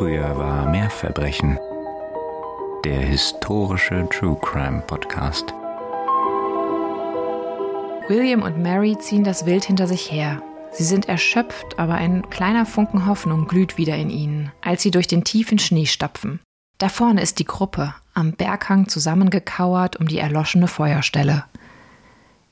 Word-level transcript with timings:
Früher 0.00 0.34
war 0.38 0.66
mehr 0.66 0.88
Verbrechen. 0.88 1.58
Der 2.86 3.00
historische 3.00 4.08
True 4.08 4.38
Crime 4.40 4.80
Podcast. 4.86 5.52
William 8.08 8.40
und 8.40 8.56
Mary 8.56 8.96
ziehen 8.98 9.24
das 9.24 9.44
Wild 9.44 9.66
hinter 9.66 9.86
sich 9.86 10.10
her. 10.10 10.42
Sie 10.72 10.84
sind 10.84 11.06
erschöpft, 11.06 11.78
aber 11.78 11.96
ein 11.96 12.30
kleiner 12.30 12.64
Funken 12.64 13.04
Hoffnung 13.04 13.46
glüht 13.46 13.76
wieder 13.76 13.94
in 13.96 14.08
ihnen, 14.08 14.50
als 14.62 14.80
sie 14.80 14.90
durch 14.90 15.06
den 15.06 15.22
tiefen 15.22 15.58
Schnee 15.58 15.84
stapfen. 15.84 16.40
Da 16.78 16.88
vorne 16.88 17.20
ist 17.20 17.38
die 17.38 17.44
Gruppe, 17.44 17.94
am 18.14 18.32
Berghang 18.32 18.88
zusammengekauert 18.88 19.96
um 19.96 20.08
die 20.08 20.18
erloschene 20.18 20.66
Feuerstelle. 20.66 21.44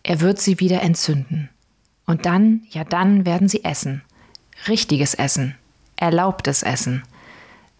Er 0.03 0.21
wird 0.21 0.39
sie 0.39 0.61
wieder 0.61 0.83
entzünden. 0.83 1.49
Und 2.05 2.27
dann, 2.27 2.67
ja 2.69 2.85
dann 2.85 3.25
werden 3.25 3.49
sie 3.49 3.65
essen. 3.65 4.03
Richtiges 4.69 5.15
Essen. 5.15 5.55
Erlaubtes 5.97 6.63
Essen. 6.63 7.05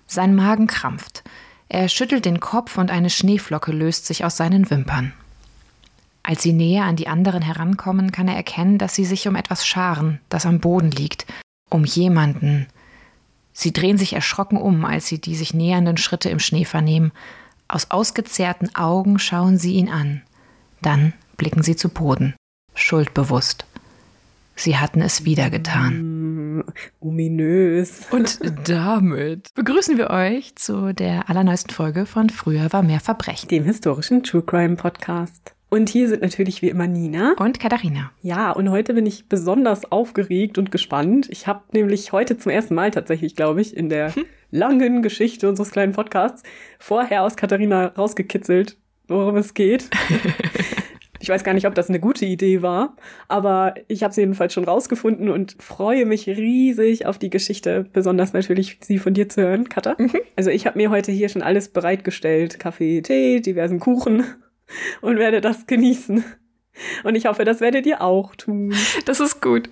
Sein 0.09 0.35
Magen 0.35 0.67
krampft. 0.67 1.23
Er 1.69 1.89
schüttelt 1.89 2.25
den 2.25 2.41
Kopf 2.41 2.79
und 2.79 2.91
eine 2.91 3.11
Schneeflocke 3.11 3.73
löst 3.73 4.07
sich 4.07 4.25
aus 4.25 4.39
seinen 4.39 4.71
Wimpern. 4.71 5.13
Als 6.23 6.43
sie 6.43 6.53
näher 6.53 6.85
an 6.85 6.97
die 6.97 7.09
anderen 7.09 7.43
herankommen, 7.43 8.11
kann 8.11 8.27
er 8.27 8.37
erkennen, 8.37 8.79
dass 8.79 8.95
sie 8.95 9.05
sich 9.05 9.29
um 9.29 9.37
etwas 9.37 9.67
scharen, 9.67 10.19
das 10.29 10.47
am 10.47 10.61
Boden 10.61 10.91
liegt, 10.91 11.27
um 11.71 11.85
jemanden. 11.85 12.67
Sie 13.53 13.73
drehen 13.73 13.99
sich 13.99 14.15
erschrocken 14.15 14.57
um, 14.57 14.85
als 14.85 15.07
sie 15.07 15.21
die 15.21 15.37
sich 15.37 15.53
nähernden 15.53 15.99
Schritte 15.99 16.31
im 16.31 16.39
Schnee 16.39 16.65
vernehmen. 16.65 17.13
Aus 17.67 17.91
ausgezehrten 17.91 18.75
Augen 18.75 19.19
schauen 19.19 19.59
sie 19.59 19.75
ihn 19.75 19.91
an. 19.91 20.23
Dann 20.81 21.13
blicken 21.37 21.63
sie 21.63 21.77
zu 21.77 21.91
Boden, 21.91 22.35
schuldbewusst. 22.75 23.67
Sie 24.55 24.79
hatten 24.79 25.03
es 25.03 25.25
wieder 25.25 25.51
getan. 25.51 26.18
Ominös. 27.01 28.03
Und 28.11 28.41
damit 28.69 29.55
begrüßen 29.55 29.99
wir 29.99 30.11
euch 30.11 30.55
zu 30.57 30.93
der 30.95 31.29
allerneuesten 31.29 31.73
Folge 31.73 32.07
von 32.07 32.31
Früher 32.31 32.73
war 32.73 32.83
mehr 32.83 33.01
Verbrechen. 33.01 33.49
Dem 33.49 33.65
historischen 33.65 34.23
True 34.23 34.43
Crime 34.43 34.77
Podcast. 34.77 35.55
Und 35.71 35.91
hier 35.91 36.09
sind 36.09 36.23
natürlich 36.23 36.63
wie 36.63 36.71
immer 36.71 36.87
Nina. 36.87 37.35
Und 37.39 37.61
Katharina. 37.61 38.11
Ja, 38.23 38.53
und 38.53 38.71
heute 38.71 38.95
bin 38.95 39.05
ich 39.05 39.29
besonders 39.29 39.93
aufgeregt 39.93 40.57
und 40.57 40.71
gespannt. 40.71 41.29
Ich 41.31 41.47
habe 41.47 41.63
nämlich 41.73 42.13
heute 42.13 42.39
zum 42.39 42.51
ersten 42.51 42.75
Mal 42.75 42.91
tatsächlich, 42.91 43.37
glaube 43.37 43.61
ich, 43.61 43.77
in 43.77 43.91
der 43.91 44.15
hm. 44.15 44.25
langen 44.51 45.03
Geschichte 45.03 45.47
unseres 45.47 45.71
kleinen 45.71 45.93
Podcasts 45.93 46.43
vorher 46.79 47.23
aus 47.23 47.37
Katharina 47.37 47.89
rausgekitzelt, 47.89 48.79
worum 49.09 49.37
es 49.37 49.53
geht. 49.53 49.91
Ich 51.21 51.29
weiß 51.29 51.45
gar 51.45 51.55
nicht, 51.55 51.67
ob 51.67 51.75
das 51.75 51.89
eine 51.89 52.01
gute 52.01 52.25
Idee 52.25 52.63
war, 52.63 52.97
aber 53.27 53.75
ich 53.89 54.03
habe 54.03 54.15
sie 54.15 54.21
jedenfalls 54.21 54.53
schon 54.53 54.65
rausgefunden 54.65 55.29
und 55.29 55.57
freue 55.61 56.07
mich 56.07 56.27
riesig 56.27 57.07
auf 57.07 57.19
die 57.19 57.31
Geschichte, 57.31 57.87
besonders 57.93 58.33
natürlich 58.33 58.79
sie 58.83 58.99
von 58.99 59.15
dir 59.15 59.29
zu 59.29 59.43
hören, 59.43 59.69
Katha. 59.69 59.97
Mhm. 59.99 60.21
Also 60.37 60.51
ich 60.51 60.67
habe 60.67 60.79
mir 60.79 60.91
heute 60.91 61.13
hier 61.13 61.29
schon 61.29 61.43
alles 61.43 61.69
bereitgestellt, 61.69 62.59
Kaffee, 62.59 63.03
Tee, 63.03 63.41
diversen 63.41 63.81
Kuchen 63.81 64.25
und 65.01 65.19
werde 65.19 65.41
das 65.41 65.67
genießen. 65.67 66.25
Und 67.03 67.15
ich 67.17 67.27
hoffe, 67.27 67.45
das 67.45 67.61
werdet 67.61 67.87
ihr 67.87 68.03
auch 68.03 68.37
tun. 68.37 68.75
Das 69.05 69.19
ist 69.19 69.43
gut. 69.43 69.69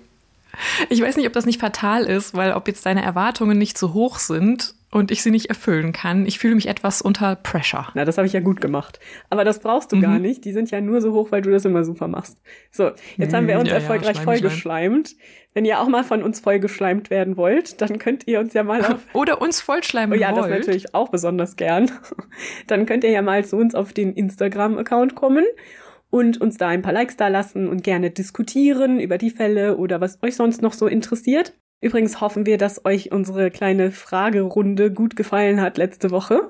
Ich 0.89 1.01
weiß 1.01 1.15
nicht, 1.17 1.27
ob 1.27 1.33
das 1.33 1.45
nicht 1.45 1.61
fatal 1.61 2.03
ist, 2.03 2.35
weil 2.35 2.53
ob 2.53 2.67
jetzt 2.67 2.85
deine 2.85 3.03
Erwartungen 3.03 3.57
nicht 3.57 3.77
so 3.77 3.93
hoch 3.93 4.19
sind 4.19 4.73
und 4.89 5.11
ich 5.11 5.21
sie 5.21 5.31
nicht 5.31 5.49
erfüllen 5.49 5.91
kann, 5.91 6.25
ich 6.25 6.39
fühle 6.39 6.55
mich 6.55 6.67
etwas 6.67 7.01
unter 7.01 7.35
Pressure. 7.35 7.89
Na, 7.93 8.05
das 8.05 8.17
habe 8.17 8.25
ich 8.25 8.33
ja 8.33 8.39
gut 8.39 8.61
gemacht. 8.61 8.99
Aber 9.29 9.43
das 9.43 9.59
brauchst 9.59 9.91
du 9.91 9.97
mhm. 9.97 10.01
gar 10.01 10.19
nicht. 10.19 10.45
Die 10.45 10.53
sind 10.53 10.71
ja 10.71 10.79
nur 10.79 11.01
so 11.01 11.13
hoch, 11.13 11.31
weil 11.31 11.41
du 11.41 11.51
das 11.51 11.65
immer 11.65 11.83
super 11.83 12.07
machst. 12.07 12.39
So, 12.71 12.91
jetzt 13.17 13.33
haben 13.33 13.47
wir 13.47 13.59
uns 13.59 13.69
ja, 13.69 13.75
erfolgreich 13.75 14.17
ja, 14.17 14.23
vollgeschleimt. 14.23 15.15
Wenn 15.53 15.65
ihr 15.65 15.81
auch 15.81 15.87
mal 15.87 16.03
von 16.03 16.23
uns 16.23 16.39
vollgeschleimt 16.39 17.09
werden 17.09 17.35
wollt, 17.35 17.81
dann 17.81 17.97
könnt 17.97 18.27
ihr 18.27 18.39
uns 18.39 18.53
ja 18.53 18.63
mal 18.63 18.85
auf 18.85 18.99
oder 19.13 19.41
uns 19.41 19.59
vollschleimen 19.59 20.17
oh, 20.17 20.21
ja, 20.21 20.31
wollt. 20.31 20.37
Ja, 20.37 20.49
das 20.49 20.59
natürlich 20.59 20.93
auch 20.93 21.09
besonders 21.09 21.55
gern. 21.55 21.91
Dann 22.67 22.85
könnt 22.85 23.03
ihr 23.03 23.09
ja 23.09 23.21
mal 23.21 23.43
zu 23.43 23.57
uns 23.57 23.73
auf 23.73 23.91
den 23.91 24.13
Instagram-Account 24.13 25.15
kommen 25.15 25.45
und 26.09 26.39
uns 26.39 26.57
da 26.57 26.67
ein 26.67 26.83
paar 26.83 26.93
Likes 26.93 27.17
da 27.17 27.27
lassen 27.27 27.67
und 27.67 27.83
gerne 27.83 28.11
diskutieren 28.11 28.99
über 28.99 29.17
die 29.17 29.31
Fälle 29.31 29.77
oder 29.77 29.99
was 29.99 30.21
euch 30.21 30.35
sonst 30.35 30.61
noch 30.61 30.73
so 30.73 30.87
interessiert. 30.87 31.53
Übrigens 31.79 32.21
hoffen 32.21 32.45
wir, 32.45 32.57
dass 32.57 32.85
euch 32.85 33.11
unsere 33.11 33.51
kleine 33.51 33.91
Fragerunde 33.91 34.91
gut 34.91 35.15
gefallen 35.15 35.61
hat 35.61 35.77
letzte 35.77 36.09
Woche. 36.09 36.49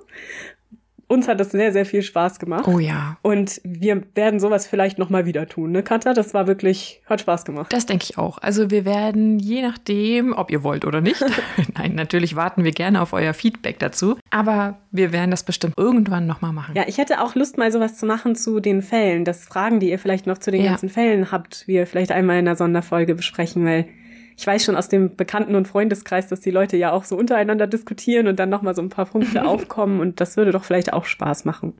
Uns 1.09 1.29
hat 1.29 1.39
das 1.39 1.51
sehr, 1.51 1.71
sehr 1.71 1.85
viel 1.85 2.01
Spaß 2.01 2.37
gemacht. 2.37 2.67
Oh 2.67 2.79
ja. 2.79 3.17
Und 3.21 3.61
wir 3.63 4.03
werden 4.13 4.41
sowas 4.41 4.67
vielleicht 4.67 4.97
nochmal 4.97 5.25
wieder 5.25 5.47
tun, 5.47 5.71
ne, 5.71 5.81
Katha? 5.81 6.13
Das 6.13 6.33
war 6.33 6.47
wirklich, 6.47 7.01
hat 7.05 7.21
Spaß 7.21 7.45
gemacht. 7.45 7.71
Das 7.71 7.85
denke 7.85 8.05
ich 8.09 8.17
auch. 8.17 8.39
Also 8.39 8.71
wir 8.71 8.83
werden, 8.83 9.39
je 9.39 9.61
nachdem, 9.61 10.33
ob 10.33 10.51
ihr 10.51 10.63
wollt 10.63 10.83
oder 10.83 10.99
nicht, 10.99 11.23
nein, 11.77 11.95
natürlich 11.95 12.35
warten 12.35 12.65
wir 12.65 12.73
gerne 12.73 13.01
auf 13.01 13.13
euer 13.13 13.33
Feedback 13.33 13.79
dazu. 13.79 14.17
Aber 14.31 14.79
wir 14.91 15.13
werden 15.13 15.31
das 15.31 15.43
bestimmt 15.43 15.75
irgendwann 15.77 16.27
nochmal 16.27 16.51
machen. 16.51 16.75
Ja, 16.75 16.83
ich 16.87 16.97
hätte 16.97 17.21
auch 17.21 17.35
Lust, 17.35 17.57
mal 17.57 17.71
sowas 17.71 17.97
zu 17.97 18.05
machen 18.05 18.35
zu 18.35 18.59
den 18.59 18.81
Fällen. 18.81 19.23
Das 19.23 19.45
Fragen, 19.45 19.79
die 19.79 19.89
ihr 19.89 19.99
vielleicht 19.99 20.27
noch 20.27 20.39
zu 20.39 20.51
den 20.51 20.61
ja. 20.61 20.71
ganzen 20.71 20.89
Fällen 20.89 21.31
habt, 21.31 21.65
wir 21.67 21.87
vielleicht 21.87 22.11
einmal 22.11 22.37
in 22.37 22.47
einer 22.47 22.57
Sonderfolge 22.57 23.15
besprechen, 23.15 23.63
weil 23.63 23.87
ich 24.37 24.45
weiß 24.45 24.63
schon 24.63 24.75
aus 24.75 24.87
dem 24.87 25.15
Bekannten- 25.15 25.55
und 25.55 25.67
Freundeskreis, 25.67 26.27
dass 26.27 26.41
die 26.41 26.51
Leute 26.51 26.77
ja 26.77 26.91
auch 26.91 27.03
so 27.03 27.17
untereinander 27.17 27.65
diskutieren 27.65 28.27
und 28.27 28.37
dann 28.37 28.49
nochmal 28.49 28.75
so 28.75 28.83
ein 28.83 28.89
paar 28.89 29.05
Punkte 29.05 29.45
aufkommen 29.47 29.99
und 29.99 30.21
das 30.21 30.37
würde 30.37 30.51
doch 30.51 30.63
vielleicht 30.63 30.93
auch 30.93 31.05
Spaß 31.05 31.43
machen. 31.45 31.73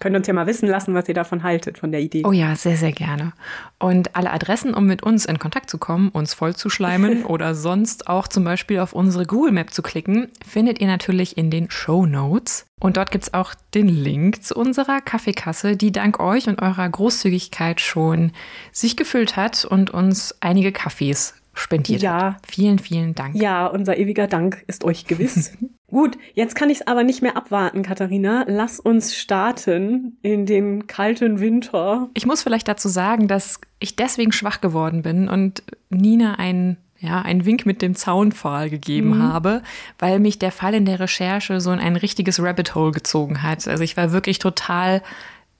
Könnt 0.00 0.16
uns 0.16 0.26
ja 0.26 0.34
mal 0.34 0.48
wissen 0.48 0.68
lassen, 0.68 0.94
was 0.94 1.08
ihr 1.08 1.14
davon 1.14 1.44
haltet, 1.44 1.78
von 1.78 1.92
der 1.92 2.00
Idee. 2.00 2.22
Oh 2.24 2.32
ja, 2.32 2.56
sehr, 2.56 2.76
sehr 2.76 2.90
gerne. 2.90 3.34
Und 3.78 4.16
alle 4.16 4.32
Adressen, 4.32 4.74
um 4.74 4.84
mit 4.84 5.04
uns 5.04 5.26
in 5.26 5.38
Kontakt 5.38 5.70
zu 5.70 5.78
kommen, 5.78 6.08
uns 6.08 6.34
voll 6.34 6.56
zu 6.56 6.68
schleimen 6.70 7.24
oder 7.24 7.54
sonst 7.54 8.08
auch 8.08 8.26
zum 8.26 8.42
Beispiel 8.42 8.80
auf 8.80 8.94
unsere 8.94 9.26
Google 9.26 9.52
Map 9.52 9.72
zu 9.72 9.80
klicken, 9.80 10.28
findet 10.44 10.80
ihr 10.80 10.88
natürlich 10.88 11.38
in 11.38 11.50
den 11.50 11.70
Show 11.70 12.04
Notes. 12.04 12.66
Und 12.80 12.96
dort 12.96 13.12
gibt 13.12 13.24
es 13.24 13.32
auch 13.32 13.54
den 13.74 13.86
Link 13.86 14.42
zu 14.42 14.56
unserer 14.56 15.00
Kaffeekasse, 15.00 15.76
die 15.76 15.92
dank 15.92 16.18
euch 16.18 16.48
und 16.48 16.60
eurer 16.60 16.88
Großzügigkeit 16.88 17.80
schon 17.80 18.32
sich 18.72 18.96
gefüllt 18.96 19.36
hat 19.36 19.64
und 19.64 19.90
uns 19.90 20.34
einige 20.40 20.72
Kaffees 20.72 21.34
spendiert 21.54 22.02
ja. 22.02 22.34
hat. 22.34 22.46
Vielen, 22.46 22.78
vielen 22.78 23.14
Dank. 23.14 23.34
Ja, 23.34 23.66
unser 23.66 23.98
ewiger 23.98 24.26
Dank 24.26 24.64
ist 24.66 24.84
euch 24.84 25.06
gewiss. 25.06 25.52
Gut, 25.86 26.16
jetzt 26.32 26.54
kann 26.54 26.70
ich 26.70 26.80
es 26.80 26.86
aber 26.86 27.04
nicht 27.04 27.20
mehr 27.20 27.36
abwarten, 27.36 27.82
Katharina. 27.82 28.46
Lass 28.48 28.80
uns 28.80 29.14
starten 29.14 30.16
in 30.22 30.46
den 30.46 30.86
kalten 30.86 31.38
Winter. 31.38 32.08
Ich 32.14 32.24
muss 32.24 32.42
vielleicht 32.42 32.66
dazu 32.66 32.88
sagen, 32.88 33.28
dass 33.28 33.60
ich 33.78 33.94
deswegen 33.94 34.32
schwach 34.32 34.62
geworden 34.62 35.02
bin 35.02 35.28
und 35.28 35.62
Nina 35.90 36.36
einen 36.36 36.78
ja, 37.02 37.20
einen 37.20 37.44
Wink 37.44 37.66
mit 37.66 37.82
dem 37.82 37.96
Zaunpfahl 37.96 38.70
gegeben 38.70 39.18
mhm. 39.18 39.22
habe, 39.24 39.62
weil 39.98 40.20
mich 40.20 40.38
der 40.38 40.52
Fall 40.52 40.72
in 40.72 40.84
der 40.84 41.00
Recherche 41.00 41.60
so 41.60 41.72
in 41.72 41.80
ein 41.80 41.96
richtiges 41.96 42.40
Rabbit 42.40 42.76
Hole 42.76 42.92
gezogen 42.92 43.42
hat. 43.42 43.66
Also 43.66 43.82
ich 43.82 43.96
war 43.96 44.12
wirklich 44.12 44.38
total 44.38 45.02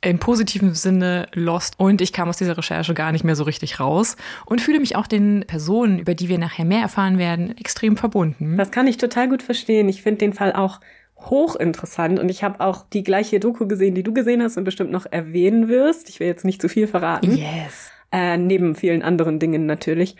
im 0.05 0.19
positiven 0.19 0.75
Sinne 0.75 1.29
lost 1.33 1.79
und 1.79 2.01
ich 2.01 2.13
kam 2.13 2.29
aus 2.29 2.37
dieser 2.37 2.59
Recherche 2.59 2.93
gar 2.93 3.13
nicht 3.13 3.25
mehr 3.25 3.37
so 3.37 3.45
richtig 3.45 3.79
raus 3.79 4.17
und 4.47 4.61
fühle 4.61 4.81
mich 4.81 4.97
auch 4.97 5.07
den 5.07 5.45
Personen, 5.47 5.99
über 5.99 6.15
die 6.15 6.29
wir 6.29 6.39
nachher 6.39 6.65
mehr 6.65 6.83
erfahren 6.83 7.19
werden, 7.19 7.57
extrem 7.57 7.97
verbunden. 7.97 8.57
Das 8.57 8.73
kann 8.73 8.87
ich 8.87 8.97
total 8.97 9.29
gut 9.29 9.43
verstehen. 9.43 9.89
Ich 9.89 10.03
finde 10.03 10.19
den 10.19 10.33
Fall 10.33 10.53
auch 10.53 10.81
hochinteressant 11.19 12.19
und 12.19 12.29
ich 12.31 12.43
habe 12.43 12.61
auch 12.61 12.85
die 12.93 13.05
gleiche 13.05 13.39
Doku 13.39 13.69
gesehen, 13.69 13.95
die 13.95 14.03
du 14.03 14.13
gesehen 14.13 14.43
hast 14.43 14.57
und 14.57 14.65
bestimmt 14.65 14.91
noch 14.91 15.07
erwähnen 15.07 15.69
wirst. 15.69 16.09
Ich 16.09 16.19
will 16.19 16.27
jetzt 16.27 16.45
nicht 16.45 16.61
zu 16.61 16.69
viel 16.69 16.89
verraten. 16.89 17.37
Yes. 17.37 17.91
Äh, 18.11 18.37
neben 18.37 18.75
vielen 18.75 19.03
anderen 19.03 19.39
Dingen 19.39 19.67
natürlich. 19.67 20.17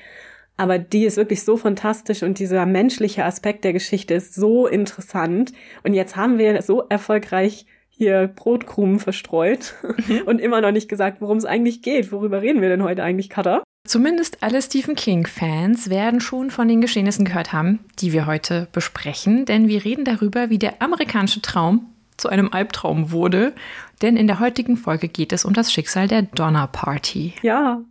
Aber 0.57 0.79
die 0.79 1.05
ist 1.07 1.17
wirklich 1.17 1.43
so 1.43 1.57
fantastisch 1.57 2.23
und 2.23 2.39
dieser 2.39 2.67
menschliche 2.67 3.25
Aspekt 3.25 3.65
der 3.65 3.73
Geschichte 3.73 4.15
ist 4.15 4.35
so 4.35 4.69
interessant. 4.69 5.53
Und 5.83 5.95
jetzt 5.95 6.15
haben 6.15 6.39
wir 6.39 6.61
so 6.63 6.85
erfolgreich 6.89 7.67
hier 7.97 8.29
Brotkrumen 8.29 8.99
verstreut 8.99 9.75
mhm. 10.09 10.23
und 10.27 10.41
immer 10.41 10.61
noch 10.61 10.73
nicht 10.73 10.89
gesagt, 10.89 11.21
worum 11.21 11.37
es 11.37 11.45
eigentlich 11.45 11.83
geht. 11.83 12.13
Worüber 12.13 12.43
reden 12.43 12.61
wir 12.61 12.69
denn 12.69 12.83
heute 12.83 13.03
eigentlich, 13.03 13.31
Cutter? 13.31 13.63
Zumindest 13.87 14.43
alle 14.43 14.63
Stephen 14.63 14.95
King-Fans 14.95 15.91
werden 15.91 16.21
schon 16.21 16.51
von 16.51 16.69
den 16.69 16.81
Geschehnissen 16.81 17.25
gehört 17.25 17.53
haben, 17.53 17.81
die 17.99 18.13
wir 18.13 18.27
heute 18.27 18.69
besprechen, 18.73 19.45
denn 19.45 19.67
wir 19.67 19.85
reden 19.85 20.05
darüber, 20.05 20.51
wie 20.51 20.59
der 20.59 20.81
amerikanische 20.81 21.43
Traum 21.43 21.87
zu 22.17 22.29
einem 22.29 22.53
Albtraum 22.53 23.11
wurde. 23.11 23.53
Denn 24.01 24.17
in 24.17 24.29
der 24.29 24.39
heutigen 24.39 24.77
Folge 24.77 25.09
geht 25.09 25.33
es 25.33 25.45
um 25.45 25.53
das 25.53 25.73
Schicksal 25.73 26.07
der 26.07 26.23
Donner 26.23 26.69
Party. 26.69 27.35
Ja, 27.43 27.83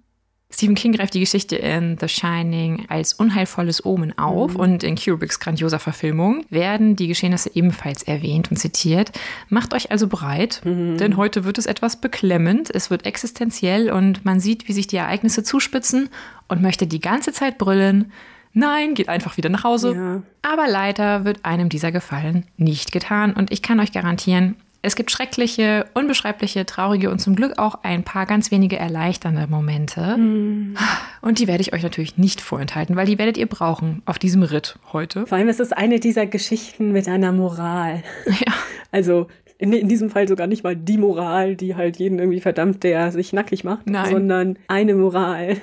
Stephen 0.54 0.76
King 0.76 0.92
greift 0.92 1.14
die 1.14 1.20
Geschichte 1.20 1.56
in 1.56 1.98
The 2.00 2.08
Shining 2.08 2.86
als 2.90 3.14
unheilvolles 3.14 3.86
Omen 3.86 4.18
auf 4.18 4.54
mhm. 4.54 4.60
und 4.60 4.84
in 4.84 4.96
Kubricks 4.96 5.40
grandioser 5.40 5.80
Verfilmung 5.80 6.46
werden 6.50 6.96
die 6.96 7.08
Geschehnisse 7.08 7.52
ebenfalls 7.56 8.04
erwähnt 8.04 8.52
und 8.52 8.58
zitiert. 8.58 9.12
Macht 9.50 9.74
euch 9.74 9.92
also 9.92 10.08
bereit, 10.08 10.62
mhm. 10.64 10.98
denn 10.98 11.18
heute 11.18 11.46
wird 11.46 11.58
es 11.58 11.66
etwas 11.66 12.00
beklemmend, 12.00 12.70
es 12.74 12.90
wird 12.90 13.06
existenziell 13.06 13.90
und 13.90 14.26
man 14.26 14.40
sieht, 14.40 14.68
wie 14.68 14.74
sich 14.74 14.88
die 14.88 14.98
Ereignisse 14.98 15.44
zuspitzen 15.44 16.10
und 16.48 16.62
möchte 16.62 16.86
die 16.86 17.00
ganze 17.00 17.32
Zeit 17.32 17.58
brüllen. 17.58 18.12
Nein, 18.54 18.96
geht 18.96 19.08
einfach 19.08 19.38
wieder 19.38 19.50
nach 19.50 19.64
Hause. 19.64 19.96
Ja. 19.96 20.24
Aber 20.42 20.68
leider 20.68 21.24
wird 21.24 21.46
einem 21.46 21.70
dieser 21.70 21.92
Gefallen 21.92 22.46
nicht 22.58 22.92
getan 22.92 23.34
und 23.34 23.52
ich 23.52 23.62
kann 23.62 23.80
euch 23.80 23.94
garantieren, 23.94 24.58
Es 24.84 24.96
gibt 24.96 25.12
schreckliche, 25.12 25.86
unbeschreibliche, 25.94 26.66
traurige 26.66 27.12
und 27.12 27.20
zum 27.20 27.36
Glück 27.36 27.60
auch 27.60 27.76
ein 27.84 28.04
paar 28.04 28.26
ganz 28.26 28.50
wenige 28.50 28.78
erleichternde 28.78 29.46
Momente. 29.48 30.18
Mm. 30.18 30.76
Und 31.22 31.38
die 31.38 31.48
werde 31.48 31.62
ich 31.62 31.74
euch 31.74 31.84
natürlich 31.84 32.18
nicht 32.18 32.42
vorenthalten, 32.42 32.96
weil 32.96 33.06
die 33.06 33.20
werdet 33.20 33.38
ihr 33.38 33.46
brauchen 33.46 34.02
auf 34.06 34.18
diesem 34.18 34.42
Ritt 34.42 34.80
heute. 34.92 35.28
Vor 35.28 35.38
allem 35.38 35.50
ist 35.50 35.60
es 35.60 35.72
eine 35.72 36.00
dieser 36.00 36.26
Geschichten 36.26 36.92
mit 36.92 37.08
einer 37.08 37.32
Moral. 37.32 38.04
Ja. 38.26 38.54
Also 38.92 39.28
in, 39.58 39.72
in, 39.72 39.88
diesem 39.88 40.10
Fall 40.10 40.28
sogar 40.28 40.48
nicht 40.48 40.64
mal 40.64 40.76
die 40.76 40.98
Moral, 40.98 41.56
die 41.56 41.76
halt 41.76 41.98
jeden 41.98 42.18
irgendwie 42.18 42.42
verdammt, 42.42 42.84
der 42.84 43.12
sich 43.12 43.32
nackig 43.32 43.64
macht, 43.64 43.88
Nein. 43.88 44.12
sondern 44.12 44.60
eine 44.68 44.96
Moral, 44.96 45.58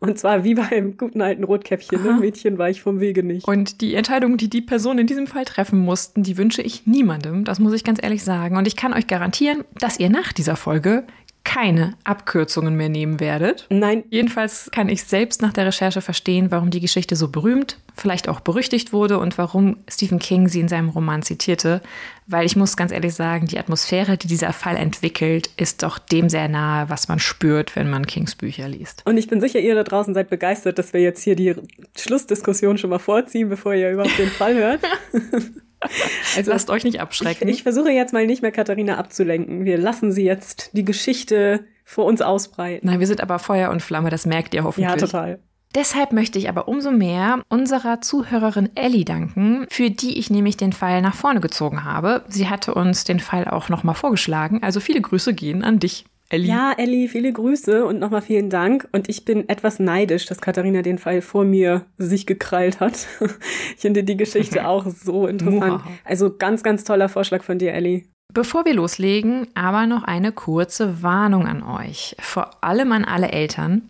und 0.00 0.18
zwar 0.18 0.44
wie 0.44 0.54
beim 0.54 0.96
guten 0.96 1.20
alten 1.20 1.44
Rotkäppchen, 1.44 2.02
ne? 2.02 2.18
Mädchen 2.20 2.58
war 2.58 2.70
ich 2.70 2.82
vom 2.82 3.00
Wege 3.00 3.22
nicht. 3.22 3.46
Und 3.46 3.80
die 3.80 3.94
Entscheidung, 3.94 4.36
die 4.36 4.48
die 4.48 4.62
Personen 4.62 5.00
in 5.00 5.06
diesem 5.06 5.26
Fall 5.26 5.44
treffen 5.44 5.78
mussten, 5.80 6.22
die 6.22 6.36
wünsche 6.36 6.62
ich 6.62 6.86
niemandem. 6.86 7.44
Das 7.44 7.58
muss 7.58 7.72
ich 7.72 7.84
ganz 7.84 8.02
ehrlich 8.02 8.24
sagen. 8.24 8.56
Und 8.56 8.66
ich 8.66 8.76
kann 8.76 8.92
euch 8.92 9.06
garantieren, 9.06 9.64
dass 9.78 9.98
ihr 9.98 10.10
nach 10.10 10.32
dieser 10.32 10.56
Folge 10.56 11.04
keine 11.46 11.94
Abkürzungen 12.02 12.74
mehr 12.74 12.88
nehmen 12.88 13.20
werdet. 13.20 13.66
Nein. 13.70 14.02
Jedenfalls 14.10 14.68
kann 14.72 14.88
ich 14.88 15.04
selbst 15.04 15.42
nach 15.42 15.52
der 15.52 15.64
Recherche 15.66 16.00
verstehen, 16.00 16.50
warum 16.50 16.70
die 16.70 16.80
Geschichte 16.80 17.14
so 17.14 17.28
berühmt, 17.28 17.78
vielleicht 17.94 18.28
auch 18.28 18.40
berüchtigt 18.40 18.92
wurde 18.92 19.18
und 19.20 19.38
warum 19.38 19.76
Stephen 19.88 20.18
King 20.18 20.48
sie 20.48 20.58
in 20.58 20.66
seinem 20.66 20.88
Roman 20.88 21.22
zitierte. 21.22 21.82
Weil 22.26 22.44
ich 22.44 22.56
muss 22.56 22.76
ganz 22.76 22.90
ehrlich 22.90 23.14
sagen, 23.14 23.46
die 23.46 23.60
Atmosphäre, 23.60 24.18
die 24.18 24.26
dieser 24.26 24.52
Fall 24.52 24.76
entwickelt, 24.76 25.48
ist 25.56 25.84
doch 25.84 26.00
dem 26.00 26.28
sehr 26.28 26.48
nahe, 26.48 26.90
was 26.90 27.06
man 27.06 27.20
spürt, 27.20 27.76
wenn 27.76 27.88
man 27.88 28.06
Kings 28.06 28.34
Bücher 28.34 28.68
liest. 28.68 29.02
Und 29.06 29.16
ich 29.16 29.28
bin 29.28 29.40
sicher, 29.40 29.60
ihr 29.60 29.76
da 29.76 29.84
draußen 29.84 30.14
seid 30.14 30.28
begeistert, 30.28 30.80
dass 30.80 30.92
wir 30.92 31.00
jetzt 31.00 31.22
hier 31.22 31.36
die 31.36 31.54
Schlussdiskussion 31.96 32.76
schon 32.76 32.90
mal 32.90 32.98
vorziehen, 32.98 33.48
bevor 33.48 33.72
ihr 33.72 33.92
überhaupt 33.92 34.18
den 34.18 34.30
Fall 34.30 34.54
hört. 34.56 34.80
Also 36.36 36.50
lasst 36.50 36.70
euch 36.70 36.84
nicht 36.84 37.00
abschrecken. 37.00 37.48
Ich, 37.48 37.56
ich, 37.56 37.62
versuche 37.62 37.90
jetzt 37.90 38.12
mal 38.12 38.26
nicht 38.26 38.42
mehr 38.42 38.52
Katharina 38.52 38.98
abzulenken. 38.98 39.64
Wir 39.64 39.78
lassen 39.78 40.12
sie 40.12 40.24
jetzt 40.24 40.70
die 40.74 40.84
Geschichte 40.84 41.64
vor 41.84 42.04
uns 42.04 42.20
ausbreiten. 42.20 42.86
Nein, 42.86 43.00
wir 43.00 43.06
sind 43.06 43.22
aber 43.22 43.38
Feuer 43.38 43.70
und 43.70 43.80
Flamme, 43.80 44.10
das 44.10 44.26
merkt 44.26 44.52
ihr 44.52 44.64
hoffentlich. 44.64 44.90
Ja, 44.90 44.96
total. 44.96 45.38
Deshalb 45.74 46.12
möchte 46.12 46.38
ich 46.38 46.48
aber 46.48 46.68
umso 46.68 46.90
mehr 46.90 47.42
unserer 47.48 48.00
Zuhörerin 48.00 48.70
Ellie 48.74 49.04
danken, 49.04 49.66
für 49.68 49.90
die 49.90 50.18
ich 50.18 50.30
nämlich 50.30 50.56
den 50.56 50.72
Fall 50.72 51.02
nach 51.02 51.14
vorne 51.14 51.40
gezogen 51.40 51.84
habe. 51.84 52.24
Sie 52.28 52.48
hatte 52.48 52.72
uns 52.72 53.04
den 53.04 53.20
Fall 53.20 53.46
auch 53.46 53.68
nochmal 53.68 53.94
vorgeschlagen, 53.94 54.62
also 54.62 54.80
viele 54.80 55.00
Grüße 55.02 55.34
gehen 55.34 55.62
an 55.62 55.78
dich. 55.78 56.06
Ellie. 56.28 56.48
Ja, 56.48 56.72
Ellie, 56.76 57.08
viele 57.08 57.32
Grüße 57.32 57.84
und 57.84 58.00
nochmal 58.00 58.22
vielen 58.22 58.50
Dank. 58.50 58.88
Und 58.92 59.08
ich 59.08 59.24
bin 59.24 59.48
etwas 59.48 59.78
neidisch, 59.78 60.26
dass 60.26 60.40
Katharina 60.40 60.82
den 60.82 60.98
Fall 60.98 61.22
vor 61.22 61.44
mir 61.44 61.86
sich 61.98 62.26
gekrallt 62.26 62.80
hat. 62.80 63.06
ich 63.74 63.80
finde 63.80 64.02
die 64.02 64.16
Geschichte 64.16 64.66
auch 64.68 64.86
so 64.86 65.26
interessant. 65.26 65.82
Also 66.04 66.36
ganz, 66.36 66.62
ganz 66.62 66.84
toller 66.84 67.08
Vorschlag 67.08 67.42
von 67.42 67.58
dir, 67.58 67.72
Ellie. 67.72 68.04
Bevor 68.32 68.64
wir 68.64 68.74
loslegen, 68.74 69.46
aber 69.54 69.86
noch 69.86 70.02
eine 70.02 70.32
kurze 70.32 71.02
Warnung 71.02 71.46
an 71.46 71.62
euch. 71.62 72.16
Vor 72.18 72.62
allem 72.62 72.92
an 72.92 73.04
alle 73.04 73.30
Eltern. 73.30 73.82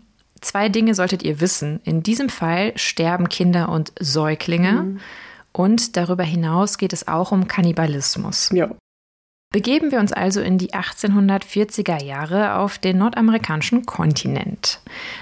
Zwei 0.42 0.68
Dinge 0.68 0.94
solltet 0.94 1.22
ihr 1.22 1.40
wissen. 1.40 1.80
In 1.84 2.02
diesem 2.02 2.28
Fall 2.28 2.72
sterben 2.76 3.28
Kinder 3.28 3.70
und 3.70 3.92
Säuglinge. 3.98 4.72
Mhm. 4.72 5.00
Und 5.52 5.96
darüber 5.96 6.22
hinaus 6.22 6.76
geht 6.76 6.92
es 6.92 7.08
auch 7.08 7.32
um 7.32 7.48
Kannibalismus. 7.48 8.50
Ja. 8.52 8.70
Begeben 9.52 9.90
wir 9.90 10.00
uns 10.00 10.12
also 10.12 10.40
in 10.40 10.58
die 10.58 10.72
1840er 10.74 12.02
Jahre 12.02 12.56
auf 12.56 12.78
den 12.78 12.98
nordamerikanischen 12.98 13.86
Kontinent. 13.86 14.80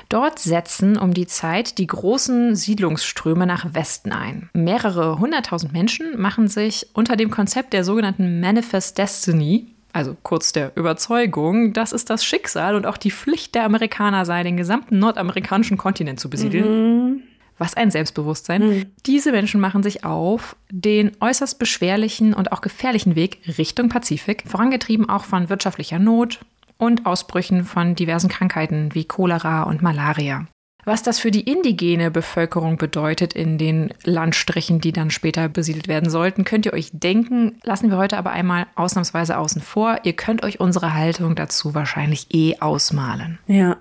Dort 0.09 0.39
setzen 0.39 0.99
um 0.99 1.15
die 1.15 1.27
Zeit 1.27 1.79
die 1.79 1.87
großen 1.87 2.57
Siedlungsströme 2.57 3.47
nach 3.47 3.75
Westen 3.75 4.13
ein. 4.13 4.51
Mehrere 4.55 5.19
hunderttausend 5.19 5.73
Menschen 5.73 6.21
machen 6.21 6.49
sich 6.49 6.89
unter 6.95 7.17
dem 7.17 7.31
Konzept 7.31 7.73
der 7.73 7.85
sogenannten 7.85 8.41
Manifest 8.41 8.99
Destiny 8.99 9.69
also 9.95 10.17
kurz 10.25 10.53
der 10.53 10.73
Überzeugung, 10.75 11.73
dass 11.73 11.93
es 11.93 12.05
das 12.05 12.25
Schicksal 12.25 12.75
und 12.75 12.85
auch 12.85 12.97
die 12.97 13.13
Pflicht 13.13 13.55
der 13.55 13.65
Amerikaner 13.65 14.25
sei, 14.25 14.43
den 14.43 14.57
gesamten 14.57 14.99
nordamerikanischen 14.99 15.79
Kontinent 15.79 16.19
zu 16.19 16.29
besiedeln. 16.29 17.05
Mhm. 17.05 17.23
Was 17.59 17.75
ein 17.75 17.91
Selbstbewusstsein. 17.91 18.63
Mhm. 18.63 18.87
Diese 19.07 19.33
Menschen 19.33 19.61
machen 19.61 19.83
sich 19.83 20.05
auf 20.05 20.57
den 20.71 21.13
äußerst 21.21 21.59
beschwerlichen 21.59 22.35
und 22.35 22.53
auch 22.53 22.61
gefährlichen 22.61 23.15
Weg 23.15 23.41
Richtung 23.59 23.89
Pazifik, 23.89 24.45
vorangetrieben 24.47 25.09
auch 25.09 25.25
von 25.25 25.49
wirtschaftlicher 25.49 25.99
Not 25.99 26.41
und 26.79 27.07
Ausbrüchen 27.07 27.65
von 27.65 27.95
diversen 27.95 28.29
Krankheiten 28.29 28.95
wie 28.95 29.05
Cholera 29.05 29.63
und 29.63 29.83
Malaria. 29.83 30.47
Was 30.85 31.03
das 31.03 31.19
für 31.19 31.31
die 31.31 31.51
indigene 31.51 32.11
Bevölkerung 32.11 32.77
bedeutet 32.77 33.33
in 33.33 33.57
den 33.57 33.93
Landstrichen, 34.05 34.81
die 34.81 34.93
dann 34.93 35.11
später 35.11 35.49
besiedelt 35.49 35.89
werden 35.89 36.11
sollten, 36.11 36.45
könnt 36.45 36.67
ihr 36.67 36.75
euch 36.75 36.91
denken. 36.93 37.59
Lassen 37.63 37.91
wir 37.91 37.97
heute 37.97 38.19
aber 38.19 38.33
einmal 38.33 38.67
ausnahmsweise 38.75 39.39
außen 39.39 39.63
vor. 39.63 40.01
Ihr 40.03 40.13
könnt 40.13 40.43
euch 40.43 40.61
unsere 40.61 40.93
Haltung 40.93 41.37
dazu 41.37 41.75
wahrscheinlich 41.75 42.27
eh 42.35 42.59
ausmalen. 42.61 43.39
Ja. 43.47 43.79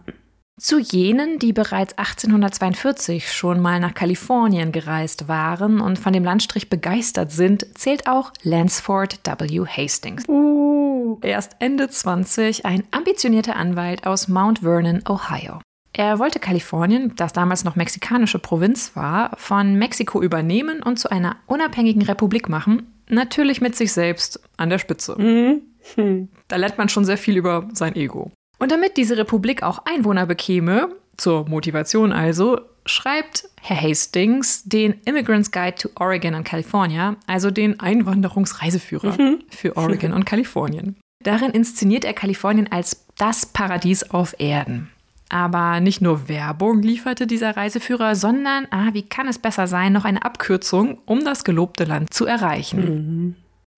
Zu 0.60 0.78
jenen, 0.78 1.40
die 1.40 1.52
bereits 1.52 1.98
1842 1.98 3.32
schon 3.32 3.60
mal 3.60 3.80
nach 3.80 3.96
Kalifornien 3.96 4.72
gereist 4.72 5.28
waren 5.28 5.82
und 5.82 5.98
von 5.98 6.14
dem 6.14 6.24
Landstrich 6.24 6.70
begeistert 6.70 7.32
sind, 7.32 7.66
zählt 7.78 8.08
auch 8.08 8.32
Lansford 8.44 9.20
W. 9.26 9.66
Hastings. 9.66 10.28
Uh. 10.28 11.18
Erst 11.22 11.56
Ende 11.60 11.90
20 11.90 12.66
ein 12.68 12.84
ambitionierter 12.92 13.56
Anwalt 13.56 14.06
aus 14.06 14.28
Mount 14.28 14.60
Vernon, 14.60 15.02
Ohio. 15.10 15.60
Er 15.92 16.20
wollte 16.20 16.40
Kalifornien, 16.40 17.16
das 17.16 17.34
damals 17.34 17.64
noch 17.64 17.76
mexikanische 17.76 18.40
Provinz 18.40 18.96
war, 18.96 19.36
von 19.38 19.76
Mexiko 19.76 20.22
übernehmen 20.22 20.84
und 20.84 20.98
zu 20.98 21.10
einer 21.10 21.36
unabhängigen 21.48 22.04
Republik 22.04 22.48
machen, 22.48 22.94
natürlich 23.10 23.60
mit 23.60 23.76
sich 23.76 23.92
selbst 23.92 24.40
an 24.58 24.70
der 24.70 24.80
Spitze. 24.80 25.16
Mhm. 25.20 25.62
Hm. 25.96 26.30
Da 26.48 26.56
lernt 26.56 26.78
man 26.78 26.90
schon 26.90 27.06
sehr 27.06 27.18
viel 27.18 27.38
über 27.38 27.68
sein 27.74 27.96
Ego. 27.96 28.32
Und 28.60 28.72
damit 28.72 28.98
diese 28.98 29.18
Republik 29.18 29.64
auch 29.64 29.80
Einwohner 29.86 30.26
bekäme, 30.26 30.90
zur 31.18 31.48
Motivation 31.48 32.12
also, 32.12 32.60
schreibt 32.86 33.50
Herr 33.62 33.82
Hastings 33.82 34.64
den 34.64 34.96
Immigrants 35.06 35.52
Guide 35.52 35.76
to 35.76 35.90
Oregon 35.96 36.36
and 36.36 36.46
California, 36.46 37.16
also 37.28 37.52
den 37.52 37.80
Einwanderungsreiseführer 37.80 39.22
mhm. 39.22 39.44
für 39.50 39.78
Oregon 39.78 40.14
und 40.14 40.26
Kalifornien. 40.26 40.98
Darin 41.24 41.52
inszeniert 41.52 42.04
er 42.04 42.14
Kalifornien 42.14 42.72
als 42.72 43.06
das 43.18 43.46
Paradies 43.46 44.04
auf 44.12 44.36
Erden. 44.40 44.90
Aber 45.30 45.80
nicht 45.80 46.02
nur 46.02 46.28
Werbung 46.28 46.82
lieferte 46.82 47.26
dieser 47.26 47.56
Reiseführer, 47.56 48.16
sondern, 48.16 48.68
ah, 48.70 48.90
wie 48.94 49.04
kann 49.04 49.28
es 49.28 49.40
besser 49.40 49.68
sein, 49.68 49.94
noch 49.94 50.06
eine 50.06 50.24
Abkürzung, 50.24 51.00
um 51.06 51.24
das 51.24 51.44
gelobte 51.44 51.86
Land 51.86 52.14
zu 52.14 52.26
erreichen. 52.26 52.86
Mhm. 52.86 53.36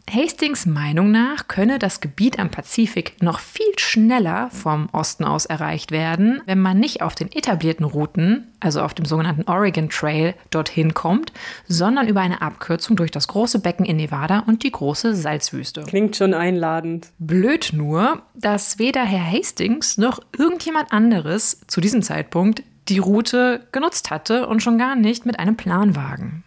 Hastings 0.10 0.66
Meinung 0.66 1.12
nach 1.12 1.48
könne 1.48 1.80
das 1.80 2.00
Gebiet 2.00 2.40
am 2.40 2.50
Pazifik 2.50 3.22
noch 3.22 3.40
viel 3.40 3.78
schneller 3.78 4.50
vom 4.52 4.88
Osten 4.92 5.24
aus 5.24 5.46
erreicht 5.46 5.92
werden, 5.92 6.42
wenn 6.46 6.60
man 6.60 6.80
nicht 6.80 7.02
auf 7.02 7.16
den 7.16 7.32
etablierten 7.32 7.86
Routen, 7.86 8.48
also 8.60 8.82
auf 8.82 8.94
dem 8.94 9.06
sogenannten 9.06 9.50
Oregon 9.50 9.90
Trail, 9.90 10.36
dorthin 10.52 10.94
kommt, 10.94 11.34
sondern 11.68 12.08
über 12.08 12.22
eine 12.22 12.42
Abkürzung 12.42 12.96
durch 12.96 13.12
das 13.12 13.28
große 13.28 13.60
Becken 13.60 13.86
in 13.86 13.98
Nevada 13.98 14.44
und 14.48 14.64
die 14.64 14.72
große 14.72 15.16
Salzwüste. 15.16 15.84
Klingt 15.84 16.16
schon 16.16 16.34
einladend. 16.34 17.12
Blöd 17.18 17.72
nur, 17.74 18.22
dass 18.36 18.78
weder 18.78 19.04
Herr 19.04 19.32
Hastings 19.32 19.98
noch 19.98 20.20
irgendjemand 20.38 20.94
anderes 20.94 21.62
zu 21.68 21.82
diesem 21.82 22.04
Zeitpunkt 22.04 22.64
die 22.90 23.00
Route 23.00 23.68
genutzt 23.72 24.12
hatte 24.12 24.48
und 24.48 24.62
schon 24.62 24.78
gar 24.78 24.96
nicht 24.96 25.26
mit 25.26 25.40
einem 25.40 25.58
Planwagen. 25.58 26.44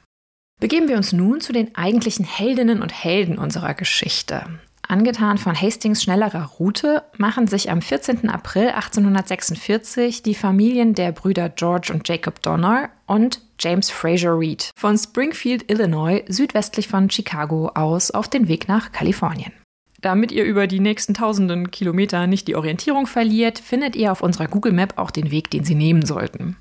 Begeben 0.61 0.89
wir 0.89 0.97
uns 0.97 1.13
nun 1.13 1.41
zu 1.41 1.53
den 1.53 1.75
eigentlichen 1.77 2.25
Heldinnen 2.25 2.83
und 2.83 2.93
Helden 2.93 3.39
unserer 3.39 3.75
Geschichte. 3.75 4.45
Angetan 4.83 5.39
von 5.39 5.61
Hastings 5.61 6.03
schnellerer 6.03 6.47
Route 6.59 7.05
machen 7.17 7.47
sich 7.47 7.71
am 7.71 7.81
14. 7.81 8.29
April 8.29 8.71
1846 8.71 10.23
die 10.23 10.35
Familien 10.35 10.95
der 10.95 11.13
Brüder 11.13 11.49
George 11.51 11.93
und 11.93 12.09
Jacob 12.09 12.43
Donner 12.43 12.89
und 13.07 13.41
James 13.61 13.91
Fraser 13.91 14.37
Reed 14.37 14.71
von 14.77 14.97
Springfield, 14.99 15.71
Illinois, 15.71 16.25
südwestlich 16.29 16.89
von 16.89 17.11
Chicago 17.11 17.69
aus 17.75 18.11
auf 18.11 18.29
den 18.29 18.49
Weg 18.49 18.67
nach 18.67 18.91
Kalifornien. 18.91 19.53
Damit 20.01 20.33
ihr 20.33 20.45
über 20.45 20.67
die 20.67 20.81
nächsten 20.81 21.13
tausenden 21.13 21.71
Kilometer 21.71 22.27
nicht 22.27 22.49
die 22.49 22.57
Orientierung 22.57 23.07
verliert, 23.07 23.59
findet 23.59 23.95
ihr 23.95 24.11
auf 24.11 24.23
unserer 24.23 24.49
Google 24.49 24.73
Map 24.73 24.95
auch 24.97 25.11
den 25.11 25.31
Weg, 25.31 25.51
den 25.51 25.65
sie 25.65 25.75
nehmen 25.75 26.07
sollten. 26.07 26.57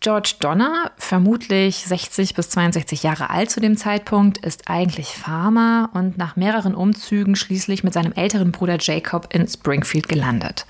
George 0.00 0.36
Donner, 0.40 0.92
vermutlich 0.96 1.84
60 1.86 2.34
bis 2.34 2.48
62 2.48 3.02
Jahre 3.02 3.28
alt 3.28 3.50
zu 3.50 3.60
dem 3.60 3.76
Zeitpunkt, 3.76 4.38
ist 4.38 4.62
eigentlich 4.66 5.08
Farmer 5.08 5.90
und 5.92 6.16
nach 6.16 6.36
mehreren 6.36 6.74
Umzügen 6.74 7.36
schließlich 7.36 7.84
mit 7.84 7.92
seinem 7.92 8.12
älteren 8.12 8.50
Bruder 8.50 8.78
Jacob 8.80 9.28
in 9.34 9.46
Springfield 9.46 10.08
gelandet. 10.08 10.64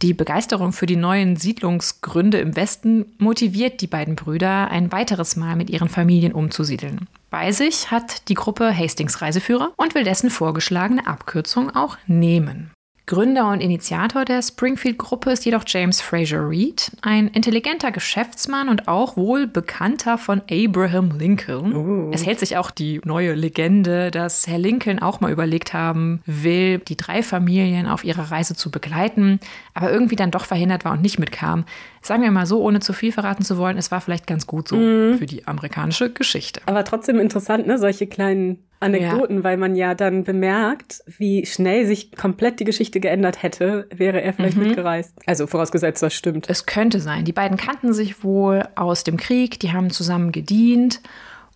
Die 0.00 0.14
Begeisterung 0.14 0.72
für 0.72 0.86
die 0.86 0.94
neuen 0.94 1.34
Siedlungsgründe 1.34 2.38
im 2.38 2.54
Westen 2.54 3.06
motiviert 3.18 3.80
die 3.80 3.88
beiden 3.88 4.14
Brüder, 4.14 4.70
ein 4.70 4.92
weiteres 4.92 5.34
Mal 5.34 5.56
mit 5.56 5.70
ihren 5.70 5.88
Familien 5.88 6.32
umzusiedeln. 6.32 7.08
Bei 7.30 7.50
sich 7.50 7.90
hat 7.90 8.28
die 8.28 8.34
Gruppe 8.34 8.72
Hastings 8.72 9.20
Reiseführer 9.20 9.72
und 9.76 9.96
will 9.96 10.04
dessen 10.04 10.30
vorgeschlagene 10.30 11.04
Abkürzung 11.04 11.74
auch 11.74 11.98
nehmen. 12.06 12.70
Gründer 13.08 13.50
und 13.50 13.60
Initiator 13.60 14.26
der 14.26 14.42
Springfield-Gruppe 14.42 15.30
ist 15.30 15.46
jedoch 15.46 15.64
James 15.66 16.02
Fraser 16.02 16.46
Reed, 16.46 16.92
ein 17.00 17.28
intelligenter 17.28 17.90
Geschäftsmann 17.90 18.68
und 18.68 18.86
auch 18.86 19.16
wohl 19.16 19.46
Bekannter 19.46 20.18
von 20.18 20.42
Abraham 20.50 21.18
Lincoln. 21.18 21.74
Oh. 21.74 22.10
Es 22.12 22.26
hält 22.26 22.38
sich 22.38 22.58
auch 22.58 22.70
die 22.70 23.00
neue 23.06 23.32
Legende, 23.32 24.10
dass 24.10 24.46
Herr 24.46 24.58
Lincoln 24.58 24.98
auch 24.98 25.22
mal 25.22 25.32
überlegt 25.32 25.72
haben 25.72 26.20
will, 26.26 26.80
die 26.80 26.98
drei 26.98 27.22
Familien 27.22 27.86
auf 27.86 28.04
ihrer 28.04 28.30
Reise 28.30 28.54
zu 28.54 28.70
begleiten, 28.70 29.40
aber 29.72 29.90
irgendwie 29.90 30.16
dann 30.16 30.30
doch 30.30 30.44
verhindert 30.44 30.84
war 30.84 30.92
und 30.92 31.00
nicht 31.00 31.18
mitkam. 31.18 31.64
Sagen 32.02 32.22
wir 32.22 32.30
mal 32.30 32.44
so, 32.44 32.62
ohne 32.62 32.80
zu 32.80 32.92
viel 32.92 33.12
verraten 33.12 33.42
zu 33.42 33.56
wollen, 33.56 33.78
es 33.78 33.90
war 33.90 34.02
vielleicht 34.02 34.26
ganz 34.26 34.46
gut 34.46 34.68
so 34.68 34.76
für 34.76 35.26
die 35.26 35.46
amerikanische 35.46 36.12
Geschichte. 36.12 36.60
Aber 36.66 36.84
trotzdem 36.84 37.20
interessant, 37.20 37.66
ne, 37.66 37.78
solche 37.78 38.06
kleinen 38.06 38.67
Anekdoten, 38.80 39.44
weil 39.44 39.56
man 39.56 39.74
ja 39.74 39.94
dann 39.94 40.24
bemerkt, 40.24 41.02
wie 41.06 41.46
schnell 41.46 41.86
sich 41.86 42.12
komplett 42.16 42.60
die 42.60 42.64
Geschichte 42.64 43.00
geändert 43.00 43.42
hätte, 43.42 43.88
wäre 43.94 44.20
er 44.20 44.32
vielleicht 44.32 44.56
mitgereist. 44.56 45.14
Also 45.26 45.46
vorausgesetzt, 45.46 46.02
das 46.02 46.14
stimmt. 46.14 46.48
Es 46.48 46.66
könnte 46.66 47.00
sein. 47.00 47.24
Die 47.24 47.32
beiden 47.32 47.56
kannten 47.56 47.92
sich 47.92 48.22
wohl 48.22 48.68
aus 48.76 49.04
dem 49.04 49.16
Krieg, 49.16 49.58
die 49.60 49.72
haben 49.72 49.90
zusammen 49.90 50.32
gedient. 50.32 51.00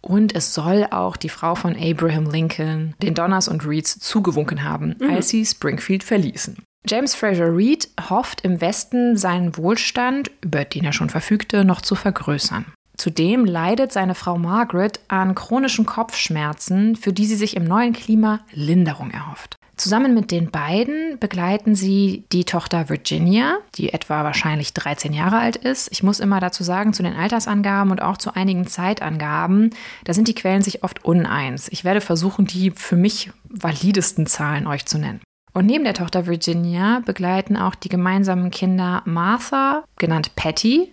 Und 0.00 0.34
es 0.34 0.52
soll 0.52 0.88
auch 0.90 1.16
die 1.16 1.28
Frau 1.28 1.54
von 1.54 1.76
Abraham 1.76 2.28
Lincoln 2.28 2.94
den 3.00 3.14
Donners 3.14 3.46
und 3.46 3.64
Reeds 3.64 4.00
zugewunken 4.00 4.64
haben, 4.64 4.96
als 5.08 5.28
sie 5.28 5.44
Springfield 5.46 6.02
verließen. 6.02 6.56
James 6.84 7.14
Fraser 7.14 7.56
Reed 7.56 7.88
hofft 8.10 8.40
im 8.40 8.60
Westen 8.60 9.16
seinen 9.16 9.56
Wohlstand, 9.56 10.32
über 10.42 10.64
den 10.64 10.84
er 10.84 10.92
schon 10.92 11.10
verfügte, 11.10 11.64
noch 11.64 11.80
zu 11.80 11.94
vergrößern. 11.94 12.64
Zudem 12.96 13.44
leidet 13.44 13.92
seine 13.92 14.14
Frau 14.14 14.38
Margaret 14.38 15.00
an 15.08 15.34
chronischen 15.34 15.86
Kopfschmerzen, 15.86 16.96
für 16.96 17.12
die 17.12 17.26
sie 17.26 17.36
sich 17.36 17.56
im 17.56 17.64
neuen 17.64 17.92
Klima 17.92 18.40
Linderung 18.52 19.10
erhofft. 19.10 19.56
Zusammen 19.76 20.14
mit 20.14 20.30
den 20.30 20.50
beiden 20.50 21.18
begleiten 21.18 21.74
sie 21.74 22.24
die 22.30 22.44
Tochter 22.44 22.88
Virginia, 22.88 23.56
die 23.74 23.92
etwa 23.92 24.22
wahrscheinlich 24.22 24.74
13 24.74 25.12
Jahre 25.12 25.38
alt 25.38 25.56
ist. 25.56 25.90
Ich 25.90 26.02
muss 26.02 26.20
immer 26.20 26.40
dazu 26.40 26.62
sagen, 26.62 26.92
zu 26.92 27.02
den 27.02 27.16
Altersangaben 27.16 27.90
und 27.90 28.02
auch 28.02 28.18
zu 28.18 28.34
einigen 28.34 28.66
Zeitangaben, 28.66 29.70
da 30.04 30.12
sind 30.12 30.28
die 30.28 30.34
Quellen 30.34 30.62
sich 30.62 30.84
oft 30.84 31.04
uneins. 31.04 31.68
Ich 31.70 31.84
werde 31.84 32.00
versuchen, 32.00 32.46
die 32.46 32.70
für 32.70 32.96
mich 32.96 33.32
validesten 33.48 34.26
Zahlen 34.26 34.66
euch 34.66 34.86
zu 34.86 34.98
nennen. 34.98 35.20
Und 35.54 35.66
neben 35.66 35.84
der 35.84 35.94
Tochter 35.94 36.26
Virginia 36.26 37.02
begleiten 37.04 37.56
auch 37.56 37.74
die 37.74 37.88
gemeinsamen 37.88 38.50
Kinder 38.50 39.02
Martha, 39.04 39.84
genannt 39.98 40.36
Patty, 40.36 40.92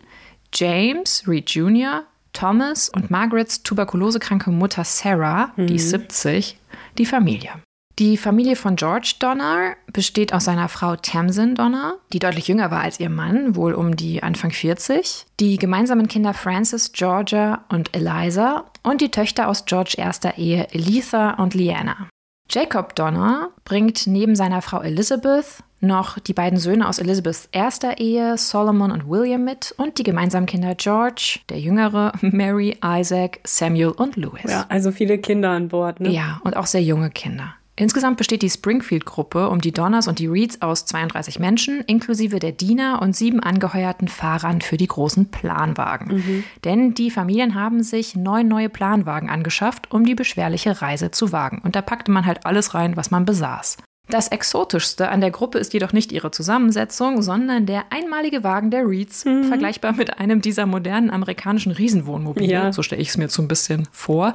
James, 0.53 1.23
Reed 1.27 1.49
Jr., 1.49 2.03
Thomas 2.33 2.89
und 2.89 3.09
Margarets 3.09 3.63
tuberkulosekranke 3.63 4.51
Mutter 4.51 4.83
Sarah, 4.83 5.51
die 5.57 5.75
ist 5.75 5.89
70, 5.89 6.57
die 6.97 7.05
Familie. 7.05 7.51
Die 7.99 8.15
Familie 8.15 8.55
von 8.55 8.77
George 8.77 9.15
Donner 9.19 9.75
besteht 9.91 10.31
aus 10.31 10.45
seiner 10.45 10.69
Frau 10.69 10.95
Tamsin 10.95 11.55
Donner, 11.55 11.95
die 12.13 12.19
deutlich 12.19 12.47
jünger 12.47 12.71
war 12.71 12.79
als 12.79 12.97
ihr 13.01 13.09
Mann, 13.09 13.57
wohl 13.57 13.73
um 13.73 13.97
die 13.97 14.23
Anfang 14.23 14.51
40, 14.51 15.25
die 15.41 15.57
gemeinsamen 15.57 16.07
Kinder 16.07 16.33
Francis, 16.33 16.93
Georgia 16.93 17.65
und 17.67 17.93
Eliza 17.93 18.71
und 18.83 19.01
die 19.01 19.11
Töchter 19.11 19.49
aus 19.49 19.65
George 19.65 19.95
erster 19.97 20.37
Ehe 20.37 20.69
Elitha 20.71 21.31
und 21.31 21.53
Leanna. 21.53 22.07
Jacob 22.49 22.95
Donner 22.95 23.49
bringt 23.63 24.07
neben 24.07 24.35
seiner 24.35 24.61
Frau 24.61 24.81
Elizabeth 24.81 25.63
noch 25.81 26.19
die 26.19 26.33
beiden 26.33 26.59
Söhne 26.59 26.89
aus 26.89 26.99
Elizabeths 26.99 27.47
erster 27.51 27.99
Ehe, 27.99 28.37
Solomon 28.37 28.91
und 28.91 29.07
William, 29.07 29.45
mit 29.45 29.73
und 29.77 29.97
die 29.97 30.03
gemeinsamen 30.03 30.45
Kinder 30.45 30.75
George, 30.75 31.39
der 31.49 31.59
Jüngere, 31.59 32.11
Mary, 32.21 32.77
Isaac, 32.83 33.39
Samuel 33.45 33.91
und 33.91 34.15
Louis. 34.17 34.43
Ja, 34.45 34.65
also 34.67 34.91
viele 34.91 35.19
Kinder 35.19 35.51
an 35.51 35.69
Bord, 35.69 35.99
ne? 35.99 36.09
Ja, 36.09 36.41
und 36.43 36.57
auch 36.57 36.65
sehr 36.65 36.81
junge 36.81 37.11
Kinder. 37.11 37.53
Insgesamt 37.79 38.17
besteht 38.17 38.41
die 38.41 38.49
Springfield-Gruppe 38.49 39.49
um 39.49 39.61
die 39.61 39.71
Donners 39.71 40.09
und 40.09 40.19
die 40.19 40.27
Reeds 40.27 40.61
aus 40.61 40.83
32 40.85 41.39
Menschen, 41.39 41.79
inklusive 41.87 42.39
der 42.39 42.51
Diener 42.51 43.01
und 43.01 43.15
sieben 43.15 43.39
angeheuerten 43.39 44.09
Fahrern 44.09 44.59
für 44.59 44.75
die 44.75 44.87
großen 44.87 45.31
Planwagen. 45.31 46.43
Denn 46.65 46.93
die 46.93 47.09
Familien 47.09 47.55
haben 47.55 47.81
sich 47.81 48.17
neun 48.17 48.49
neue 48.49 48.67
Planwagen 48.67 49.29
angeschafft, 49.29 49.93
um 49.93 50.05
die 50.05 50.15
beschwerliche 50.15 50.81
Reise 50.81 51.11
zu 51.11 51.31
wagen. 51.31 51.61
Und 51.63 51.77
da 51.77 51.81
packte 51.81 52.11
man 52.11 52.25
halt 52.25 52.45
alles 52.45 52.73
rein, 52.73 52.97
was 52.97 53.11
man 53.11 53.23
besaß. 53.23 53.77
Das 54.09 54.27
Exotischste 54.29 55.09
an 55.09 55.21
der 55.21 55.29
Gruppe 55.29 55.59
ist 55.59 55.71
jedoch 55.73 55.93
nicht 55.93 56.11
ihre 56.11 56.31
Zusammensetzung, 56.31 57.21
sondern 57.21 57.67
der 57.67 57.83
einmalige 57.91 58.43
Wagen 58.43 58.71
der 58.71 58.87
Reeds, 58.87 59.21
vergleichbar 59.21 59.93
mit 59.93 60.19
einem 60.19 60.41
dieser 60.41 60.65
modernen 60.65 61.11
amerikanischen 61.11 61.71
Riesenwohnmobile. 61.71 62.51
Ja. 62.51 62.73
So 62.73 62.81
stelle 62.81 63.01
ich 63.01 63.09
es 63.09 63.17
mir 63.17 63.29
so 63.29 63.43
ein 63.43 63.47
bisschen 63.47 63.87
vor. 63.91 64.33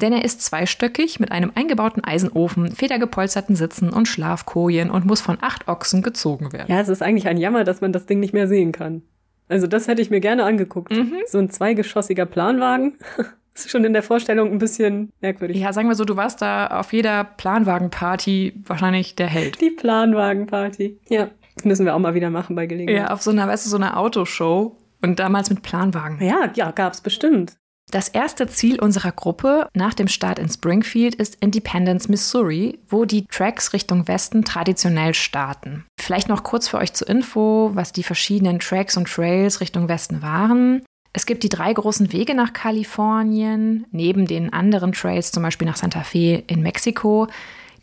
Denn 0.00 0.12
er 0.12 0.24
ist 0.24 0.42
zweistöckig 0.42 1.20
mit 1.20 1.32
einem 1.32 1.52
eingebauten 1.54 2.04
Eisenofen, 2.04 2.72
federgepolsterten 2.72 3.56
Sitzen 3.56 3.90
und 3.90 4.08
Schlafkojen 4.08 4.90
und 4.90 5.06
muss 5.06 5.22
von 5.22 5.38
acht 5.40 5.68
Ochsen 5.68 6.02
gezogen 6.02 6.52
werden. 6.52 6.70
Ja, 6.70 6.80
es 6.80 6.88
ist 6.88 7.02
eigentlich 7.02 7.26
ein 7.26 7.38
Jammer, 7.38 7.64
dass 7.64 7.80
man 7.80 7.92
das 7.92 8.04
Ding 8.04 8.20
nicht 8.20 8.34
mehr 8.34 8.46
sehen 8.46 8.72
kann. 8.72 9.02
Also 9.48 9.66
das 9.66 9.88
hätte 9.88 10.02
ich 10.02 10.10
mir 10.10 10.20
gerne 10.20 10.44
angeguckt. 10.44 10.92
So 11.28 11.38
ein 11.38 11.50
zweigeschossiger 11.50 12.26
Planwagen. 12.26 12.98
ist 13.54 13.70
schon 13.70 13.84
in 13.84 13.92
der 13.92 14.02
Vorstellung 14.02 14.50
ein 14.50 14.58
bisschen 14.58 15.12
merkwürdig. 15.20 15.56
Ja, 15.56 15.72
sagen 15.72 15.88
wir 15.88 15.94
so, 15.94 16.04
du 16.04 16.16
warst 16.16 16.42
da 16.42 16.66
auf 16.66 16.92
jeder 16.92 17.24
Planwagenparty 17.24 18.62
wahrscheinlich 18.66 19.14
der 19.14 19.28
Held. 19.28 19.60
Die 19.60 19.70
Planwagenparty. 19.70 20.98
Ja, 21.08 21.30
das 21.54 21.64
müssen 21.64 21.86
wir 21.86 21.94
auch 21.94 22.00
mal 22.00 22.14
wieder 22.14 22.30
machen 22.30 22.56
bei 22.56 22.66
Gelegenheit. 22.66 22.96
Ja, 22.96 23.12
auf 23.12 23.22
so 23.22 23.30
einer, 23.30 23.46
weißt 23.46 23.66
du, 23.66 23.70
so 23.70 23.76
einer 23.76 23.96
Autoshow 23.96 24.76
und 25.02 25.18
damals 25.20 25.50
mit 25.50 25.62
Planwagen. 25.62 26.18
Ja, 26.20 26.50
ja, 26.54 26.70
gab's 26.70 27.00
bestimmt. 27.00 27.56
Das 27.90 28.08
erste 28.08 28.48
Ziel 28.48 28.80
unserer 28.80 29.12
Gruppe 29.12 29.68
nach 29.74 29.94
dem 29.94 30.08
Start 30.08 30.38
in 30.38 30.48
Springfield 30.48 31.14
ist 31.14 31.36
Independence, 31.40 32.08
Missouri, 32.08 32.80
wo 32.88 33.04
die 33.04 33.26
Tracks 33.26 33.72
Richtung 33.72 34.08
Westen 34.08 34.44
traditionell 34.44 35.14
starten. 35.14 35.84
Vielleicht 36.00 36.28
noch 36.28 36.42
kurz 36.42 36.66
für 36.66 36.78
euch 36.78 36.92
zur 36.94 37.08
Info, 37.08 37.70
was 37.74 37.92
die 37.92 38.02
verschiedenen 38.02 38.58
Tracks 38.58 38.96
und 38.96 39.06
Trails 39.06 39.60
Richtung 39.60 39.88
Westen 39.88 40.22
waren. 40.22 40.82
Es 41.16 41.26
gibt 41.26 41.44
die 41.44 41.48
drei 41.48 41.72
großen 41.72 42.12
Wege 42.12 42.34
nach 42.34 42.52
Kalifornien, 42.52 43.86
neben 43.92 44.26
den 44.26 44.52
anderen 44.52 44.92
Trails, 44.92 45.30
zum 45.30 45.44
Beispiel 45.44 45.66
nach 45.66 45.76
Santa 45.76 46.02
Fe 46.02 46.42
in 46.48 46.60
Mexiko, 46.60 47.28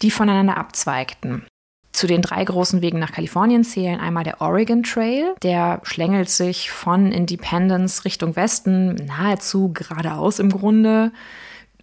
die 0.02 0.12
voneinander 0.12 0.58
abzweigten. 0.58 1.46
Zu 1.94 2.08
den 2.08 2.22
drei 2.22 2.44
großen 2.44 2.82
Wegen 2.82 3.00
nach 3.00 3.14
Kalifornien 3.14 3.64
zählen 3.64 4.00
einmal 4.00 4.26
der 4.26 4.42
Oregon 4.42 4.84
Trail, 4.84 5.34
der 5.44 5.80
schlängelt 5.84 6.30
sich 6.30 6.72
von 6.72 7.12
Independence 7.14 8.04
Richtung 8.04 8.36
Westen 8.36 8.96
nahezu 8.96 9.72
geradeaus 9.72 10.40
im 10.40 10.50
Grunde, 10.50 11.14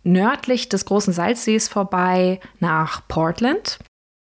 nördlich 0.05 0.69
des 0.69 0.85
großen 0.85 1.15
Salzsees 1.15 1.69
vorbei 1.69 2.41
nach 2.61 3.07
Portland. 3.09 3.79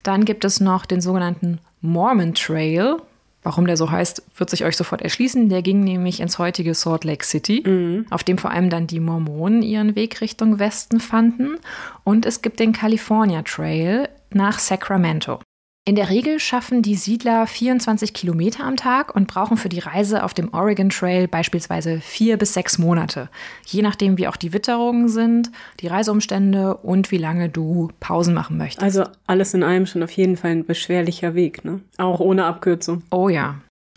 Dann 0.03 0.25
gibt 0.25 0.45
es 0.45 0.61
noch 0.61 0.85
den 0.85 1.01
sogenannten 1.01 1.61
Mormon 1.81 2.35
Trail. 2.35 2.97
Warum 3.45 3.67
der 3.67 3.77
so 3.77 3.91
heißt, 3.91 4.23
wird 4.39 4.51
sich 4.51 4.65
euch 4.65 4.77
sofort 4.77 5.03
erschließen. 5.03 5.51
Der 5.51 5.61
ging 5.61 5.85
nämlich 5.85 6.21
ins 6.21 6.39
heutige 6.39 6.73
Salt 6.75 7.05
Lake 7.05 7.25
City, 7.25 8.05
auf 8.11 8.25
dem 8.25 8.39
vor 8.39 8.51
allem 8.51 8.71
dann 8.71 8.87
die 8.87 9.01
Mormonen 9.01 9.63
ihren 9.63 9.95
Weg 9.95 10.23
Richtung 10.23 10.59
Westen 10.59 10.99
fanden. 10.99 11.59
Und 12.05 12.25
es 12.25 12.41
gibt 12.41 12.59
den 12.59 12.73
California 12.73 13.43
Trail 13.43 14.09
nach 14.31 14.59
Sacramento. 14.59 15.41
In 15.87 15.97
der 15.97 16.09
Regel 16.09 16.41
schaffen 16.41 16.81
die 16.81 16.95
Siedler 16.95 17.47
24 17.47 18.15
Kilometer 18.15 18.65
am 18.65 18.77
Tag 18.77 19.15
und 19.15 19.29
brauchen 19.29 19.59
für 19.59 19.69
die 19.69 19.81
Reise 19.81 20.25
auf 20.25 20.33
dem 20.33 20.55
Oregon 20.55 20.89
Trail 20.89 21.29
beispielsweise 21.29 22.01
vier 22.01 22.39
bis 22.39 22.55
sechs 22.55 22.79
Monate. 22.79 23.29
Je 23.67 23.83
nachdem, 23.83 24.17
wie 24.17 24.27
auch 24.27 24.37
die 24.37 24.55
Witterungen 24.55 25.11
sind, 25.11 25.51
die 25.81 25.89
Reiseumstände 25.89 26.79
und 26.79 27.11
wie 27.11 27.19
lange 27.19 27.51
du 27.51 27.91
Pausen 28.01 28.33
machen 28.33 28.57
möchtest. 28.57 28.83
Also 28.83 29.05
alles 29.27 29.53
in 29.53 29.63
allem 29.63 29.85
schon 29.85 30.03
auf 30.03 30.11
jeden 30.13 30.39
Fall 30.39 30.53
ein 30.53 30.65
beschwerlicher 30.65 31.35
Weg, 31.35 31.67
ne? 31.67 31.81
Auch 31.99 32.21
ohne 32.21 32.47
Abkürzung. 32.47 33.03
Oh 33.11 33.29
ja. 33.29 33.57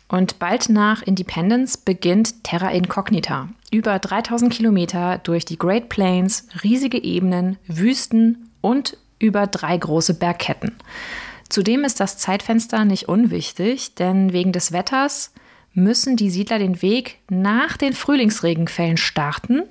Und 0.09 0.39
bald 0.39 0.67
nach 0.67 1.01
Independence 1.03 1.77
beginnt 1.77 2.43
Terra 2.43 2.71
Incognita. 2.71 3.47
Über 3.71 3.97
3000 3.99 4.51
Kilometer 4.51 5.19
durch 5.19 5.45
die 5.45 5.57
Great 5.57 5.87
Plains, 5.87 6.49
riesige 6.65 7.01
Ebenen, 7.01 7.55
Wüsten 7.65 8.49
und 8.59 8.97
über 9.19 9.47
drei 9.47 9.77
große 9.77 10.15
Bergketten. 10.15 10.75
Zudem 11.49 11.83
ist 11.83 11.99
das 11.99 12.17
Zeitfenster 12.17 12.85
nicht 12.85 13.07
unwichtig, 13.07 13.95
denn 13.95 14.33
wegen 14.33 14.51
des 14.51 14.71
Wetters 14.71 15.33
müssen 15.73 16.15
die 16.15 16.29
Siedler 16.29 16.59
den 16.59 16.81
Weg 16.81 17.19
nach 17.29 17.77
den 17.77 17.93
Frühlingsregenfällen 17.93 18.97
starten 18.97 19.63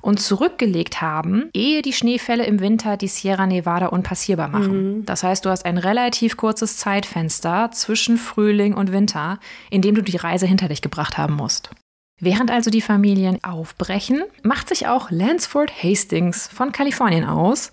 und 0.00 0.20
zurückgelegt 0.20 1.00
haben, 1.00 1.50
ehe 1.52 1.82
die 1.82 1.92
Schneefälle 1.92 2.46
im 2.46 2.60
Winter 2.60 2.96
die 2.96 3.08
Sierra 3.08 3.46
Nevada 3.46 3.86
unpassierbar 3.86 4.48
machen. 4.48 5.04
Das 5.04 5.22
heißt, 5.22 5.44
du 5.44 5.50
hast 5.50 5.64
ein 5.64 5.78
relativ 5.78 6.36
kurzes 6.36 6.76
Zeitfenster 6.76 7.70
zwischen 7.72 8.16
Frühling 8.18 8.74
und 8.74 8.92
Winter, 8.92 9.38
in 9.70 9.82
dem 9.82 9.94
du 9.94 10.02
die 10.02 10.16
Reise 10.16 10.46
hinter 10.46 10.68
dich 10.68 10.82
gebracht 10.82 11.18
haben 11.18 11.34
musst. 11.34 11.70
Während 12.20 12.50
also 12.50 12.70
die 12.70 12.80
Familien 12.80 13.42
aufbrechen, 13.44 14.22
macht 14.42 14.68
sich 14.68 14.88
auch 14.88 15.10
Lansford 15.10 15.70
Hastings 15.82 16.48
von 16.48 16.72
Kalifornien 16.72 17.24
aus, 17.24 17.70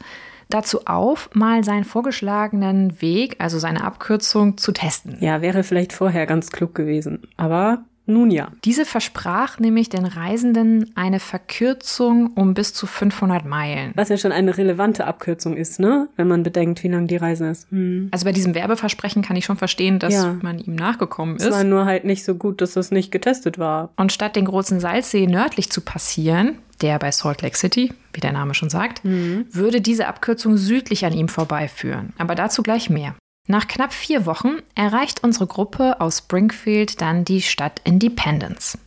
dazu 0.50 0.86
auf, 0.86 1.30
mal 1.34 1.64
seinen 1.64 1.84
vorgeschlagenen 1.84 3.02
Weg, 3.02 3.36
also 3.40 3.60
seine 3.60 3.84
Abkürzung, 3.84 4.58
zu 4.58 4.72
testen. 4.72 5.18
Ja, 5.20 5.42
wäre 5.42 5.64
vielleicht 5.64 5.94
vorher 5.94 6.26
ganz 6.26 6.52
klug 6.52 6.76
gewesen. 6.76 7.24
Aber 7.38 7.84
Nun 8.08 8.30
ja. 8.30 8.50
Diese 8.64 8.86
versprach 8.86 9.60
nämlich 9.60 9.90
den 9.90 10.06
Reisenden 10.06 10.92
eine 10.96 11.20
Verkürzung 11.20 12.32
um 12.36 12.54
bis 12.54 12.74
zu 12.74 12.86
500 12.86 13.46
Meilen. 13.46 13.94
Was 13.96 14.10
ja 14.10 14.18
schon 14.18 14.32
eine 14.32 14.58
relevante 14.58 15.06
Abkürzung 15.06 15.58
ist, 15.58 15.80
ne? 15.80 16.08
Wenn 16.16 16.28
man 16.28 16.44
bedenkt, 16.44 16.84
wie 16.84 16.88
lang 16.88 17.08
die 17.08 17.18
Reise 17.18 17.48
ist. 17.48 17.70
Hm. 17.72 18.10
Also 18.12 18.26
bei 18.26 18.32
diesem 18.32 18.54
Werbeversprechen 18.54 19.24
kann 19.24 19.36
ich 19.36 19.46
schon 19.46 19.58
verstehen, 19.58 20.00
dass 20.00 20.14
ja. 20.14 20.38
man 20.42 20.60
ihm 20.60 20.76
nachgekommen 20.76 21.38
ist. 21.38 21.46
Es 21.46 21.52
war 21.52 21.64
nur 21.64 21.86
halt 21.86 22.06
nicht 22.06 22.24
so 22.24 22.36
gut, 22.36 22.62
dass 22.62 22.76
es 22.76 22.92
nicht 22.92 23.12
getestet 23.12 23.58
war. 23.58 23.90
Und 23.98 24.12
statt 24.12 24.36
den 24.36 24.46
großen 24.46 24.80
Salzsee 24.80 25.26
nördlich 25.26 25.72
zu 25.72 25.82
passieren, 25.82 26.60
der 26.82 27.00
bei 27.00 27.12
Salt 27.12 27.42
Lake 27.42 27.58
City, 27.58 27.94
wie 28.14 28.20
der 28.20 28.32
Name 28.32 28.54
schon 28.54 28.70
sagt, 28.70 29.04
mhm. 29.06 29.46
würde 29.52 29.82
diese 29.82 30.08
Abkürzung 30.08 30.58
südlich 30.58 31.06
an 31.06 31.14
ihm 31.14 31.28
vorbeiführen. 31.28 32.14
Aber 32.18 32.36
dazu 32.36 32.64
gleich 32.64 32.90
mehr. 32.90 33.16
Nach 33.48 33.68
knapp 33.68 33.94
vier 33.94 34.26
Wochen 34.26 34.58
erreicht 34.74 35.24
unsere 35.24 35.46
Gruppe 35.46 36.02
aus 36.02 36.20
Springfield 36.20 37.00
dann 37.02 37.26
die 37.26 37.42
Stadt 37.42 37.80
Independence. 37.84 38.78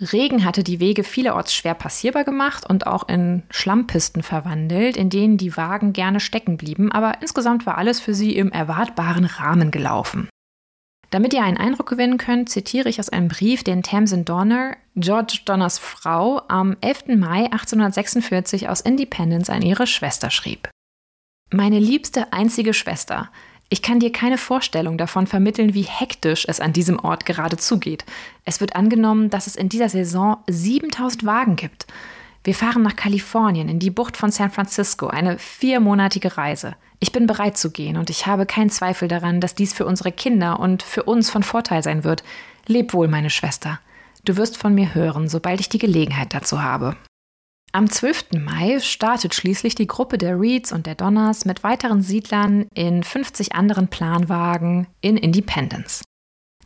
Regen 0.00 0.44
hatte 0.44 0.62
die 0.62 0.78
Wege 0.78 1.04
vielerorts 1.04 1.54
schwer 1.54 1.74
passierbar 1.74 2.24
gemacht 2.24 2.68
und 2.68 2.86
auch 2.86 3.08
in 3.08 3.42
Schlammpisten 3.50 4.22
verwandelt, 4.22 4.96
in 4.96 5.08
denen 5.08 5.38
die 5.38 5.56
Wagen 5.56 5.92
gerne 5.92 6.20
stecken 6.20 6.58
blieben, 6.58 6.92
aber 6.92 7.14
insgesamt 7.22 7.64
war 7.66 7.78
alles 7.78 8.00
für 8.00 8.14
sie 8.14 8.36
im 8.36 8.52
erwartbaren 8.52 9.24
Rahmen 9.24 9.70
gelaufen. 9.70 10.28
Damit 11.10 11.32
ihr 11.32 11.42
einen 11.42 11.56
Eindruck 11.56 11.88
gewinnen 11.88 12.18
könnt, 12.18 12.48
zitiere 12.48 12.88
ich 12.88 12.98
aus 12.98 13.08
einem 13.08 13.28
Brief, 13.28 13.62
den 13.62 13.82
Tamsin 13.82 14.24
Donner, 14.24 14.76
George 14.96 15.40
Donners 15.44 15.78
Frau, 15.78 16.42
am 16.48 16.76
11. 16.80 17.16
Mai 17.16 17.44
1846 17.44 18.68
aus 18.68 18.80
Independence 18.80 19.48
an 19.48 19.62
ihre 19.62 19.86
Schwester 19.86 20.30
schrieb. 20.30 20.68
Meine 21.52 21.78
liebste 21.78 22.32
einzige 22.32 22.74
Schwester, 22.74 23.30
ich 23.68 23.82
kann 23.82 23.98
dir 23.98 24.12
keine 24.12 24.38
Vorstellung 24.38 24.96
davon 24.96 25.26
vermitteln, 25.26 25.74
wie 25.74 25.82
hektisch 25.82 26.44
es 26.48 26.60
an 26.60 26.72
diesem 26.72 27.00
Ort 27.00 27.26
gerade 27.26 27.56
zugeht. 27.56 28.04
Es 28.44 28.60
wird 28.60 28.76
angenommen, 28.76 29.28
dass 29.28 29.48
es 29.48 29.56
in 29.56 29.68
dieser 29.68 29.88
Saison 29.88 30.38
7000 30.48 31.24
Wagen 31.24 31.56
gibt. 31.56 31.86
Wir 32.46 32.54
fahren 32.54 32.82
nach 32.84 32.94
Kalifornien, 32.94 33.68
in 33.68 33.80
die 33.80 33.90
Bucht 33.90 34.16
von 34.16 34.30
San 34.30 34.52
Francisco, 34.52 35.08
eine 35.08 35.36
viermonatige 35.36 36.36
Reise. 36.36 36.76
Ich 37.00 37.10
bin 37.10 37.26
bereit 37.26 37.58
zu 37.58 37.72
gehen 37.72 37.96
und 37.96 38.08
ich 38.08 38.28
habe 38.28 38.46
keinen 38.46 38.70
Zweifel 38.70 39.08
daran, 39.08 39.40
dass 39.40 39.56
dies 39.56 39.72
für 39.72 39.84
unsere 39.84 40.12
Kinder 40.12 40.60
und 40.60 40.84
für 40.84 41.02
uns 41.02 41.28
von 41.28 41.42
Vorteil 41.42 41.82
sein 41.82 42.04
wird. 42.04 42.22
Leb 42.68 42.94
wohl, 42.94 43.08
meine 43.08 43.30
Schwester. 43.30 43.80
Du 44.24 44.36
wirst 44.36 44.58
von 44.58 44.76
mir 44.76 44.94
hören, 44.94 45.28
sobald 45.28 45.58
ich 45.58 45.70
die 45.70 45.78
Gelegenheit 45.78 46.34
dazu 46.34 46.62
habe. 46.62 46.96
Am 47.72 47.90
12. 47.90 48.34
Mai 48.38 48.78
startet 48.78 49.34
schließlich 49.34 49.74
die 49.74 49.88
Gruppe 49.88 50.16
der 50.16 50.38
Reeds 50.38 50.70
und 50.70 50.86
der 50.86 50.94
Donners 50.94 51.46
mit 51.46 51.64
weiteren 51.64 52.00
Siedlern 52.00 52.66
in 52.74 53.02
50 53.02 53.56
anderen 53.56 53.88
Planwagen 53.88 54.86
in 55.00 55.16
Independence. 55.16 56.04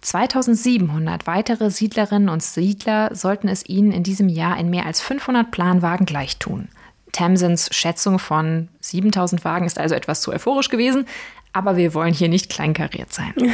2700 0.02 1.26
weitere 1.26 1.70
Siedlerinnen 1.70 2.28
und 2.28 2.42
Siedler 2.42 3.14
sollten 3.14 3.48
es 3.48 3.68
ihnen 3.68 3.92
in 3.92 4.02
diesem 4.02 4.28
Jahr 4.28 4.58
in 4.58 4.70
mehr 4.70 4.86
als 4.86 5.00
500 5.00 5.50
Planwagen 5.50 6.06
gleichtun. 6.06 6.68
Tamsins 7.12 7.68
Schätzung 7.74 8.18
von 8.18 8.68
7000 8.80 9.44
Wagen 9.44 9.66
ist 9.66 9.78
also 9.78 9.94
etwas 9.94 10.20
zu 10.20 10.32
euphorisch 10.32 10.68
gewesen, 10.68 11.06
aber 11.52 11.76
wir 11.76 11.94
wollen 11.94 12.14
hier 12.14 12.28
nicht 12.28 12.50
kleinkariert 12.50 13.12
sein. 13.12 13.34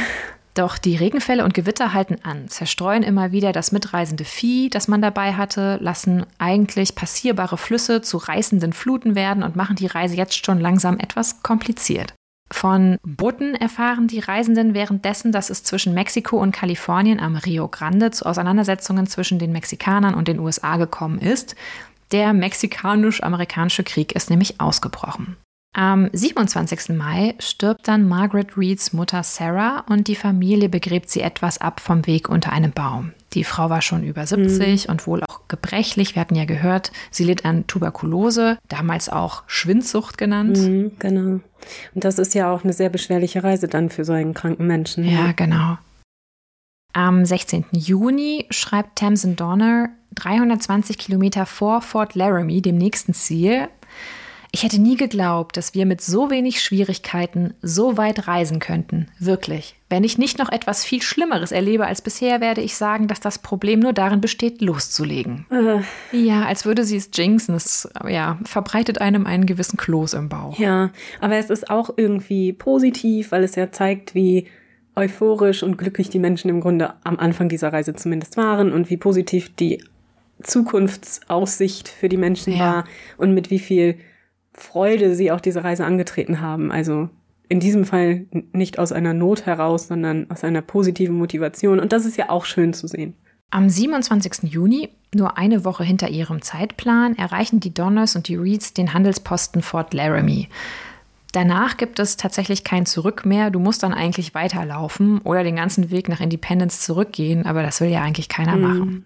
Doch 0.53 0.79
die 0.79 0.95
Regenfälle 0.95 1.43
und 1.43 1.53
Gewitter 1.53 1.93
halten 1.93 2.17
an, 2.23 2.47
zerstreuen 2.47 3.03
immer 3.03 3.31
wieder 3.31 3.51
das 3.51 3.71
mitreisende 3.71 4.25
Vieh, 4.25 4.71
das 4.71 4.87
man 4.87 5.03
dabei 5.03 5.33
hatte, 5.33 5.77
lassen 5.81 6.25
eigentlich 6.39 6.95
passierbare 6.95 7.57
Flüsse 7.57 8.01
zu 8.01 8.17
reißenden 8.17 8.73
Fluten 8.73 9.13
werden 9.13 9.43
und 9.43 9.55
machen 9.55 9.75
die 9.75 9.85
Reise 9.85 10.15
jetzt 10.15 10.43
schon 10.43 10.59
langsam 10.59 10.97
etwas 10.97 11.43
kompliziert. 11.43 12.15
Von 12.51 12.97
Booten 13.03 13.55
erfahren 13.55 14.07
die 14.07 14.19
Reisenden 14.19 14.73
währenddessen, 14.73 15.31
dass 15.31 15.49
es 15.49 15.63
zwischen 15.63 15.93
Mexiko 15.93 16.37
und 16.37 16.53
Kalifornien 16.53 17.19
am 17.19 17.35
Rio 17.35 17.67
Grande 17.67 18.11
zu 18.11 18.25
Auseinandersetzungen 18.25 19.07
zwischen 19.07 19.37
den 19.37 19.51
Mexikanern 19.51 20.15
und 20.15 20.27
den 20.27 20.39
USA 20.39 20.77
gekommen 20.77 21.19
ist. 21.19 21.55
Der 22.11 22.31
mexikanisch-amerikanische 22.33 23.83
Krieg 23.83 24.13
ist 24.13 24.29
nämlich 24.29 24.61
ausgebrochen. 24.61 25.35
Am 25.77 26.09
27. 26.11 26.97
Mai 26.97 27.35
stirbt 27.37 27.87
dann 27.87 28.07
Margaret 28.07 28.57
Reeds 28.57 28.93
Mutter 28.93 29.21
Sarah 29.21 29.85
und 29.87 30.07
die 30.07 30.15
Familie 30.15 30.69
begräbt 30.69 31.07
sie 31.07 31.21
etwas 31.21 31.61
ab 31.61 31.81
vom 31.81 32.07
Weg 32.07 32.29
unter 32.29 32.51
einem 32.51 32.71
Baum. 32.71 33.13
Die 33.33 33.43
Frau 33.43 33.69
war 33.69 33.83
schon 33.83 34.03
über 34.03 34.25
70 34.25 34.87
mhm. 34.87 34.91
und 34.91 35.05
wohl 35.05 35.23
auch 35.23 35.41
gebrechlich. 35.47 36.15
Wir 36.15 36.21
hatten 36.21 36.33
ja 36.33 36.45
gehört, 36.45 36.91
sie 37.11 37.25
litt 37.25 37.45
an 37.45 37.67
Tuberkulose, 37.67 38.57
damals 38.69 39.07
auch 39.07 39.43
Schwindsucht 39.45 40.17
genannt. 40.17 40.57
Mhm, 40.57 40.93
genau. 40.97 41.41
Und 41.93 42.03
das 42.03 42.17
ist 42.17 42.33
ja 42.33 42.51
auch 42.51 42.63
eine 42.63 42.73
sehr 42.73 42.89
beschwerliche 42.89 43.43
Reise 43.43 43.67
dann 43.67 43.91
für 43.91 44.03
so 44.03 44.13
einen 44.13 44.33
kranken 44.33 44.65
Menschen. 44.65 45.03
Ja, 45.03 45.31
genau. 45.33 45.77
Am 46.93 47.23
16. 47.23 47.65
Juni 47.71 48.47
schreibt 48.49 48.97
Tamsin 48.97 49.35
Donner 49.35 49.89
320 50.15 50.97
Kilometer 50.97 51.45
vor 51.45 51.83
Fort 51.83 52.15
Laramie, 52.15 52.63
dem 52.63 52.79
nächsten 52.79 53.13
Ziel, 53.13 53.67
ich 54.51 54.63
hätte 54.63 54.79
nie 54.81 54.95
geglaubt, 54.95 55.57
dass 55.57 55.73
wir 55.73 55.85
mit 55.85 56.01
so 56.01 56.29
wenig 56.29 56.61
Schwierigkeiten 56.61 57.53
so 57.61 57.97
weit 57.97 58.27
reisen 58.27 58.59
könnten. 58.59 59.07
Wirklich. 59.19 59.75
Wenn 59.89 60.03
ich 60.03 60.17
nicht 60.17 60.39
noch 60.39 60.51
etwas 60.51 60.83
viel 60.83 61.01
Schlimmeres 61.01 61.51
erlebe 61.51 61.85
als 61.85 62.01
bisher, 62.01 62.41
werde 62.41 62.61
ich 62.61 62.75
sagen, 62.75 63.07
dass 63.07 63.19
das 63.19 63.39
Problem 63.39 63.79
nur 63.79 63.93
darin 63.93 64.21
besteht, 64.21 64.61
loszulegen. 64.61 65.45
Äh. 65.49 65.81
Ja, 66.17 66.45
als 66.45 66.65
würde 66.65 66.83
sie 66.83 66.97
es 66.97 67.09
jinxen. 67.13 67.55
Es 67.55 67.89
ja, 68.07 68.37
verbreitet 68.43 68.99
einem 68.99 69.25
einen 69.25 69.45
gewissen 69.45 69.77
Kloß 69.77 70.13
im 70.13 70.29
Bauch. 70.29 70.57
Ja, 70.57 70.91
aber 71.19 71.35
es 71.35 71.49
ist 71.49 71.69
auch 71.69 71.91
irgendwie 71.95 72.53
positiv, 72.53 73.31
weil 73.31 73.43
es 73.43 73.55
ja 73.55 73.71
zeigt, 73.71 74.15
wie 74.15 74.47
euphorisch 74.95 75.61
und 75.63 75.77
glücklich 75.77 76.09
die 76.09 76.19
Menschen 76.19 76.49
im 76.49 76.59
Grunde 76.59 76.93
am 77.03 77.19
Anfang 77.19 77.49
dieser 77.49 77.71
Reise 77.71 77.93
zumindest 77.93 78.35
waren 78.35 78.73
und 78.73 78.89
wie 78.89 78.97
positiv 78.97 79.55
die 79.55 79.83
Zukunftsaussicht 80.41 81.87
für 81.87 82.09
die 82.09 82.17
Menschen 82.17 82.53
ja. 82.53 82.59
war 82.59 82.83
und 83.17 83.33
mit 83.33 83.49
wie 83.51 83.59
viel 83.59 83.97
Freude 84.57 85.15
sie 85.15 85.31
auch 85.31 85.39
diese 85.39 85.63
Reise 85.63 85.85
angetreten 85.85 86.41
haben. 86.41 86.71
Also 86.71 87.09
in 87.49 87.59
diesem 87.59 87.85
Fall 87.85 88.25
nicht 88.51 88.79
aus 88.79 88.91
einer 88.91 89.13
Not 89.13 89.45
heraus, 89.45 89.87
sondern 89.87 90.29
aus 90.29 90.43
einer 90.43 90.61
positiven 90.61 91.15
Motivation. 91.15 91.79
Und 91.79 91.93
das 91.93 92.05
ist 92.05 92.17
ja 92.17 92.29
auch 92.29 92.45
schön 92.45 92.73
zu 92.73 92.87
sehen. 92.87 93.13
Am 93.49 93.69
27. 93.69 94.51
Juni, 94.51 94.89
nur 95.15 95.37
eine 95.37 95.63
Woche 95.63 95.85
hinter 95.85 96.09
ihrem 96.09 96.41
Zeitplan, 96.41 97.17
erreichen 97.17 97.61
die 97.61 97.73
Donners 97.73 98.17
und 98.17 98.27
die 98.27 98.35
Reeds 98.35 98.73
den 98.73 98.93
Handelsposten 98.93 99.61
Fort 99.61 99.93
Laramie. 99.93 100.49
Danach 101.31 101.77
gibt 101.77 101.99
es 101.99 102.17
tatsächlich 102.17 102.63
kein 102.63 102.85
Zurück 102.85 103.25
mehr. 103.25 103.49
Du 103.49 103.59
musst 103.59 103.83
dann 103.83 103.93
eigentlich 103.93 104.33
weiterlaufen 104.33 105.19
oder 105.19 105.43
den 105.43 105.55
ganzen 105.55 105.91
Weg 105.91 106.09
nach 106.09 106.19
Independence 106.19 106.81
zurückgehen, 106.81 107.45
aber 107.45 107.63
das 107.63 107.79
will 107.79 107.89
ja 107.89 108.01
eigentlich 108.01 108.27
keiner 108.27 108.57
mhm. 108.57 108.61
machen. 108.61 109.05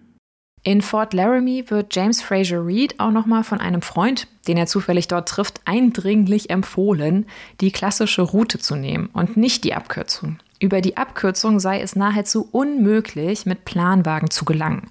In 0.64 0.80
Fort 0.80 1.12
Laramie 1.12 1.64
wird 1.70 1.94
James 1.94 2.22
Fraser 2.22 2.64
Reed 2.64 3.00
auch 3.00 3.10
nochmal 3.10 3.42
von 3.42 3.60
einem 3.60 3.82
Freund, 3.82 4.28
den 4.46 4.56
er 4.56 4.66
zufällig 4.66 5.08
dort 5.08 5.28
trifft, 5.28 5.60
eindringlich 5.64 6.50
empfohlen, 6.50 7.26
die 7.60 7.72
klassische 7.72 8.22
Route 8.22 8.60
zu 8.60 8.76
nehmen 8.76 9.08
und 9.12 9.36
nicht 9.36 9.64
die 9.64 9.74
Abkürzung. 9.74 10.38
Über 10.60 10.80
die 10.80 10.96
Abkürzung 10.96 11.58
sei 11.58 11.80
es 11.80 11.96
nahezu 11.96 12.48
unmöglich, 12.52 13.44
mit 13.44 13.64
Planwagen 13.64 14.30
zu 14.30 14.44
gelangen. 14.44 14.88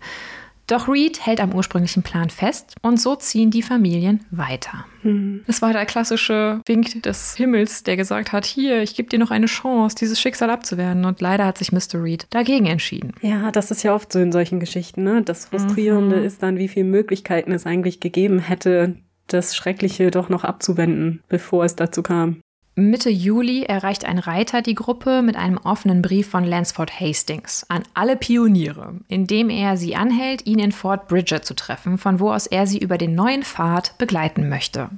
Doch 0.72 0.88
Reed 0.88 1.26
hält 1.26 1.42
am 1.42 1.54
ursprünglichen 1.54 2.02
Plan 2.02 2.30
fest 2.30 2.76
und 2.82 2.98
so 2.98 3.18
ziehen 3.18 3.52
die 3.52 3.62
Familien 3.62 4.26
weiter. 4.32 4.86
Mhm. 5.04 5.44
Es 5.46 5.62
war 5.62 5.74
der 5.74 5.86
klassische 5.86 6.62
Wink 6.66 7.04
des 7.04 7.36
Himmels, 7.36 7.84
der 7.84 7.98
gesagt 7.98 8.32
hat, 8.32 8.46
hier, 8.46 8.82
ich 8.82 8.96
gebe 8.96 9.10
dir 9.10 9.20
noch 9.20 9.32
eine 9.32 9.48
Chance, 9.48 9.98
dieses 10.00 10.22
Schicksal 10.22 10.50
abzuwehren. 10.50 11.04
Und 11.04 11.20
leider 11.20 11.46
hat 11.46 11.58
sich 11.58 11.74
Mr. 11.74 12.02
Reed 12.02 12.26
dagegen 12.30 12.68
entschieden. 12.68 13.12
Ja, 13.22 13.52
das 13.52 13.70
ist 13.70 13.84
ja 13.84 13.94
oft 13.94 14.14
so 14.14 14.20
in 14.20 14.32
solchen 14.32 14.62
Geschichten. 14.62 15.04
Ne? 15.04 15.22
Das 15.24 15.48
Frustrierende 15.48 16.16
mhm. 16.16 16.24
ist 16.24 16.42
dann, 16.42 16.58
wie 16.58 16.70
viele 16.70 16.86
Möglichkeiten 16.86 17.52
es 17.52 17.66
eigentlich 17.66 18.00
gegeben 18.00 18.40
hätte, 18.40 18.96
das 19.28 19.58
Schreckliche 19.58 20.10
doch 20.10 20.30
noch 20.30 20.46
abzuwenden, 20.46 21.22
bevor 21.28 21.66
es 21.66 21.76
dazu 21.76 22.02
kam. 22.02 22.40
Mitte 22.76 23.10
Juli 23.10 23.64
erreicht 23.64 24.06
ein 24.06 24.18
Reiter 24.18 24.62
die 24.62 24.76
Gruppe 24.76 25.22
mit 25.22 25.36
einem 25.36 25.58
offenen 25.58 26.02
Brief 26.02 26.30
von 26.30 26.46
Lansford 26.46 27.02
Hastings 27.02 27.66
an 27.68 27.84
alle 27.94 28.16
Pioniere, 28.16 28.96
in 29.10 29.28
dem 29.28 29.50
er 29.50 29.76
sie 29.76 29.98
anhält, 29.98 30.46
ihn 30.46 30.60
in 30.60 30.72
Fort 30.72 31.10
Bridger 31.10 31.42
zu 31.42 31.54
treffen, 31.54 31.98
von 31.98 32.22
wo 32.22 32.32
aus 32.32 32.48
er 32.48 32.68
sie 32.68 32.78
über 32.78 32.98
den 32.98 33.14
neuen 33.14 33.44
Pfad 33.44 33.98
begleiten 33.98 34.48
möchte. 34.48 34.90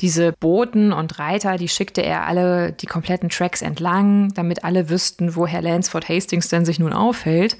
Diese 0.00 0.32
Boten 0.40 0.92
und 0.92 1.18
Reiter, 1.18 1.58
die 1.58 1.68
schickte 1.68 2.02
er 2.02 2.26
alle 2.26 2.72
die 2.72 2.86
kompletten 2.86 3.28
Tracks 3.28 3.60
entlang, 3.60 4.32
damit 4.32 4.64
alle 4.64 4.88
wüssten, 4.88 5.36
wo 5.36 5.46
Herr 5.46 5.60
Lansford 5.60 6.08
Hastings 6.08 6.48
denn 6.48 6.64
sich 6.64 6.78
nun 6.78 6.94
aufhält. 6.94 7.58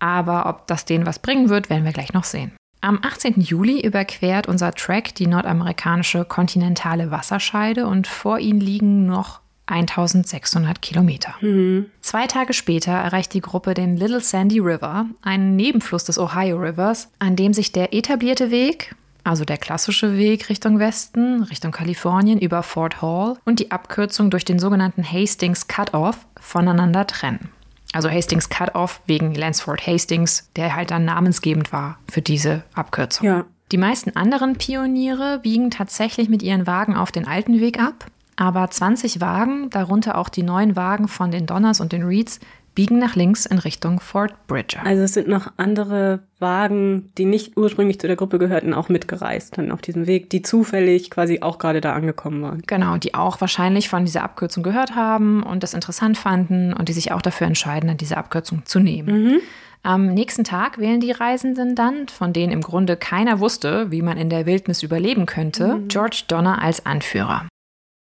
Aber 0.00 0.46
ob 0.46 0.66
das 0.66 0.84
denen 0.84 1.06
was 1.06 1.18
bringen 1.20 1.48
wird, 1.48 1.70
werden 1.70 1.84
wir 1.84 1.92
gleich 1.92 2.12
noch 2.12 2.24
sehen. 2.24 2.52
Am 2.82 2.98
18. 3.02 3.40
Juli 3.40 3.80
überquert 3.80 4.48
unser 4.48 4.72
Track 4.72 5.14
die 5.14 5.26
nordamerikanische 5.26 6.24
kontinentale 6.24 7.10
Wasserscheide 7.10 7.86
und 7.86 8.06
vor 8.06 8.38
ihnen 8.38 8.60
liegen 8.60 9.06
noch 9.06 9.40
1600 9.66 10.80
Kilometer. 10.80 11.34
Mhm. 11.42 11.86
Zwei 12.00 12.26
Tage 12.26 12.54
später 12.54 12.92
erreicht 12.92 13.34
die 13.34 13.40
Gruppe 13.40 13.74
den 13.74 13.96
Little 13.96 14.20
Sandy 14.20 14.58
River, 14.58 15.06
einen 15.22 15.56
Nebenfluss 15.56 16.04
des 16.04 16.18
Ohio 16.18 16.56
Rivers, 16.56 17.10
an 17.18 17.36
dem 17.36 17.52
sich 17.52 17.70
der 17.70 17.92
etablierte 17.94 18.50
Weg, 18.50 18.94
also 19.24 19.44
der 19.44 19.58
klassische 19.58 20.16
Weg 20.16 20.48
Richtung 20.48 20.78
Westen, 20.78 21.42
Richtung 21.44 21.72
Kalifornien 21.72 22.38
über 22.38 22.62
Fort 22.62 23.02
Hall 23.02 23.36
und 23.44 23.60
die 23.60 23.70
Abkürzung 23.70 24.30
durch 24.30 24.46
den 24.46 24.58
sogenannten 24.58 25.04
Hastings 25.04 25.68
Cutoff 25.68 26.26
voneinander 26.40 27.06
trennen. 27.06 27.50
Also 27.92 28.08
Hastings 28.08 28.48
Cut-Off 28.48 29.00
wegen 29.06 29.34
Lansford 29.34 29.86
Hastings, 29.86 30.48
der 30.56 30.76
halt 30.76 30.90
dann 30.90 31.04
namensgebend 31.04 31.72
war 31.72 31.98
für 32.10 32.22
diese 32.22 32.62
Abkürzung. 32.74 33.26
Ja. 33.26 33.44
Die 33.72 33.78
meisten 33.78 34.16
anderen 34.16 34.56
Pioniere 34.56 35.40
biegen 35.42 35.70
tatsächlich 35.70 36.28
mit 36.28 36.42
ihren 36.42 36.66
Wagen 36.66 36.96
auf 36.96 37.12
den 37.12 37.26
alten 37.26 37.60
Weg 37.60 37.80
ab, 37.80 38.06
aber 38.36 38.68
20 38.68 39.20
Wagen, 39.20 39.70
darunter 39.70 40.18
auch 40.18 40.28
die 40.28 40.42
neuen 40.42 40.74
Wagen 40.74 41.08
von 41.08 41.30
den 41.30 41.46
Donners 41.46 41.80
und 41.80 41.92
den 41.92 42.02
Reeds, 42.02 42.40
biegen 42.74 42.98
nach 42.98 43.16
links 43.16 43.46
in 43.46 43.58
Richtung 43.58 44.00
Fort 44.00 44.34
Bridger. 44.46 44.84
Also 44.84 45.02
es 45.02 45.14
sind 45.14 45.28
noch 45.28 45.52
andere 45.56 46.20
Wagen, 46.38 47.12
die 47.18 47.24
nicht 47.24 47.56
ursprünglich 47.56 48.00
zu 48.00 48.06
der 48.06 48.16
Gruppe 48.16 48.38
gehörten, 48.38 48.72
auch 48.74 48.88
mitgereist 48.88 49.58
dann 49.58 49.70
auf 49.72 49.80
diesem 49.82 50.06
Weg, 50.06 50.30
die 50.30 50.42
zufällig 50.42 51.10
quasi 51.10 51.40
auch 51.42 51.58
gerade 51.58 51.80
da 51.80 51.92
angekommen 51.92 52.42
waren. 52.42 52.62
Genau, 52.66 52.96
die 52.96 53.14
auch 53.14 53.40
wahrscheinlich 53.40 53.88
von 53.88 54.04
dieser 54.04 54.22
Abkürzung 54.22 54.62
gehört 54.62 54.94
haben 54.94 55.42
und 55.42 55.62
das 55.62 55.74
interessant 55.74 56.16
fanden 56.16 56.72
und 56.72 56.88
die 56.88 56.92
sich 56.92 57.12
auch 57.12 57.22
dafür 57.22 57.46
entscheiden, 57.46 57.88
dann 57.88 57.96
diese 57.96 58.16
Abkürzung 58.16 58.64
zu 58.64 58.80
nehmen. 58.80 59.24
Mhm. 59.24 59.40
Am 59.82 60.12
nächsten 60.12 60.44
Tag 60.44 60.76
wählen 60.78 61.00
die 61.00 61.10
Reisenden 61.10 61.74
dann, 61.74 62.08
von 62.08 62.34
denen 62.34 62.52
im 62.52 62.60
Grunde 62.60 62.96
keiner 62.96 63.40
wusste, 63.40 63.90
wie 63.90 64.02
man 64.02 64.18
in 64.18 64.28
der 64.28 64.44
Wildnis 64.44 64.82
überleben 64.82 65.24
könnte, 65.24 65.76
Mhm. 65.76 65.88
George 65.88 66.24
Donner 66.28 66.60
als 66.62 66.84
Anführer. 66.84 67.46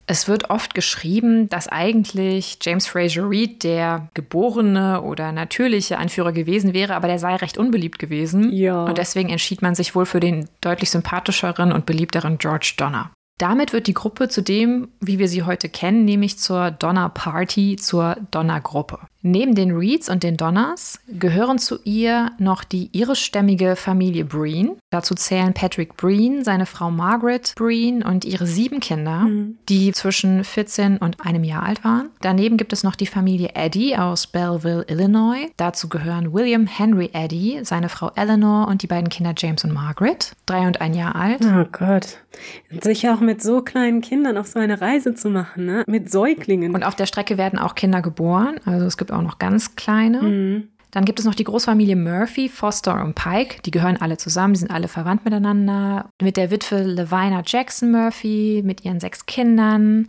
Es 0.07 0.27
wird 0.27 0.51
oft 0.51 0.75
geschrieben, 0.75 1.49
dass 1.49 1.69
eigentlich 1.69 2.59
James 2.61 2.87
Fraser 2.87 3.29
Reed 3.29 3.63
der 3.63 4.09
geborene 4.15 5.03
oder 5.03 5.33
natürliche 5.33 5.99
Anführer 5.99 6.33
gewesen 6.33 6.75
wäre, 6.75 6.95
aber 6.95 7.09
der 7.09 7.19
sei 7.19 7.37
recht 7.37 7.57
unbeliebt 7.57 7.99
gewesen. 7.99 8.53
Ja. 8.53 8.85
Und 8.85 8.99
deswegen 8.99 9.29
entschied 9.29 9.63
man 9.63 9.75
sich 9.75 9.95
wohl 9.95 10.07
für 10.07 10.21
den 10.21 10.49
deutlich 10.61 10.91
sympathischeren 10.91 11.73
und 11.73 11.87
beliebteren 11.87 12.39
George 12.39 12.75
Donner. 12.77 13.13
Damit 13.43 13.73
wird 13.73 13.89
die 13.89 13.93
Gruppe 13.93 14.29
zu 14.29 14.41
dem, 14.41 14.91
wie 15.01 15.19
wir 15.19 15.27
sie 15.27 15.43
heute 15.43 15.69
kennen, 15.69 16.05
nämlich 16.05 16.39
zur 16.39 16.71
Donner 16.71 17.09
Party, 17.09 17.75
zur 17.75 18.17
Donner 18.31 18.61
Gruppe. 18.61 19.01
Neben 19.25 19.55
den 19.55 19.71
Reeds 19.71 20.09
und 20.09 20.25
den 20.25 20.37
Donners 20.37 20.99
gehören 21.07 21.59
zu 21.61 21.79
ihr 21.85 22.33
noch 22.39 22.65
die 22.65 22.91
irischstämmige 22.93 23.77
Familie 23.77 24.25
Breen. 24.25 24.73
Dazu 24.91 25.15
zählen 25.15 25.55
Patrick 25.55 25.97
Breen, 25.97 26.43
seine 26.43 26.67
Frau 26.67 26.91
Margaret 26.91 27.53
Breen 27.55 28.03
und 28.03 28.25
ihre 28.25 28.47
sieben 28.47 28.81
Kinder, 28.81 29.29
die 29.69 29.93
zwischen 29.93 30.43
14 30.43 30.99
und 30.99 31.25
einem 31.25 31.45
Jahr 31.45 31.63
alt 31.63 31.85
waren. 31.85 32.11
Daneben 32.21 32.57
gibt 32.57 32.73
es 32.73 32.83
noch 32.83 32.97
die 32.97 33.07
Familie 33.07 33.51
Eddy 33.55 33.95
aus 33.97 34.27
Belleville, 34.27 34.85
Illinois. 34.89 35.51
Dazu 35.57 35.89
gehören 35.89 36.33
William 36.33 36.67
Henry 36.67 37.11
Eddy, 37.13 37.61
seine 37.63 37.89
Frau 37.89 38.11
Eleanor 38.17 38.67
und 38.67 38.83
die 38.83 38.89
beiden 38.89 39.09
Kinder 39.09 39.35
James 39.37 39.63
und 39.63 39.73
Margaret, 39.73 40.33
drei 40.47 40.67
und 40.67 40.81
ein 40.81 40.95
Jahr 40.95 41.15
alt. 41.15 41.43
Oh 41.45 41.65
Gott. 41.71 42.19
Und 42.73 42.83
sich 42.83 43.09
auch 43.09 43.21
mit 43.21 43.32
so 43.41 43.63
kleinen 43.63 44.01
Kindern 44.01 44.37
auf 44.37 44.49
so 44.49 44.59
eine 44.59 44.81
Reise 44.81 45.15
zu 45.15 45.31
machen, 45.31 45.65
ne? 45.65 45.85
Mit 45.87 46.11
Säuglingen. 46.11 46.75
Und 46.75 46.83
auf 46.83 46.97
der 46.97 47.07
Strecke 47.07 47.39
werden 47.39 47.59
auch 47.59 47.75
Kinder 47.75 48.03
geboren. 48.03 48.57
Also 48.65 48.85
es 48.85 48.97
gibt 48.97 49.13
auch 49.13 49.23
noch 49.23 49.39
ganz 49.39 49.77
kleine. 49.77 50.65
Dann 50.91 51.07
gibt 51.07 51.19
es 51.19 51.25
noch 51.25 51.35
die 51.35 51.45
Großfamilie 51.45 51.97
Murphy, 51.97 52.51
Foster 52.51 53.03
und 53.03 53.15
Pike. 53.15 53.63
Die 53.65 53.71
gehören 53.71 53.97
alle 53.97 54.19
zusammen, 54.19 54.53
die 54.53 54.61
sind 54.61 54.71
alle 54.71 54.89
verwandt 54.89 55.25
miteinander. 55.25 56.11
Mit 56.21 56.37
der 56.37 56.51
Witwe 56.51 56.83
Levina 56.83 57.43
Jackson 57.47 57.91
Murphy, 57.91 58.61
mit 58.63 58.85
ihren 58.85 59.01
sechs 59.01 59.25
Kindern. 59.25 60.09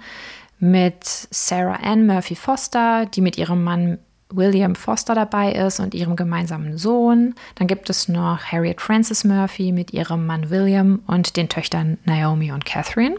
Mit 0.60 1.04
Sarah 1.04 1.80
Ann 1.84 2.06
Murphy 2.06 2.36
Foster, 2.36 3.06
die 3.06 3.22
mit 3.22 3.38
ihrem 3.38 3.64
Mann 3.64 3.98
William 4.36 4.76
Foster 4.76 5.16
dabei 5.16 5.52
ist 5.54 5.80
und 5.80 5.94
ihrem 5.94 6.16
gemeinsamen 6.16 6.78
Sohn. 6.78 7.36
Dann 7.56 7.68
gibt 7.68 7.90
es 7.90 8.08
noch 8.08 8.44
Harriet 8.44 8.82
Frances 8.82 9.24
Murphy 9.24 9.72
mit 9.72 9.94
ihrem 9.94 10.26
Mann 10.26 10.50
William 10.50 11.02
und 11.08 11.38
den 11.38 11.50
Töchtern 11.50 11.98
Naomi 12.06 12.52
und 12.52 12.66
Catherine. 12.66 13.16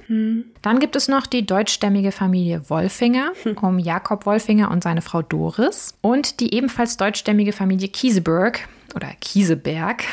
Dann 0.63 0.79
gibt 0.81 0.97
es 0.97 1.09
noch 1.09 1.27
die 1.27 1.47
deutschstämmige 1.47 2.13
Familie 2.13 2.69
Wolfinger 2.69 3.33
um 3.61 3.79
Jakob 3.79 4.27
Wolfinger 4.27 4.71
und 4.71 4.83
seine 4.83 5.03
Frau 5.03 5.23
Doris 5.23 5.95
und 6.01 6.41
die 6.41 6.55
ebenfalls 6.55 6.97
deutschstämmige 6.97 7.53
Familie 7.53 7.89
Kieseberg 7.89 8.69
oder 8.95 9.09
Kieseberg 9.21 10.05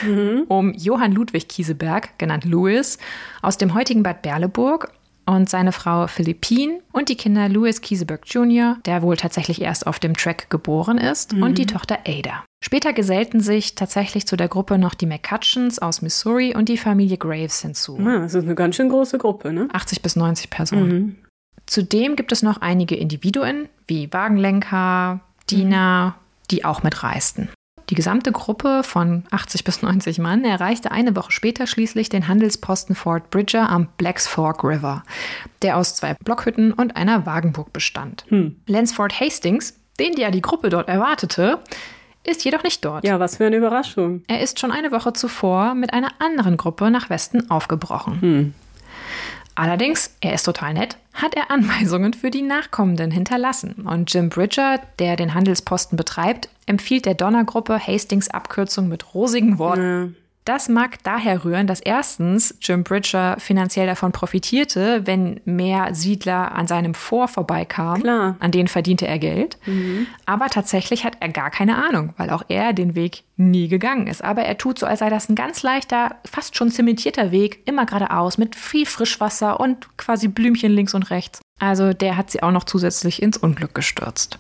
um 0.47 0.73
Johann 0.73 1.11
Ludwig 1.11 1.47
Kieseberg, 1.47 2.17
genannt 2.17 2.45
Louis, 2.45 2.97
aus 3.41 3.57
dem 3.57 3.73
heutigen 3.73 4.03
Bad 4.03 4.21
Berleburg 4.21 4.91
und 5.31 5.49
seine 5.49 5.71
Frau 5.71 6.07
Philippine 6.07 6.79
und 6.91 7.09
die 7.09 7.15
Kinder 7.15 7.49
Louis 7.49 7.81
Kieseberg 7.81 8.23
Jr., 8.25 8.77
der 8.85 9.01
wohl 9.01 9.17
tatsächlich 9.17 9.61
erst 9.61 9.87
auf 9.87 9.99
dem 9.99 10.15
Track 10.15 10.49
geboren 10.49 10.97
ist, 10.97 11.33
und 11.33 11.57
die 11.57 11.65
Tochter 11.65 11.99
Ada. 12.05 12.43
Später 12.63 12.93
gesellten 12.93 13.39
sich 13.39 13.75
tatsächlich 13.75 14.27
zu 14.27 14.35
der 14.35 14.47
Gruppe 14.47 14.77
noch 14.77 14.93
die 14.93 15.05
McCutcheons 15.05 15.79
aus 15.79 16.01
Missouri 16.01 16.55
und 16.55 16.69
die 16.69 16.77
Familie 16.77 17.17
Graves 17.17 17.61
hinzu. 17.61 17.97
Ah, 17.99 18.19
das 18.19 18.35
ist 18.35 18.43
eine 18.43 18.55
ganz 18.55 18.75
schön 18.75 18.89
große 18.89 19.17
Gruppe, 19.17 19.51
ne? 19.51 19.67
80 19.71 20.01
bis 20.01 20.15
90 20.15 20.49
Personen. 20.49 21.17
Zudem 21.65 22.15
gibt 22.15 22.31
es 22.31 22.43
noch 22.43 22.61
einige 22.61 22.95
Individuen 22.95 23.69
wie 23.87 24.11
Wagenlenker, 24.11 25.21
Diener, 25.49 26.15
die 26.51 26.65
auch 26.65 26.83
mitreisten. 26.83 27.49
Die 27.91 27.95
gesamte 27.95 28.31
Gruppe 28.31 28.83
von 28.83 29.25
80 29.31 29.65
bis 29.65 29.81
90 29.81 30.17
Mann 30.19 30.45
erreichte 30.45 30.91
eine 30.91 31.13
Woche 31.13 31.33
später 31.33 31.67
schließlich 31.67 32.07
den 32.07 32.29
Handelsposten 32.29 32.95
Fort 32.95 33.29
Bridger 33.31 33.69
am 33.69 33.89
Blacks 33.97 34.29
Fork 34.29 34.63
River, 34.63 35.03
der 35.61 35.75
aus 35.75 35.93
zwei 35.95 36.13
Blockhütten 36.13 36.71
und 36.71 36.95
einer 36.95 37.25
Wagenburg 37.25 37.73
bestand. 37.73 38.23
Lansford 38.65 39.19
Hastings, 39.19 39.77
den 39.99 40.13
ja 40.13 40.31
die 40.31 40.41
Gruppe 40.41 40.69
dort 40.69 40.87
erwartete, 40.87 41.59
ist 42.25 42.45
jedoch 42.45 42.63
nicht 42.63 42.85
dort. 42.85 43.03
Ja, 43.03 43.19
was 43.19 43.35
für 43.35 43.45
eine 43.45 43.57
Überraschung. 43.57 44.23
Er 44.29 44.39
ist 44.39 44.61
schon 44.61 44.71
eine 44.71 44.93
Woche 44.93 45.11
zuvor 45.11 45.75
mit 45.75 45.91
einer 45.91 46.13
anderen 46.19 46.55
Gruppe 46.55 46.91
nach 46.91 47.09
Westen 47.09 47.51
aufgebrochen. 47.51 48.53
Allerdings, 49.55 50.15
er 50.21 50.33
ist 50.33 50.43
total 50.43 50.73
nett, 50.73 50.97
hat 51.13 51.35
er 51.35 51.51
Anweisungen 51.51 52.13
für 52.13 52.31
die 52.31 52.41
Nachkommenden 52.41 53.11
hinterlassen. 53.11 53.73
Und 53.85 54.13
Jim 54.13 54.29
Bridger, 54.29 54.79
der 54.99 55.15
den 55.15 55.33
Handelsposten 55.33 55.97
betreibt, 55.97 56.49
empfiehlt 56.65 57.05
der 57.05 57.15
Donnergruppe 57.15 57.79
Hastings 57.85 58.29
Abkürzung 58.29 58.87
mit 58.87 59.13
rosigen 59.13 59.59
Worten. 59.59 60.15
Das 60.43 60.69
mag 60.69 61.03
daher 61.03 61.45
rühren, 61.45 61.67
dass 61.67 61.81
erstens 61.81 62.57
Jim 62.61 62.83
Bridger 62.83 63.35
finanziell 63.39 63.85
davon 63.85 64.11
profitierte, 64.11 65.05
wenn 65.05 65.39
mehr 65.45 65.93
Siedler 65.93 66.53
an 66.53 66.65
seinem 66.65 66.95
Fort 66.95 67.31
vorbeikamen. 67.31 68.01
Klar. 68.01 68.37
An 68.39 68.51
denen 68.51 68.67
verdiente 68.67 69.05
er 69.07 69.19
Geld. 69.19 69.59
Aber 70.25 70.47
tatsächlich 70.47 71.05
hat 71.05 71.17
er 71.19 71.29
gar 71.29 71.51
keine 71.51 71.75
Ahnung, 71.75 72.13
weil 72.17 72.31
auch 72.31 72.43
er 72.47 72.73
den 72.73 72.95
Weg 72.95 73.23
nie 73.37 73.67
gegangen 73.67 74.07
ist. 74.07 74.23
Aber 74.23 74.41
er 74.41 74.57
tut 74.57 74.79
so, 74.79 74.85
als 74.87 74.99
sei 74.99 75.09
das 75.09 75.29
ein 75.29 75.35
ganz 75.35 75.61
leichter, 75.61 76.15
fast 76.25 76.55
schon 76.55 76.71
zementierter 76.71 77.31
Weg, 77.31 77.61
immer 77.65 77.85
geradeaus, 77.85 78.37
mit 78.37 78.55
viel 78.55 78.85
Frischwasser 78.85 79.59
und 79.59 79.95
quasi 79.97 80.27
Blümchen 80.27 80.71
links 80.71 80.93
und 80.93 81.11
rechts. 81.11 81.39
Also 81.59 81.93
der 81.93 82.17
hat 82.17 82.31
sie 82.31 82.41
auch 82.41 82.51
noch 82.51 82.63
zusätzlich 82.63 83.21
ins 83.21 83.37
Unglück 83.37 83.75
gestürzt. 83.75 84.39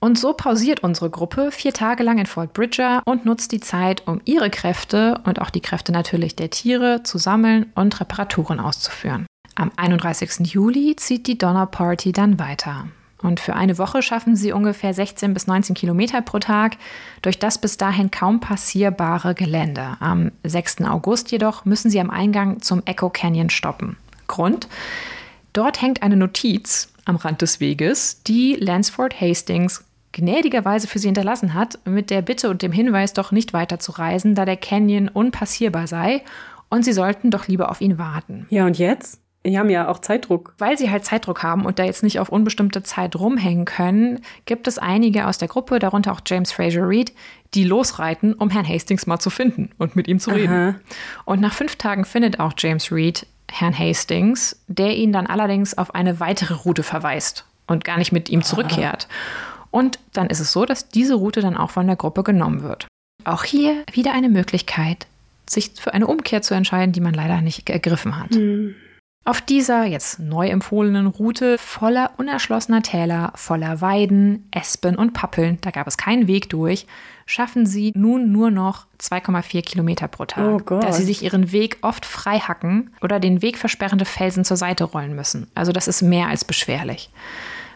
Und 0.00 0.18
so 0.18 0.32
pausiert 0.32 0.80
unsere 0.80 1.10
Gruppe 1.10 1.50
vier 1.50 1.72
Tage 1.72 2.04
lang 2.04 2.18
in 2.18 2.26
Fort 2.26 2.52
Bridger 2.52 3.02
und 3.04 3.24
nutzt 3.24 3.50
die 3.50 3.60
Zeit, 3.60 4.06
um 4.06 4.20
ihre 4.24 4.48
Kräfte 4.48 5.20
und 5.24 5.40
auch 5.40 5.50
die 5.50 5.60
Kräfte 5.60 5.90
natürlich 5.90 6.36
der 6.36 6.50
Tiere 6.50 7.02
zu 7.02 7.18
sammeln 7.18 7.66
und 7.74 7.98
Reparaturen 8.00 8.60
auszuführen. 8.60 9.26
Am 9.56 9.72
31. 9.76 10.52
Juli 10.52 10.94
zieht 10.94 11.26
die 11.26 11.36
Donner 11.36 11.66
Party 11.66 12.12
dann 12.12 12.38
weiter. 12.38 12.86
Und 13.20 13.40
für 13.40 13.56
eine 13.56 13.78
Woche 13.78 14.00
schaffen 14.00 14.36
sie 14.36 14.52
ungefähr 14.52 14.94
16 14.94 15.34
bis 15.34 15.48
19 15.48 15.74
Kilometer 15.74 16.22
pro 16.22 16.38
Tag 16.38 16.76
durch 17.22 17.40
das 17.40 17.60
bis 17.60 17.76
dahin 17.76 18.12
kaum 18.12 18.38
passierbare 18.38 19.34
Gelände. 19.34 19.96
Am 19.98 20.30
6. 20.44 20.82
August 20.82 21.32
jedoch 21.32 21.64
müssen 21.64 21.90
sie 21.90 21.98
am 21.98 22.10
Eingang 22.10 22.62
zum 22.62 22.82
Echo 22.84 23.10
Canyon 23.10 23.50
stoppen. 23.50 23.96
Grund? 24.28 24.68
Dort 25.52 25.82
hängt 25.82 26.04
eine 26.04 26.16
Notiz 26.16 26.92
am 27.04 27.16
Rand 27.16 27.42
des 27.42 27.58
Weges, 27.58 28.22
die 28.22 28.54
Lansford 28.54 29.20
Hastings 29.20 29.82
gnädigerweise 30.12 30.86
für 30.86 30.98
sie 30.98 31.08
hinterlassen 31.08 31.54
hat, 31.54 31.78
mit 31.84 32.10
der 32.10 32.22
Bitte 32.22 32.50
und 32.50 32.62
dem 32.62 32.72
Hinweis, 32.72 33.12
doch 33.12 33.32
nicht 33.32 33.52
weiter 33.52 33.78
zu 33.78 33.92
reisen, 33.92 34.34
da 34.34 34.44
der 34.44 34.56
Canyon 34.56 35.08
unpassierbar 35.08 35.86
sei 35.86 36.22
und 36.68 36.84
sie 36.84 36.92
sollten 36.92 37.30
doch 37.30 37.48
lieber 37.48 37.70
auf 37.70 37.80
ihn 37.80 37.98
warten. 37.98 38.46
Ja, 38.50 38.66
und 38.66 38.78
jetzt? 38.78 39.20
Die 39.46 39.58
haben 39.58 39.70
ja 39.70 39.88
auch 39.88 40.00
Zeitdruck. 40.00 40.54
Weil 40.58 40.76
sie 40.76 40.90
halt 40.90 41.04
Zeitdruck 41.04 41.42
haben 41.42 41.64
und 41.64 41.78
da 41.78 41.84
jetzt 41.84 42.02
nicht 42.02 42.18
auf 42.18 42.28
unbestimmte 42.28 42.82
Zeit 42.82 43.16
rumhängen 43.16 43.64
können, 43.64 44.20
gibt 44.44 44.66
es 44.68 44.78
einige 44.78 45.26
aus 45.26 45.38
der 45.38 45.48
Gruppe, 45.48 45.78
darunter 45.78 46.12
auch 46.12 46.20
James 46.26 46.52
Fraser 46.52 46.86
Reed, 46.86 47.12
die 47.54 47.64
losreiten, 47.64 48.34
um 48.34 48.50
Herrn 48.50 48.68
Hastings 48.68 49.06
mal 49.06 49.18
zu 49.20 49.30
finden 49.30 49.70
und 49.78 49.96
mit 49.96 50.08
ihm 50.08 50.18
zu 50.18 50.30
reden. 50.30 50.52
Aha. 50.52 50.74
Und 51.24 51.40
nach 51.40 51.54
fünf 51.54 51.76
Tagen 51.76 52.04
findet 52.04 52.40
auch 52.40 52.52
James 52.58 52.92
Reed 52.92 53.26
Herrn 53.50 53.78
Hastings, 53.78 54.62
der 54.66 54.96
ihn 54.96 55.12
dann 55.12 55.26
allerdings 55.26 55.78
auf 55.78 55.94
eine 55.94 56.20
weitere 56.20 56.54
Route 56.54 56.82
verweist 56.82 57.46
und 57.66 57.84
gar 57.84 57.96
nicht 57.96 58.12
mit 58.12 58.28
ihm 58.28 58.42
zurückkehrt. 58.42 59.08
Und 59.70 59.98
dann 60.12 60.28
ist 60.28 60.40
es 60.40 60.52
so, 60.52 60.64
dass 60.64 60.88
diese 60.88 61.14
Route 61.14 61.40
dann 61.40 61.56
auch 61.56 61.70
von 61.70 61.86
der 61.86 61.96
Gruppe 61.96 62.22
genommen 62.22 62.62
wird. 62.62 62.86
Auch 63.24 63.44
hier 63.44 63.84
wieder 63.92 64.12
eine 64.14 64.28
Möglichkeit, 64.28 65.06
sich 65.48 65.72
für 65.78 65.92
eine 65.94 66.06
Umkehr 66.06 66.42
zu 66.42 66.54
entscheiden, 66.54 66.92
die 66.92 67.00
man 67.00 67.14
leider 67.14 67.40
nicht 67.40 67.68
ergriffen 67.68 68.18
hat. 68.18 68.30
Auf 69.24 69.42
dieser 69.42 69.84
jetzt 69.84 70.20
neu 70.20 70.48
empfohlenen 70.48 71.06
Route 71.06 71.58
voller 71.58 72.12
unerschlossener 72.16 72.80
Täler, 72.82 73.32
voller 73.34 73.82
Weiden, 73.82 74.48
Espen 74.52 74.96
und 74.96 75.12
Pappeln, 75.12 75.58
da 75.60 75.70
gab 75.70 75.86
es 75.86 75.98
keinen 75.98 76.26
Weg 76.28 76.48
durch, 76.48 76.86
schaffen 77.26 77.66
sie 77.66 77.92
nun 77.94 78.32
nur 78.32 78.50
noch 78.50 78.86
2,4 79.00 79.60
Kilometer 79.62 80.08
pro 80.08 80.24
Tag, 80.24 80.46
Oh 80.46 80.58
Gott. 80.64 80.82
da 80.82 80.92
sie 80.92 81.04
sich 81.04 81.22
ihren 81.22 81.52
Weg 81.52 81.76
oft 81.82 82.06
frei 82.06 82.38
hacken 82.38 82.90
oder 83.02 83.20
den 83.20 83.42
Weg 83.42 83.58
versperrende 83.58 84.06
Felsen 84.06 84.46
zur 84.46 84.56
Seite 84.56 84.84
rollen 84.84 85.14
müssen. 85.14 85.50
Also 85.54 85.72
das 85.72 85.88
ist 85.88 86.00
mehr 86.00 86.28
als 86.28 86.46
beschwerlich. 86.46 87.10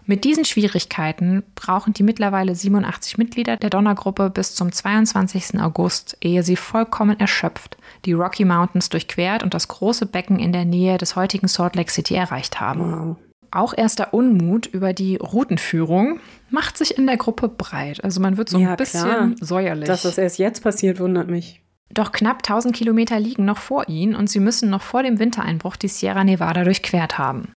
Mit 0.05 0.25
diesen 0.25 0.45
Schwierigkeiten 0.45 1.43
brauchen 1.55 1.93
die 1.93 2.03
mittlerweile 2.03 2.55
87 2.55 3.19
Mitglieder 3.19 3.57
der 3.57 3.71
Donnergruppe 3.71 4.31
bis 4.31 4.55
zum 4.55 4.73
22. 4.73 5.61
August, 5.61 6.17
ehe 6.21 6.43
sie 6.43 6.57
vollkommen 6.57 7.21
erschöpft 7.21 7.77
die 8.05 8.13
Rocky 8.13 8.45
Mountains 8.45 8.89
durchquert 8.89 9.43
und 9.43 9.55
das 9.55 9.69
große 9.69 10.07
Becken 10.07 10.39
in 10.39 10.53
der 10.53 10.65
Nähe 10.65 10.99
des 10.99 11.17
heutigen 11.17 11.49
Salt 11.49 11.77
Lake 11.77 11.91
City 11.91 12.15
erreicht 12.15 12.61
haben. 12.61 12.81
Wow. 12.81 13.17
Auch 13.51 13.75
erster 13.77 14.15
Unmut 14.15 14.67
über 14.67 14.93
die 14.93 15.17
Routenführung 15.17 16.21
macht 16.51 16.79
sich 16.79 16.97
in 16.97 17.07
der 17.07 17.19
Gruppe 17.19 17.49
breit. 17.49 18.03
Also 18.03 18.21
man 18.21 18.39
wird 18.39 18.49
so 18.49 18.59
ja, 18.59 18.71
ein 18.71 18.77
bisschen 18.77 19.05
klar. 19.05 19.31
säuerlich. 19.41 19.87
Dass 19.87 20.03
das 20.03 20.17
erst 20.17 20.39
jetzt 20.39 20.63
passiert, 20.63 21.01
wundert 21.01 21.29
mich. 21.29 21.61
Doch 21.91 22.13
knapp 22.13 22.39
1000 22.39 22.75
Kilometer 22.75 23.21
liegen 23.21 23.45
noch 23.45 23.59
vor 23.59 23.89
ihnen 23.89 24.15
und 24.15 24.31
sie 24.31 24.41
müssen 24.41 24.71
noch 24.71 24.81
vor 24.81 25.03
dem 25.03 25.19
Wintereinbruch 25.19 25.77
die 25.77 25.89
Sierra 25.89 26.25
Nevada 26.25 26.65
durchquert 26.65 27.19
haben. 27.19 27.53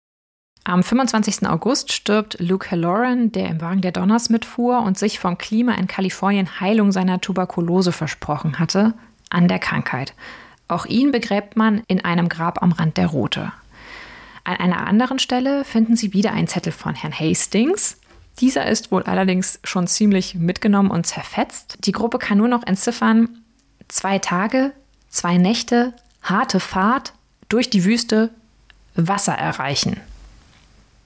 Am 0.68 0.82
25. 0.82 1.48
August 1.48 1.94
stirbt 1.94 2.38
Luke 2.40 2.72
Halloran, 2.72 3.32
der 3.32 3.50
im 3.50 3.62
Wagen 3.62 3.82
der 3.82 3.92
Donners 3.92 4.32
mitfuhr 4.32 4.80
und 4.80 4.98
sich 4.98 5.20
vom 5.20 5.38
Klima 5.38 5.76
in 5.76 5.86
Kalifornien 5.86 6.60
Heilung 6.60 6.92
seiner 6.92 7.22
Tuberkulose 7.22 7.92
versprochen 7.92 8.58
hatte, 8.58 8.96
an 9.30 9.48
der 9.48 9.60
Krankheit. 9.60 10.16
Auch 10.68 10.88
ihn 10.88 11.12
begräbt 11.12 11.56
man 11.56 11.84
in 11.86 12.04
einem 12.04 12.30
Grab 12.30 12.64
am 12.64 12.72
Rand 12.72 12.98
der 12.98 13.06
Route. 13.06 13.52
An 14.44 14.56
einer 14.56 14.88
anderen 14.88 15.20
Stelle 15.20 15.66
finden 15.66 15.96
Sie 15.96 16.14
wieder 16.14 16.32
einen 16.32 16.48
Zettel 16.48 16.72
von 16.72 16.96
Herrn 16.96 17.14
Hastings. 17.14 17.98
Dieser 18.40 18.66
ist 18.66 18.92
wohl 18.92 19.04
allerdings 19.04 19.60
schon 19.64 19.86
ziemlich 19.86 20.34
mitgenommen 20.34 20.90
und 20.90 21.06
zerfetzt. 21.06 21.78
Die 21.86 21.92
Gruppe 21.92 22.18
kann 22.18 22.40
nur 22.40 22.48
noch 22.48 22.66
entziffern, 22.66 23.30
zwei 23.88 24.18
Tage, 24.18 24.72
zwei 25.10 25.38
Nächte, 25.38 25.94
harte 26.24 26.60
Fahrt 26.60 27.14
durch 27.50 27.70
die 27.70 27.86
Wüste, 27.86 28.32
Wasser 28.96 29.34
erreichen. 29.34 30.02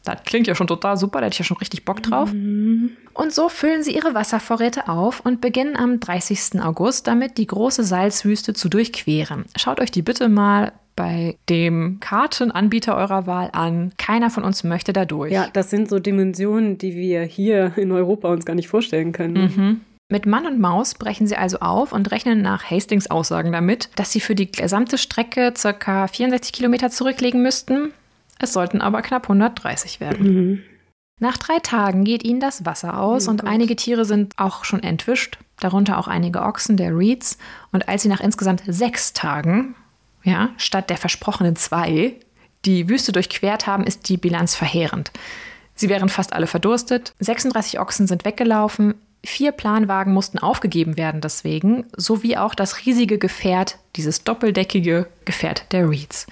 Das 0.04 0.24
klingt 0.24 0.48
ja 0.48 0.56
schon 0.56 0.68
total 0.68 0.98
super, 0.98 1.20
da 1.20 1.26
hätte 1.26 1.36
ich 1.36 1.40
ja 1.40 1.46
schon 1.46 1.58
richtig 1.58 1.86
Bock 1.86 2.02
drauf. 2.02 2.34
Mhm. 2.34 2.92
Und 3.14 3.34
so 3.34 3.50
füllen 3.50 3.84
sie 3.84 3.96
ihre 3.96 4.14
Wasservorräte 4.14 4.88
auf 4.88 5.20
und 5.26 5.42
beginnen 5.42 5.76
am 5.76 6.00
30. 6.00 6.62
August 6.62 7.08
damit, 7.08 7.38
die 7.38 7.48
große 7.48 7.84
Salzwüste 7.84 8.54
zu 8.54 8.70
durchqueren. 8.70 9.46
Schaut 9.58 9.80
euch 9.80 9.92
die 9.92 10.02
bitte 10.02 10.30
mal 10.30 10.72
bei 10.96 11.38
dem 11.48 12.00
Kartenanbieter 12.02 12.96
eurer 12.96 13.26
Wahl 13.26 13.50
an. 13.54 13.94
Keiner 13.98 14.30
von 14.30 14.44
uns 14.44 14.66
möchte 14.66 14.92
da 14.92 15.06
durch. 15.06 15.32
Ja, 15.32 15.48
das 15.52 15.70
sind 15.70 15.90
so 15.90 16.00
Dimensionen, 16.00 16.78
die 16.78 16.96
wir 16.96 17.24
hier 17.24 17.74
in 17.78 17.92
Europa 17.92 18.30
uns 18.30 18.46
gar 18.46 18.56
nicht 18.56 18.68
vorstellen 18.68 19.14
können. 19.14 19.34
Mhm. 19.34 19.82
Mit 20.12 20.26
Mann 20.26 20.48
und 20.48 20.60
Maus 20.60 20.96
brechen 20.96 21.28
sie 21.28 21.38
also 21.38 21.60
auf 21.60 21.94
und 21.94 22.12
rechnen 22.12 22.42
nach 22.42 22.70
Hastings 22.70 23.12
Aussagen 23.12 23.52
damit, 23.52 23.90
dass 23.96 24.12
sie 24.12 24.20
für 24.20 24.34
die 24.34 24.52
gesamte 24.52 24.98
Strecke 24.98 25.54
ca. 25.54 26.08
64 26.08 26.52
Kilometer 26.52 26.90
zurücklegen 26.90 27.44
müssten. 27.44 27.94
Es 28.40 28.54
sollten 28.54 28.82
aber 28.82 29.02
knapp 29.02 29.24
130 29.24 30.00
werden. 30.00 30.28
Mhm. 30.28 30.64
Nach 31.20 31.38
drei 31.38 31.60
Tagen 31.60 32.06
geht 32.06 32.24
ihnen 32.24 32.40
das 32.40 32.66
Wasser 32.66 32.98
aus 33.00 33.28
oh 33.28 33.32
und 33.32 33.42
Gott. 33.42 33.50
einige 33.50 33.76
Tiere 33.76 34.06
sind 34.06 34.34
auch 34.38 34.64
schon 34.64 34.82
entwischt, 34.82 35.38
darunter 35.60 35.98
auch 35.98 36.08
einige 36.08 36.42
Ochsen 36.42 36.78
der 36.78 36.98
Reeds. 36.98 37.38
Und 37.72 37.90
als 37.90 38.04
sie 38.04 38.08
nach 38.08 38.22
insgesamt 38.22 38.64
sechs 38.66 39.12
Tagen, 39.12 39.76
ja, 40.24 40.50
statt 40.58 40.90
der 40.90 40.98
versprochenen 40.98 41.58
zwei, 41.58 42.16
die 42.66 42.88
Wüste 42.88 43.12
durchquert 43.12 43.68
haben, 43.68 43.84
ist 43.84 44.08
die 44.08 44.18
Bilanz 44.18 44.56
verheerend. 44.56 45.12
Sie 45.76 45.90
wären 45.90 46.10
fast 46.10 46.34
alle 46.34 46.48
verdurstet, 46.48 47.14
36 47.20 47.80
Ochsen 47.80 48.08
sind 48.08 48.26
weggelaufen, 48.26 48.96
vier 49.24 49.52
Planwagen 49.52 50.14
mussten 50.14 50.40
aufgegeben 50.40 50.98
werden 50.98 51.22
deswegen, 51.22 51.86
sowie 51.96 52.38
auch 52.38 52.56
das 52.56 52.86
riesige 52.86 53.18
Gefährt, 53.18 53.80
dieses 53.96 54.24
doppeldeckige 54.24 55.08
Gefährt 55.26 55.72
der 55.72 55.90
Reeds. 55.90 56.28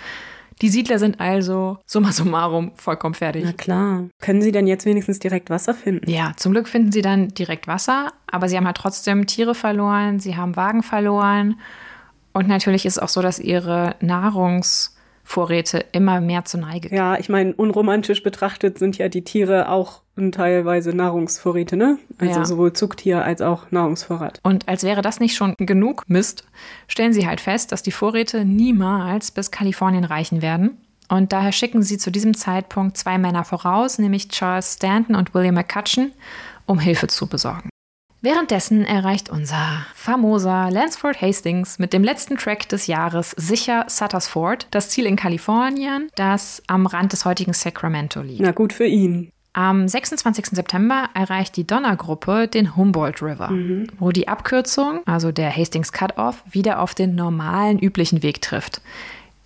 Die 0.61 0.69
Siedler 0.69 0.99
sind 0.99 1.19
also 1.19 1.77
summa 1.85 2.11
summarum 2.11 2.71
vollkommen 2.75 3.13
fertig. 3.13 3.43
Na 3.45 3.53
klar. 3.53 4.05
Können 4.19 4.41
sie 4.41 4.51
denn 4.51 4.67
jetzt 4.67 4.85
wenigstens 4.85 5.19
direkt 5.19 5.49
Wasser 5.49 5.73
finden? 5.73 6.09
Ja, 6.09 6.33
zum 6.35 6.51
Glück 6.51 6.67
finden 6.67 6.91
sie 6.91 7.01
dann 7.01 7.29
direkt 7.29 7.67
Wasser, 7.67 8.11
aber 8.25 8.49
sie 8.49 8.57
haben 8.57 8.65
halt 8.65 8.77
trotzdem 8.77 9.27
Tiere 9.27 9.55
verloren, 9.55 10.19
sie 10.19 10.35
haben 10.35 10.55
Wagen 10.55 10.83
verloren. 10.83 11.59
Und 12.33 12.47
natürlich 12.47 12.85
ist 12.85 12.97
es 12.97 13.03
auch 13.03 13.09
so, 13.09 13.21
dass 13.21 13.39
ihre 13.39 13.95
Nahrungs- 14.01 14.96
Vorräte 15.27 15.83
immer 15.91 16.21
mehr 16.21 16.45
zu 16.45 16.57
Neige. 16.57 16.95
Ja, 16.95 17.19
ich 17.19 17.27
meine, 17.27 17.53
unromantisch 17.53 18.23
betrachtet 18.23 18.79
sind 18.79 18.97
ja 18.97 19.09
die 19.09 19.25
Tiere 19.25 19.67
auch 19.69 19.99
teilweise 20.31 20.95
Nahrungsvorräte, 20.95 21.75
ne? 21.75 21.97
Also 22.17 22.39
ja. 22.39 22.45
sowohl 22.45 22.71
Zuchttier 22.71 23.25
als 23.25 23.41
auch 23.41 23.69
Nahrungsvorrat. 23.69 24.39
Und 24.43 24.69
als 24.69 24.83
wäre 24.83 25.01
das 25.01 25.19
nicht 25.19 25.35
schon 25.35 25.53
genug 25.57 26.05
Mist, 26.07 26.45
stellen 26.87 27.11
sie 27.11 27.27
halt 27.27 27.41
fest, 27.41 27.73
dass 27.73 27.83
die 27.83 27.91
Vorräte 27.91 28.45
niemals 28.45 29.31
bis 29.31 29.51
Kalifornien 29.51 30.05
reichen 30.05 30.41
werden. 30.41 30.77
Und 31.09 31.33
daher 31.33 31.51
schicken 31.51 31.83
sie 31.83 31.97
zu 31.97 32.09
diesem 32.09 32.33
Zeitpunkt 32.33 32.95
zwei 32.95 33.17
Männer 33.17 33.43
voraus, 33.43 33.99
nämlich 33.99 34.29
Charles 34.29 34.75
Stanton 34.75 35.13
und 35.13 35.33
William 35.33 35.55
McCutcheon, 35.55 36.13
um 36.65 36.79
Hilfe 36.79 37.07
zu 37.07 37.27
besorgen. 37.27 37.69
Währenddessen 38.21 38.83
erreicht 38.83 39.29
unser 39.29 39.85
famoser 39.93 40.69
Lansford 40.71 41.21
Hastings 41.21 41.77
mit 41.77 41.93
dem 41.93 42.03
letzten 42.03 42.37
Track 42.37 42.67
des 42.69 42.87
Jahres 42.87 43.31
sicher 43.31 43.85
Sutter's 43.87 44.27
Ford, 44.27 44.67
das 44.71 44.89
Ziel 44.89 45.05
in 45.05 45.15
Kalifornien, 45.15 46.09
das 46.15 46.63
am 46.67 46.87
Rand 46.87 47.13
des 47.13 47.25
heutigen 47.25 47.53
Sacramento 47.53 48.21
liegt. 48.21 48.41
Na 48.41 48.51
gut 48.51 48.73
für 48.73 48.87
ihn. 48.87 49.31
Am 49.53 49.87
26. 49.87 50.47
September 50.51 51.09
erreicht 51.15 51.57
die 51.57 51.65
Donnergruppe 51.65 52.47
den 52.47 52.75
Humboldt 52.75 53.23
River, 53.23 53.49
mhm. 53.49 53.87
wo 53.97 54.11
die 54.11 54.27
Abkürzung, 54.27 55.01
also 55.07 55.31
der 55.31 55.55
Hastings 55.55 55.91
Cutoff, 55.91 56.43
wieder 56.47 56.79
auf 56.79 56.93
den 56.93 57.15
normalen 57.15 57.79
üblichen 57.79 58.21
Weg 58.21 58.43
trifft. 58.43 58.81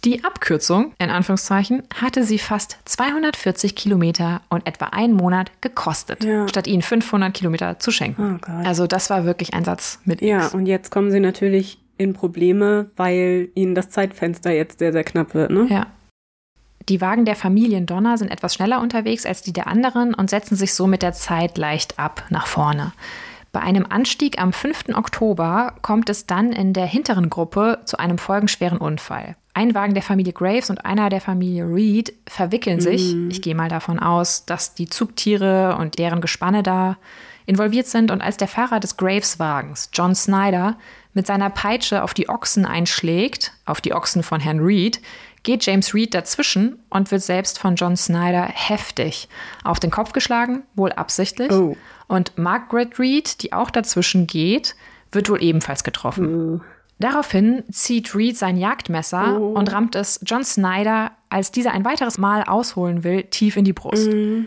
Die 0.04 0.24
Abkürzung, 0.24 0.94
in 0.98 1.12
Anführungszeichen, 1.12 1.84
hatte 1.94 2.24
sie 2.24 2.40
fast 2.40 2.80
240 2.86 3.76
Kilometer 3.76 4.42
und 4.50 4.66
etwa 4.66 4.86
einen 4.86 5.14
Monat 5.14 5.52
gekostet, 5.62 6.24
ja. 6.24 6.48
statt 6.48 6.66
ihnen 6.66 6.82
500 6.82 7.32
Kilometer 7.32 7.78
zu 7.78 7.92
schenken. 7.92 8.40
Oh 8.44 8.52
also 8.66 8.88
das 8.88 9.12
war 9.12 9.26
wirklich 9.26 9.54
ein 9.54 9.64
Satz 9.64 10.00
mit 10.04 10.22
Ja, 10.22 10.46
X. 10.46 10.56
und 10.56 10.66
jetzt 10.66 10.90
kommen 10.90 11.12
sie 11.12 11.20
natürlich 11.20 11.78
in 11.98 12.14
Probleme, 12.14 12.90
weil 12.96 13.50
ihnen 13.54 13.76
das 13.76 13.92
Zeitfenster 13.92 14.52
jetzt 14.52 14.80
sehr, 14.80 14.92
sehr 14.92 15.04
knapp 15.04 15.36
wird. 15.36 15.52
Ne? 15.52 15.68
Ja. 15.70 15.86
Die 16.90 17.00
Wagen 17.00 17.26
der 17.26 17.36
Familien 17.36 17.86
Donner 17.86 18.18
sind 18.18 18.32
etwas 18.32 18.56
schneller 18.56 18.82
unterwegs 18.82 19.28
als 19.28 19.44
die 19.44 19.54
der 19.54 19.68
anderen 19.68 20.16
und 20.16 20.32
setzen 20.32 20.56
sich 20.56 20.74
so 20.74 20.88
mit 20.88 21.04
der 21.04 21.14
Zeit 21.14 21.60
leicht 21.60 22.00
ab 22.00 22.26
nach 22.30 22.48
vorne. 22.48 22.92
Bei 23.52 23.60
einem 23.60 23.86
Anstieg 23.88 24.42
am 24.42 24.52
5. 24.52 24.96
Oktober 24.96 25.76
kommt 25.84 26.10
es 26.10 26.26
dann 26.26 26.54
in 26.54 26.74
der 26.74 26.86
hinteren 26.86 27.30
Gruppe 27.30 27.82
zu 27.86 28.00
einem 28.00 28.18
folgenschweren 28.18 28.80
Unfall. 28.80 29.36
Ein 29.54 29.76
Wagen 29.76 29.94
der 29.94 30.04
Familie 30.04 30.34
Graves 30.34 30.70
und 30.70 30.86
einer 30.86 31.10
der 31.10 31.22
Familie 31.22 31.66
Reed 31.66 32.14
verwickeln 32.28 32.80
sich. 32.80 33.14
Mhm. 33.14 33.30
Ich 33.30 33.42
gehe 33.42 33.56
mal 33.56 33.70
davon 33.70 34.00
aus, 34.00 34.46
dass 34.46 34.76
die 34.76 34.88
Zugtiere 34.88 35.76
und 35.78 36.00
deren 36.00 36.22
Gespanne 36.22 36.64
da 36.64 36.98
involviert 37.46 37.88
sind. 37.88 38.12
Und 38.12 38.22
als 38.22 38.38
der 38.38 38.48
Fahrer 38.48 38.80
des 38.80 38.96
Graves-Wagens, 38.98 39.90
John 39.94 40.16
Snyder, 40.16 40.78
mit 41.14 41.28
seiner 41.28 41.50
Peitsche 41.50 42.04
auf 42.04 42.14
die 42.14 42.30
Ochsen 42.30 42.66
einschlägt, 42.66 43.52
auf 43.66 43.82
die 43.82 43.94
Ochsen 43.94 44.24
von 44.24 44.40
Herrn 44.40 44.60
Reed, 44.60 45.02
geht 45.44 45.66
James 45.66 45.94
Reed 45.94 46.14
dazwischen 46.14 46.80
und 46.90 47.12
wird 47.12 47.22
selbst 47.22 47.60
von 47.60 47.76
John 47.76 47.98
Snyder 47.98 48.44
heftig 48.44 49.28
auf 49.64 49.80
den 49.80 49.92
Kopf 49.92 50.14
geschlagen, 50.14 50.64
wohl 50.76 50.92
absichtlich. 50.92 51.52
Oh. 51.52 51.76
Und 52.08 52.38
Margaret 52.38 53.00
Reed, 53.00 53.42
die 53.42 53.52
auch 53.52 53.72
dazwischen 53.72 54.28
geht, 54.28 54.76
wird 55.12 55.30
wohl 55.30 55.42
ebenfalls 55.42 55.84
getroffen. 55.84 56.62
Oh. 56.62 56.62
Daraufhin 57.02 57.64
zieht 57.72 58.14
Reed 58.16 58.38
sein 58.38 58.58
Jagdmesser 58.58 59.40
oh. 59.40 59.54
und 59.54 59.72
rammt 59.72 59.96
es 59.96 60.20
John 60.24 60.44
Snyder, 60.44 61.12
als 61.30 61.52
dieser 61.52 61.72
ein 61.72 61.84
weiteres 61.84 62.20
Mal 62.20 62.44
ausholen 62.44 63.04
will, 63.04 63.24
tief 63.24 63.58
in 63.58 63.66
die 63.66 63.74
Brust. 63.74 64.12
Mm. 64.12 64.44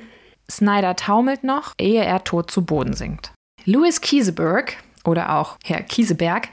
Snyder 0.49 0.95
taumelt 0.95 1.43
noch, 1.43 1.73
ehe 1.79 2.05
er 2.05 2.23
tot 2.23 2.53
zu 2.53 2.65
Boden 2.65 2.95
sinkt. 2.95 3.33
Louis 3.65 4.01
Kieseberg, 4.01 4.77
oder 5.05 5.37
auch 5.37 5.57
Herr 5.65 5.83
Kieseberg, 5.83 6.49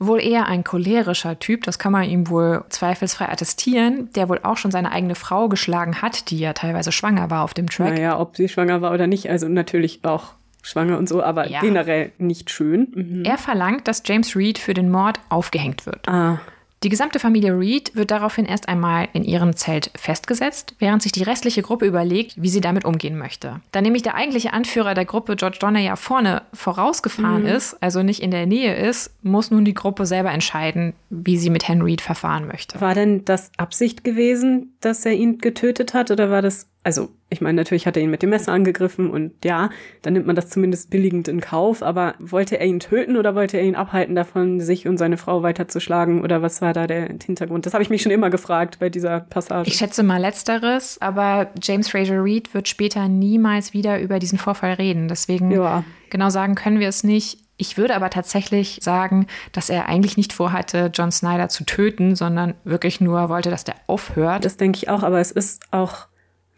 wohl 0.00 0.20
eher 0.20 0.46
ein 0.46 0.64
cholerischer 0.64 1.38
Typ, 1.38 1.62
das 1.62 1.78
kann 1.78 1.92
man 1.92 2.08
ihm 2.08 2.28
wohl 2.28 2.64
zweifelsfrei 2.68 3.28
attestieren, 3.28 4.12
der 4.14 4.28
wohl 4.28 4.40
auch 4.42 4.56
schon 4.56 4.72
seine 4.72 4.90
eigene 4.90 5.14
Frau 5.14 5.48
geschlagen 5.48 6.02
hat, 6.02 6.30
die 6.30 6.38
ja 6.38 6.52
teilweise 6.52 6.90
schwanger 6.90 7.30
war 7.30 7.44
auf 7.44 7.54
dem 7.54 7.68
Track. 7.68 7.94
Naja, 7.94 8.18
ob 8.18 8.36
sie 8.36 8.48
schwanger 8.48 8.80
war 8.80 8.92
oder 8.92 9.06
nicht, 9.06 9.30
also 9.30 9.48
natürlich 9.48 10.04
auch 10.04 10.34
schwanger 10.62 10.98
und 10.98 11.08
so, 11.08 11.22
aber 11.22 11.48
ja. 11.48 11.60
generell 11.60 12.12
nicht 12.18 12.50
schön. 12.50 12.92
Mhm. 12.94 13.24
Er 13.24 13.38
verlangt, 13.38 13.88
dass 13.88 14.02
James 14.04 14.36
Reed 14.36 14.58
für 14.58 14.74
den 14.74 14.90
Mord 14.90 15.20
aufgehängt 15.28 15.86
wird. 15.86 16.08
Ah. 16.08 16.40
Die 16.84 16.90
gesamte 16.90 17.18
Familie 17.18 17.58
Reed 17.58 17.96
wird 17.96 18.12
daraufhin 18.12 18.44
erst 18.44 18.68
einmal 18.68 19.08
in 19.12 19.24
ihrem 19.24 19.56
Zelt 19.56 19.90
festgesetzt, 19.96 20.76
während 20.78 21.02
sich 21.02 21.10
die 21.10 21.24
restliche 21.24 21.60
Gruppe 21.60 21.86
überlegt, 21.86 22.40
wie 22.40 22.48
sie 22.48 22.60
damit 22.60 22.84
umgehen 22.84 23.18
möchte. 23.18 23.60
Da 23.72 23.80
nämlich 23.80 24.04
der 24.04 24.14
eigentliche 24.14 24.52
Anführer 24.52 24.94
der 24.94 25.04
Gruppe, 25.04 25.34
George 25.34 25.58
Donner, 25.58 25.80
ja 25.80 25.96
vorne 25.96 26.42
vorausgefahren 26.52 27.42
mhm. 27.42 27.48
ist, 27.48 27.82
also 27.82 28.04
nicht 28.04 28.22
in 28.22 28.30
der 28.30 28.46
Nähe 28.46 28.76
ist, 28.76 29.12
muss 29.22 29.50
nun 29.50 29.64
die 29.64 29.74
Gruppe 29.74 30.06
selber 30.06 30.30
entscheiden, 30.30 30.92
wie 31.10 31.36
sie 31.36 31.50
mit 31.50 31.66
Henry 31.66 31.88
Reed 31.88 32.00
verfahren 32.00 32.46
möchte. 32.46 32.80
War 32.80 32.94
denn 32.94 33.24
das 33.24 33.50
Absicht 33.56 34.04
gewesen, 34.04 34.74
dass 34.80 35.04
er 35.04 35.14
ihn 35.14 35.38
getötet 35.38 35.94
hat, 35.94 36.12
oder 36.12 36.30
war 36.30 36.42
das, 36.42 36.68
also 36.84 37.08
ich 37.30 37.40
meine, 37.42 37.56
natürlich 37.56 37.86
hat 37.86 37.96
er 37.96 38.02
ihn 38.02 38.10
mit 38.10 38.22
dem 38.22 38.30
Messer 38.30 38.52
angegriffen 38.52 39.10
und 39.10 39.44
ja, 39.44 39.68
dann 40.00 40.14
nimmt 40.14 40.26
man 40.26 40.34
das 40.34 40.48
zumindest 40.48 40.88
billigend 40.90 41.28
in 41.28 41.40
Kauf, 41.40 41.82
aber 41.82 42.14
wollte 42.18 42.58
er 42.58 42.66
ihn 42.66 42.80
töten 42.80 43.16
oder 43.16 43.34
wollte 43.34 43.58
er 43.58 43.64
ihn 43.64 43.74
abhalten 43.74 44.14
davon, 44.14 44.60
sich 44.60 44.88
und 44.88 44.96
seine 44.96 45.18
Frau 45.18 45.42
weiterzuschlagen 45.42 46.22
oder 46.22 46.40
was 46.40 46.62
war 46.62 46.72
da 46.72 46.86
der 46.86 47.06
Hintergrund? 47.06 47.66
Das 47.66 47.74
habe 47.74 47.82
ich 47.82 47.90
mich 47.90 48.02
schon 48.02 48.12
immer 48.12 48.30
gefragt 48.30 48.78
bei 48.78 48.88
dieser 48.88 49.20
Passage. 49.20 49.68
Ich 49.68 49.76
schätze 49.76 50.02
mal 50.02 50.20
letzteres, 50.20 50.98
aber 51.02 51.48
James 51.62 51.90
Fraser 51.90 52.24
Reed 52.24 52.54
wird 52.54 52.66
später 52.66 53.08
niemals 53.08 53.74
wieder 53.74 54.00
über 54.00 54.18
diesen 54.18 54.38
Vorfall 54.38 54.74
reden. 54.74 55.08
Deswegen 55.08 55.50
ja. 55.50 55.84
genau 56.08 56.30
sagen 56.30 56.54
können 56.54 56.80
wir 56.80 56.88
es 56.88 57.04
nicht. 57.04 57.40
Ich 57.58 57.76
würde 57.76 57.96
aber 57.96 58.08
tatsächlich 58.08 58.78
sagen, 58.80 59.26
dass 59.52 59.68
er 59.68 59.86
eigentlich 59.86 60.16
nicht 60.16 60.32
vorhatte, 60.32 60.90
John 60.94 61.10
Snyder 61.10 61.48
zu 61.48 61.64
töten, 61.64 62.14
sondern 62.14 62.54
wirklich 62.64 63.00
nur 63.00 63.28
wollte, 63.28 63.50
dass 63.50 63.64
der 63.64 63.74
aufhört. 63.88 64.44
Das 64.44 64.56
denke 64.56 64.76
ich 64.76 64.88
auch, 64.88 65.02
aber 65.02 65.18
es 65.18 65.32
ist 65.32 65.64
auch 65.72 66.06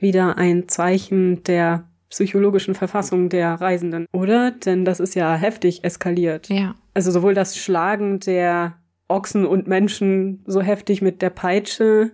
wieder 0.00 0.38
ein 0.38 0.68
Zeichen 0.68 1.42
der 1.44 1.84
psychologischen 2.10 2.74
Verfassung 2.74 3.28
der 3.28 3.54
Reisenden, 3.54 4.06
oder? 4.12 4.50
Denn 4.50 4.84
das 4.84 5.00
ist 5.00 5.14
ja 5.14 5.34
heftig 5.34 5.84
eskaliert. 5.84 6.48
Ja. 6.48 6.74
Also 6.92 7.10
sowohl 7.10 7.34
das 7.34 7.56
Schlagen 7.56 8.18
der 8.20 8.74
Ochsen 9.08 9.46
und 9.46 9.66
Menschen 9.66 10.42
so 10.46 10.60
heftig 10.60 11.02
mit 11.02 11.22
der 11.22 11.30
Peitsche, 11.30 12.12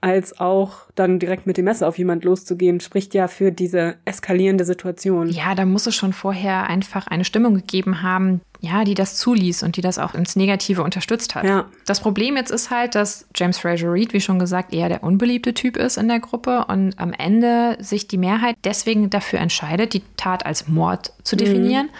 als 0.00 0.40
auch 0.40 0.72
dann 0.94 1.18
direkt 1.18 1.46
mit 1.46 1.58
dem 1.58 1.66
Messer 1.66 1.86
auf 1.86 1.98
jemand 1.98 2.24
loszugehen, 2.24 2.80
spricht 2.80 3.12
ja 3.12 3.28
für 3.28 3.52
diese 3.52 3.96
eskalierende 4.06 4.64
Situation. 4.64 5.28
Ja, 5.28 5.54
da 5.54 5.66
muss 5.66 5.86
es 5.86 5.94
schon 5.94 6.14
vorher 6.14 6.68
einfach 6.68 7.06
eine 7.06 7.24
Stimmung 7.24 7.54
gegeben 7.54 8.02
haben, 8.02 8.40
ja, 8.60 8.84
die 8.84 8.94
das 8.94 9.16
zuließ 9.16 9.62
und 9.62 9.76
die 9.76 9.82
das 9.82 9.98
auch 9.98 10.14
ins 10.14 10.36
Negative 10.36 10.82
unterstützt 10.82 11.34
hat. 11.34 11.44
Ja. 11.44 11.66
Das 11.84 12.00
Problem 12.00 12.36
jetzt 12.36 12.50
ist 12.50 12.70
halt, 12.70 12.94
dass 12.94 13.26
James 13.34 13.58
Fraser 13.58 13.92
Reed, 13.92 14.14
wie 14.14 14.20
schon 14.20 14.38
gesagt, 14.38 14.72
eher 14.72 14.88
der 14.88 15.02
unbeliebte 15.02 15.52
Typ 15.52 15.76
ist 15.76 15.98
in 15.98 16.08
der 16.08 16.20
Gruppe 16.20 16.64
und 16.68 16.98
am 16.98 17.12
Ende 17.12 17.76
sich 17.80 18.08
die 18.08 18.18
Mehrheit 18.18 18.56
deswegen 18.64 19.10
dafür 19.10 19.40
entscheidet, 19.40 19.92
die 19.92 20.02
Tat 20.16 20.46
als 20.46 20.66
Mord 20.66 21.12
zu 21.24 21.36
definieren 21.36 21.86
mhm. 21.86 21.90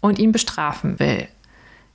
und 0.00 0.18
ihn 0.18 0.32
bestrafen 0.32 0.98
will. 0.98 1.28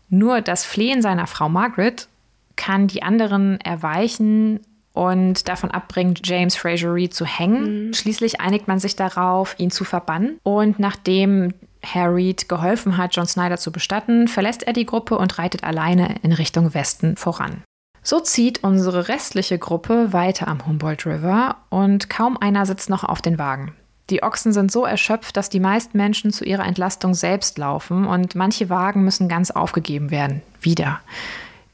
Nur 0.09 0.41
das 0.41 0.65
Flehen 0.65 1.01
seiner 1.01 1.25
Frau 1.25 1.49
Margaret 1.49 2.07
kann 2.55 2.87
die 2.87 3.03
anderen 3.03 3.59
erweichen 3.61 4.59
und 4.95 5.47
davon 5.47 5.71
abbringen, 5.71 6.15
James 6.23 6.55
Fraser 6.55 6.93
Reed 6.93 7.13
zu 7.13 7.25
hängen. 7.25 7.87
Mhm. 7.87 7.93
Schließlich 7.93 8.41
einigt 8.41 8.67
man 8.67 8.79
sich 8.79 8.95
darauf, 8.95 9.55
ihn 9.57 9.71
zu 9.71 9.83
verbannen. 9.83 10.39
Und 10.43 10.79
nachdem 10.79 11.53
Herr 11.81 12.15
Reed 12.15 12.49
geholfen 12.49 12.97
hat, 12.97 13.15
John 13.15 13.27
Snyder 13.27 13.57
zu 13.57 13.71
bestatten, 13.71 14.27
verlässt 14.27 14.63
er 14.63 14.73
die 14.73 14.85
Gruppe 14.85 15.17
und 15.17 15.37
reitet 15.37 15.63
alleine 15.63 16.15
in 16.23 16.31
Richtung 16.31 16.73
Westen 16.73 17.15
voran. 17.17 17.61
So 18.01 18.19
zieht 18.19 18.63
unsere 18.63 19.07
restliche 19.07 19.57
Gruppe 19.57 20.13
weiter 20.13 20.47
am 20.47 20.65
Humboldt 20.65 21.05
River 21.05 21.57
und 21.69 22.09
kaum 22.09 22.37
einer 22.37 22.65
sitzt 22.65 22.89
noch 22.89 23.03
auf 23.03 23.21
den 23.21 23.39
Wagen. 23.39 23.73
Die 24.11 24.21
Ochsen 24.21 24.53
sind 24.53 24.71
so 24.71 24.85
erschöpft, 24.85 25.35
dass 25.35 25.49
die 25.49 25.59
meisten 25.59 25.97
Menschen 25.97 26.31
zu 26.31 26.45
ihrer 26.45 26.65
Entlastung 26.65 27.15
selbst 27.15 27.57
laufen 27.57 28.05
und 28.05 28.35
manche 28.35 28.69
Wagen 28.69 29.03
müssen 29.03 29.27
ganz 29.27 29.49
aufgegeben 29.49 30.11
werden. 30.11 30.43
Wieder. 30.61 31.01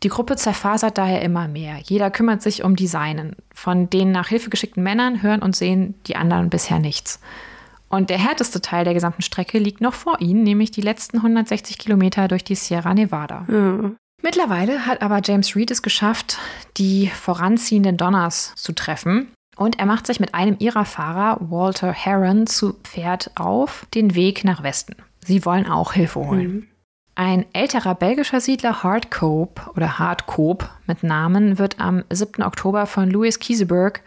Die 0.04 0.10
Gruppe 0.10 0.36
zerfasert 0.36 0.98
daher 0.98 1.22
immer 1.22 1.48
mehr. 1.48 1.78
Jeder 1.84 2.10
kümmert 2.10 2.42
sich 2.42 2.64
um 2.64 2.76
die 2.76 2.88
Seinen. 2.88 3.36
Von 3.54 3.90
den 3.90 4.12
nach 4.12 4.30
Hilfe 4.30 4.50
geschickten 4.50 4.84
Männern 4.84 5.22
hören 5.22 5.42
und 5.42 5.56
sehen 5.56 5.94
die 6.08 6.16
anderen 6.16 6.50
bisher 6.50 6.80
nichts. 6.80 7.20
Und 7.88 8.10
der 8.10 8.18
härteste 8.18 8.62
Teil 8.62 8.86
der 8.86 8.94
gesamten 8.94 9.22
Strecke 9.22 9.60
liegt 9.60 9.82
noch 9.82 9.94
vor 9.94 10.22
ihnen, 10.22 10.44
nämlich 10.44 10.72
die 10.72 10.82
letzten 10.82 11.18
160 11.18 11.78
Kilometer 11.78 12.28
durch 12.28 12.44
die 12.44 12.56
Sierra 12.56 12.94
Nevada. 12.94 13.46
Ja. 13.50 13.92
Mittlerweile 14.24 14.86
hat 14.86 15.02
aber 15.02 15.20
James 15.24 15.56
Reed 15.56 15.72
es 15.72 15.82
geschafft, 15.82 16.38
die 16.78 17.08
voranziehenden 17.08 17.98
Donners 17.98 18.54
zu 18.56 18.72
treffen. 18.72 19.28
Und 19.58 19.80
er 19.80 19.86
macht 19.86 20.08
sich 20.08 20.20
mit 20.20 20.34
einem 20.34 20.56
ihrer 20.60 20.86
Fahrer, 20.86 21.38
Walter 21.42 21.92
Heron, 21.92 22.48
zu 22.48 22.74
Pferd 22.84 23.32
auf 23.36 23.86
den 23.94 24.16
Weg 24.16 24.44
nach 24.44 24.64
Westen. 24.64 24.96
Sie 25.20 25.46
wollen 25.46 25.68
auch 25.68 25.94
Hilfe 25.94 26.20
holen. 26.20 26.48
Mhm. 26.48 26.68
Ein 27.16 27.46
älterer 27.54 27.94
belgischer 27.94 28.40
Siedler 28.40 28.84
Hardcope 28.84 29.70
oder 29.76 30.00
Hardcope 30.00 30.70
mit 30.88 31.04
Namen 31.04 31.60
wird 31.60 31.80
am 31.80 32.04
7. 32.10 32.42
Oktober 32.42 32.86
von 32.86 33.10
Louis 33.10 33.40
Kieseberg 33.40 34.02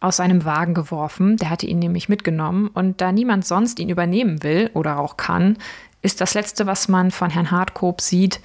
aus 0.00 0.16
seinem 0.16 0.44
Wagen 0.44 0.74
geworfen. 0.74 1.36
Der 1.36 1.50
hatte 1.50 1.66
ihn 1.66 1.78
nämlich 1.78 2.08
mitgenommen 2.08 2.68
und 2.68 3.00
da 3.00 3.12
niemand 3.12 3.46
sonst 3.46 3.78
ihn 3.78 3.88
übernehmen 3.88 4.42
will 4.42 4.70
oder 4.74 4.98
auch 4.98 5.16
kann, 5.16 5.56
ist 6.02 6.20
das 6.20 6.34
Letzte, 6.34 6.66
was 6.66 6.88
man 6.88 7.10
von 7.10 7.30
Herrn 7.30 7.50
Hardcope 7.50 8.02
sieht, 8.02 8.40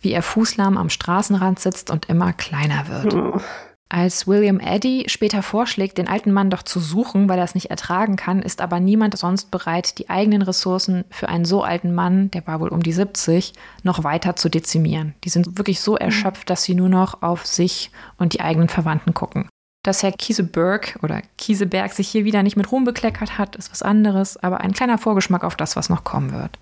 wie 0.00 0.12
er 0.12 0.22
fußlahm 0.22 0.76
am 0.78 0.90
Straßenrand 0.90 1.58
sitzt 1.58 1.90
und 1.90 2.06
immer 2.06 2.32
kleiner 2.32 2.88
wird. 2.88 3.14
Oh. 3.14 3.40
Als 3.88 4.26
William 4.26 4.58
Eddy 4.58 5.04
später 5.06 5.42
vorschlägt, 5.42 5.96
den 5.98 6.08
alten 6.08 6.32
Mann 6.32 6.50
doch 6.50 6.64
zu 6.64 6.80
suchen, 6.80 7.28
weil 7.28 7.38
er 7.38 7.44
es 7.44 7.54
nicht 7.54 7.70
ertragen 7.70 8.16
kann, 8.16 8.42
ist 8.42 8.60
aber 8.60 8.80
niemand 8.80 9.16
sonst 9.16 9.52
bereit, 9.52 9.98
die 9.98 10.10
eigenen 10.10 10.42
Ressourcen 10.42 11.04
für 11.08 11.28
einen 11.28 11.44
so 11.44 11.62
alten 11.62 11.94
Mann, 11.94 12.30
der 12.32 12.44
war 12.48 12.58
wohl 12.58 12.70
um 12.70 12.82
die 12.82 12.92
70, 12.92 13.52
noch 13.84 14.02
weiter 14.02 14.34
zu 14.34 14.48
dezimieren. 14.48 15.14
Die 15.22 15.28
sind 15.28 15.56
wirklich 15.56 15.80
so 15.80 15.96
erschöpft, 15.96 16.50
dass 16.50 16.64
sie 16.64 16.74
nur 16.74 16.88
noch 16.88 17.22
auf 17.22 17.46
sich 17.46 17.92
und 18.18 18.32
die 18.32 18.40
eigenen 18.40 18.68
Verwandten 18.68 19.14
gucken. 19.14 19.48
Dass 19.84 20.02
Herr 20.02 20.10
Kieseberg 20.10 20.98
oder 21.02 21.22
Kieseberg 21.38 21.92
sich 21.92 22.08
hier 22.08 22.24
wieder 22.24 22.42
nicht 22.42 22.56
mit 22.56 22.72
Ruhm 22.72 22.84
bekleckert 22.84 23.38
hat, 23.38 23.54
ist 23.54 23.70
was 23.70 23.82
anderes, 23.82 24.36
aber 24.36 24.62
ein 24.62 24.72
kleiner 24.72 24.98
Vorgeschmack 24.98 25.44
auf 25.44 25.54
das, 25.54 25.76
was 25.76 25.90
noch 25.90 26.02
kommen 26.02 26.32
wird. 26.32 26.58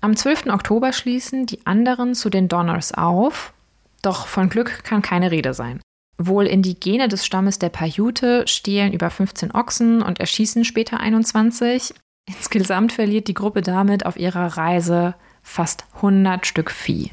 Am 0.00 0.16
12. 0.16 0.46
Oktober 0.46 0.94
schließen 0.94 1.44
die 1.44 1.66
anderen 1.66 2.14
zu 2.14 2.30
den 2.30 2.48
Donners 2.48 2.92
auf, 2.92 3.52
doch 4.00 4.26
von 4.26 4.48
Glück 4.48 4.82
kann 4.82 5.02
keine 5.02 5.30
Rede 5.30 5.52
sein. 5.52 5.80
Wohl 6.18 6.46
Indigene 6.46 7.08
des 7.08 7.26
Stammes 7.26 7.58
der 7.58 7.70
Paiute 7.70 8.46
stehlen 8.46 8.92
über 8.92 9.10
15 9.10 9.52
Ochsen 9.52 10.02
und 10.02 10.20
erschießen 10.20 10.64
später 10.64 11.00
21. 11.00 11.94
Insgesamt 12.26 12.92
verliert 12.92 13.28
die 13.28 13.34
Gruppe 13.34 13.62
damit 13.62 14.06
auf 14.06 14.16
ihrer 14.16 14.56
Reise 14.56 15.14
fast 15.42 15.84
100 15.96 16.46
Stück 16.46 16.70
Vieh. 16.70 17.10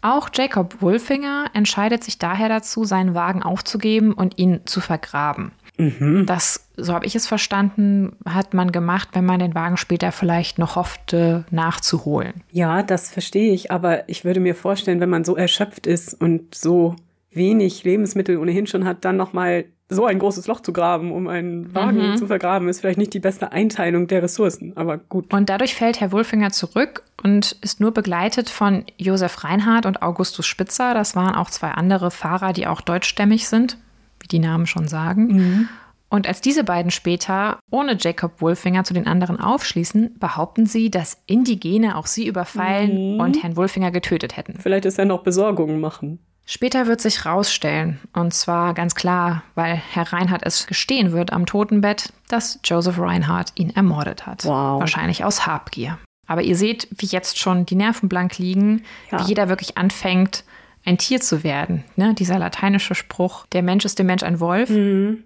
Auch 0.00 0.28
Jacob 0.32 0.80
Wolfinger 0.80 1.46
entscheidet 1.52 2.04
sich 2.04 2.18
daher 2.18 2.48
dazu, 2.48 2.84
seinen 2.84 3.14
Wagen 3.14 3.42
aufzugeben 3.42 4.12
und 4.12 4.38
ihn 4.38 4.60
zu 4.64 4.80
vergraben. 4.80 5.50
Mhm. 5.78 6.24
Das, 6.26 6.68
so 6.76 6.94
habe 6.94 7.06
ich 7.06 7.14
es 7.16 7.26
verstanden, 7.26 8.16
hat 8.24 8.54
man 8.54 8.72
gemacht, 8.72 9.10
wenn 9.12 9.26
man 9.26 9.40
den 9.40 9.54
Wagen 9.54 9.76
später 9.76 10.12
vielleicht 10.12 10.58
noch 10.58 10.76
hoffte, 10.76 11.44
nachzuholen. 11.50 12.42
Ja, 12.50 12.82
das 12.82 13.10
verstehe 13.10 13.52
ich, 13.52 13.70
aber 13.70 14.08
ich 14.08 14.24
würde 14.24 14.40
mir 14.40 14.54
vorstellen, 14.54 15.00
wenn 15.00 15.10
man 15.10 15.24
so 15.24 15.36
erschöpft 15.36 15.86
ist 15.86 16.18
und 16.18 16.54
so 16.54 16.96
wenig 17.36 17.84
Lebensmittel 17.84 18.38
ohnehin 18.38 18.66
schon 18.66 18.84
hat, 18.84 19.04
dann 19.04 19.16
nochmal 19.16 19.66
so 19.88 20.04
ein 20.04 20.18
großes 20.18 20.48
Loch 20.48 20.60
zu 20.60 20.72
graben, 20.72 21.12
um 21.12 21.28
einen 21.28 21.72
Wagen 21.74 22.10
mhm. 22.10 22.16
zu 22.16 22.26
vergraben, 22.26 22.68
ist 22.68 22.80
vielleicht 22.80 22.98
nicht 22.98 23.14
die 23.14 23.20
beste 23.20 23.52
Einteilung 23.52 24.08
der 24.08 24.22
Ressourcen, 24.22 24.76
aber 24.76 24.98
gut. 24.98 25.32
Und 25.32 25.48
dadurch 25.48 25.74
fällt 25.74 26.00
Herr 26.00 26.10
Wolfinger 26.10 26.50
zurück 26.50 27.04
und 27.22 27.56
ist 27.60 27.80
nur 27.80 27.92
begleitet 27.92 28.50
von 28.50 28.84
Josef 28.96 29.44
Reinhardt 29.44 29.86
und 29.86 30.02
Augustus 30.02 30.46
Spitzer. 30.46 30.92
Das 30.92 31.14
waren 31.14 31.36
auch 31.36 31.50
zwei 31.50 31.70
andere 31.70 32.10
Fahrer, 32.10 32.52
die 32.52 32.66
auch 32.66 32.80
deutschstämmig 32.80 33.48
sind, 33.48 33.78
wie 34.18 34.28
die 34.28 34.40
Namen 34.40 34.66
schon 34.66 34.88
sagen. 34.88 35.26
Mhm. 35.26 35.68
Und 36.08 36.28
als 36.28 36.40
diese 36.40 36.64
beiden 36.64 36.90
später 36.90 37.58
ohne 37.70 37.96
Jacob 37.98 38.40
Wolfinger 38.40 38.84
zu 38.84 38.94
den 38.94 39.06
anderen 39.06 39.40
aufschließen, 39.40 40.18
behaupten 40.18 40.66
sie, 40.66 40.90
dass 40.90 41.20
Indigene 41.26 41.96
auch 41.96 42.06
sie 42.06 42.26
überfallen 42.26 43.14
mhm. 43.14 43.20
und 43.20 43.42
Herrn 43.42 43.56
Wolfinger 43.56 43.90
getötet 43.90 44.36
hätten. 44.36 44.58
Vielleicht 44.58 44.84
ist 44.84 44.98
er 44.98 45.04
noch 45.04 45.22
Besorgungen 45.22 45.80
machen. 45.80 46.20
Später 46.48 46.86
wird 46.86 47.00
sich 47.00 47.26
rausstellen, 47.26 47.98
und 48.12 48.32
zwar 48.32 48.72
ganz 48.72 48.94
klar, 48.94 49.42
weil 49.56 49.74
Herr 49.74 50.12
Reinhardt 50.12 50.42
es 50.44 50.68
gestehen 50.68 51.10
wird 51.10 51.32
am 51.32 51.44
Totenbett, 51.44 52.12
dass 52.28 52.60
Joseph 52.62 53.00
Reinhardt 53.00 53.52
ihn 53.56 53.70
ermordet 53.70 54.26
hat. 54.26 54.44
Wow. 54.44 54.80
Wahrscheinlich 54.80 55.24
aus 55.24 55.44
Habgier. 55.44 55.98
Aber 56.28 56.42
ihr 56.42 56.56
seht, 56.56 56.86
wie 56.96 57.06
jetzt 57.06 57.38
schon 57.38 57.66
die 57.66 57.74
Nerven 57.74 58.08
blank 58.08 58.38
liegen, 58.38 58.84
ja. 59.10 59.20
wie 59.20 59.28
jeder 59.28 59.48
wirklich 59.48 59.76
anfängt, 59.76 60.44
ein 60.84 60.98
Tier 60.98 61.20
zu 61.20 61.42
werden. 61.42 61.84
Ne? 61.96 62.14
Dieser 62.14 62.38
lateinische 62.38 62.94
Spruch, 62.94 63.46
der 63.46 63.62
Mensch 63.62 63.84
ist 63.84 63.98
dem 63.98 64.06
Mensch 64.06 64.22
ein 64.22 64.38
Wolf. 64.38 64.70
Mhm. 64.70 65.24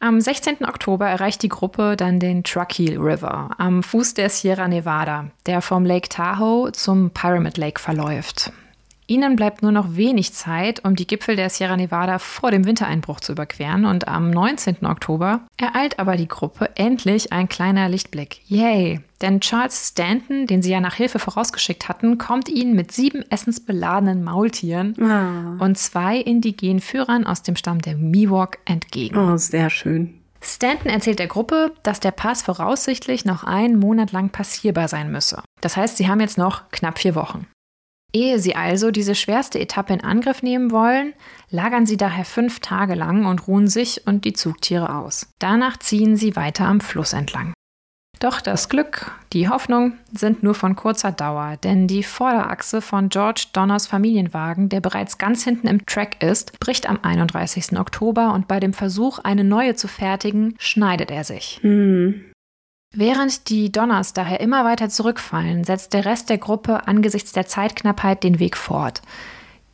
Am 0.00 0.20
16. 0.20 0.64
Oktober 0.64 1.08
erreicht 1.08 1.42
die 1.42 1.48
Gruppe 1.48 1.96
dann 1.96 2.20
den 2.20 2.44
Truckee 2.44 2.96
River 2.96 3.50
am 3.58 3.82
Fuß 3.82 4.14
der 4.14 4.30
Sierra 4.30 4.68
Nevada, 4.68 5.30
der 5.46 5.60
vom 5.60 5.84
Lake 5.84 6.08
Tahoe 6.08 6.70
zum 6.72 7.10
Pyramid 7.10 7.56
Lake 7.56 7.80
verläuft. 7.80 8.52
Ihnen 9.10 9.36
bleibt 9.36 9.62
nur 9.62 9.72
noch 9.72 9.96
wenig 9.96 10.34
Zeit, 10.34 10.84
um 10.84 10.94
die 10.94 11.06
Gipfel 11.06 11.34
der 11.34 11.48
Sierra 11.48 11.78
Nevada 11.78 12.18
vor 12.18 12.50
dem 12.50 12.66
Wintereinbruch 12.66 13.20
zu 13.20 13.32
überqueren 13.32 13.86
und 13.86 14.06
am 14.06 14.30
19. 14.30 14.84
Oktober 14.84 15.40
ereilt 15.56 15.98
aber 15.98 16.16
die 16.16 16.28
Gruppe 16.28 16.76
endlich 16.76 17.32
ein 17.32 17.48
kleiner 17.48 17.88
Lichtblick. 17.88 18.42
Yay! 18.48 19.00
Denn 19.22 19.40
Charles 19.40 19.88
Stanton, 19.88 20.46
den 20.46 20.60
sie 20.60 20.70
ja 20.70 20.80
nach 20.80 20.94
Hilfe 20.94 21.18
vorausgeschickt 21.18 21.88
hatten, 21.88 22.18
kommt 22.18 22.50
ihnen 22.50 22.76
mit 22.76 22.92
sieben 22.92 23.24
essensbeladenen 23.30 24.22
Maultieren 24.22 24.94
oh. 25.00 25.64
und 25.64 25.78
zwei 25.78 26.18
indigenen 26.18 26.80
Führern 26.80 27.26
aus 27.26 27.42
dem 27.42 27.56
Stamm 27.56 27.80
der 27.80 27.96
Miwok 27.96 28.58
entgegen. 28.66 29.16
Oh, 29.16 29.38
sehr 29.38 29.70
schön. 29.70 30.20
Stanton 30.42 30.90
erzählt 30.90 31.18
der 31.18 31.28
Gruppe, 31.28 31.72
dass 31.82 31.98
der 32.00 32.10
Pass 32.10 32.42
voraussichtlich 32.42 33.24
noch 33.24 33.42
einen 33.42 33.78
Monat 33.78 34.12
lang 34.12 34.28
passierbar 34.28 34.86
sein 34.86 35.10
müsse. 35.10 35.42
Das 35.62 35.78
heißt, 35.78 35.96
sie 35.96 36.08
haben 36.08 36.20
jetzt 36.20 36.36
noch 36.36 36.68
knapp 36.70 36.98
vier 36.98 37.14
Wochen. 37.14 37.46
Ehe 38.14 38.38
sie 38.38 38.56
also 38.56 38.90
diese 38.90 39.14
schwerste 39.14 39.60
Etappe 39.60 39.92
in 39.92 40.00
Angriff 40.02 40.42
nehmen 40.42 40.70
wollen, 40.70 41.12
lagern 41.50 41.84
sie 41.84 41.98
daher 41.98 42.24
fünf 42.24 42.60
Tage 42.60 42.94
lang 42.94 43.26
und 43.26 43.46
ruhen 43.46 43.68
sich 43.68 44.06
und 44.06 44.24
die 44.24 44.32
Zugtiere 44.32 44.94
aus. 44.96 45.28
Danach 45.38 45.76
ziehen 45.76 46.16
sie 46.16 46.34
weiter 46.34 46.66
am 46.66 46.80
Fluss 46.80 47.12
entlang. 47.12 47.52
Doch 48.20 48.40
das 48.40 48.68
Glück, 48.68 49.12
die 49.32 49.48
Hoffnung 49.48 49.92
sind 50.12 50.42
nur 50.42 50.54
von 50.54 50.74
kurzer 50.74 51.12
Dauer, 51.12 51.56
denn 51.62 51.86
die 51.86 52.02
Vorderachse 52.02 52.80
von 52.80 53.10
George 53.10 53.46
Donners 53.52 53.86
Familienwagen, 53.86 54.68
der 54.68 54.80
bereits 54.80 55.18
ganz 55.18 55.44
hinten 55.44 55.68
im 55.68 55.86
Track 55.86 56.20
ist, 56.22 56.58
bricht 56.58 56.88
am 56.88 56.98
31. 57.00 57.78
Oktober 57.78 58.34
und 58.34 58.48
bei 58.48 58.58
dem 58.58 58.72
Versuch, 58.72 59.20
eine 59.20 59.44
neue 59.44 59.76
zu 59.76 59.86
fertigen, 59.86 60.56
schneidet 60.58 61.12
er 61.12 61.22
sich. 61.22 61.60
Hm. 61.62 62.24
Während 62.94 63.50
die 63.50 63.70
Donners 63.70 64.14
daher 64.14 64.40
immer 64.40 64.64
weiter 64.64 64.88
zurückfallen, 64.88 65.64
setzt 65.64 65.92
der 65.92 66.04
Rest 66.04 66.30
der 66.30 66.38
Gruppe 66.38 66.88
angesichts 66.88 67.32
der 67.32 67.46
Zeitknappheit 67.46 68.24
den 68.24 68.38
Weg 68.38 68.56
fort. 68.56 69.02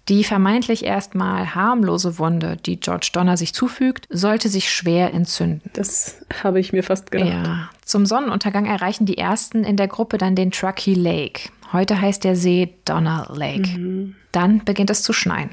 Die 0.08 0.22
vermeintlich 0.22 0.84
erstmal 0.84 1.54
harmlose 1.54 2.18
Wunde, 2.18 2.58
die 2.58 2.78
George 2.78 3.08
Donner 3.14 3.38
sich 3.38 3.54
zufügt, 3.54 4.06
sollte 4.10 4.50
sich 4.50 4.70
schwer 4.70 5.14
entzünden. 5.14 5.70
Das 5.72 6.20
habe 6.42 6.60
ich 6.60 6.74
mir 6.74 6.82
fast 6.82 7.10
gedacht. 7.10 7.30
Ja. 7.30 7.70
Zum 7.86 8.04
Sonnenuntergang 8.04 8.66
erreichen 8.66 9.06
die 9.06 9.16
ersten 9.16 9.64
in 9.64 9.78
der 9.78 9.88
Gruppe 9.88 10.18
dann 10.18 10.34
den 10.34 10.50
Truckee 10.50 10.92
Lake. 10.92 11.48
Heute 11.72 11.98
heißt 11.98 12.22
der 12.24 12.36
See 12.36 12.74
Donner 12.84 13.28
Lake. 13.32 13.78
Mhm. 13.78 14.14
Dann 14.32 14.62
beginnt 14.64 14.90
es 14.90 15.02
zu 15.02 15.14
schneien. 15.14 15.50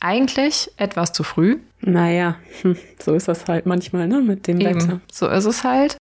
Eigentlich 0.00 0.70
etwas 0.78 1.12
zu 1.12 1.22
früh. 1.22 1.58
Naja, 1.80 2.36
hm, 2.62 2.76
so 3.02 3.12
ist 3.14 3.28
das 3.28 3.46
halt 3.46 3.66
manchmal, 3.66 4.08
ne, 4.08 4.22
mit 4.22 4.46
dem 4.46 4.58
Wetter. 4.58 4.70
Eben, 4.70 5.02
so 5.12 5.28
ist 5.28 5.44
es 5.44 5.64
halt. 5.64 5.98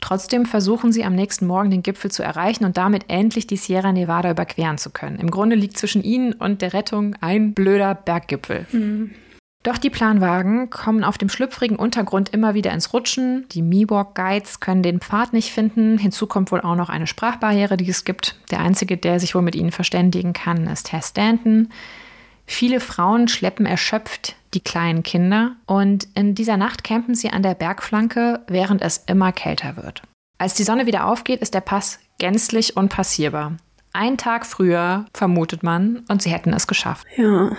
Trotzdem 0.00 0.46
versuchen 0.46 0.92
sie 0.92 1.04
am 1.04 1.14
nächsten 1.14 1.46
Morgen 1.46 1.70
den 1.70 1.82
Gipfel 1.82 2.10
zu 2.10 2.22
erreichen 2.22 2.64
und 2.64 2.76
damit 2.76 3.06
endlich 3.08 3.46
die 3.46 3.56
Sierra 3.56 3.92
Nevada 3.92 4.30
überqueren 4.30 4.78
zu 4.78 4.90
können. 4.90 5.18
Im 5.18 5.30
Grunde 5.30 5.56
liegt 5.56 5.76
zwischen 5.76 6.02
ihnen 6.02 6.32
und 6.32 6.62
der 6.62 6.72
Rettung 6.72 7.16
ein 7.20 7.54
blöder 7.54 7.94
Berggipfel. 7.94 8.66
Mhm. 8.72 9.10
Doch 9.64 9.76
die 9.76 9.90
Planwagen 9.90 10.70
kommen 10.70 11.02
auf 11.02 11.18
dem 11.18 11.28
schlüpfrigen 11.28 11.76
Untergrund 11.76 12.28
immer 12.28 12.54
wieder 12.54 12.72
ins 12.72 12.92
Rutschen. 12.92 13.46
Die 13.50 13.60
Miwok 13.60 14.14
Guides 14.14 14.60
können 14.60 14.84
den 14.84 15.00
Pfad 15.00 15.32
nicht 15.32 15.52
finden. 15.52 15.98
Hinzu 15.98 16.26
kommt 16.28 16.52
wohl 16.52 16.60
auch 16.60 16.76
noch 16.76 16.88
eine 16.88 17.08
Sprachbarriere, 17.08 17.76
die 17.76 17.90
es 17.90 18.04
gibt. 18.04 18.36
Der 18.52 18.60
einzige, 18.60 18.96
der 18.96 19.18
sich 19.18 19.34
wohl 19.34 19.42
mit 19.42 19.56
ihnen 19.56 19.72
verständigen 19.72 20.32
kann, 20.32 20.68
ist 20.68 20.92
Herr 20.92 21.02
Stanton. 21.02 21.70
Viele 22.50 22.80
Frauen 22.80 23.28
schleppen 23.28 23.66
erschöpft 23.66 24.34
die 24.54 24.60
kleinen 24.60 25.02
Kinder 25.02 25.56
und 25.66 26.08
in 26.14 26.34
dieser 26.34 26.56
Nacht 26.56 26.82
campen 26.82 27.14
sie 27.14 27.28
an 27.28 27.42
der 27.42 27.54
Bergflanke, 27.54 28.40
während 28.48 28.80
es 28.80 29.04
immer 29.06 29.32
kälter 29.32 29.76
wird. 29.76 30.02
Als 30.38 30.54
die 30.54 30.64
Sonne 30.64 30.86
wieder 30.86 31.06
aufgeht, 31.06 31.42
ist 31.42 31.52
der 31.52 31.60
Pass 31.60 32.00
gänzlich 32.18 32.74
unpassierbar. 32.74 33.58
Ein 33.92 34.16
Tag 34.16 34.46
früher, 34.46 35.04
vermutet 35.12 35.62
man, 35.62 36.04
und 36.08 36.22
sie 36.22 36.30
hätten 36.30 36.54
es 36.54 36.66
geschafft. 36.66 37.06
Ja. 37.16 37.54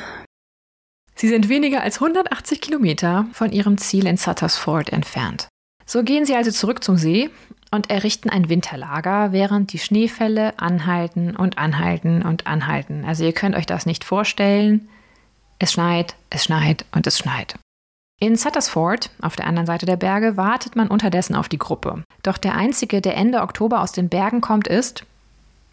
Sie 1.14 1.28
sind 1.28 1.50
weniger 1.50 1.82
als 1.82 1.98
180 1.98 2.60
Kilometer 2.60 3.28
von 3.32 3.52
ihrem 3.52 3.78
Ziel 3.78 4.08
in 4.08 4.18
Sutter's 4.18 4.58
Ford 4.58 4.92
entfernt. 4.92 5.48
So 5.86 6.04
gehen 6.04 6.26
sie 6.26 6.36
also 6.36 6.52
zurück 6.52 6.84
zum 6.84 6.98
See 6.98 7.30
und 7.72 7.90
errichten 7.90 8.30
ein 8.30 8.50
Winterlager, 8.50 9.32
während 9.32 9.74
die 9.74 9.80
Schneefälle 9.80 10.58
anhalten 10.60 11.36
und 11.36 11.58
anhalten 11.58 12.24
und 12.24 12.48
anhalten. 12.48 13.06
Also 13.06 13.24
ihr 13.24 13.34
könnt 13.34 13.56
euch 13.56 13.66
das 13.66 13.86
nicht 13.86 14.04
vorstellen. 14.04 14.90
Es 15.60 15.74
schneit, 15.74 16.16
es 16.30 16.44
schneit 16.44 16.86
und 16.92 17.06
es 17.06 17.18
schneit. 17.18 17.56
In 18.22 18.36
Sutter's 18.36 18.68
Ford, 18.68 19.12
auf 19.22 19.36
der 19.36 19.48
anderen 19.48 19.66
Seite 19.66 19.86
der 19.86 19.96
Berge, 19.96 20.36
wartet 20.36 20.76
man 20.76 20.90
unterdessen 20.90 21.36
auf 21.36 21.48
die 21.48 21.58
Gruppe. 21.58 22.04
Doch 22.24 22.38
der 22.38 22.56
einzige, 22.56 23.02
der 23.02 23.16
Ende 23.16 23.42
Oktober 23.42 23.82
aus 23.82 23.94
den 23.94 24.10
Bergen 24.10 24.42
kommt, 24.42 24.68
ist 24.68 25.06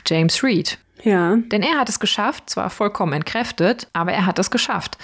James 0.07 0.44
Reed. 0.44 0.78
Ja. 1.03 1.36
Denn 1.36 1.62
er 1.62 1.78
hat 1.78 1.88
es 1.88 1.99
geschafft, 1.99 2.49
zwar 2.51 2.70
vollkommen 2.70 3.12
entkräftet, 3.12 3.88
aber 3.92 4.12
er 4.12 4.26
hat 4.26 4.38
es 4.38 4.51
geschafft. 4.51 4.97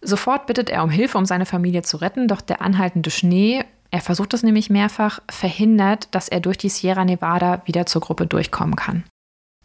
Sofort 0.00 0.46
bittet 0.46 0.70
er 0.70 0.82
um 0.82 0.90
Hilfe, 0.90 1.18
um 1.18 1.26
seine 1.26 1.46
Familie 1.46 1.82
zu 1.82 1.98
retten, 1.98 2.28
doch 2.28 2.40
der 2.40 2.62
anhaltende 2.62 3.10
Schnee, 3.10 3.64
er 3.90 4.00
versucht 4.00 4.34
es 4.34 4.42
nämlich 4.42 4.70
mehrfach, 4.70 5.20
verhindert, 5.30 6.08
dass 6.14 6.28
er 6.28 6.40
durch 6.40 6.58
die 6.58 6.68
Sierra 6.68 7.04
Nevada 7.04 7.62
wieder 7.64 7.86
zur 7.86 8.02
Gruppe 8.02 8.26
durchkommen 8.26 8.76
kann. 8.76 9.04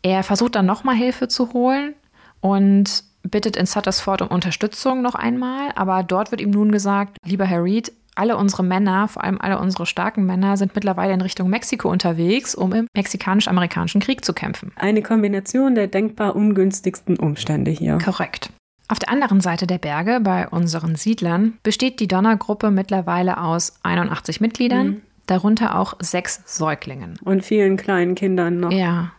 Er 0.03 0.23
versucht 0.23 0.55
dann 0.55 0.65
nochmal 0.65 0.95
Hilfe 0.95 1.27
zu 1.27 1.53
holen 1.53 1.93
und 2.39 3.03
bittet 3.23 3.55
in 3.55 3.65
Suttersford 3.65 4.21
um 4.23 4.29
Unterstützung 4.29 5.01
noch 5.01 5.15
einmal, 5.15 5.71
aber 5.75 6.03
dort 6.03 6.31
wird 6.31 6.41
ihm 6.41 6.49
nun 6.49 6.71
gesagt, 6.71 7.17
lieber 7.23 7.45
Herr 7.45 7.63
Reed, 7.63 7.91
alle 8.15 8.35
unsere 8.35 8.63
Männer, 8.63 9.07
vor 9.07 9.23
allem 9.23 9.39
alle 9.39 9.59
unsere 9.59 9.85
starken 9.85 10.25
Männer, 10.25 10.57
sind 10.57 10.75
mittlerweile 10.75 11.13
in 11.13 11.21
Richtung 11.21 11.49
Mexiko 11.49 11.89
unterwegs, 11.89 12.55
um 12.55 12.73
im 12.73 12.87
mexikanisch-amerikanischen 12.95 14.01
Krieg 14.01 14.25
zu 14.25 14.33
kämpfen. 14.33 14.73
Eine 14.75 15.01
Kombination 15.01 15.75
der 15.75 15.87
denkbar 15.87 16.35
ungünstigsten 16.35 17.17
Umstände 17.17 17.71
hier. 17.71 17.99
Korrekt. 17.99 18.51
Auf 18.91 18.99
der 18.99 19.07
anderen 19.09 19.39
Seite 19.39 19.67
der 19.67 19.77
Berge, 19.77 20.19
bei 20.19 20.49
unseren 20.49 20.97
Siedlern, 20.97 21.57
besteht 21.63 22.01
die 22.01 22.09
Donnergruppe 22.09 22.71
mittlerweile 22.71 23.41
aus 23.41 23.79
81 23.83 24.41
Mitgliedern, 24.41 24.87
Mhm. 24.87 25.01
darunter 25.27 25.79
auch 25.79 25.93
sechs 26.01 26.41
Säuglingen. 26.45 27.17
Und 27.23 27.45
vielen 27.45 27.77
kleinen 27.77 28.15
Kindern 28.15 28.59
noch. 28.59 28.69
Ja. 28.73 29.13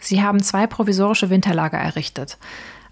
Sie 0.00 0.22
haben 0.22 0.42
zwei 0.42 0.66
provisorische 0.66 1.30
Winterlager 1.30 1.78
errichtet. 1.78 2.36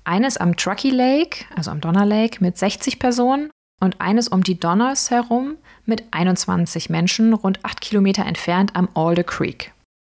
Eines 0.04 0.38
am 0.38 0.56
Truckee 0.56 0.88
Lake, 0.88 1.44
also 1.54 1.70
am 1.70 1.82
Donner 1.82 2.06
Lake, 2.06 2.38
mit 2.42 2.56
60 2.56 2.98
Personen 2.98 3.50
und 3.78 4.00
eines 4.00 4.28
um 4.28 4.42
die 4.42 4.58
Donners 4.58 5.10
herum 5.10 5.56
mit 5.84 6.04
21 6.10 6.88
Menschen, 6.88 7.34
rund 7.34 7.62
acht 7.66 7.82
Kilometer 7.82 8.24
entfernt 8.24 8.74
am 8.76 8.88
Alder 8.94 9.24
Creek. 9.24 9.72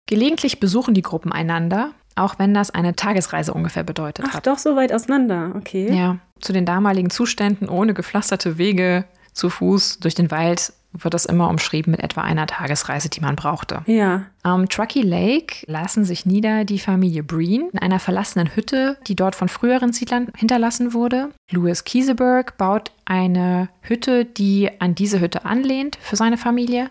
Gelegentlich 0.08 0.58
besuchen 0.58 0.94
die 0.94 1.02
Gruppen 1.02 1.32
einander, 1.32 1.90
auch 2.16 2.38
wenn 2.38 2.54
das 2.54 2.70
eine 2.70 2.96
Tagesreise 2.96 3.54
ungefähr 3.54 3.84
bedeutet 3.84 4.24
Ach, 4.28 4.34
hat. 4.34 4.46
doch 4.46 4.58
so 4.58 4.74
weit 4.74 4.92
auseinander. 4.92 5.52
Okay. 5.54 5.94
Ja, 5.94 6.18
zu 6.40 6.52
den 6.52 6.66
damaligen 6.66 7.10
Zuständen 7.10 7.68
ohne 7.68 7.94
gepflasterte 7.94 8.58
Wege 8.58 9.04
zu 9.32 9.50
Fuß 9.50 10.00
durch 10.00 10.14
den 10.14 10.30
Wald 10.30 10.72
wird 10.92 11.14
das 11.14 11.26
immer 11.26 11.48
umschrieben 11.50 11.90
mit 11.90 12.02
etwa 12.02 12.22
einer 12.22 12.46
Tagesreise, 12.46 13.10
die 13.10 13.20
man 13.20 13.36
brauchte. 13.36 13.82
Ja. 13.86 14.22
Am 14.46 14.68
Truckee 14.68 15.02
Lake 15.02 15.66
lassen 15.66 16.04
sich 16.04 16.24
nieder 16.24 16.64
die 16.64 16.78
Familie 16.78 17.24
Breen 17.24 17.68
in 17.72 17.80
einer 17.80 17.98
verlassenen 17.98 18.54
Hütte, 18.54 18.96
die 19.08 19.16
dort 19.16 19.34
von 19.34 19.48
früheren 19.48 19.92
Siedlern 19.92 20.28
hinterlassen 20.36 20.94
wurde. 20.94 21.30
Louis 21.50 21.82
Kieseberg 21.82 22.56
baut 22.56 22.92
eine 23.06 23.68
Hütte, 23.80 24.24
die 24.24 24.70
an 24.78 24.94
diese 24.94 25.20
Hütte 25.20 25.44
anlehnt 25.44 25.98
für 26.00 26.14
seine 26.14 26.36
Familie. 26.36 26.90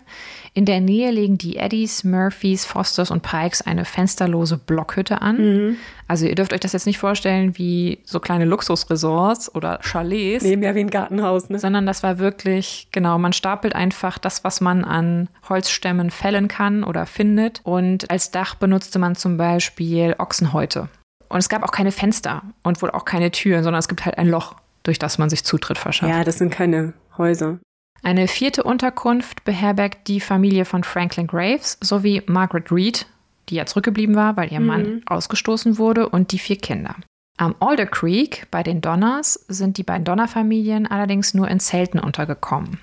In 0.56 0.64
der 0.64 0.80
Nähe 0.80 1.10
legen 1.10 1.36
die 1.36 1.58
Eddies, 1.58 2.02
Murphys, 2.02 2.64
Fosters 2.64 3.10
und 3.10 3.22
Pikes 3.22 3.60
eine 3.60 3.84
fensterlose 3.84 4.56
Blockhütte 4.56 5.20
an. 5.20 5.36
Mhm. 5.36 5.76
Also 6.08 6.24
ihr 6.24 6.34
dürft 6.34 6.54
euch 6.54 6.60
das 6.60 6.72
jetzt 6.72 6.86
nicht 6.86 6.98
vorstellen 6.98 7.58
wie 7.58 7.98
so 8.04 8.20
kleine 8.20 8.46
Luxusresorts 8.46 9.54
oder 9.54 9.80
Chalets, 9.82 10.42
Nehmen 10.42 10.62
ja 10.62 10.74
wie 10.74 10.80
ein 10.80 10.88
Gartenhaus, 10.88 11.50
ne? 11.50 11.58
sondern 11.58 11.84
das 11.84 12.02
war 12.02 12.18
wirklich, 12.18 12.88
genau, 12.90 13.18
man 13.18 13.34
stapelt 13.34 13.74
einfach 13.74 14.16
das, 14.16 14.44
was 14.44 14.62
man 14.62 14.84
an 14.84 15.28
Holzstämmen 15.46 16.10
fällen 16.10 16.48
kann 16.48 16.84
oder 16.84 17.04
findet. 17.04 17.45
Und 17.64 18.10
als 18.10 18.30
Dach 18.30 18.54
benutzte 18.54 18.98
man 18.98 19.16
zum 19.16 19.36
Beispiel 19.36 20.14
Ochsenhäute. 20.18 20.88
Und 21.28 21.38
es 21.38 21.48
gab 21.48 21.62
auch 21.62 21.72
keine 21.72 21.92
Fenster 21.92 22.42
und 22.62 22.80
wohl 22.82 22.90
auch 22.90 23.04
keine 23.04 23.30
Türen, 23.30 23.64
sondern 23.64 23.80
es 23.80 23.88
gibt 23.88 24.04
halt 24.04 24.18
ein 24.18 24.28
Loch, 24.28 24.54
durch 24.82 24.98
das 24.98 25.18
man 25.18 25.30
sich 25.30 25.44
Zutritt 25.44 25.78
verschafft. 25.78 26.12
Ja, 26.12 26.24
das 26.24 26.38
sind 26.38 26.50
keine 26.50 26.92
Häuser. 27.18 27.58
Eine 28.02 28.28
vierte 28.28 28.62
Unterkunft 28.62 29.44
beherbergt 29.44 30.06
die 30.06 30.20
Familie 30.20 30.64
von 30.64 30.84
Franklin 30.84 31.26
Graves 31.26 31.78
sowie 31.82 32.22
Margaret 32.26 32.70
Reed, 32.70 33.06
die 33.48 33.56
ja 33.56 33.66
zurückgeblieben 33.66 34.14
war, 34.14 34.36
weil 34.36 34.52
ihr 34.52 34.60
Mann 34.60 35.02
ausgestoßen 35.06 35.78
wurde, 35.78 36.08
und 36.08 36.32
die 36.32 36.38
vier 36.38 36.58
Kinder. 36.58 36.94
Am 37.38 37.54
Alder 37.60 37.86
Creek 37.86 38.46
bei 38.50 38.62
den 38.62 38.80
Donners 38.80 39.34
sind 39.48 39.76
die 39.76 39.82
beiden 39.82 40.04
Donner-Familien 40.04 40.86
allerdings 40.86 41.34
nur 41.34 41.48
in 41.48 41.60
Zelten 41.60 41.98
untergekommen. 41.98 42.80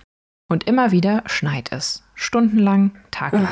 Und 0.49 0.65
immer 0.65 0.91
wieder 0.91 1.23
schneit 1.25 1.71
es. 1.71 2.03
Stundenlang, 2.15 2.91
tagelang. 3.09 3.47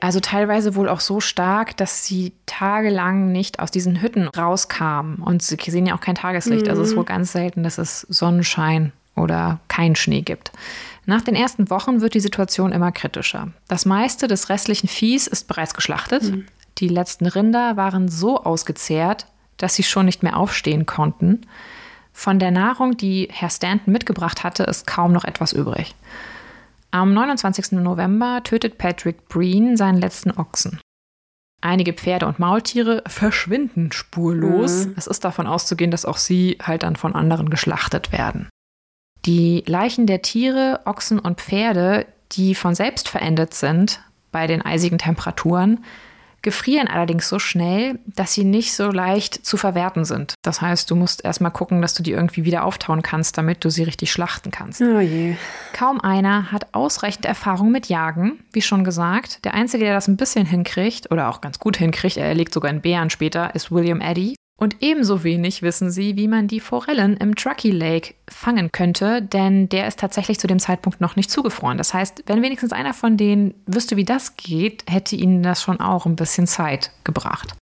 Also 0.00 0.20
teilweise 0.20 0.74
wohl 0.74 0.88
auch 0.88 1.00
so 1.00 1.20
stark, 1.20 1.76
dass 1.76 2.06
sie 2.06 2.32
tagelang 2.46 3.32
nicht 3.32 3.60
aus 3.60 3.70
diesen 3.70 4.00
Hütten 4.00 4.28
rauskamen. 4.28 5.16
Und 5.16 5.42
sie 5.42 5.56
sehen 5.56 5.86
ja 5.86 5.94
auch 5.94 6.00
kein 6.00 6.14
Tageslicht. 6.14 6.68
Also 6.68 6.82
es 6.82 6.90
ist 6.90 6.96
wohl 6.96 7.04
ganz 7.04 7.32
selten, 7.32 7.62
dass 7.62 7.76
es 7.78 8.00
Sonnenschein 8.08 8.92
oder 9.14 9.60
keinen 9.68 9.96
Schnee 9.96 10.22
gibt. 10.22 10.52
Nach 11.04 11.20
den 11.20 11.34
ersten 11.34 11.70
Wochen 11.70 12.00
wird 12.00 12.14
die 12.14 12.20
Situation 12.20 12.72
immer 12.72 12.92
kritischer. 12.92 13.48
Das 13.68 13.84
meiste 13.84 14.26
des 14.26 14.48
restlichen 14.48 14.88
Viehs 14.88 15.26
ist 15.26 15.48
bereits 15.48 15.74
geschlachtet. 15.74 16.32
Die 16.78 16.88
letzten 16.88 17.26
Rinder 17.26 17.76
waren 17.76 18.08
so 18.08 18.42
ausgezehrt, 18.42 19.26
dass 19.58 19.74
sie 19.74 19.82
schon 19.82 20.06
nicht 20.06 20.22
mehr 20.22 20.36
aufstehen 20.36 20.86
konnten. 20.86 21.42
Von 22.12 22.38
der 22.38 22.50
Nahrung, 22.50 22.96
die 22.96 23.28
Herr 23.30 23.50
Stanton 23.50 23.92
mitgebracht 23.92 24.44
hatte, 24.44 24.62
ist 24.64 24.86
kaum 24.86 25.12
noch 25.12 25.24
etwas 25.24 25.52
übrig. 25.52 25.94
Am 26.92 27.14
29. 27.14 27.72
November 27.72 28.42
tötet 28.42 28.76
Patrick 28.76 29.28
Breen 29.28 29.76
seinen 29.76 29.98
letzten 29.98 30.32
Ochsen. 30.32 30.80
Einige 31.60 31.92
Pferde 31.92 32.26
und 32.26 32.38
Maultiere 32.38 33.02
verschwinden 33.06 33.92
spurlos. 33.92 34.86
Mhm. 34.86 34.94
Es 34.96 35.06
ist 35.06 35.24
davon 35.24 35.46
auszugehen, 35.46 35.90
dass 35.90 36.04
auch 36.04 36.16
sie 36.16 36.58
halt 36.62 36.82
dann 36.82 36.96
von 36.96 37.14
anderen 37.14 37.50
geschlachtet 37.50 38.12
werden. 38.12 38.48
Die 39.26 39.62
Leichen 39.66 40.06
der 40.06 40.22
Tiere, 40.22 40.80
Ochsen 40.86 41.18
und 41.18 41.40
Pferde, 41.40 42.06
die 42.32 42.54
von 42.54 42.74
selbst 42.74 43.08
verendet 43.08 43.54
sind 43.54 44.00
bei 44.32 44.46
den 44.46 44.62
eisigen 44.62 44.98
Temperaturen, 44.98 45.84
gefrieren 46.42 46.88
allerdings 46.88 47.28
so 47.28 47.38
schnell, 47.38 47.98
dass 48.06 48.34
sie 48.34 48.44
nicht 48.44 48.74
so 48.74 48.90
leicht 48.90 49.44
zu 49.44 49.56
verwerten 49.56 50.04
sind. 50.04 50.34
Das 50.42 50.60
heißt, 50.60 50.90
du 50.90 50.96
musst 50.96 51.24
erstmal 51.24 51.50
gucken, 51.50 51.82
dass 51.82 51.94
du 51.94 52.02
die 52.02 52.12
irgendwie 52.12 52.44
wieder 52.44 52.64
auftauen 52.64 53.02
kannst, 53.02 53.38
damit 53.38 53.64
du 53.64 53.70
sie 53.70 53.82
richtig 53.82 54.12
schlachten 54.12 54.50
kannst. 54.50 54.80
Oh 54.80 55.00
je. 55.00 55.36
Kaum 55.72 56.00
einer 56.00 56.52
hat 56.52 56.74
ausreichend 56.74 57.24
Erfahrung 57.24 57.70
mit 57.70 57.86
Jagen, 57.86 58.40
wie 58.52 58.62
schon 58.62 58.84
gesagt. 58.84 59.44
Der 59.44 59.54
Einzige, 59.54 59.84
der 59.84 59.94
das 59.94 60.08
ein 60.08 60.16
bisschen 60.16 60.46
hinkriegt 60.46 61.10
oder 61.10 61.28
auch 61.28 61.40
ganz 61.40 61.58
gut 61.58 61.76
hinkriegt, 61.76 62.16
er 62.16 62.26
erlegt 62.26 62.54
sogar 62.54 62.70
einen 62.70 62.80
Bären 62.80 63.10
später, 63.10 63.54
ist 63.54 63.70
William 63.70 64.00
Eddy. 64.00 64.34
Und 64.60 64.76
ebenso 64.80 65.24
wenig 65.24 65.62
wissen 65.62 65.90
sie, 65.90 66.16
wie 66.16 66.28
man 66.28 66.46
die 66.46 66.60
Forellen 66.60 67.16
im 67.16 67.34
Truckee 67.34 67.70
Lake 67.70 68.12
fangen 68.28 68.70
könnte, 68.70 69.22
denn 69.22 69.70
der 69.70 69.88
ist 69.88 69.98
tatsächlich 69.98 70.38
zu 70.38 70.46
dem 70.46 70.58
Zeitpunkt 70.58 71.00
noch 71.00 71.16
nicht 71.16 71.30
zugefroren. 71.30 71.78
Das 71.78 71.94
heißt, 71.94 72.24
wenn 72.26 72.42
wenigstens 72.42 72.72
einer 72.72 72.92
von 72.92 73.16
denen 73.16 73.54
wüsste, 73.66 73.96
wie 73.96 74.04
das 74.04 74.36
geht, 74.36 74.84
hätte 74.86 75.16
ihnen 75.16 75.42
das 75.42 75.62
schon 75.62 75.80
auch 75.80 76.04
ein 76.04 76.14
bisschen 76.14 76.46
Zeit 76.46 76.90
gebracht. 77.04 77.56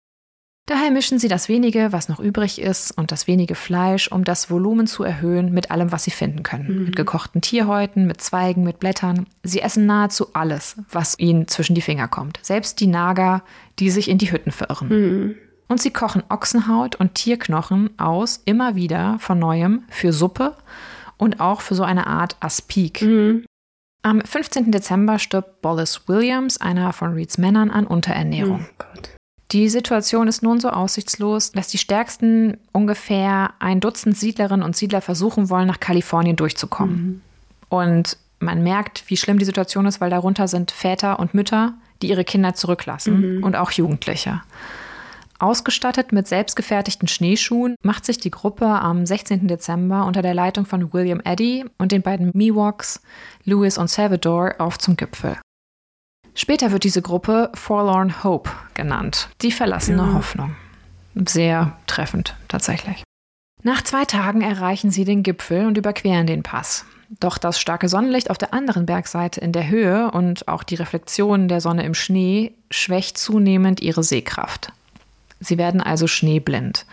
Daher 0.67 0.89
mischen 0.89 1.19
sie 1.19 1.27
das 1.27 1.49
wenige, 1.49 1.91
was 1.91 2.07
noch 2.07 2.19
übrig 2.19 2.59
ist, 2.59 2.97
und 2.97 3.11
das 3.11 3.27
wenige 3.27 3.55
Fleisch, 3.55 4.07
um 4.07 4.23
das 4.23 4.49
Volumen 4.49 4.87
zu 4.87 5.03
erhöhen, 5.03 5.53
mit 5.53 5.69
allem, 5.69 5.91
was 5.91 6.05
sie 6.05 6.11
finden 6.11 6.43
können. 6.43 6.79
Mhm. 6.79 6.83
Mit 6.85 6.95
gekochten 6.95 7.41
Tierhäuten, 7.41 8.07
mit 8.07 8.21
Zweigen, 8.21 8.63
mit 8.63 8.79
Blättern. 8.79 9.27
Sie 9.43 9.59
essen 9.59 9.85
nahezu 9.85 10.33
alles, 10.33 10.77
was 10.89 11.19
ihnen 11.19 11.49
zwischen 11.49 11.75
die 11.75 11.81
Finger 11.81 12.07
kommt. 12.07 12.39
Selbst 12.41 12.79
die 12.79 12.87
Nager, 12.87 13.43
die 13.79 13.91
sich 13.91 14.09
in 14.09 14.17
die 14.17 14.31
Hütten 14.31 14.51
verirren. 14.51 14.87
Mhm. 14.87 15.35
Und 15.67 15.81
sie 15.81 15.91
kochen 15.91 16.23
Ochsenhaut 16.29 16.95
und 16.95 17.15
Tierknochen 17.15 17.97
aus, 17.99 18.41
immer 18.45 18.75
wieder 18.75 19.17
von 19.19 19.39
neuem, 19.39 19.83
für 19.89 20.13
Suppe 20.13 20.55
und 21.17 21.39
auch 21.39 21.61
für 21.61 21.75
so 21.75 21.83
eine 21.83 22.07
Art 22.07 22.35
Aspik. 22.39 23.01
Mhm. 23.01 23.45
Am 24.03 24.21
15. 24.21 24.71
Dezember 24.71 25.17
stirbt 25.17 25.63
Bollis 25.63 26.07
Williams, 26.07 26.61
einer 26.61 26.93
von 26.93 27.13
Reeds 27.13 27.39
Männern, 27.39 27.71
an 27.71 27.87
Unterernährung. 27.87 28.67
Oh 28.79 28.85
die 29.51 29.69
Situation 29.69 30.27
ist 30.27 30.43
nun 30.43 30.59
so 30.59 30.69
aussichtslos, 30.69 31.51
dass 31.51 31.67
die 31.67 31.77
stärksten 31.77 32.57
ungefähr 32.71 33.53
ein 33.59 33.79
Dutzend 33.79 34.17
Siedlerinnen 34.17 34.63
und 34.63 34.75
Siedler 34.75 35.01
versuchen 35.01 35.49
wollen, 35.49 35.67
nach 35.67 35.79
Kalifornien 35.79 36.35
durchzukommen. 36.35 36.95
Mhm. 36.95 37.21
Und 37.69 38.17
man 38.39 38.63
merkt, 38.63 39.03
wie 39.07 39.17
schlimm 39.17 39.39
die 39.39 39.45
Situation 39.45 39.85
ist, 39.85 40.01
weil 40.01 40.09
darunter 40.09 40.47
sind 40.47 40.71
Väter 40.71 41.19
und 41.19 41.33
Mütter, 41.33 41.73
die 42.01 42.09
ihre 42.09 42.25
Kinder 42.25 42.53
zurücklassen 42.53 43.37
mhm. 43.37 43.43
und 43.43 43.55
auch 43.55 43.71
Jugendliche. 43.71 44.41
Ausgestattet 45.37 46.13
mit 46.13 46.27
selbstgefertigten 46.27 47.07
Schneeschuhen 47.07 47.75
macht 47.83 48.05
sich 48.05 48.17
die 48.17 48.31
Gruppe 48.31 48.65
am 48.65 49.05
16. 49.05 49.47
Dezember 49.47 50.05
unter 50.05 50.21
der 50.21 50.33
Leitung 50.33 50.65
von 50.65 50.93
William 50.93 51.21
Eddy 51.25 51.65
und 51.77 51.91
den 51.91 52.01
beiden 52.01 52.31
Miwoks, 52.33 53.01
Louis 53.43 53.77
und 53.77 53.89
Salvador, 53.89 54.55
auf 54.59 54.77
zum 54.77 54.95
Gipfel. 54.95 55.37
Später 56.35 56.71
wird 56.71 56.83
diese 56.83 57.01
Gruppe 57.01 57.49
Forlorn 57.53 58.23
Hope 58.23 58.49
genannt, 58.73 59.29
die 59.41 59.51
verlassene 59.51 60.03
ja. 60.03 60.13
Hoffnung. 60.13 60.55
Sehr 61.15 61.77
treffend 61.87 62.35
tatsächlich. 62.47 63.03
Nach 63.63 63.81
zwei 63.81 64.05
Tagen 64.05 64.41
erreichen 64.41 64.91
sie 64.91 65.05
den 65.05 65.23
Gipfel 65.23 65.65
und 65.65 65.77
überqueren 65.77 66.27
den 66.27 66.43
Pass. 66.43 66.85
Doch 67.19 67.37
das 67.37 67.59
starke 67.59 67.89
Sonnenlicht 67.89 68.29
auf 68.29 68.37
der 68.37 68.53
anderen 68.53 68.85
Bergseite 68.85 69.41
in 69.41 69.51
der 69.51 69.69
Höhe 69.69 70.11
und 70.11 70.47
auch 70.47 70.63
die 70.63 70.75
Reflexion 70.75 71.47
der 71.47 71.61
Sonne 71.61 71.83
im 71.83 71.93
Schnee 71.93 72.53
schwächt 72.69 73.17
zunehmend 73.17 73.81
ihre 73.81 74.03
Sehkraft. 74.03 74.71
Sie 75.39 75.57
werden 75.57 75.81
also 75.81 76.07
schneeblind. 76.07 76.85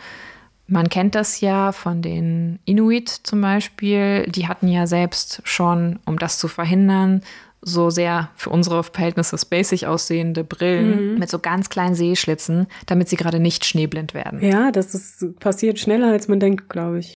Man 0.67 0.89
kennt 0.89 1.15
das 1.15 1.41
ja 1.41 1.71
von 1.71 2.01
den 2.01 2.59
Inuit 2.65 3.09
zum 3.09 3.41
Beispiel. 3.41 4.25
Die 4.27 4.47
hatten 4.47 4.67
ja 4.67 4.87
selbst 4.87 5.41
schon, 5.43 5.99
um 6.05 6.17
das 6.17 6.39
zu 6.39 6.47
verhindern, 6.47 7.21
so 7.61 7.89
sehr 7.89 8.29
für 8.35 8.49
unsere 8.49 8.83
Verhältnisse 8.83 9.37
spacig 9.37 9.87
aussehende 9.87 10.43
Brillen 10.43 11.13
mhm. 11.13 11.19
mit 11.19 11.29
so 11.29 11.39
ganz 11.39 11.69
kleinen 11.69 11.95
Sehschlitzen, 11.95 12.67
damit 12.85 13.09
sie 13.09 13.15
gerade 13.15 13.39
nicht 13.39 13.65
schneeblind 13.65 14.13
werden. 14.13 14.41
Ja, 14.41 14.71
das 14.71 14.93
ist, 14.93 15.39
passiert 15.39 15.79
schneller, 15.79 16.11
als 16.11 16.27
man 16.27 16.39
denkt, 16.39 16.69
glaube 16.69 16.99
ich. 16.99 17.13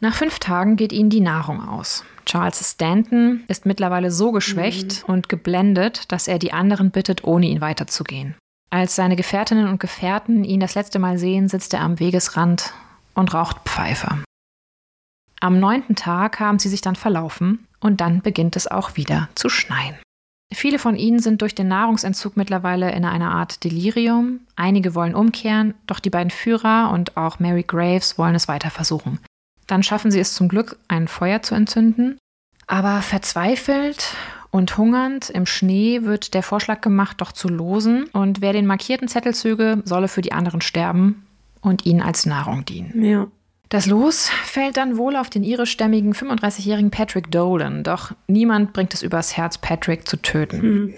Nach 0.00 0.14
fünf 0.14 0.38
Tagen 0.38 0.76
geht 0.76 0.92
ihnen 0.92 1.10
die 1.10 1.20
Nahrung 1.20 1.60
aus. 1.60 2.04
Charles 2.24 2.70
Stanton 2.70 3.42
ist 3.48 3.66
mittlerweile 3.66 4.10
so 4.10 4.32
geschwächt 4.32 5.06
mhm. 5.06 5.14
und 5.14 5.28
geblendet, 5.28 6.10
dass 6.10 6.28
er 6.28 6.38
die 6.38 6.52
anderen 6.52 6.90
bittet, 6.90 7.24
ohne 7.24 7.46
ihn 7.46 7.60
weiterzugehen. 7.60 8.34
Als 8.70 8.94
seine 8.94 9.16
Gefährtinnen 9.16 9.68
und 9.68 9.80
Gefährten 9.80 10.44
ihn 10.44 10.60
das 10.60 10.76
letzte 10.76 11.00
Mal 11.00 11.18
sehen, 11.18 11.48
sitzt 11.48 11.74
er 11.74 11.80
am 11.80 11.98
Wegesrand 11.98 12.72
und 13.14 13.34
raucht 13.34 13.56
Pfeife. 13.64 14.22
Am 15.40 15.58
neunten 15.58 15.96
Tag 15.96 16.38
haben 16.38 16.60
sie 16.60 16.68
sich 16.68 16.80
dann 16.80 16.94
verlaufen 16.94 17.66
und 17.80 18.00
dann 18.00 18.22
beginnt 18.22 18.54
es 18.54 18.68
auch 18.68 18.96
wieder 18.96 19.28
zu 19.34 19.48
schneien. 19.48 19.96
Viele 20.52 20.78
von 20.78 20.96
ihnen 20.96 21.20
sind 21.20 21.42
durch 21.42 21.54
den 21.54 21.68
Nahrungsentzug 21.68 22.36
mittlerweile 22.36 22.92
in 22.92 23.04
einer 23.04 23.32
Art 23.32 23.64
Delirium. 23.64 24.40
Einige 24.56 24.94
wollen 24.94 25.14
umkehren, 25.14 25.74
doch 25.86 26.00
die 26.00 26.10
beiden 26.10 26.30
Führer 26.30 26.90
und 26.92 27.16
auch 27.16 27.38
Mary 27.38 27.62
Graves 27.62 28.18
wollen 28.18 28.34
es 28.34 28.48
weiter 28.48 28.70
versuchen. 28.70 29.20
Dann 29.66 29.82
schaffen 29.82 30.10
sie 30.10 30.20
es 30.20 30.34
zum 30.34 30.48
Glück, 30.48 30.78
ein 30.88 31.08
Feuer 31.08 31.42
zu 31.42 31.54
entzünden. 31.54 32.18
Aber 32.66 33.02
verzweifelt 33.02 34.14
und 34.50 34.76
hungernd 34.76 35.30
im 35.30 35.46
Schnee 35.46 36.02
wird 36.02 36.34
der 36.34 36.42
Vorschlag 36.42 36.80
gemacht, 36.80 37.20
doch 37.20 37.32
zu 37.32 37.48
losen. 37.48 38.04
Und 38.12 38.40
wer 38.40 38.52
den 38.52 38.66
markierten 38.66 39.08
Zettel 39.08 39.34
zöge, 39.34 39.82
solle 39.84 40.08
für 40.08 40.22
die 40.22 40.32
anderen 40.32 40.60
sterben 40.60 41.26
und 41.60 41.86
ihnen 41.86 42.02
als 42.02 42.26
Nahrung 42.26 42.64
dienen. 42.64 43.04
Ja. 43.04 43.26
Das 43.68 43.86
Los 43.86 44.30
fällt 44.44 44.76
dann 44.76 44.96
wohl 44.96 45.14
auf 45.14 45.30
den 45.30 45.44
irischstämmigen 45.44 46.12
35-jährigen 46.12 46.90
Patrick 46.90 47.30
Dolan, 47.30 47.84
doch 47.84 48.10
niemand 48.26 48.72
bringt 48.72 48.92
es 48.94 49.02
übers 49.02 49.36
Herz, 49.36 49.58
Patrick 49.58 50.08
zu 50.08 50.16
töten. 50.16 50.60
Hm. 50.60 50.94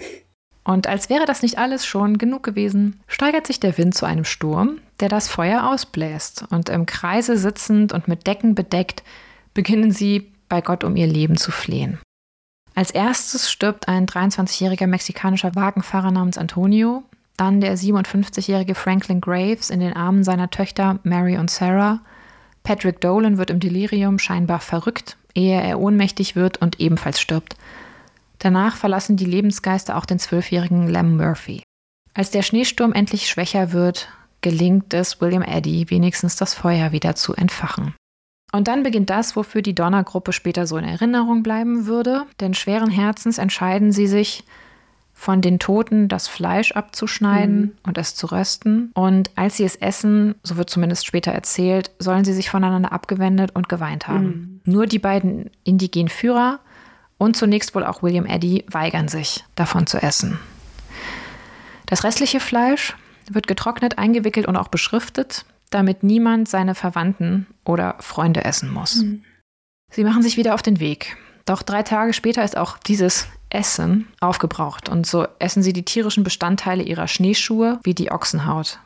Und 0.63 0.87
als 0.87 1.09
wäre 1.09 1.25
das 1.25 1.43
nicht 1.43 1.59
alles 1.59 1.85
schon 1.85 2.17
genug 2.17 2.41
gewesen, 2.41 2.99
steigert 3.07 3.45
sich 3.45 3.59
der 3.59 3.77
Wind 3.77 3.93
zu 3.93 4.07
einem 4.07 4.25
Sturm, 4.25 4.79
der 5.01 5.09
das 5.09 5.27
Feuer 5.27 5.67
ausbläst. 5.69 6.45
Und 6.49 6.69
im 6.69 6.87
Kreise 6.87 7.37
sitzend 7.37 7.93
und 7.93 8.07
mit 8.07 8.25
Decken 8.25 8.55
bedeckt, 8.55 9.03
beginnen 9.53 9.91
sie 9.91 10.31
bei 10.49 10.61
Gott 10.61 10.83
um 10.83 10.95
ihr 10.95 11.07
Leben 11.07 11.37
zu 11.37 11.51
flehen. 11.51 11.99
Als 12.75 12.91
erstes 12.91 13.51
stirbt 13.51 13.87
ein 13.87 14.07
23-jähriger 14.07 14.87
mexikanischer 14.87 15.55
Wagenfahrer 15.55 16.11
namens 16.11 16.37
Antonio, 16.37 17.03
dann 17.37 17.61
der 17.61 17.77
57-jährige 17.77 18.75
Franklin 18.75 19.21
Graves 19.21 19.69
in 19.69 19.79
den 19.79 19.93
Armen 19.93 20.23
seiner 20.23 20.49
Töchter 20.49 20.99
Mary 21.03 21.37
und 21.37 21.49
Sarah. 21.49 22.01
Patrick 22.63 23.01
Dolan 23.01 23.37
wird 23.37 23.49
im 23.49 23.59
Delirium 23.59 24.19
scheinbar 24.19 24.59
verrückt, 24.59 25.17
ehe 25.35 25.61
er 25.61 25.79
ohnmächtig 25.79 26.35
wird 26.35 26.61
und 26.61 26.79
ebenfalls 26.79 27.19
stirbt. 27.19 27.55
Danach 28.39 28.75
verlassen 28.75 29.17
die 29.17 29.25
Lebensgeister 29.25 29.97
auch 29.97 30.05
den 30.05 30.19
zwölfjährigen 30.19 30.87
Lem 30.87 31.17
Murphy. 31.17 31.63
Als 32.13 32.31
der 32.31 32.41
Schneesturm 32.43 32.93
endlich 32.93 33.27
schwächer 33.27 33.71
wird, 33.71 34.09
gelingt 34.41 34.93
es 34.93 35.21
William 35.21 35.41
Eddy 35.41 35.89
wenigstens 35.89 36.35
das 36.35 36.53
Feuer 36.53 36.91
wieder 36.91 37.15
zu 37.15 37.33
entfachen. 37.33 37.95
Und 38.53 38.67
dann 38.67 38.83
beginnt 38.83 39.09
das, 39.09 39.35
wofür 39.35 39.63
die 39.63 39.73
Donnergruppe 39.73 40.31
später 40.31 40.67
so 40.67 40.77
in 40.77 40.85
Erinnerung 40.85 41.41
bleiben 41.41 41.87
würde, 41.87 42.27
denn 42.39 42.53
schweren 42.53 42.91
Herzens 42.91 43.39
entscheiden 43.39 43.91
sie 43.91 44.05
sich, 44.07 44.43
von 45.11 45.41
den 45.41 45.57
Toten 45.57 46.07
das 46.07 46.27
Fleisch 46.27 46.73
abzuschneiden 46.73 47.61
mhm. 47.61 47.71
und 47.83 47.97
es 47.97 48.15
zu 48.15 48.27
rösten. 48.27 48.91
Und 48.93 49.31
als 49.35 49.57
sie 49.57 49.63
es 49.63 49.75
essen, 49.75 50.35
so 50.43 50.57
wird 50.57 50.69
zumindest 50.69 51.05
später 51.05 51.31
erzählt, 51.31 51.91
sollen 51.97 52.25
sie 52.25 52.33
sich 52.33 52.49
voneinander 52.49 52.91
abgewendet 52.91 53.51
und 53.53 53.69
geweint 53.69 54.07
haben. 54.07 54.61
Mhm. 54.65 54.71
Nur 54.71 54.85
die 54.85 54.99
beiden 54.99 55.49
indigenen 55.63 56.09
Führer 56.09 56.59
und 57.17 57.35
zunächst 57.35 57.73
wohl 57.73 57.85
auch 57.85 58.03
William 58.03 58.25
Eddy 58.25 58.65
weigern 58.69 59.07
sich, 59.07 59.45
davon 59.55 59.87
zu 59.87 59.97
essen. 59.97 60.39
Das 61.85 62.03
restliche 62.03 62.39
Fleisch 62.39 62.95
wird 63.31 63.47
getrocknet, 63.47 63.97
eingewickelt 63.97 64.47
und 64.47 64.57
auch 64.57 64.67
beschriftet 64.67 65.45
damit 65.73 66.03
niemand 66.03 66.47
seine 66.47 66.75
Verwandten 66.75 67.47
oder 67.65 67.95
Freunde 67.99 68.43
essen 68.43 68.71
muss. 68.71 69.03
Mhm. 69.03 69.23
Sie 69.91 70.03
machen 70.03 70.23
sich 70.23 70.37
wieder 70.37 70.53
auf 70.53 70.61
den 70.61 70.79
Weg. 70.79 71.17
Doch 71.45 71.61
drei 71.61 71.83
Tage 71.83 72.13
später 72.13 72.43
ist 72.43 72.57
auch 72.57 72.77
dieses 72.77 73.27
Essen 73.49 74.07
aufgebraucht 74.19 74.89
und 74.89 75.05
so 75.05 75.27
essen 75.39 75.61
sie 75.61 75.73
die 75.73 75.85
tierischen 75.85 76.23
Bestandteile 76.23 76.83
ihrer 76.83 77.07
Schneeschuhe 77.07 77.79
wie 77.83 77.93
die 77.93 78.11
Ochsenhaut. 78.11 78.79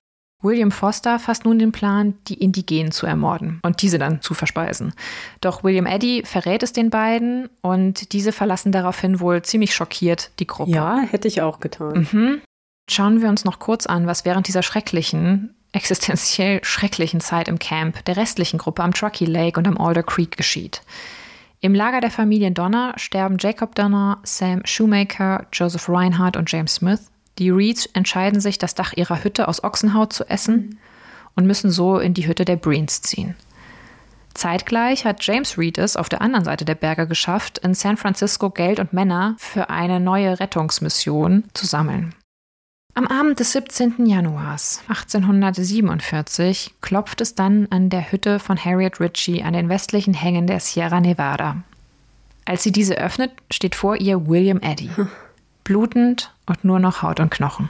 William 0.43 0.69
Foster 0.69 1.17
fasst 1.17 1.45
nun 1.45 1.57
den 1.57 1.71
Plan, 1.71 2.13
die 2.27 2.35
Indigenen 2.35 2.91
zu 2.91 3.07
ermorden 3.07 3.59
und 3.63 3.81
diese 3.81 3.97
dann 3.97 4.21
zu 4.21 4.35
verspeisen. 4.35 4.93
Doch 5.41 5.63
William 5.63 5.87
Eddy 5.87 6.23
verrät 6.25 6.61
es 6.61 6.73
den 6.73 6.91
beiden 6.91 7.49
und 7.61 8.13
diese 8.13 8.31
verlassen 8.31 8.71
daraufhin 8.71 9.19
wohl 9.19 9.41
ziemlich 9.41 9.73
schockiert 9.73 10.29
die 10.39 10.45
Gruppe. 10.45 10.71
Ja, 10.71 10.99
hätte 10.99 11.27
ich 11.27 11.41
auch 11.41 11.59
getan. 11.59 12.07
Mhm. 12.11 12.41
Schauen 12.89 13.21
wir 13.21 13.29
uns 13.29 13.45
noch 13.45 13.57
kurz 13.59 13.87
an, 13.87 14.05
was 14.05 14.25
während 14.25 14.47
dieser 14.47 14.61
schrecklichen 14.61 15.55
existenziell 15.77 16.59
schrecklichen 16.63 17.21
Zeit 17.21 17.47
im 17.47 17.59
Camp 17.59 18.03
der 18.05 18.17
restlichen 18.17 18.57
Gruppe 18.57 18.81
am 18.81 18.95
Truckee 18.95 19.25
Lake 19.25 19.59
und 19.59 19.67
am 19.67 19.77
Alder 19.77 20.01
Creek 20.01 20.35
geschieht. 20.35 20.81
Im 21.61 21.75
Lager 21.75 22.01
der 22.01 22.09
Familien 22.09 22.55
Donner 22.55 22.93
sterben 22.97 23.37
Jacob 23.39 23.75
Donner, 23.75 24.17
Sam 24.23 24.61
Shoemaker, 24.65 25.45
Joseph 25.53 25.87
Reinhardt 25.87 26.35
und 26.35 26.51
James 26.51 26.75
Smith. 26.75 27.11
Die 27.37 27.51
Reeds 27.51 27.85
entscheiden 27.93 28.41
sich, 28.41 28.57
das 28.57 28.73
Dach 28.73 28.93
ihrer 28.95 29.23
Hütte 29.23 29.47
aus 29.47 29.63
Ochsenhaut 29.63 30.13
zu 30.13 30.27
essen 30.27 30.79
und 31.35 31.45
müssen 31.45 31.69
so 31.69 31.99
in 31.99 32.15
die 32.15 32.27
Hütte 32.27 32.43
der 32.43 32.55
Breens 32.55 33.03
ziehen. 33.03 33.35
Zeitgleich 34.33 35.05
hat 35.05 35.23
James 35.23 35.59
Reed 35.59 35.77
es 35.77 35.95
auf 35.95 36.09
der 36.09 36.21
anderen 36.21 36.45
Seite 36.45 36.65
der 36.65 36.75
Berge 36.75 37.07
geschafft, 37.07 37.59
in 37.59 37.75
San 37.75 37.97
Francisco 37.97 38.49
Geld 38.49 38.79
und 38.79 38.93
Männer 38.93 39.35
für 39.37 39.69
eine 39.69 39.99
neue 39.99 40.39
Rettungsmission 40.39 41.43
zu 41.53 41.67
sammeln. 41.67 42.15
Am 42.97 43.05
Abend 43.05 43.39
des 43.39 43.51
17. 43.51 44.07
Januars 44.07 44.81
1847 44.87 46.73
klopft 46.81 47.21
es 47.21 47.35
dann 47.35 47.67
an 47.69 47.91
der 47.91 48.11
Hütte 48.11 48.39
von 48.39 48.57
Harriet 48.57 48.99
Ritchie 48.99 49.43
an 49.43 49.53
den 49.53 49.69
westlichen 49.69 50.15
Hängen 50.15 50.47
der 50.47 50.59
Sierra 50.59 50.99
Nevada. 50.99 51.57
Als 52.45 52.63
sie 52.63 52.71
diese 52.71 52.95
öffnet, 52.95 53.33
steht 53.51 53.75
vor 53.75 53.97
ihr 53.97 54.25
William 54.25 54.59
Eddy, 54.61 54.89
blutend 55.63 56.33
und 56.47 56.63
nur 56.63 56.79
noch 56.79 57.03
Haut 57.03 57.19
und 57.19 57.29
Knochen. 57.29 57.69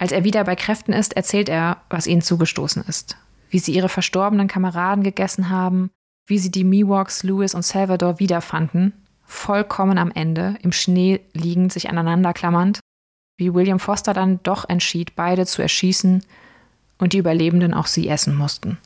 Als 0.00 0.10
er 0.10 0.24
wieder 0.24 0.42
bei 0.42 0.56
Kräften 0.56 0.92
ist, 0.92 1.14
erzählt 1.14 1.48
er, 1.48 1.76
was 1.88 2.08
ihnen 2.08 2.20
zugestoßen 2.20 2.82
ist, 2.88 3.16
wie 3.48 3.60
sie 3.60 3.76
ihre 3.76 3.88
verstorbenen 3.88 4.48
Kameraden 4.48 5.04
gegessen 5.04 5.50
haben, 5.50 5.92
wie 6.26 6.38
sie 6.38 6.50
die 6.50 6.64
Miwoks, 6.64 7.22
Louis 7.22 7.54
und 7.54 7.64
Salvador 7.64 8.18
wiederfanden, 8.18 8.92
vollkommen 9.24 9.98
am 9.98 10.10
Ende, 10.10 10.56
im 10.62 10.72
Schnee 10.72 11.20
liegend, 11.32 11.72
sich 11.72 11.88
aneinander 11.88 12.32
klammernd 12.32 12.80
wie 13.36 13.52
William 13.52 13.78
Foster 13.78 14.14
dann 14.14 14.40
doch 14.42 14.68
entschied, 14.68 15.16
beide 15.16 15.46
zu 15.46 15.62
erschießen 15.62 16.24
und 16.98 17.12
die 17.12 17.18
Überlebenden 17.18 17.74
auch 17.74 17.86
sie 17.86 18.08
essen 18.08 18.36
mussten. 18.36 18.78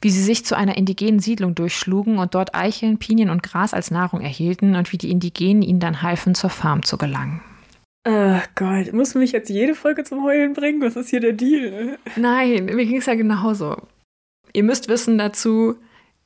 Wie 0.00 0.10
sie 0.10 0.22
sich 0.22 0.44
zu 0.44 0.56
einer 0.56 0.76
indigenen 0.76 1.20
Siedlung 1.20 1.54
durchschlugen 1.54 2.18
und 2.18 2.34
dort 2.34 2.54
Eicheln, 2.54 2.98
Pinien 2.98 3.30
und 3.30 3.42
Gras 3.42 3.74
als 3.74 3.90
Nahrung 3.90 4.20
erhielten 4.20 4.74
und 4.74 4.92
wie 4.92 4.98
die 4.98 5.10
Indigenen 5.10 5.62
ihnen 5.62 5.80
dann 5.80 6.02
halfen, 6.02 6.34
zur 6.34 6.50
Farm 6.50 6.82
zu 6.82 6.98
gelangen. 6.98 7.40
Oh 8.04 8.40
Gott, 8.56 8.92
muss 8.92 9.14
mich 9.14 9.30
jetzt 9.30 9.48
jede 9.48 9.76
Folge 9.76 10.02
zum 10.02 10.24
Heulen 10.24 10.54
bringen? 10.54 10.82
Was 10.82 10.96
ist 10.96 11.10
hier 11.10 11.20
der 11.20 11.34
Deal? 11.34 11.98
Nein, 12.16 12.64
mir 12.64 12.84
ging 12.84 12.96
es 12.96 13.06
ja 13.06 13.14
genauso. 13.14 13.76
Ihr 14.52 14.64
müsst 14.64 14.88
wissen 14.88 15.18
dazu, 15.18 15.76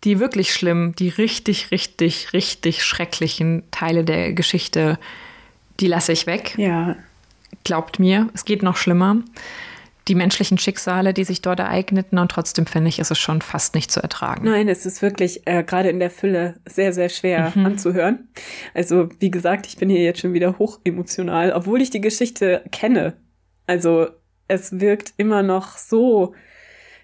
die 0.04 0.18
wirklich 0.18 0.54
schlimmen, 0.54 0.94
die 0.94 1.08
richtig, 1.10 1.70
richtig, 1.70 2.32
richtig 2.32 2.82
schrecklichen 2.82 3.62
Teile 3.70 4.04
der 4.04 4.32
Geschichte, 4.32 4.98
die 5.80 5.86
lasse 5.86 6.12
ich 6.12 6.26
weg. 6.26 6.54
Ja. 6.56 6.96
Glaubt 7.66 7.98
mir, 7.98 8.28
es 8.32 8.44
geht 8.44 8.62
noch 8.62 8.76
schlimmer. 8.76 9.16
Die 10.06 10.14
menschlichen 10.14 10.56
Schicksale, 10.56 11.12
die 11.12 11.24
sich 11.24 11.42
dort 11.42 11.58
ereigneten, 11.58 12.16
und 12.16 12.30
trotzdem 12.30 12.64
finde 12.64 12.90
ich, 12.90 13.00
ist 13.00 13.10
es 13.10 13.18
schon 13.18 13.42
fast 13.42 13.74
nicht 13.74 13.90
zu 13.90 14.00
ertragen. 14.00 14.44
Nein, 14.44 14.68
es 14.68 14.86
ist 14.86 15.02
wirklich 15.02 15.48
äh, 15.48 15.64
gerade 15.64 15.88
in 15.88 15.98
der 15.98 16.10
Fülle 16.10 16.60
sehr, 16.64 16.92
sehr 16.92 17.08
schwer 17.08 17.52
mhm. 17.56 17.66
anzuhören. 17.66 18.28
Also, 18.72 19.08
wie 19.18 19.32
gesagt, 19.32 19.66
ich 19.66 19.78
bin 19.78 19.88
hier 19.88 20.04
jetzt 20.04 20.20
schon 20.20 20.32
wieder 20.32 20.60
hoch 20.60 20.78
emotional, 20.84 21.50
obwohl 21.50 21.82
ich 21.82 21.90
die 21.90 22.00
Geschichte 22.00 22.62
kenne. 22.70 23.14
Also, 23.66 24.10
es 24.46 24.78
wirkt 24.78 25.14
immer 25.16 25.42
noch 25.42 25.76
so, 25.76 26.36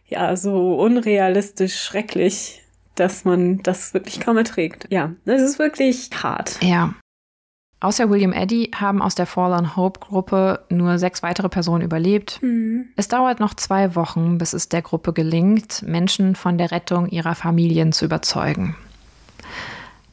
ja, 0.06 0.36
so 0.36 0.76
unrealistisch 0.76 1.74
schrecklich, 1.74 2.62
dass 2.94 3.24
man 3.24 3.64
das 3.64 3.94
wirklich 3.94 4.20
kaum 4.20 4.36
erträgt. 4.36 4.86
Ja, 4.90 5.12
das 5.24 5.42
ist 5.42 5.58
wirklich 5.58 6.10
hart. 6.22 6.62
Ja. 6.62 6.94
Außer 7.82 8.08
William 8.08 8.32
Eddy 8.32 8.70
haben 8.76 9.02
aus 9.02 9.16
der 9.16 9.26
Fallen 9.26 9.74
Hope 9.74 9.98
Gruppe 9.98 10.60
nur 10.68 11.00
sechs 11.00 11.24
weitere 11.24 11.48
Personen 11.48 11.82
überlebt. 11.82 12.38
Mhm. 12.40 12.86
Es 12.94 13.08
dauert 13.08 13.40
noch 13.40 13.54
zwei 13.54 13.96
Wochen, 13.96 14.38
bis 14.38 14.52
es 14.52 14.68
der 14.68 14.82
Gruppe 14.82 15.12
gelingt, 15.12 15.82
Menschen 15.82 16.36
von 16.36 16.58
der 16.58 16.70
Rettung 16.70 17.08
ihrer 17.08 17.34
Familien 17.34 17.90
zu 17.90 18.04
überzeugen. 18.04 18.76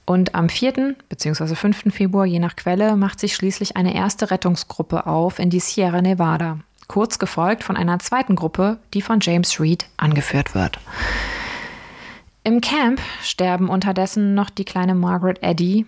Und 0.06 0.34
am 0.34 0.50
4. 0.50 0.96
bzw. 1.10 1.54
5. 1.54 1.94
Februar, 1.94 2.26
je 2.26 2.40
nach 2.40 2.56
Quelle, 2.56 2.96
macht 2.96 3.20
sich 3.20 3.36
schließlich 3.36 3.78
eine 3.78 3.94
erste 3.94 4.32
Rettungsgruppe 4.32 5.06
auf 5.06 5.38
in 5.38 5.52
die 5.52 5.60
Sierra 5.60 6.02
Nevada, 6.02 6.58
kurz 6.88 7.20
gefolgt 7.20 7.64
von 7.64 7.78
einer 7.78 8.00
zweiten 8.00 8.36
Gruppe, 8.36 8.80
die 8.96 9.04
von 9.04 9.20
James 9.22 9.60
Reed 9.60 9.86
angeführt 9.98 10.56
wird. 10.56 10.80
Im 12.44 12.62
Camp 12.62 13.00
sterben 13.22 13.70
unterdessen 13.70 14.34
noch 14.34 14.50
die 14.50 14.66
kleine 14.66 14.96
Margaret 14.96 15.44
Eddy, 15.44 15.86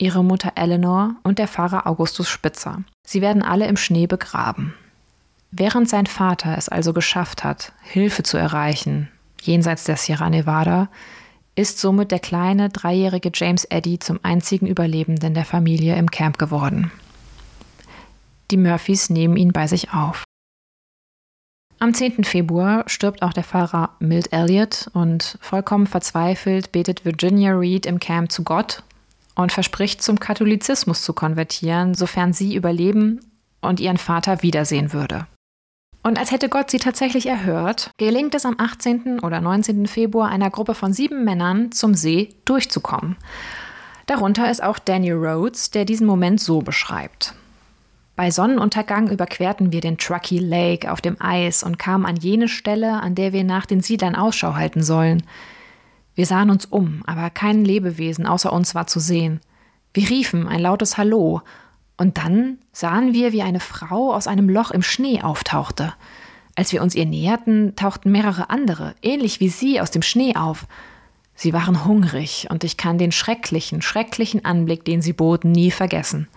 ihre 0.00 0.24
Mutter 0.24 0.52
Eleanor 0.56 1.14
und 1.22 1.38
der 1.38 1.48
Pfarrer 1.48 1.86
Augustus 1.86 2.28
Spitzer. 2.28 2.82
Sie 3.06 3.20
werden 3.20 3.42
alle 3.42 3.66
im 3.66 3.76
Schnee 3.76 4.06
begraben. 4.06 4.74
Während 5.50 5.88
sein 5.88 6.06
Vater 6.06 6.56
es 6.56 6.68
also 6.68 6.92
geschafft 6.92 7.44
hat, 7.44 7.72
Hilfe 7.82 8.22
zu 8.22 8.36
erreichen, 8.36 9.08
jenseits 9.42 9.84
der 9.84 9.96
Sierra 9.96 10.30
Nevada, 10.30 10.88
ist 11.56 11.78
somit 11.78 12.12
der 12.12 12.20
kleine 12.20 12.68
dreijährige 12.68 13.30
James 13.34 13.64
Eddy 13.64 13.98
zum 13.98 14.20
einzigen 14.22 14.66
Überlebenden 14.66 15.34
der 15.34 15.44
Familie 15.44 15.96
im 15.96 16.10
Camp 16.10 16.38
geworden. 16.38 16.90
Die 18.50 18.56
Murphys 18.56 19.10
nehmen 19.10 19.36
ihn 19.36 19.52
bei 19.52 19.66
sich 19.66 19.92
auf. 19.92 20.24
Am 21.78 21.94
10. 21.94 22.24
Februar 22.24 22.84
stirbt 22.86 23.22
auch 23.22 23.32
der 23.32 23.42
Pfarrer 23.42 23.90
Milt 24.00 24.32
Elliott 24.32 24.90
und 24.92 25.38
vollkommen 25.40 25.86
verzweifelt 25.86 26.72
betet 26.72 27.04
Virginia 27.04 27.52
Reed 27.52 27.86
im 27.86 27.98
Camp 27.98 28.30
zu 28.30 28.44
Gott 28.44 28.82
und 29.34 29.52
verspricht, 29.52 30.02
zum 30.02 30.20
Katholizismus 30.20 31.02
zu 31.02 31.12
konvertieren, 31.12 31.94
sofern 31.94 32.32
sie 32.32 32.54
überleben 32.54 33.20
und 33.60 33.80
ihren 33.80 33.98
Vater 33.98 34.42
wiedersehen 34.42 34.92
würde. 34.92 35.26
Und 36.02 36.18
als 36.18 36.30
hätte 36.30 36.48
Gott 36.48 36.70
sie 36.70 36.78
tatsächlich 36.78 37.26
erhört, 37.26 37.90
gelingt 37.98 38.34
es 38.34 38.46
am 38.46 38.56
18. 38.58 39.20
oder 39.20 39.40
19. 39.40 39.86
Februar 39.86 40.30
einer 40.30 40.50
Gruppe 40.50 40.74
von 40.74 40.92
sieben 40.92 41.24
Männern 41.24 41.72
zum 41.72 41.94
See 41.94 42.30
durchzukommen. 42.46 43.16
Darunter 44.06 44.50
ist 44.50 44.62
auch 44.62 44.78
Daniel 44.78 45.16
Rhodes, 45.16 45.70
der 45.70 45.84
diesen 45.84 46.06
Moment 46.06 46.40
so 46.40 46.60
beschreibt. 46.60 47.34
Bei 48.16 48.30
Sonnenuntergang 48.30 49.08
überquerten 49.08 49.72
wir 49.72 49.80
den 49.80 49.98
Truckee 49.98 50.38
Lake 50.38 50.90
auf 50.90 51.00
dem 51.00 51.16
Eis 51.20 51.62
und 51.62 51.78
kamen 51.78 52.06
an 52.06 52.16
jene 52.16 52.48
Stelle, 52.48 53.00
an 53.00 53.14
der 53.14 53.32
wir 53.32 53.44
nach 53.44 53.66
den 53.66 53.80
Siedlern 53.80 54.14
Ausschau 54.14 54.54
halten 54.54 54.82
sollen. 54.82 55.22
Wir 56.20 56.26
sahen 56.26 56.50
uns 56.50 56.66
um, 56.66 57.02
aber 57.06 57.30
kein 57.30 57.64
Lebewesen 57.64 58.26
außer 58.26 58.52
uns 58.52 58.74
war 58.74 58.86
zu 58.86 59.00
sehen. 59.00 59.40
Wir 59.94 60.10
riefen 60.10 60.48
ein 60.48 60.60
lautes 60.60 60.98
Hallo, 60.98 61.40
und 61.96 62.18
dann 62.18 62.58
sahen 62.72 63.14
wir, 63.14 63.32
wie 63.32 63.40
eine 63.40 63.58
Frau 63.58 64.12
aus 64.12 64.26
einem 64.26 64.50
Loch 64.50 64.70
im 64.70 64.82
Schnee 64.82 65.22
auftauchte. 65.22 65.94
Als 66.56 66.74
wir 66.74 66.82
uns 66.82 66.94
ihr 66.94 67.06
näherten, 67.06 67.74
tauchten 67.74 68.12
mehrere 68.12 68.50
andere, 68.50 68.94
ähnlich 69.00 69.40
wie 69.40 69.48
sie, 69.48 69.80
aus 69.80 69.92
dem 69.92 70.02
Schnee 70.02 70.36
auf. 70.36 70.66
Sie 71.34 71.54
waren 71.54 71.86
hungrig, 71.86 72.48
und 72.50 72.64
ich 72.64 72.76
kann 72.76 72.98
den 72.98 73.12
schrecklichen, 73.12 73.80
schrecklichen 73.80 74.44
Anblick, 74.44 74.84
den 74.84 75.00
sie 75.00 75.14
boten, 75.14 75.52
nie 75.52 75.70
vergessen. 75.70 76.28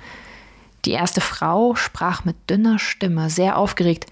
Die 0.85 0.91
erste 0.91 1.19
Frau 1.19 1.75
sprach 1.75 2.23
mit 2.23 2.37
dünner 2.49 2.79
Stimme, 2.79 3.29
sehr 3.29 3.57
aufgeregt 3.57 4.05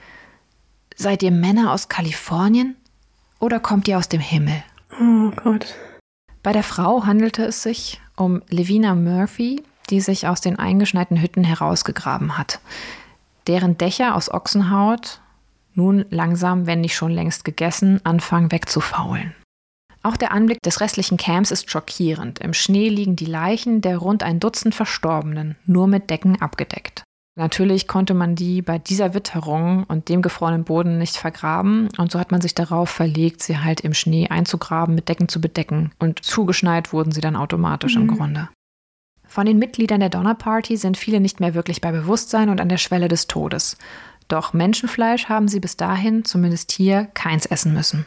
Seid 0.98 1.24
ihr 1.24 1.32
Männer 1.32 1.72
aus 1.72 1.88
Kalifornien 1.88 2.76
oder 3.40 3.62
kommt 3.62 3.88
ihr 3.88 3.98
aus 3.98 4.10
dem 4.10 4.20
Himmel? 4.20 4.66
Oh 5.02 5.32
Gott. 5.44 5.74
Bei 6.44 6.52
der 6.52 6.64
Frau 6.64 7.06
handelte 7.06 7.44
es 7.44 7.64
sich 7.64 8.00
um 8.16 8.44
Levina 8.50 8.94
Murphy, 8.94 9.64
die 9.90 10.00
sich 10.00 10.28
aus 10.28 10.42
den 10.42 10.60
eingeschneiten 10.60 11.20
Hütten 11.20 11.44
herausgegraben 11.44 12.38
hat. 12.38 12.60
Deren 13.48 13.78
Dächer 13.78 14.16
aus 14.16 14.32
Ochsenhaut 14.32 15.20
nun 15.74 16.06
langsam, 16.10 16.68
wenn 16.68 16.82
nicht 16.82 16.96
schon 16.96 17.12
längst 17.12 17.46
gegessen, 17.46 18.00
anfangen 18.04 18.52
wegzufaulen. 18.52 19.34
Auch 20.04 20.18
der 20.18 20.32
Anblick 20.32 20.62
des 20.62 20.82
restlichen 20.82 21.18
Camps 21.18 21.52
ist 21.52 21.72
schockierend. 21.72 22.40
Im 22.40 22.54
Schnee 22.54 22.90
liegen 22.90 23.16
die 23.16 23.26
Leichen 23.26 23.82
der 23.82 23.98
rund 23.98 24.24
ein 24.24 24.40
Dutzend 24.40 24.76
Verstorbenen, 24.76 25.56
nur 25.66 25.88
mit 25.88 26.10
Decken 26.10 26.42
abgedeckt. 26.42 27.04
Natürlich 27.36 27.88
konnte 27.88 28.14
man 28.14 28.36
die 28.36 28.62
bei 28.62 28.78
dieser 28.78 29.14
Witterung 29.14 29.86
und 29.86 30.10
dem 30.10 30.22
gefrorenen 30.22 30.66
Boden 30.66 30.98
nicht 30.98 31.16
vergraben 31.16 31.88
und 31.98 32.12
so 32.12 32.20
hat 32.20 32.32
man 32.32 32.42
sich 32.42 32.56
darauf 32.56 32.90
verlegt, 32.90 33.42
sie 33.42 33.58
halt 33.58 33.80
im 33.82 33.94
Schnee 33.94 34.28
einzugraben, 34.28 34.96
mit 34.96 35.08
Decken 35.08 35.30
zu 35.30 35.40
bedecken 35.40 35.92
und 35.98 36.24
zugeschneit 36.26 36.92
wurden 36.92 37.14
sie 37.14 37.22
dann 37.22 37.38
automatisch 37.38 37.96
mhm. 37.96 38.02
im 38.02 38.08
Grunde. 38.18 38.50
Von 39.26 39.46
den 39.46 39.60
Mitgliedern 39.60 40.02
der 40.02 40.10
Donner 40.10 40.36
Party 40.36 40.76
sind 40.76 40.98
viele 40.98 41.22
nicht 41.22 41.40
mehr 41.40 41.54
wirklich 41.54 41.80
bei 41.80 41.94
Bewusstsein 41.94 42.50
und 42.50 42.60
an 42.60 42.68
der 42.68 42.78
Schwelle 42.78 43.08
des 43.08 43.28
Todes. 43.28 43.78
Doch 44.28 44.52
Menschenfleisch 44.52 45.30
haben 45.30 45.48
sie 45.48 45.62
bis 45.62 45.78
dahin, 45.78 46.26
zumindest 46.26 46.74
hier, 46.74 47.06
keins 47.14 47.46
essen 47.46 47.74
müssen. 47.74 48.06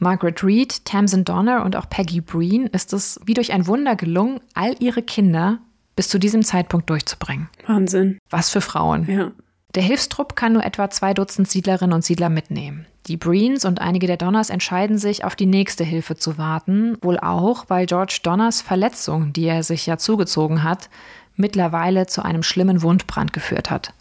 Margaret 0.00 0.42
Reed, 0.42 0.84
Tamsin 0.84 1.24
Donner 1.24 1.64
und 1.64 1.76
auch 1.76 1.88
Peggy 1.88 2.20
Breen 2.20 2.66
ist 2.66 2.92
es 2.92 3.20
wie 3.24 3.34
durch 3.34 3.52
ein 3.52 3.68
Wunder 3.68 3.94
gelungen, 3.94 4.40
all 4.54 4.74
ihre 4.80 5.02
Kinder 5.02 5.60
bis 5.96 6.08
zu 6.08 6.18
diesem 6.18 6.42
Zeitpunkt 6.42 6.90
durchzubringen. 6.90 7.48
Wahnsinn. 7.66 8.18
Was 8.30 8.50
für 8.50 8.60
Frauen. 8.60 9.08
Ja. 9.08 9.32
Der 9.74 9.82
Hilfstrupp 9.82 10.36
kann 10.36 10.52
nur 10.52 10.64
etwa 10.64 10.88
zwei 10.90 11.14
Dutzend 11.14 11.48
Siedlerinnen 11.48 11.92
und 11.92 12.04
Siedler 12.04 12.28
mitnehmen. 12.28 12.86
Die 13.06 13.16
Breens 13.16 13.64
und 13.64 13.80
einige 13.80 14.06
der 14.06 14.16
Donners 14.16 14.48
entscheiden 14.48 14.98
sich, 14.98 15.24
auf 15.24 15.36
die 15.36 15.46
nächste 15.46 15.84
Hilfe 15.84 16.16
zu 16.16 16.38
warten, 16.38 16.96
wohl 17.02 17.18
auch, 17.18 17.64
weil 17.68 17.86
George 17.86 18.20
Donners 18.22 18.62
Verletzung, 18.62 19.32
die 19.32 19.44
er 19.46 19.62
sich 19.62 19.84
ja 19.86 19.98
zugezogen 19.98 20.62
hat, 20.62 20.88
mittlerweile 21.36 22.06
zu 22.06 22.24
einem 22.24 22.42
schlimmen 22.42 22.82
Wundbrand 22.82 23.32
geführt 23.32 23.70
hat. 23.70 23.92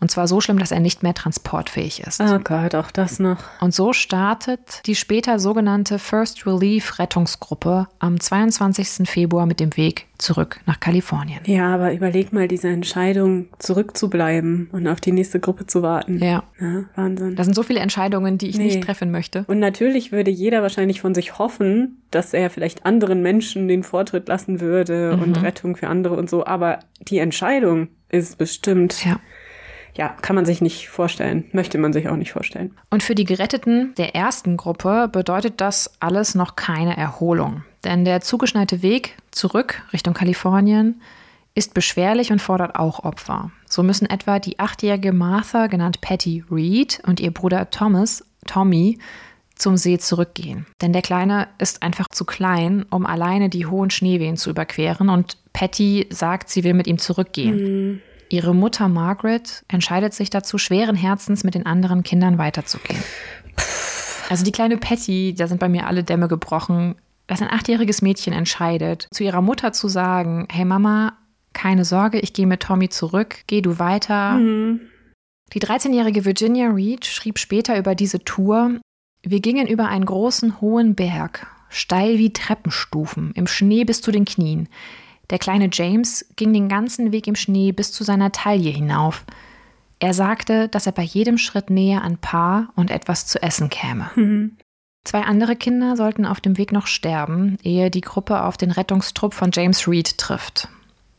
Und 0.00 0.10
zwar 0.10 0.26
so 0.26 0.40
schlimm, 0.40 0.58
dass 0.58 0.72
er 0.72 0.80
nicht 0.80 1.02
mehr 1.02 1.12
transportfähig 1.12 2.00
ist. 2.00 2.20
Oh 2.20 2.38
Gott, 2.42 2.74
auch 2.74 2.90
das 2.90 3.18
noch. 3.18 3.38
Und 3.60 3.74
so 3.74 3.92
startet 3.92 4.80
die 4.86 4.94
später 4.94 5.38
sogenannte 5.38 5.98
First 5.98 6.46
Relief 6.46 6.98
Rettungsgruppe 6.98 7.86
am 7.98 8.18
22. 8.18 9.08
Februar 9.08 9.44
mit 9.44 9.60
dem 9.60 9.76
Weg 9.76 10.06
zurück 10.16 10.60
nach 10.66 10.80
Kalifornien. 10.80 11.40
Ja, 11.44 11.74
aber 11.74 11.92
überleg 11.92 12.32
mal 12.32 12.48
diese 12.48 12.68
Entscheidung, 12.68 13.48
zurückzubleiben 13.58 14.68
und 14.72 14.86
auf 14.86 15.00
die 15.00 15.12
nächste 15.12 15.40
Gruppe 15.40 15.66
zu 15.66 15.82
warten. 15.82 16.18
Ja. 16.18 16.44
ja 16.60 16.84
Wahnsinn. 16.94 17.36
Das 17.36 17.46
sind 17.46 17.54
so 17.54 17.62
viele 17.62 17.80
Entscheidungen, 17.80 18.38
die 18.38 18.48
ich 18.48 18.56
nee. 18.56 18.64
nicht 18.64 18.82
treffen 18.82 19.10
möchte. 19.10 19.44
Und 19.48 19.58
natürlich 19.58 20.12
würde 20.12 20.30
jeder 20.30 20.62
wahrscheinlich 20.62 21.00
von 21.00 21.14
sich 21.14 21.38
hoffen, 21.38 22.02
dass 22.10 22.34
er 22.34 22.48
vielleicht 22.50 22.86
anderen 22.86 23.22
Menschen 23.22 23.68
den 23.68 23.82
Vortritt 23.82 24.28
lassen 24.28 24.60
würde 24.60 25.16
mhm. 25.16 25.22
und 25.22 25.42
Rettung 25.42 25.76
für 25.76 25.88
andere 25.88 26.16
und 26.16 26.30
so. 26.30 26.44
Aber 26.44 26.80
die 27.00 27.18
Entscheidung 27.18 27.88
ist 28.08 28.38
bestimmt. 28.38 29.04
Ja 29.04 29.20
ja, 30.00 30.08
kann 30.22 30.34
man 30.34 30.46
sich 30.46 30.62
nicht 30.62 30.88
vorstellen, 30.88 31.44
möchte 31.52 31.76
man 31.76 31.92
sich 31.92 32.08
auch 32.08 32.16
nicht 32.16 32.32
vorstellen. 32.32 32.74
Und 32.88 33.02
für 33.02 33.14
die 33.14 33.26
Geretteten 33.26 33.94
der 33.98 34.14
ersten 34.14 34.56
Gruppe 34.56 35.10
bedeutet 35.12 35.60
das 35.60 35.92
alles 36.00 36.34
noch 36.34 36.56
keine 36.56 36.96
Erholung. 36.96 37.64
Denn 37.84 38.06
der 38.06 38.22
zugeschneite 38.22 38.80
Weg 38.80 39.18
zurück 39.30 39.82
Richtung 39.92 40.14
Kalifornien 40.14 41.02
ist 41.54 41.74
beschwerlich 41.74 42.32
und 42.32 42.40
fordert 42.40 42.76
auch 42.76 43.04
Opfer. 43.04 43.50
So 43.66 43.82
müssen 43.82 44.08
etwa 44.08 44.38
die 44.38 44.58
achtjährige 44.58 45.12
Martha, 45.12 45.66
genannt 45.66 46.00
Patty 46.00 46.44
Reed, 46.50 47.02
und 47.06 47.20
ihr 47.20 47.30
Bruder 47.30 47.68
Thomas, 47.68 48.24
Tommy, 48.46 48.98
zum 49.54 49.76
See 49.76 49.98
zurückgehen. 49.98 50.64
Denn 50.80 50.94
der 50.94 51.02
Kleine 51.02 51.48
ist 51.58 51.82
einfach 51.82 52.06
zu 52.10 52.24
klein, 52.24 52.86
um 52.88 53.04
alleine 53.04 53.50
die 53.50 53.66
hohen 53.66 53.90
Schneewehen 53.90 54.38
zu 54.38 54.48
überqueren 54.48 55.10
und 55.10 55.36
Patty 55.52 56.06
sagt, 56.08 56.48
sie 56.48 56.64
will 56.64 56.72
mit 56.72 56.86
ihm 56.86 56.96
zurückgehen. 56.96 57.56
Mhm. 57.56 58.02
Ihre 58.30 58.54
Mutter 58.54 58.88
Margaret 58.88 59.64
entscheidet 59.68 60.14
sich 60.14 60.30
dazu, 60.30 60.56
schweren 60.56 60.96
Herzens 60.96 61.44
mit 61.44 61.54
den 61.54 61.66
anderen 61.66 62.04
Kindern 62.04 62.38
weiterzugehen. 62.38 63.02
Also 64.28 64.44
die 64.44 64.52
kleine 64.52 64.78
Patty, 64.78 65.34
da 65.36 65.48
sind 65.48 65.58
bei 65.58 65.68
mir 65.68 65.88
alle 65.88 66.04
Dämme 66.04 66.28
gebrochen, 66.28 66.94
dass 67.26 67.42
ein 67.42 67.50
achtjähriges 67.50 68.02
Mädchen 68.02 68.32
entscheidet, 68.32 69.08
zu 69.12 69.24
ihrer 69.24 69.42
Mutter 69.42 69.72
zu 69.72 69.88
sagen, 69.88 70.46
hey 70.50 70.64
Mama, 70.64 71.14
keine 71.52 71.84
Sorge, 71.84 72.20
ich 72.20 72.32
gehe 72.32 72.46
mit 72.46 72.60
Tommy 72.60 72.88
zurück, 72.88 73.38
geh 73.48 73.60
du 73.60 73.80
weiter. 73.80 74.34
Mhm. 74.34 74.80
Die 75.52 75.60
13-jährige 75.60 76.24
Virginia 76.24 76.70
Reed 76.70 77.06
schrieb 77.06 77.38
später 77.38 77.76
über 77.76 77.96
diese 77.96 78.22
Tour, 78.22 78.78
wir 79.22 79.40
gingen 79.40 79.66
über 79.66 79.88
einen 79.88 80.06
großen, 80.06 80.60
hohen 80.60 80.94
Berg, 80.94 81.48
steil 81.68 82.18
wie 82.18 82.32
Treppenstufen, 82.32 83.32
im 83.34 83.48
Schnee 83.48 83.82
bis 83.82 84.00
zu 84.00 84.12
den 84.12 84.24
Knien. 84.24 84.68
Der 85.30 85.38
kleine 85.38 85.70
James 85.72 86.26
ging 86.36 86.52
den 86.52 86.68
ganzen 86.68 87.12
Weg 87.12 87.26
im 87.26 87.36
Schnee 87.36 87.72
bis 87.72 87.92
zu 87.92 88.04
seiner 88.04 88.32
Taille 88.32 88.70
hinauf. 88.70 89.24
Er 90.00 90.14
sagte, 90.14 90.68
dass 90.68 90.86
er 90.86 90.92
bei 90.92 91.02
jedem 91.02 91.38
Schritt 91.38 91.70
näher 91.70 92.02
an 92.02 92.18
Paar 92.18 92.72
und 92.74 92.90
etwas 92.90 93.26
zu 93.26 93.42
essen 93.42 93.70
käme. 93.70 94.10
Mhm. 94.16 94.56
Zwei 95.04 95.22
andere 95.22 95.56
Kinder 95.56 95.96
sollten 95.96 96.26
auf 96.26 96.40
dem 96.40 96.58
Weg 96.58 96.72
noch 96.72 96.86
sterben, 96.86 97.56
ehe 97.62 97.90
die 97.90 98.02
Gruppe 98.02 98.42
auf 98.42 98.56
den 98.56 98.70
Rettungstrupp 98.70 99.32
von 99.32 99.50
James 99.52 99.88
Reed 99.88 100.18
trifft. 100.18 100.68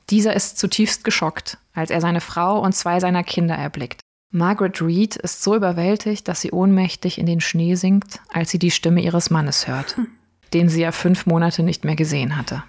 Dieser 0.10 0.36
ist 0.36 0.60
zutiefst 0.60 1.04
geschockt, 1.04 1.58
als 1.74 1.90
er 1.90 2.02
seine 2.02 2.22
Frau 2.22 2.60
und 2.60 2.74
zwei 2.74 3.00
seiner 3.00 3.24
Kinder 3.24 3.56
erblickt. 3.56 4.02
Margaret 4.32 4.82
Reed 4.82 5.16
ist 5.16 5.42
so 5.42 5.56
überwältigt, 5.56 6.28
dass 6.28 6.42
sie 6.42 6.52
ohnmächtig 6.52 7.18
in 7.18 7.26
den 7.26 7.42
Schnee 7.42 7.76
sinkt, 7.76 8.20
als 8.32 8.52
sie 8.52 8.60
die 8.60 8.72
Stimme 8.72 9.02
ihres 9.02 9.30
Mannes 9.30 9.68
hört, 9.68 9.98
hm. 9.98 10.08
den 10.54 10.70
sie 10.70 10.82
ja 10.82 10.92
fünf 10.92 11.26
Monate 11.26 11.64
nicht 11.64 11.84
mehr 11.84 11.96
gesehen 11.96 12.38
hatte. 12.38 12.64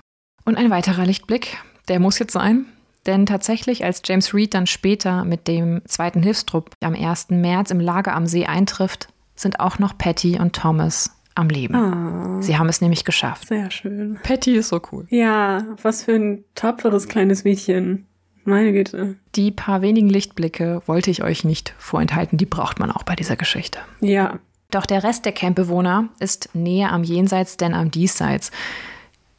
Und 0.44 0.58
ein 0.58 0.70
weiterer 0.70 1.06
Lichtblick, 1.06 1.58
der 1.88 2.00
muss 2.00 2.18
jetzt 2.18 2.32
sein, 2.32 2.66
denn 3.06 3.26
tatsächlich, 3.26 3.84
als 3.84 4.02
James 4.04 4.32
Reed 4.32 4.54
dann 4.54 4.66
später 4.66 5.24
mit 5.24 5.48
dem 5.48 5.82
zweiten 5.86 6.22
Hilfstrupp 6.22 6.70
am 6.80 6.94
1. 6.94 7.30
März 7.30 7.70
im 7.70 7.80
Lager 7.80 8.14
am 8.14 8.26
See 8.26 8.46
eintrifft, 8.46 9.08
sind 9.34 9.60
auch 9.60 9.78
noch 9.78 9.98
Patty 9.98 10.38
und 10.38 10.54
Thomas 10.54 11.10
am 11.34 11.48
Leben. 11.48 11.74
Oh, 11.74 12.42
Sie 12.42 12.58
haben 12.58 12.68
es 12.68 12.80
nämlich 12.80 13.04
geschafft. 13.04 13.48
Sehr 13.48 13.70
schön. 13.70 14.18
Patty 14.22 14.56
ist 14.56 14.68
so 14.68 14.80
cool. 14.92 15.06
Ja, 15.08 15.64
was 15.82 16.04
für 16.04 16.12
ein 16.12 16.44
tapferes 16.54 17.08
kleines 17.08 17.44
Mädchen. 17.44 18.06
Meine 18.44 18.72
Güte. 18.72 19.16
Die 19.36 19.50
paar 19.50 19.82
wenigen 19.82 20.08
Lichtblicke 20.08 20.82
wollte 20.86 21.10
ich 21.10 21.22
euch 21.22 21.44
nicht 21.44 21.74
vorenthalten, 21.78 22.38
die 22.38 22.46
braucht 22.46 22.80
man 22.80 22.90
auch 22.90 23.04
bei 23.04 23.14
dieser 23.14 23.36
Geschichte. 23.36 23.78
Ja. 24.00 24.40
Doch 24.70 24.86
der 24.86 25.04
Rest 25.04 25.26
der 25.26 25.32
Campbewohner 25.32 26.08
ist 26.18 26.50
näher 26.54 26.92
am 26.92 27.04
Jenseits 27.04 27.56
denn 27.56 27.74
am 27.74 27.90
Diesseits. 27.90 28.50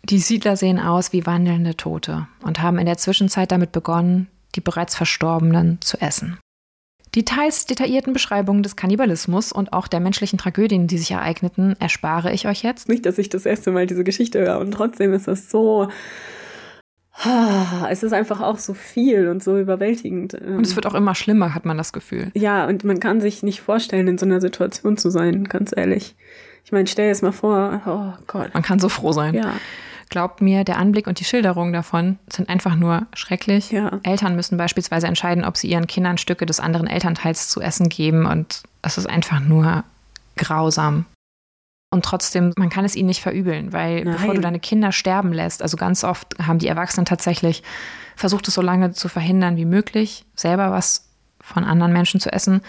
Die 0.10 0.20
Siedler 0.20 0.58
sehen 0.58 0.80
aus 0.80 1.14
wie 1.14 1.26
wandelnde 1.26 1.78
Tote 1.78 2.28
und 2.41 2.62
haben 2.62 2.78
in 2.78 2.86
der 2.86 2.97
Zwischenzeit 2.97 3.51
damit 3.51 3.72
begonnen, 3.72 4.28
die 4.56 4.62
bereits 4.62 4.95
Verstorbenen 4.95 5.80
zu 5.82 6.01
essen. 6.01 6.38
Die 7.16 7.24
teils 7.24 7.68
detaillierten 7.68 8.12
Beschreibungen 8.12 8.64
des 8.64 8.76
Kannibalismus 8.76 9.51
und 9.51 9.72
auch 9.72 9.88
der 9.88 9.99
menschlichen 10.01 10.38
Tragödien, 10.38 10.88
die 10.88 10.97
sich 10.97 11.12
ereigneten, 11.12 11.76
erspare 11.80 12.34
ich 12.34 12.47
euch 12.47 12.64
jetzt. 12.64 12.89
Nicht, 12.89 13.06
dass 13.06 13.18
ich 13.18 13.30
das 13.30 13.45
erste 13.45 13.72
Mal 13.72 13.86
diese 13.86 14.04
Geschichte 14.04 14.39
höre 14.39 14.60
und 14.60 14.72
trotzdem 14.72 15.14
ist 15.14 15.28
das 15.28 15.49
so. 15.49 15.88
Es 17.89 18.01
ist 18.01 18.12
einfach 18.12 18.41
auch 18.41 18.58
so 18.58 18.74
viel 18.74 19.30
und 19.30 19.43
so 19.43 19.58
überwältigend. 19.58 20.34
Und 20.34 20.66
es 20.66 20.76
wird 20.76 20.88
auch 20.88 20.95
immer 20.95 21.14
schlimmer, 21.14 21.54
hat 21.54 21.64
man 21.64 21.78
das 21.78 21.93
Gefühl. 21.93 22.32
Ja, 22.34 22.66
und 22.66 22.84
man 22.84 22.99
kann 22.99 23.22
sich 23.22 23.43
nicht 23.43 23.62
vorstellen, 23.62 24.08
in 24.08 24.18
so 24.18 24.26
einer 24.26 24.41
Situation 24.41 24.97
zu 24.97 25.12
sein, 25.12 25.43
ganz 25.45 25.72
ehrlich. 25.74 26.16
Ich 26.66 26.72
meine, 26.72 26.88
stell 26.88 27.06
dir 27.06 27.12
es 27.12 27.22
mal 27.22 27.32
vor, 27.32 27.82
oh 27.86 28.24
Gott. 28.26 28.54
Man 28.54 28.64
kann 28.64 28.80
so 28.80 28.89
froh 28.89 29.12
sein. 29.12 29.36
Ja. 29.36 29.54
Glaubt 30.10 30.41
mir, 30.41 30.64
der 30.64 30.78
Anblick 30.78 31.08
und 31.08 31.20
die 31.20 31.24
Schilderung 31.24 31.74
davon 31.74 32.20
sind 32.32 32.49
einfach 32.49 32.76
nur 32.76 33.08
schrecklich. 33.14 33.72
Ja. 33.72 33.99
Eltern 34.04 34.36
müssen 34.36 34.58
beispielsweise 34.58 35.08
entscheiden, 35.08 35.45
ob 35.45 35.58
sie 35.58 35.70
ihren 35.70 35.88
Kindern 35.88 36.18
Stücke 36.18 36.45
des 36.45 36.60
anderen 36.60 36.88
Elternteils 36.88 37.49
zu 37.49 37.62
essen 37.62 37.89
geben 37.89 38.26
und 38.26 38.64
es 38.82 38.97
ist 38.97 39.08
einfach 39.08 39.39
nur 39.39 39.84
grausam. 40.36 41.06
Und 41.91 42.04
trotzdem, 42.06 42.54
man 42.58 42.70
kann 42.70 42.86
es 42.86 42.95
ihnen 42.95 43.08
nicht 43.08 43.22
verübeln, 43.22 43.72
weil 43.72 44.04
Nein. 44.04 44.14
bevor 44.14 44.34
du 44.34 44.41
deine 44.41 44.60
Kinder 44.60 44.91
sterben 44.91 45.32
lässt, 45.32 45.62
also 45.62 45.78
ganz 45.78 46.04
oft 46.04 46.36
haben 46.41 46.58
die 46.58 46.68
Erwachsenen 46.68 47.06
tatsächlich 47.06 47.62
versucht, 48.16 48.47
es 48.47 48.56
so 48.56 48.62
lange 48.62 48.93
zu 48.93 49.10
verhindern 49.10 49.58
wie 49.58 49.66
möglich, 49.66 50.26
selber 50.36 50.72
was 50.72 51.08
von 51.39 51.64
anderen 51.64 51.93
Menschen 51.93 52.20
zu 52.20 52.32
essen. 52.32 52.62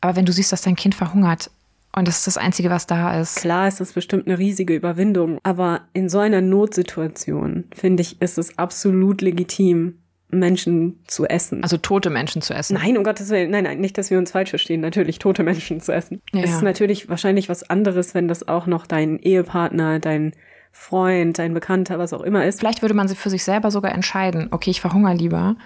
Aber 0.00 0.16
wenn 0.16 0.24
du 0.24 0.32
siehst, 0.32 0.52
dass 0.52 0.62
dein 0.62 0.76
Kind 0.76 0.94
verhungert, 0.94 1.50
und 1.94 2.06
das 2.06 2.18
ist 2.18 2.26
das 2.26 2.36
Einzige, 2.38 2.70
was 2.70 2.86
da 2.86 3.20
ist. 3.20 3.36
Klar 3.36 3.68
ist 3.68 3.80
das 3.80 3.92
bestimmt 3.92 4.26
eine 4.26 4.38
riesige 4.38 4.74
Überwindung, 4.74 5.38
aber 5.42 5.82
in 5.92 6.08
so 6.08 6.18
einer 6.18 6.40
Notsituation, 6.40 7.64
finde 7.74 8.02
ich, 8.02 8.20
ist 8.22 8.38
es 8.38 8.58
absolut 8.58 9.22
legitim, 9.22 10.00
Menschen 10.32 11.00
zu 11.06 11.26
essen. 11.26 11.62
Also 11.62 11.76
tote 11.76 12.10
Menschen 12.10 12.42
zu 12.42 12.54
essen. 12.54 12.74
Nein, 12.74 12.96
um 12.96 13.04
Gottes 13.04 13.30
Willen, 13.30 13.50
nein, 13.50 13.64
nein, 13.64 13.80
nicht, 13.80 13.98
dass 13.98 14.10
wir 14.10 14.18
uns 14.18 14.30
falsch 14.30 14.50
verstehen. 14.50 14.80
Natürlich 14.80 15.18
tote 15.18 15.42
Menschen 15.42 15.80
zu 15.80 15.92
essen. 15.92 16.20
Ja. 16.32 16.42
Es 16.42 16.50
ist 16.50 16.62
natürlich 16.62 17.08
wahrscheinlich 17.08 17.48
was 17.48 17.68
anderes, 17.68 18.14
wenn 18.14 18.28
das 18.28 18.46
auch 18.46 18.66
noch 18.66 18.86
dein 18.86 19.18
Ehepartner, 19.18 19.98
dein 19.98 20.32
Freund, 20.72 21.38
dein 21.38 21.52
Bekannter, 21.52 21.98
was 21.98 22.12
auch 22.12 22.22
immer 22.22 22.44
ist. 22.44 22.60
Vielleicht 22.60 22.82
würde 22.82 22.94
man 22.94 23.08
für 23.08 23.30
sich 23.30 23.42
selber 23.42 23.70
sogar 23.70 23.92
entscheiden, 23.92 24.48
okay, 24.52 24.70
ich 24.70 24.80
verhungere 24.80 25.14
lieber. 25.14 25.56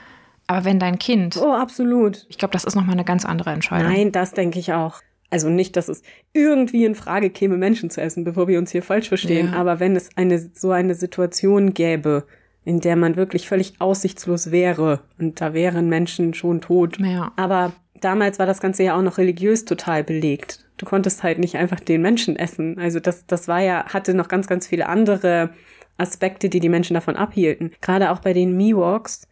Aber 0.47 0.65
wenn 0.65 0.79
dein 0.79 0.99
Kind. 0.99 1.37
Oh, 1.37 1.53
absolut. 1.53 2.27
Ich 2.29 2.39
glaube, 2.39 2.53
das 2.53 2.65
ist 2.65 2.75
nochmal 2.75 2.95
eine 2.95 3.05
ganz 3.05 3.25
andere 3.25 3.51
Entscheidung. 3.51 3.93
Nein, 3.93 4.13
das 4.13 4.33
denke 4.33 4.59
ich 4.59 4.73
auch. 4.73 5.01
Also 5.35 5.49
nicht, 5.49 5.75
dass 5.77 5.89
es 5.89 6.05
irgendwie 6.33 6.85
in 6.85 6.95
Frage 6.95 7.29
käme, 7.29 7.57
Menschen 7.57 7.91
zu 7.91 8.01
essen, 8.01 8.23
bevor 8.23 8.47
wir 8.47 8.57
uns 8.57 8.71
hier 8.71 8.85
falsch 8.85 9.09
verstehen. 9.09 9.49
Ja. 9.51 9.59
Aber 9.59 9.81
wenn 9.81 9.97
es 9.97 10.11
eine, 10.17 10.39
so 10.39 10.71
eine 10.71 10.95
Situation 10.95 11.75
gäbe, 11.75 12.23
in 12.65 12.79
der 12.79 12.95
man 12.95 13.17
wirklich 13.17 13.49
völlig 13.49 13.81
aussichtslos 13.81 14.53
wäre 14.53 15.01
und 15.19 15.41
da 15.41 15.53
wären 15.53 15.89
Menschen 15.89 16.35
schon 16.35 16.61
tot. 16.61 16.99
Ja. 17.01 17.33
Aber 17.35 17.73
damals 18.01 18.39
war 18.39 18.47
das 18.47 18.61
Ganze 18.61 18.85
ja 18.85 18.97
auch 18.97 19.03
noch 19.03 19.19
religiös 19.19 19.65
total 19.65 20.05
belegt. 20.05 20.65
Du 20.77 20.87
konntest 20.87 21.25
halt 21.25 21.41
nicht 21.41 21.57
einfach 21.57 21.81
den 21.81 22.01
Menschen 22.01 22.37
essen. 22.37 22.79
Also 22.79 23.01
das, 23.01 23.27
das 23.27 23.49
war 23.49 23.61
ja, 23.61 23.87
hatte 23.87 24.15
noch 24.15 24.29
ganz, 24.29 24.47
ganz 24.47 24.69
viele 24.69 24.89
andere 24.89 25.51
Aspekte, 25.99 26.49
die 26.49 26.61
die 26.61 26.69
Menschen 26.69 26.95
davon 26.95 27.17
abhielten. 27.17 27.73
Gerade 27.81 28.13
auch 28.13 28.21
bei 28.21 28.35
den 28.35 28.57
Miwoks 28.57 29.27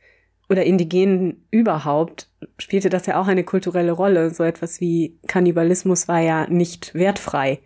oder 0.48 0.64
Indigenen 0.64 1.46
überhaupt 1.52 2.28
spielte 2.58 2.88
das 2.88 3.06
ja 3.06 3.20
auch 3.20 3.26
eine 3.26 3.44
kulturelle 3.44 3.92
Rolle. 3.92 4.30
So 4.30 4.44
etwas 4.44 4.80
wie 4.80 5.16
Kannibalismus 5.26 6.08
war 6.08 6.20
ja 6.20 6.46
nicht 6.48 6.94
wertfrei. 6.94 7.60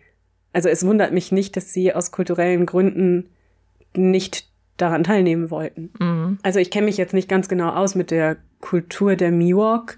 Also 0.53 0.69
es 0.69 0.85
wundert 0.85 1.13
mich 1.13 1.31
nicht, 1.31 1.55
dass 1.55 1.73
sie 1.73 1.93
aus 1.93 2.11
kulturellen 2.11 2.65
Gründen 2.65 3.29
nicht 3.95 4.47
daran 4.77 5.03
teilnehmen 5.03 5.51
wollten. 5.51 5.91
Mhm. 5.99 6.37
Also 6.43 6.59
ich 6.59 6.71
kenne 6.71 6.85
mich 6.85 6.97
jetzt 6.97 7.13
nicht 7.13 7.29
ganz 7.29 7.47
genau 7.47 7.69
aus 7.69 7.95
mit 7.95 8.11
der 8.11 8.37
Kultur 8.59 9.15
der 9.15 9.31
Miwok, 9.31 9.97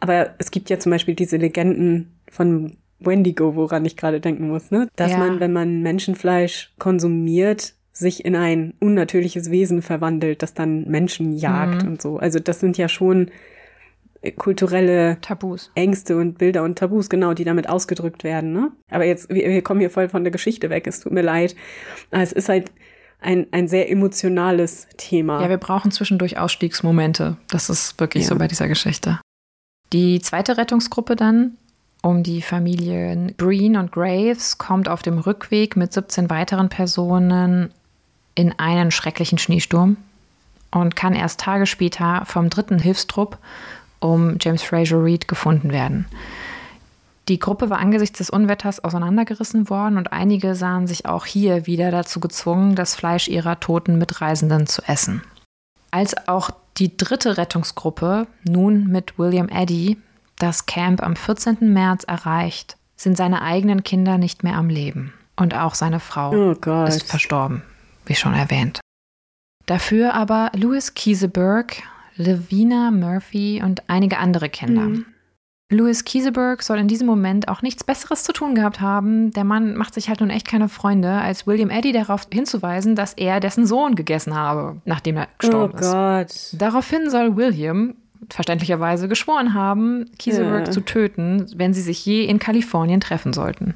aber 0.00 0.34
es 0.38 0.50
gibt 0.50 0.70
ja 0.70 0.78
zum 0.78 0.90
Beispiel 0.90 1.14
diese 1.14 1.36
Legenden 1.36 2.12
von 2.28 2.76
Wendigo, 2.98 3.56
woran 3.56 3.84
ich 3.84 3.96
gerade 3.96 4.20
denken 4.20 4.48
muss, 4.48 4.70
ne? 4.70 4.88
Dass 4.96 5.12
ja. 5.12 5.18
man, 5.18 5.40
wenn 5.40 5.52
man 5.52 5.82
Menschenfleisch 5.82 6.72
konsumiert, 6.78 7.74
sich 7.92 8.24
in 8.24 8.36
ein 8.36 8.74
unnatürliches 8.80 9.50
Wesen 9.50 9.82
verwandelt, 9.82 10.42
das 10.42 10.54
dann 10.54 10.88
Menschen 10.88 11.36
jagt 11.36 11.82
mhm. 11.82 11.90
und 11.90 12.02
so. 12.02 12.18
Also 12.18 12.38
das 12.38 12.60
sind 12.60 12.78
ja 12.78 12.88
schon 12.88 13.30
kulturelle 14.30 15.20
Tabus. 15.20 15.70
Ängste 15.74 16.16
und 16.16 16.38
Bilder 16.38 16.62
und 16.62 16.78
Tabus, 16.78 17.10
genau, 17.10 17.34
die 17.34 17.44
damit 17.44 17.68
ausgedrückt 17.68 18.22
werden. 18.22 18.52
Ne? 18.52 18.70
Aber 18.90 19.04
jetzt, 19.04 19.28
wir, 19.28 19.48
wir 19.48 19.62
kommen 19.62 19.80
hier 19.80 19.90
voll 19.90 20.08
von 20.08 20.22
der 20.22 20.30
Geschichte 20.30 20.70
weg, 20.70 20.86
es 20.86 21.00
tut 21.00 21.12
mir 21.12 21.22
leid. 21.22 21.56
Es 22.10 22.32
ist 22.32 22.48
halt 22.48 22.70
ein, 23.20 23.46
ein 23.50 23.66
sehr 23.66 23.90
emotionales 23.90 24.86
Thema. 24.96 25.42
Ja, 25.42 25.48
wir 25.48 25.58
brauchen 25.58 25.90
zwischendurch 25.90 26.38
Ausstiegsmomente. 26.38 27.36
Das 27.48 27.68
ist 27.68 27.98
wirklich 27.98 28.24
ja. 28.24 28.28
so 28.30 28.36
bei 28.36 28.48
dieser 28.48 28.68
Geschichte. 28.68 29.20
Die 29.92 30.20
zweite 30.20 30.56
Rettungsgruppe 30.56 31.16
dann 31.16 31.56
um 32.02 32.22
die 32.22 32.42
Familien 32.42 33.34
Breen 33.36 33.76
und 33.76 33.92
Graves 33.92 34.58
kommt 34.58 34.88
auf 34.88 35.02
dem 35.02 35.18
Rückweg 35.18 35.76
mit 35.76 35.92
17 35.92 36.30
weiteren 36.30 36.68
Personen 36.68 37.72
in 38.34 38.58
einen 38.58 38.90
schrecklichen 38.90 39.38
Schneesturm 39.38 39.96
und 40.72 40.96
kann 40.96 41.14
erst 41.14 41.40
Tage 41.40 41.66
später 41.66 42.22
vom 42.26 42.50
dritten 42.50 42.78
Hilfstrupp 42.78 43.38
um 44.02 44.36
James 44.40 44.62
Fraser 44.62 45.02
Reed 45.02 45.28
gefunden 45.28 45.72
werden. 45.72 46.06
Die 47.28 47.38
Gruppe 47.38 47.70
war 47.70 47.78
angesichts 47.78 48.18
des 48.18 48.30
Unwetters 48.30 48.82
auseinandergerissen 48.82 49.70
worden 49.70 49.96
und 49.96 50.12
einige 50.12 50.54
sahen 50.54 50.86
sich 50.86 51.06
auch 51.06 51.24
hier 51.24 51.66
wieder 51.66 51.90
dazu 51.90 52.18
gezwungen, 52.18 52.74
das 52.74 52.96
Fleisch 52.96 53.28
ihrer 53.28 53.60
toten 53.60 53.96
Mitreisenden 53.96 54.66
zu 54.66 54.82
essen. 54.86 55.22
Als 55.92 56.26
auch 56.26 56.50
die 56.78 56.96
dritte 56.96 57.36
Rettungsgruppe, 57.36 58.26
nun 58.44 58.88
mit 58.88 59.18
William 59.18 59.48
Eddy, 59.48 59.98
das 60.38 60.66
Camp 60.66 61.02
am 61.02 61.14
14. 61.14 61.72
März 61.72 62.04
erreicht, 62.04 62.76
sind 62.96 63.16
seine 63.16 63.42
eigenen 63.42 63.84
Kinder 63.84 64.18
nicht 64.18 64.42
mehr 64.42 64.56
am 64.56 64.68
Leben. 64.68 65.12
Und 65.36 65.54
auch 65.54 65.74
seine 65.74 66.00
Frau 66.00 66.30
Oh 66.32 66.84
ist 66.84 67.04
verstorben, 67.04 67.62
wie 68.06 68.14
schon 68.14 68.34
erwähnt. 68.34 68.80
Dafür 69.66 70.14
aber 70.14 70.50
Louis 70.54 70.94
Kieseberg, 70.94 71.82
Levina 72.16 72.90
Murphy 72.90 73.62
und 73.64 73.82
einige 73.88 74.18
andere 74.18 74.48
Kinder. 74.48 74.82
Mhm. 74.82 75.06
Louis 75.70 76.04
Kieseberg 76.04 76.62
soll 76.62 76.78
in 76.78 76.86
diesem 76.88 77.06
Moment 77.06 77.48
auch 77.48 77.62
nichts 77.62 77.82
Besseres 77.82 78.24
zu 78.24 78.32
tun 78.34 78.54
gehabt 78.54 78.82
haben. 78.82 79.30
Der 79.30 79.44
Mann 79.44 79.74
macht 79.74 79.94
sich 79.94 80.10
halt 80.10 80.20
nun 80.20 80.28
echt 80.28 80.46
keine 80.46 80.68
Freunde, 80.68 81.10
als 81.12 81.46
William 81.46 81.70
Eddy 81.70 81.92
darauf 81.92 82.26
hinzuweisen, 82.30 82.94
dass 82.94 83.14
er 83.14 83.40
dessen 83.40 83.66
Sohn 83.66 83.94
gegessen 83.94 84.34
habe, 84.34 84.82
nachdem 84.84 85.16
er 85.16 85.28
Oh 85.32 85.36
gestorben 85.38 85.78
ist. 85.78 85.90
Gott. 85.90 86.60
Daraufhin 86.60 87.08
soll 87.08 87.36
William 87.36 87.94
verständlicherweise 88.28 89.08
geschworen 89.08 89.54
haben, 89.54 90.04
Kieseberg 90.18 90.66
Ja. 90.66 90.72
zu 90.72 90.82
töten, 90.82 91.46
wenn 91.56 91.72
sie 91.72 91.80
sich 91.80 92.04
je 92.04 92.24
in 92.26 92.38
Kalifornien 92.38 93.00
treffen 93.00 93.32
sollten. 93.32 93.72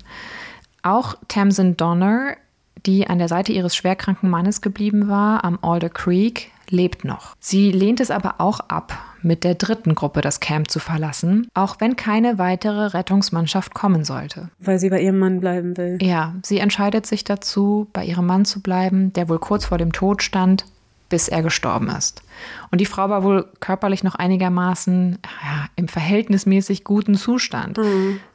Auch 0.82 1.14
Tamsin 1.28 1.78
Donner, 1.78 2.36
die 2.84 3.06
an 3.06 3.18
der 3.18 3.28
Seite 3.28 3.52
ihres 3.52 3.74
schwerkranken 3.74 4.28
Mannes 4.28 4.60
geblieben 4.60 5.08
war, 5.08 5.44
am 5.44 5.58
Alder 5.62 5.88
Creek, 5.88 6.52
lebt 6.70 7.04
noch. 7.04 7.36
Sie 7.40 7.70
lehnt 7.70 8.00
es 8.00 8.10
aber 8.10 8.36
auch 8.38 8.60
ab, 8.60 8.98
mit 9.22 9.44
der 9.44 9.54
dritten 9.54 9.94
Gruppe 9.94 10.20
das 10.20 10.40
Camp 10.40 10.70
zu 10.70 10.78
verlassen, 10.78 11.48
auch 11.54 11.76
wenn 11.80 11.96
keine 11.96 12.38
weitere 12.38 12.86
Rettungsmannschaft 12.86 13.74
kommen 13.74 14.04
sollte. 14.04 14.50
Weil 14.58 14.78
sie 14.78 14.90
bei 14.90 15.00
ihrem 15.00 15.18
Mann 15.18 15.40
bleiben 15.40 15.76
will. 15.76 15.98
Ja, 16.00 16.34
sie 16.44 16.58
entscheidet 16.58 17.06
sich 17.06 17.24
dazu, 17.24 17.88
bei 17.92 18.04
ihrem 18.04 18.26
Mann 18.26 18.44
zu 18.44 18.60
bleiben, 18.60 19.12
der 19.12 19.28
wohl 19.28 19.38
kurz 19.38 19.66
vor 19.66 19.78
dem 19.78 19.92
Tod 19.92 20.22
stand, 20.22 20.64
bis 21.08 21.28
er 21.28 21.42
gestorben 21.42 21.88
ist. 21.88 22.22
Und 22.70 22.80
die 22.80 22.86
Frau 22.86 23.08
war 23.08 23.22
wohl 23.22 23.48
körperlich 23.60 24.02
noch 24.02 24.16
einigermaßen 24.16 25.18
ja, 25.44 25.66
im 25.76 25.88
verhältnismäßig 25.88 26.84
guten 26.84 27.14
Zustand. 27.14 27.78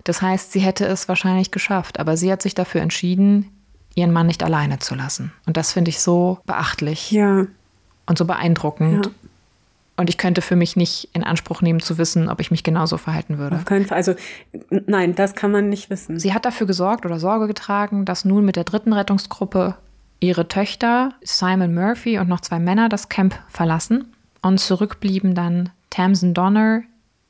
Das 0.03 0.21
heißt, 0.21 0.51
sie 0.51 0.61
hätte 0.61 0.85
es 0.85 1.07
wahrscheinlich 1.09 1.51
geschafft, 1.51 1.99
aber 1.99 2.15
sie 2.15 2.31
hat 2.31 2.41
sich 2.41 2.55
dafür 2.55 2.81
entschieden, 2.81 3.49
ihren 3.95 4.13
Mann 4.13 4.27
nicht 4.27 4.43
alleine 4.43 4.79
zu 4.79 4.95
lassen. 4.95 5.33
Und 5.45 5.57
das 5.57 5.73
finde 5.73 5.89
ich 5.89 5.99
so 5.99 6.39
beachtlich 6.45 7.11
Ja. 7.11 7.45
Und 8.05 8.17
so 8.17 8.25
beeindruckend. 8.25 9.05
Ja. 9.05 9.11
Und 9.97 10.09
ich 10.09 10.17
könnte 10.17 10.41
für 10.41 10.55
mich 10.55 10.75
nicht 10.75 11.09
in 11.13 11.23
Anspruch 11.23 11.61
nehmen 11.61 11.79
zu 11.79 11.97
wissen, 11.97 12.29
ob 12.29 12.39
ich 12.39 12.49
mich 12.49 12.63
genauso 12.63 12.97
verhalten 12.97 13.37
würde. 13.37 13.57
Auf 13.57 13.65
keinen 13.65 13.85
Fall. 13.85 13.97
Also, 13.97 14.15
nein, 14.69 15.13
das 15.13 15.35
kann 15.35 15.51
man 15.51 15.69
nicht 15.69 15.89
wissen. 15.89 16.19
Sie 16.19 16.33
hat 16.33 16.45
dafür 16.45 16.65
gesorgt 16.65 17.05
oder 17.05 17.19
Sorge 17.19 17.47
getragen, 17.47 18.05
dass 18.05 18.25
nun 18.25 18.45
mit 18.45 18.55
der 18.55 18.63
dritten 18.63 18.93
Rettungsgruppe 18.93 19.75
ihre 20.19 20.47
Töchter 20.47 21.13
Simon 21.21 21.73
Murphy 21.73 22.17
und 22.19 22.29
noch 22.29 22.41
zwei 22.41 22.57
Männer 22.57 22.89
das 22.89 23.09
Camp 23.09 23.37
verlassen 23.49 24.05
und 24.41 24.59
zurück 24.59 24.99
blieben 24.99 25.35
dann 25.35 25.69
Tamsin 25.89 26.33
Donner, 26.33 26.83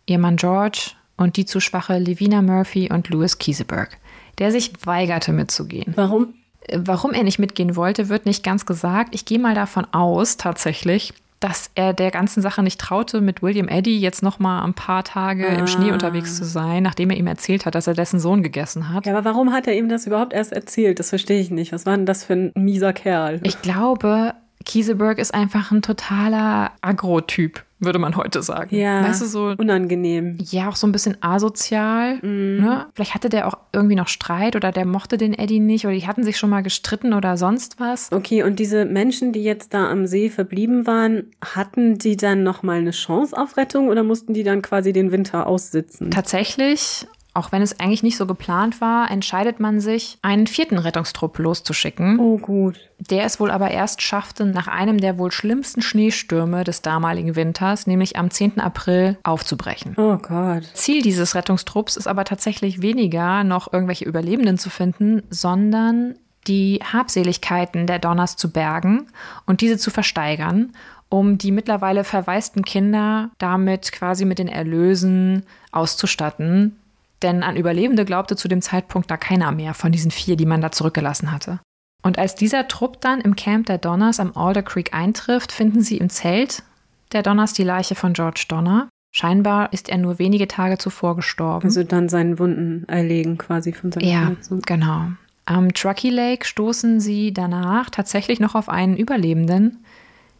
ihr 0.05 0.19
Mann 0.19 0.37
George 0.37 0.91
und 1.17 1.37
die 1.37 1.45
zu 1.45 1.59
schwache 1.59 1.97
Levina 1.97 2.41
Murphy 2.41 2.91
und 2.91 3.09
Louis 3.09 3.37
Kieseberg, 3.37 3.97
der 4.39 4.51
sich 4.51 4.73
weigerte 4.85 5.33
mitzugehen. 5.33 5.93
Warum? 5.95 6.33
Warum 6.73 7.11
er 7.13 7.23
nicht 7.23 7.39
mitgehen 7.39 7.75
wollte, 7.75 8.09
wird 8.09 8.25
nicht 8.25 8.43
ganz 8.43 8.65
gesagt. 8.65 9.15
Ich 9.15 9.25
gehe 9.25 9.39
mal 9.39 9.55
davon 9.55 9.85
aus, 9.93 10.37
tatsächlich, 10.37 11.13
dass 11.39 11.71
er 11.73 11.93
der 11.93 12.11
ganzen 12.11 12.41
Sache 12.43 12.61
nicht 12.61 12.79
traute, 12.79 13.19
mit 13.19 13.41
William 13.41 13.67
Eddy 13.67 13.97
jetzt 13.97 14.21
noch 14.21 14.37
mal 14.37 14.63
ein 14.63 14.75
paar 14.75 15.03
Tage 15.03 15.47
im 15.47 15.65
Schnee 15.65 15.89
Ah. 15.89 15.93
unterwegs 15.93 16.35
zu 16.37 16.45
sein, 16.45 16.83
nachdem 16.83 17.09
er 17.09 17.17
ihm 17.17 17.25
erzählt 17.25 17.65
hat, 17.65 17.73
dass 17.73 17.87
er 17.87 17.95
dessen 17.95 18.19
Sohn 18.19 18.43
gegessen 18.43 18.89
hat. 18.93 19.07
Ja, 19.07 19.17
aber 19.17 19.25
warum 19.25 19.51
hat 19.51 19.65
er 19.65 19.75
ihm 19.75 19.89
das 19.89 20.05
überhaupt 20.05 20.33
erst 20.33 20.51
erzählt? 20.53 20.99
Das 20.99 21.09
verstehe 21.09 21.39
ich 21.41 21.49
nicht. 21.49 21.71
Was 21.73 21.87
war 21.87 21.97
denn 21.97 22.05
das 22.05 22.23
für 22.23 22.33
ein 22.33 22.51
mieser 22.53 22.93
Kerl? 22.93 23.39
Ich 23.43 23.59
glaube, 23.63 24.35
Kieseberg 24.65 25.17
ist 25.17 25.33
einfach 25.33 25.71
ein 25.71 25.81
totaler 25.81 26.71
Agro-Typ, 26.81 27.63
würde 27.81 27.99
man 27.99 28.15
heute 28.15 28.41
sagen. 28.43 28.75
ja. 28.75 29.03
Weißt 29.03 29.21
du, 29.21 29.25
so, 29.25 29.55
Unangenehm. 29.57 30.37
ja, 30.39 30.69
auch 30.69 30.75
so 30.75 30.87
ein 30.87 30.91
bisschen 30.91 31.17
asozial. 31.21 32.15
Mhm. 32.21 32.61
Ne? 32.61 32.85
Vielleicht 32.93 33.13
hatte 33.15 33.29
der 33.29 33.47
auch 33.47 33.57
irgendwie 33.73 33.95
noch 33.95 34.07
Streit 34.07 34.55
oder 34.55 34.71
der 34.71 34.85
mochte 34.85 35.17
den 35.17 35.33
Eddie 35.33 35.59
nicht 35.59 35.85
oder 35.85 35.95
die 35.95 36.07
hatten 36.07 36.23
sich 36.23 36.37
schon 36.37 36.49
mal 36.49 36.61
gestritten 36.61 37.13
oder 37.13 37.37
sonst 37.37 37.79
was. 37.79 38.11
Okay, 38.11 38.43
und 38.43 38.59
diese 38.59 38.85
Menschen, 38.85 39.33
die 39.33 39.43
jetzt 39.43 39.73
da 39.73 39.89
am 39.89 40.05
See 40.05 40.29
verblieben 40.29 40.85
waren, 40.87 41.31
hatten 41.43 41.97
die 41.97 42.15
dann 42.17 42.43
noch 42.43 42.63
mal 42.63 42.77
eine 42.77 42.91
Chance 42.91 43.37
auf 43.37 43.57
Rettung 43.57 43.89
oder 43.89 44.03
mussten 44.03 44.33
die 44.33 44.43
dann 44.43 44.61
quasi 44.61 44.93
den 44.93 45.11
Winter 45.11 45.47
aussitzen? 45.47 46.11
Tatsächlich, 46.11 47.07
auch 47.33 47.51
wenn 47.51 47.61
es 47.61 47.79
eigentlich 47.79 48.03
nicht 48.03 48.17
so 48.17 48.25
geplant 48.25 48.81
war, 48.81 49.09
entscheidet 49.09 49.59
man 49.59 49.79
sich, 49.79 50.17
einen 50.21 50.47
vierten 50.47 50.77
Rettungstrupp 50.77 51.37
loszuschicken. 51.39 52.19
Oh, 52.19 52.37
gut. 52.37 52.77
Der 52.99 53.23
es 53.23 53.39
wohl 53.39 53.51
aber 53.51 53.71
erst 53.71 54.01
schaffte, 54.01 54.45
nach 54.45 54.67
einem 54.67 54.99
der 54.99 55.17
wohl 55.17 55.31
schlimmsten 55.31 55.81
Schneestürme 55.81 56.63
des 56.63 56.81
damaligen 56.81 57.35
Winters, 57.35 57.87
nämlich 57.87 58.17
am 58.17 58.29
10. 58.29 58.59
April, 58.59 59.17
aufzubrechen. 59.23 59.95
Oh 59.97 60.17
Gott. 60.17 60.63
Ziel 60.73 61.01
dieses 61.01 61.33
Rettungstrupps 61.33 61.95
ist 61.95 62.07
aber 62.07 62.25
tatsächlich 62.25 62.81
weniger, 62.81 63.43
noch 63.43 63.71
irgendwelche 63.71 64.05
Überlebenden 64.05 64.57
zu 64.57 64.69
finden, 64.69 65.23
sondern 65.29 66.15
die 66.47 66.81
Habseligkeiten 66.83 67.87
der 67.87 67.99
Donners 67.99 68.35
zu 68.35 68.51
bergen 68.51 69.07
und 69.45 69.61
diese 69.61 69.77
zu 69.77 69.89
versteigern, 69.89 70.73
um 71.09 71.37
die 71.37 71.51
mittlerweile 71.51 72.03
verwaisten 72.03 72.63
Kinder 72.63 73.29
damit 73.37 73.91
quasi 73.91 74.25
mit 74.25 74.39
den 74.39 74.47
Erlösen 74.47 75.43
auszustatten. 75.71 76.77
Denn 77.21 77.43
an 77.43 77.55
Überlebende 77.55 78.05
glaubte 78.05 78.35
zu 78.35 78.47
dem 78.47 78.61
Zeitpunkt 78.61 79.11
da 79.11 79.17
keiner 79.17 79.51
mehr 79.51 79.73
von 79.73 79.91
diesen 79.91 80.11
vier, 80.11 80.35
die 80.35 80.45
man 80.45 80.61
da 80.61 80.71
zurückgelassen 80.71 81.31
hatte. 81.31 81.59
Und 82.03 82.17
als 82.17 82.35
dieser 82.35 82.67
Trupp 82.67 82.99
dann 83.01 83.21
im 83.21 83.35
Camp 83.35 83.67
der 83.67 83.77
Donners 83.77 84.19
am 84.19 84.35
Alder 84.35 84.63
Creek 84.63 84.93
eintrifft, 84.93 85.51
finden 85.51 85.81
sie 85.81 85.97
im 85.97 86.09
Zelt 86.09 86.63
der 87.11 87.23
Donners 87.23 87.53
die 87.53 87.63
Leiche 87.63 87.95
von 87.95 88.13
George 88.13 88.45
Donner. 88.47 88.89
Scheinbar 89.13 89.73
ist 89.73 89.89
er 89.89 89.97
nur 89.97 90.19
wenige 90.19 90.47
Tage 90.47 90.77
zuvor 90.77 91.15
gestorben. 91.15 91.65
Also 91.65 91.83
dann 91.83 92.09
seinen 92.09 92.39
Wunden 92.39 92.85
erlegen 92.87 93.37
quasi 93.37 93.73
von 93.73 93.91
seiner 93.91 94.05
ja, 94.05 94.21
Verletzung. 94.21 94.61
genau. 94.61 95.07
Am 95.45 95.73
Truckee 95.73 96.09
Lake 96.09 96.45
stoßen 96.45 97.01
sie 97.01 97.33
danach 97.33 97.89
tatsächlich 97.89 98.39
noch 98.39 98.55
auf 98.55 98.69
einen 98.69 98.95
Überlebenden, 98.95 99.83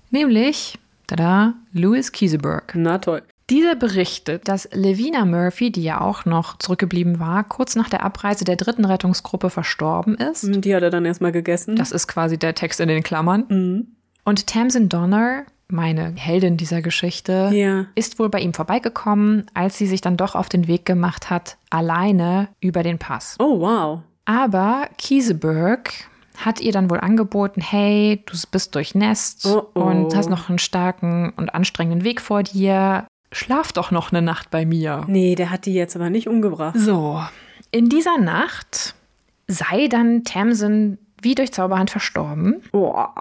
nämlich, 0.09 0.79
tada, 1.07 1.53
Louis 1.73 2.11
Kieseberg. 2.13 2.73
Na 2.75 2.97
toll. 2.99 3.23
Dieser 3.51 3.75
berichtet, 3.75 4.47
dass 4.47 4.67
Levina 4.71 5.25
Murphy, 5.25 5.71
die 5.71 5.83
ja 5.83 6.01
auch 6.01 6.25
noch 6.25 6.57
zurückgeblieben 6.57 7.19
war, 7.19 7.43
kurz 7.43 7.75
nach 7.75 7.89
der 7.89 8.03
Abreise 8.03 8.45
der 8.45 8.55
dritten 8.55 8.85
Rettungsgruppe 8.85 9.49
verstorben 9.49 10.15
ist. 10.15 10.47
Die 10.63 10.73
hat 10.73 10.81
er 10.83 10.89
dann 10.89 11.05
erstmal 11.05 11.31
gegessen. 11.33 11.75
Das 11.75 11.91
ist 11.91 12.07
quasi 12.07 12.37
der 12.39 12.55
Text 12.55 12.79
in 12.79 12.87
den 12.87 13.03
Klammern. 13.03 13.43
Mhm. 13.49 13.87
Und 14.23 14.47
Tamsin 14.47 14.87
Donner, 14.87 15.43
meine 15.67 16.13
Heldin 16.15 16.55
dieser 16.57 16.81
Geschichte, 16.81 17.49
Ja. 17.53 17.87
ist 17.95 18.19
wohl 18.19 18.29
bei 18.29 18.39
ihm 18.39 18.53
vorbeigekommen, 18.53 19.45
als 19.53 19.77
sie 19.77 19.87
sich 19.87 19.99
dann 20.01 20.15
doch 20.17 20.33
auf 20.35 20.47
den 20.47 20.67
Weg 20.67 20.85
gemacht 20.85 21.29
hat, 21.29 21.57
alleine 21.69 22.47
über 22.61 22.83
den 22.83 22.99
Pass. 22.99 23.35
Oh, 23.39 23.59
wow. 23.59 23.99
Aber 24.25 24.87
Kieseberg 24.97 25.91
hat 26.37 26.61
ihr 26.61 26.71
dann 26.71 26.89
wohl 26.89 26.99
angeboten, 26.99 27.61
hey, 27.61 28.23
du 28.25 28.35
bist 28.51 28.73
durchnässt 28.75 29.45
Oh, 29.45 29.67
oh. 29.75 29.79
und 29.81 30.15
hast 30.15 30.29
noch 30.29 30.49
einen 30.49 30.57
starken 30.59 31.33
und 31.35 31.53
anstrengenden 31.53 32.03
Weg 32.03 32.21
vor 32.21 32.43
dir. 32.43 33.05
Schlaf 33.31 33.71
doch 33.71 33.91
noch 33.91 34.11
eine 34.11 34.21
Nacht 34.21 34.49
bei 34.51 34.65
mir. 34.65 35.03
Nee, 35.07 35.35
der 35.35 35.49
hat 35.51 35.65
die 35.65 35.73
jetzt 35.73 35.95
aber 35.95 36.09
nicht 36.09 36.27
umgebracht. 36.27 36.75
So, 36.77 37.21
in 37.71 37.87
dieser 37.89 38.17
Nacht 38.17 38.95
sei 39.47 39.87
dann 39.87 40.23
Tamsin 40.23 40.97
wie 41.21 41.35
durch 41.35 41.51
Zauberhand 41.53 41.89
verstorben 41.91 42.61
Boah. 42.71 43.13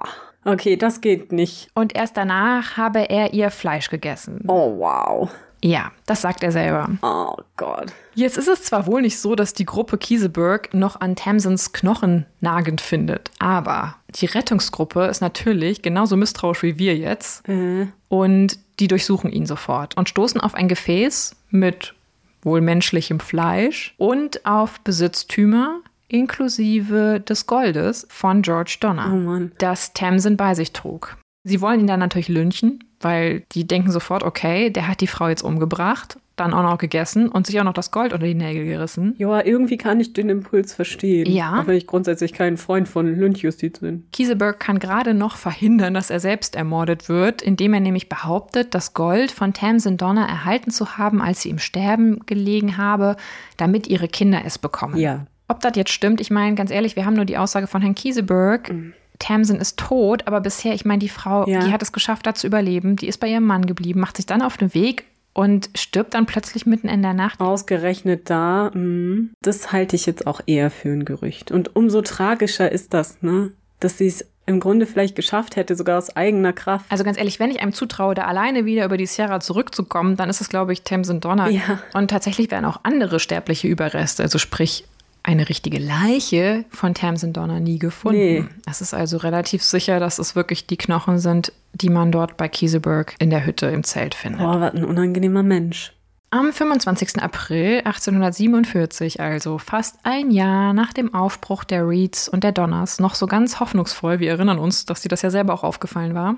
Okay, 0.44 0.76
das 0.76 1.00
geht 1.02 1.32
nicht. 1.32 1.68
und 1.74 1.94
erst 1.94 2.16
danach 2.16 2.76
habe 2.78 3.10
er 3.10 3.34
ihr 3.34 3.50
Fleisch 3.50 3.90
gegessen. 3.90 4.42
Oh, 4.48 4.78
wow. 4.78 5.30
Ja, 5.62 5.92
das 6.06 6.22
sagt 6.22 6.42
er 6.42 6.50
selber. 6.52 6.88
Oh 7.02 7.36
Gott. 7.58 7.92
Jetzt 8.14 8.38
ist 8.38 8.48
es 8.48 8.62
zwar 8.64 8.86
wohl 8.86 9.02
nicht 9.02 9.18
so, 9.20 9.34
dass 9.34 9.52
die 9.52 9.66
Gruppe 9.66 9.98
Kieseberg 9.98 10.72
noch 10.72 10.98
an 11.02 11.14
Tamsins 11.16 11.72
Knochen 11.74 12.24
nagend 12.40 12.80
findet, 12.80 13.30
aber 13.38 13.96
die 14.14 14.24
Rettungsgruppe 14.24 15.04
ist 15.04 15.20
natürlich 15.20 15.82
genauso 15.82 16.16
misstrauisch 16.16 16.62
wie 16.62 16.78
wir 16.78 16.96
jetzt 16.96 17.46
Äh, 17.46 17.88
und 18.08 18.58
die 18.80 18.88
durchsuchen 18.88 19.30
ihn 19.30 19.46
sofort 19.46 19.96
und 19.96 20.08
stoßen 20.08 20.40
auf 20.40 20.54
ein 20.54 20.68
Gefäß 20.68 21.36
mit 21.50 21.94
wohl 22.42 22.60
menschlichem 22.60 23.20
Fleisch 23.20 23.94
und 23.98 24.46
auf 24.46 24.80
Besitztümer 24.80 25.80
inklusive 26.08 27.20
des 27.20 27.46
Goldes 27.46 28.06
von 28.10 28.42
George 28.42 28.78
Donner, 28.80 29.12
oh 29.14 29.48
das 29.58 29.92
Tamsin 29.92 30.36
bei 30.36 30.54
sich 30.54 30.72
trug. 30.72 31.16
Sie 31.44 31.60
wollen 31.60 31.80
ihn 31.80 31.86
dann 31.86 32.00
natürlich 32.00 32.28
lynchen, 32.28 32.84
weil 33.00 33.44
die 33.52 33.66
denken 33.66 33.90
sofort, 33.90 34.24
okay, 34.24 34.70
der 34.70 34.88
hat 34.88 35.00
die 35.00 35.06
Frau 35.06 35.28
jetzt 35.28 35.42
umgebracht, 35.42 36.18
dann 36.40 36.52
auch 36.54 36.62
noch 36.62 36.78
gegessen 36.78 37.28
und 37.28 37.46
sich 37.46 37.60
auch 37.60 37.64
noch 37.64 37.72
das 37.72 37.90
Gold 37.90 38.12
unter 38.12 38.26
die 38.26 38.34
Nägel 38.34 38.64
gerissen. 38.64 39.14
Ja, 39.18 39.44
irgendwie 39.44 39.76
kann 39.76 40.00
ich 40.00 40.12
den 40.12 40.28
Impuls 40.28 40.74
verstehen. 40.74 41.30
Ja. 41.30 41.60
Auch 41.60 41.66
wenn 41.66 41.76
ich 41.76 41.86
grundsätzlich 41.86 42.32
kein 42.32 42.56
Freund 42.56 42.88
von 42.88 43.06
Lynchjustiz 43.06 43.78
bin. 43.80 44.06
Kieseberg 44.12 44.58
kann 44.58 44.78
gerade 44.78 45.14
noch 45.14 45.36
verhindern, 45.36 45.94
dass 45.94 46.10
er 46.10 46.20
selbst 46.20 46.56
ermordet 46.56 47.08
wird, 47.08 47.42
indem 47.42 47.74
er 47.74 47.80
nämlich 47.80 48.08
behauptet, 48.08 48.74
das 48.74 48.94
Gold 48.94 49.30
von 49.30 49.52
Tamsin 49.52 49.96
Donner 49.96 50.26
erhalten 50.26 50.70
zu 50.70 50.96
haben, 50.98 51.20
als 51.22 51.42
sie 51.42 51.50
im 51.50 51.58
Sterben 51.58 52.20
gelegen 52.26 52.76
habe, 52.76 53.16
damit 53.56 53.86
ihre 53.86 54.08
Kinder 54.08 54.40
es 54.44 54.58
bekommen. 54.58 54.96
Ja. 54.96 55.26
Ob 55.48 55.60
das 55.60 55.72
jetzt 55.76 55.90
stimmt, 55.92 56.20
ich 56.20 56.30
meine, 56.30 56.54
ganz 56.54 56.70
ehrlich, 56.70 56.96
wir 56.96 57.04
haben 57.04 57.14
nur 57.16 57.24
die 57.24 57.36
Aussage 57.38 57.66
von 57.66 57.82
Herrn 57.82 57.94
Kieseberg. 57.94 58.72
Tamsin 59.18 59.56
ist 59.56 59.78
tot, 59.78 60.26
aber 60.26 60.40
bisher, 60.40 60.72
ich 60.74 60.84
meine, 60.84 60.98
die 61.00 61.08
Frau, 61.08 61.46
Ja. 61.46 61.60
die 61.60 61.72
hat 61.72 61.82
es 61.82 61.92
geschafft, 61.92 62.26
da 62.26 62.34
zu 62.34 62.46
überleben, 62.46 62.96
die 62.96 63.06
ist 63.06 63.18
bei 63.18 63.28
ihrem 63.28 63.44
Mann 63.44 63.66
geblieben, 63.66 64.00
macht 64.00 64.16
sich 64.16 64.26
dann 64.26 64.42
auf 64.42 64.56
den 64.56 64.72
Weg 64.74 65.04
und 65.32 65.70
stirbt 65.74 66.14
dann 66.14 66.26
plötzlich 66.26 66.66
mitten 66.66 66.88
in 66.88 67.02
der 67.02 67.14
Nacht. 67.14 67.40
Ausgerechnet 67.40 68.28
da, 68.30 68.70
mh, 68.74 69.28
das 69.42 69.72
halte 69.72 69.96
ich 69.96 70.06
jetzt 70.06 70.26
auch 70.26 70.40
eher 70.46 70.70
für 70.70 70.90
ein 70.90 71.04
Gerücht. 71.04 71.50
Und 71.50 71.76
umso 71.76 72.02
tragischer 72.02 72.70
ist 72.70 72.94
das, 72.94 73.22
ne? 73.22 73.52
Dass 73.78 73.98
sie 73.98 74.08
es 74.08 74.26
im 74.46 74.60
Grunde 74.60 74.84
vielleicht 74.86 75.14
geschafft 75.14 75.56
hätte, 75.56 75.76
sogar 75.76 75.96
aus 75.96 76.14
eigener 76.16 76.52
Kraft. 76.52 76.84
Also 76.88 77.04
ganz 77.04 77.16
ehrlich, 77.16 77.38
wenn 77.38 77.50
ich 77.50 77.60
einem 77.60 77.72
zutraue, 77.72 78.14
da 78.14 78.24
alleine 78.24 78.64
wieder 78.64 78.84
über 78.84 78.96
die 78.96 79.06
Sierra 79.06 79.40
zurückzukommen, 79.40 80.16
dann 80.16 80.28
ist 80.28 80.40
es, 80.40 80.48
glaube 80.48 80.72
ich, 80.72 80.82
Tamsin 80.82 81.20
Donner. 81.20 81.48
Ja. 81.48 81.80
Und 81.94 82.10
tatsächlich 82.10 82.50
werden 82.50 82.64
auch 82.64 82.80
andere 82.82 83.20
sterbliche 83.20 83.68
Überreste, 83.68 84.22
also 84.22 84.38
sprich 84.38 84.84
eine 85.22 85.48
richtige 85.48 85.78
Leiche 85.78 86.64
von 86.70 86.94
Tamsin 86.94 87.32
Donner 87.32 87.60
nie 87.60 87.78
gefunden. 87.78 88.18
Nee. 88.18 88.44
Es 88.68 88.80
ist 88.80 88.94
also 88.94 89.18
relativ 89.18 89.62
sicher, 89.62 90.00
dass 90.00 90.18
es 90.18 90.34
wirklich 90.36 90.66
die 90.66 90.76
Knochen 90.76 91.18
sind, 91.18 91.52
die 91.74 91.90
man 91.90 92.12
dort 92.12 92.36
bei 92.36 92.48
Kieseberg 92.48 93.14
in 93.18 93.30
der 93.30 93.44
Hütte 93.44 93.66
im 93.66 93.84
Zelt 93.84 94.14
findet. 94.14 94.40
Boah, 94.40 94.60
was 94.60 94.74
ein 94.74 94.84
unangenehmer 94.84 95.42
Mensch. 95.42 95.92
Am 96.32 96.52
25. 96.52 97.20
April 97.20 97.78
1847, 97.78 99.18
also 99.20 99.58
fast 99.58 99.98
ein 100.04 100.30
Jahr 100.30 100.72
nach 100.72 100.92
dem 100.92 101.12
Aufbruch 101.12 101.64
der 101.64 101.88
Reeds 101.88 102.28
und 102.28 102.44
der 102.44 102.52
Donners, 102.52 103.00
noch 103.00 103.16
so 103.16 103.26
ganz 103.26 103.58
hoffnungsvoll, 103.58 104.20
wir 104.20 104.30
erinnern 104.30 104.60
uns, 104.60 104.86
dass 104.86 105.02
dir 105.02 105.08
das 105.08 105.22
ja 105.22 105.30
selber 105.30 105.52
auch 105.54 105.64
aufgefallen 105.64 106.14
war, 106.14 106.36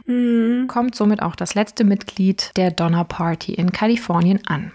kommt 0.67 0.95
somit 0.95 1.21
auch 1.21 1.37
das 1.37 1.55
letzte 1.55 1.85
Mitglied 1.85 2.53
der 2.57 2.71
Donner 2.71 3.05
Party 3.05 3.53
in 3.53 3.71
Kalifornien 3.71 4.41
an, 4.47 4.73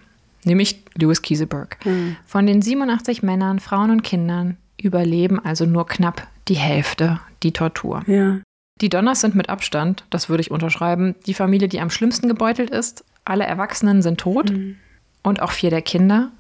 nämlich 0.48 0.84
Louis 0.96 1.22
Kieseberg. 1.22 1.78
Von 2.26 2.48
den 2.48 2.62
87 2.62 3.22
Männern, 3.22 3.60
Frauen 3.60 3.92
und 3.92 4.04
Kindern 4.04 4.58
überleben 4.82 5.40
also 5.44 5.66
nur 5.66 5.88
knapp 5.88 6.28
die 6.48 6.56
Hälfte 6.56 7.20
die 7.44 7.52
Tortur. 7.52 8.04
Ja. 8.08 8.40
Die 8.82 8.90
Donners 8.90 9.22
sind 9.22 9.36
mit 9.36 9.50
Abstand, 9.50 10.06
das 10.10 10.30
würde 10.30 10.42
ich 10.42 10.52
unterschreiben, 10.52 11.16
die 11.26 11.34
Familie, 11.34 11.68
die 11.68 11.80
am 11.80 11.90
schlimmsten 11.90 12.28
gebeutelt 12.28 12.70
ist. 12.70 13.04
Alle 13.26 13.46
Erwachsenen 13.46 14.02
sind 14.02 14.20
tot 14.20 14.54
und 15.24 15.42
auch 15.42 15.52
vier 15.52 15.70
der 15.70 15.82
Kinder. 15.82 16.32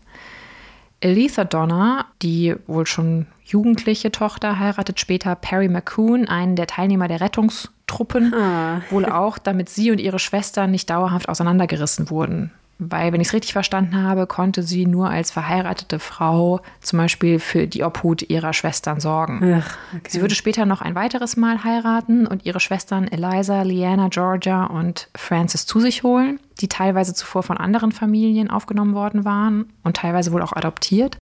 Elitha 0.99 1.43
Donner, 1.43 2.05
die 2.21 2.55
wohl 2.65 2.85
schon 2.85 3.27
jugendliche 3.43 4.11
Tochter, 4.11 4.59
heiratet 4.59 4.99
später 4.99 5.35
Perry 5.35 5.67
McCoon, 5.67 6.27
einen 6.27 6.55
der 6.55 6.67
Teilnehmer 6.67 7.07
der 7.07 7.21
Rettungstruppen. 7.21 8.33
Ah. 8.33 8.81
Wohl 8.89 9.05
auch, 9.05 9.37
damit 9.37 9.69
sie 9.69 9.91
und 9.91 9.99
ihre 9.99 10.19
Schwester 10.19 10.67
nicht 10.67 10.89
dauerhaft 10.89 11.29
auseinandergerissen 11.29 12.09
wurden. 12.09 12.51
Weil, 12.79 13.11
wenn 13.11 13.21
ich 13.21 13.29
es 13.29 13.33
richtig 13.33 13.53
verstanden 13.53 14.03
habe, 14.03 14.27
konnte 14.27 14.61
sie 14.61 14.85
nur 14.85 15.09
als 15.09 15.31
verheiratete 15.31 15.99
Frau 15.99 16.61
zum 16.79 16.97
Beispiel 16.97 17.39
für 17.39 17.67
die 17.67 17.83
Obhut 17.83 18.29
ihrer 18.29 18.53
Schwestern 18.53 18.99
sorgen. 18.99 19.61
Ach, 19.61 19.77
okay. 19.95 20.09
Sie 20.09 20.21
würde 20.21 20.35
später 20.35 20.65
noch 20.65 20.81
ein 20.81 20.93
weiteres 20.93 21.37
Mal 21.37 21.63
heiraten 21.63 22.27
und 22.27 22.45
ihre 22.45 22.59
Schwestern 22.59 23.07
Eliza, 23.07 23.63
Leanna, 23.63 24.09
Georgia 24.09 24.65
und 24.65 25.09
Frances 25.15 25.65
zu 25.65 25.79
sich 25.79 26.03
holen, 26.03 26.39
die 26.59 26.67
teilweise 26.67 27.13
zuvor 27.13 27.43
von 27.43 27.57
anderen 27.57 27.91
Familien 27.91 28.49
aufgenommen 28.49 28.93
worden 28.93 29.25
waren 29.25 29.73
und 29.83 29.97
teilweise 29.97 30.31
wohl 30.31 30.43
auch 30.43 30.53
adoptiert. 30.53 31.17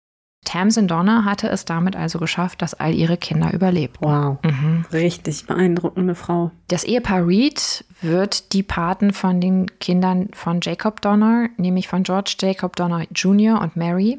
Tamsin 0.44 0.88
Donner 0.88 1.24
hatte 1.24 1.48
es 1.48 1.64
damit 1.64 1.96
also 1.96 2.18
geschafft, 2.18 2.62
dass 2.62 2.74
all 2.74 2.94
ihre 2.94 3.16
Kinder 3.16 3.52
überlebten. 3.52 4.04
Wow. 4.04 4.38
Richtig 4.92 5.46
beeindruckende 5.46 6.14
Frau. 6.14 6.50
Das 6.68 6.84
Ehepaar 6.84 7.26
Reed 7.26 7.84
wird 8.02 8.52
die 8.52 8.62
Paten 8.62 9.12
von 9.12 9.40
den 9.40 9.66
Kindern 9.80 10.28
von 10.32 10.60
Jacob 10.62 11.00
Donner, 11.00 11.48
nämlich 11.56 11.88
von 11.88 12.02
George 12.02 12.36
Jacob 12.38 12.76
Donner 12.76 13.06
Jr. 13.14 13.60
und 13.60 13.76
Mary. 13.76 14.18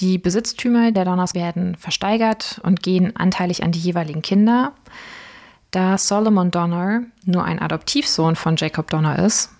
Die 0.00 0.18
Besitztümer 0.18 0.92
der 0.92 1.04
Donners 1.04 1.34
werden 1.34 1.76
versteigert 1.76 2.60
und 2.64 2.82
gehen 2.82 3.14
anteilig 3.16 3.62
an 3.62 3.72
die 3.72 3.78
jeweiligen 3.78 4.22
Kinder. 4.22 4.72
Da 5.70 5.98
Solomon 5.98 6.50
Donner 6.50 7.04
nur 7.24 7.44
ein 7.44 7.60
Adoptivsohn 7.60 8.34
von 8.34 8.56
Jacob 8.56 8.90
Donner 8.90 9.24
ist, 9.24 9.50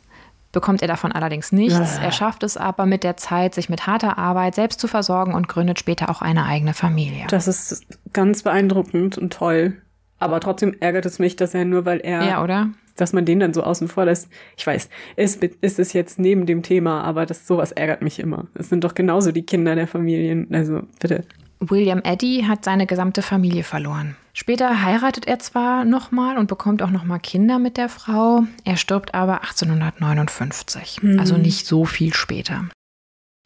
bekommt 0.52 0.82
er 0.82 0.88
davon 0.88 1.12
allerdings 1.12 1.52
nichts. 1.52 1.98
Er 1.98 2.12
schafft 2.12 2.42
es 2.42 2.56
aber 2.56 2.86
mit 2.86 3.04
der 3.04 3.16
Zeit, 3.16 3.54
sich 3.54 3.68
mit 3.68 3.86
harter 3.86 4.18
Arbeit 4.18 4.54
selbst 4.54 4.80
zu 4.80 4.88
versorgen 4.88 5.34
und 5.34 5.48
gründet 5.48 5.78
später 5.78 6.10
auch 6.10 6.22
eine 6.22 6.44
eigene 6.44 6.74
Familie. 6.74 7.26
Das 7.28 7.48
ist 7.48 7.84
ganz 8.12 8.42
beeindruckend 8.42 9.18
und 9.18 9.32
toll. 9.32 9.76
Aber 10.18 10.40
trotzdem 10.40 10.76
ärgert 10.80 11.06
es 11.06 11.18
mich, 11.18 11.36
dass 11.36 11.54
er 11.54 11.64
nur, 11.64 11.86
weil 11.86 12.00
er, 12.00 12.22
Ja, 12.24 12.42
oder? 12.42 12.68
dass 12.96 13.12
man 13.14 13.24
den 13.24 13.40
dann 13.40 13.54
so 13.54 13.62
außen 13.62 13.88
vor 13.88 14.04
lässt. 14.04 14.28
Ich 14.56 14.66
weiß, 14.66 14.90
ist, 15.16 15.42
ist 15.42 15.78
es 15.78 15.92
jetzt 15.94 16.18
neben 16.18 16.44
dem 16.44 16.62
Thema, 16.62 17.02
aber 17.02 17.24
das 17.24 17.46
sowas 17.46 17.72
ärgert 17.72 18.02
mich 18.02 18.18
immer. 18.18 18.46
Es 18.54 18.68
sind 18.68 18.84
doch 18.84 18.94
genauso 18.94 19.32
die 19.32 19.44
Kinder 19.46 19.74
der 19.74 19.86
Familien. 19.86 20.48
Also 20.52 20.82
bitte. 21.00 21.24
William 21.60 22.00
Eddy 22.04 22.44
hat 22.46 22.64
seine 22.64 22.86
gesamte 22.86 23.22
Familie 23.22 23.64
verloren. 23.64 24.16
Später 24.32 24.82
heiratet 24.82 25.26
er 25.26 25.38
zwar 25.38 25.84
nochmal 25.84 26.38
und 26.38 26.46
bekommt 26.46 26.82
auch 26.82 26.90
nochmal 26.90 27.20
Kinder 27.20 27.58
mit 27.58 27.76
der 27.76 27.88
Frau, 27.88 28.44
er 28.64 28.76
stirbt 28.76 29.14
aber 29.14 29.42
1859, 29.42 31.00
also 31.18 31.36
nicht 31.36 31.66
so 31.66 31.84
viel 31.84 32.14
später. 32.14 32.66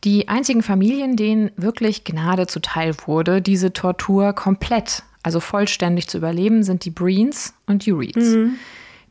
Die 0.04 0.28
einzigen 0.28 0.62
Familien, 0.62 1.16
denen 1.16 1.50
wirklich 1.56 2.04
Gnade 2.04 2.46
zuteil 2.46 2.94
wurde, 3.06 3.40
diese 3.40 3.72
Tortur 3.72 4.34
komplett, 4.34 5.02
also 5.22 5.40
vollständig 5.40 6.08
zu 6.08 6.18
überleben, 6.18 6.62
sind 6.62 6.84
die 6.84 6.90
Breens 6.90 7.54
und 7.66 7.86
die 7.86 7.90
Reeds. 7.90 8.34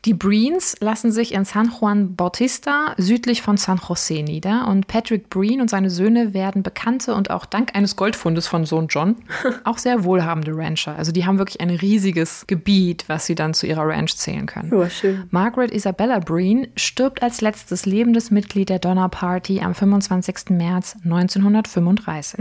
Die 0.05 0.13
Breens 0.13 0.75
lassen 0.81 1.13
sich 1.13 1.33
in 1.33 1.45
San 1.45 1.71
Juan 1.79 2.17
Bautista 2.17 2.93
südlich 2.97 3.41
von 3.41 3.55
San 3.55 3.79
Jose 3.87 4.21
nieder 4.21 4.67
und 4.67 4.87
Patrick 4.87 5.29
Breen 5.29 5.61
und 5.61 5.69
seine 5.69 5.89
Söhne 5.89 6.33
werden 6.33 6.61
bekannte 6.61 7.15
und 7.15 7.29
auch 7.29 7.45
dank 7.45 7.73
eines 7.73 7.95
Goldfundes 7.95 8.45
von 8.47 8.65
Sohn 8.65 8.87
John 8.89 9.15
auch 9.63 9.77
sehr 9.77 10.03
wohlhabende 10.03 10.51
Rancher. 10.53 10.97
Also 10.97 11.13
die 11.13 11.25
haben 11.25 11.37
wirklich 11.37 11.61
ein 11.61 11.69
riesiges 11.69 12.45
Gebiet, 12.47 13.05
was 13.07 13.25
sie 13.25 13.35
dann 13.35 13.53
zu 13.53 13.65
ihrer 13.65 13.87
Ranch 13.87 14.17
zählen 14.17 14.45
können. 14.45 14.77
Ja, 14.77 14.89
schön. 14.89 15.23
Margaret 15.31 15.71
Isabella 15.71 16.19
Breen 16.19 16.67
stirbt 16.75 17.23
als 17.23 17.39
letztes 17.39 17.85
lebendes 17.85 18.29
Mitglied 18.29 18.67
der 18.67 18.79
Donner 18.79 19.07
Party 19.07 19.61
am 19.61 19.73
25. 19.73 20.49
März 20.49 20.97
1935. 21.05 22.39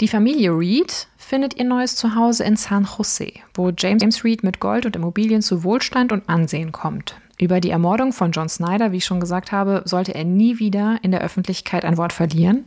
Die 0.00 0.08
Familie 0.08 0.50
Reed 0.50 1.06
findet 1.16 1.56
ihr 1.56 1.64
neues 1.64 1.94
Zuhause 1.94 2.42
in 2.42 2.56
San 2.56 2.84
Jose, 2.98 3.32
wo 3.54 3.70
James 3.70 4.24
Reed 4.24 4.42
mit 4.42 4.58
Gold 4.58 4.86
und 4.86 4.96
Immobilien 4.96 5.40
zu 5.40 5.62
Wohlstand 5.62 6.10
und 6.10 6.28
Ansehen 6.28 6.72
kommt. 6.72 7.14
Über 7.38 7.60
die 7.60 7.70
Ermordung 7.70 8.12
von 8.12 8.32
John 8.32 8.48
Snyder, 8.48 8.90
wie 8.90 8.96
ich 8.96 9.04
schon 9.04 9.20
gesagt 9.20 9.52
habe, 9.52 9.82
sollte 9.84 10.12
er 10.12 10.24
nie 10.24 10.58
wieder 10.58 10.98
in 11.02 11.12
der 11.12 11.20
Öffentlichkeit 11.20 11.84
ein 11.84 11.96
Wort 11.96 12.12
verlieren. 12.12 12.64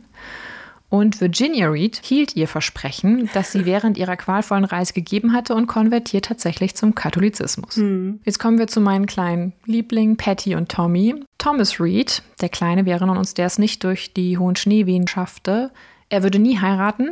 Und 0.88 1.20
Virginia 1.20 1.68
Reed 1.68 2.00
hielt 2.02 2.34
ihr 2.34 2.48
Versprechen, 2.48 3.28
das 3.34 3.52
sie 3.52 3.66
während 3.66 3.98
ihrer 3.98 4.16
qualvollen 4.16 4.64
Reise 4.64 4.94
gegeben 4.94 5.34
hatte 5.34 5.54
und 5.54 5.66
konvertiert 5.66 6.24
tatsächlich 6.24 6.76
zum 6.76 6.94
Katholizismus. 6.94 7.76
Jetzt 8.24 8.38
kommen 8.38 8.58
wir 8.58 8.68
zu 8.68 8.80
meinen 8.80 9.04
kleinen 9.04 9.52
Lieblingen 9.66 10.16
Patty 10.16 10.54
und 10.54 10.70
Tommy. 10.70 11.14
Thomas 11.36 11.78
Reed, 11.78 12.22
der 12.40 12.48
Kleine, 12.48 12.86
wir 12.86 12.94
erinnern 12.94 13.18
uns, 13.18 13.34
der 13.34 13.44
es 13.44 13.58
nicht 13.58 13.84
durch 13.84 14.14
die 14.14 14.38
hohen 14.38 14.56
Schneewehen 14.56 15.06
schaffte. 15.08 15.72
Er 16.08 16.22
würde 16.22 16.38
nie 16.38 16.58
heiraten 16.58 17.10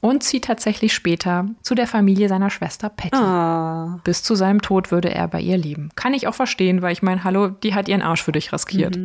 und 0.00 0.22
zieht 0.22 0.44
tatsächlich 0.44 0.94
später 0.94 1.46
zu 1.62 1.74
der 1.74 1.86
Familie 1.86 2.28
seiner 2.28 2.50
Schwester 2.50 2.88
Patty. 2.88 3.16
Ah. 3.16 3.98
Bis 4.04 4.22
zu 4.22 4.34
seinem 4.34 4.62
Tod 4.62 4.90
würde 4.90 5.12
er 5.12 5.28
bei 5.28 5.40
ihr 5.40 5.56
leben. 5.56 5.90
Kann 5.96 6.14
ich 6.14 6.28
auch 6.28 6.34
verstehen, 6.34 6.82
weil 6.82 6.92
ich 6.92 7.02
meine, 7.02 7.24
hallo, 7.24 7.48
die 7.48 7.74
hat 7.74 7.88
ihren 7.88 8.02
Arsch 8.02 8.22
für 8.22 8.32
dich 8.32 8.52
riskiert. 8.52 8.96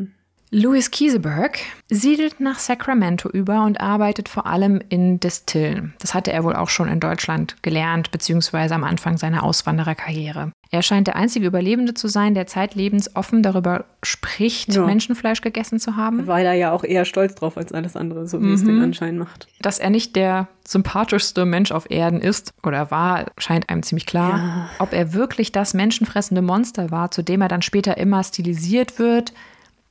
Louis 0.55 0.91
Kieseberg 0.91 1.57
siedelt 1.89 2.39
nach 2.39 2.59
Sacramento 2.59 3.27
über 3.27 3.65
und 3.65 3.81
arbeitet 3.81 4.29
vor 4.29 4.45
allem 4.45 4.83
in 4.87 5.19
Distillen. 5.19 5.95
Das 5.99 6.13
hatte 6.13 6.31
er 6.31 6.43
wohl 6.43 6.55
auch 6.55 6.69
schon 6.69 6.87
in 6.89 6.99
Deutschland 6.99 7.55
gelernt, 7.63 8.11
beziehungsweise 8.11 8.75
am 8.75 8.83
Anfang 8.83 9.17
seiner 9.17 9.41
Auswandererkarriere. 9.41 10.51
Er 10.69 10.83
scheint 10.83 11.07
der 11.07 11.15
einzige 11.15 11.47
Überlebende 11.47 11.95
zu 11.95 12.07
sein, 12.07 12.35
der 12.35 12.45
zeitlebens 12.45 13.15
offen 13.15 13.41
darüber 13.41 13.85
spricht, 14.03 14.71
Ja. 14.75 14.85
Menschenfleisch 14.85 15.41
gegessen 15.41 15.79
zu 15.79 15.95
haben. 15.95 16.27
War 16.27 16.41
er 16.41 16.53
ja 16.53 16.71
auch 16.71 16.83
eher 16.83 17.05
stolz 17.05 17.33
drauf 17.33 17.57
als 17.57 17.71
alles 17.71 17.95
andere, 17.95 18.27
so 18.27 18.39
wie 18.39 18.53
es 18.53 18.63
den 18.63 18.79
Anschein 18.79 19.17
macht. 19.17 19.47
Dass 19.59 19.79
er 19.79 19.89
nicht 19.89 20.15
der 20.15 20.47
sympathischste 20.67 21.45
Mensch 21.45 21.71
auf 21.71 21.89
Erden 21.89 22.21
ist 22.21 22.53
oder 22.61 22.91
war, 22.91 23.25
scheint 23.39 23.69
einem 23.69 23.81
ziemlich 23.81 24.05
klar. 24.05 24.37
Ja. 24.37 24.69
Ob 24.77 24.93
er 24.93 25.13
wirklich 25.13 25.51
das 25.51 25.73
menschenfressende 25.73 26.43
Monster 26.43 26.91
war, 26.91 27.09
zu 27.09 27.23
dem 27.23 27.41
er 27.41 27.47
dann 27.47 27.63
später 27.63 27.97
immer 27.97 28.23
stilisiert 28.23 28.99
wird, 28.99 29.33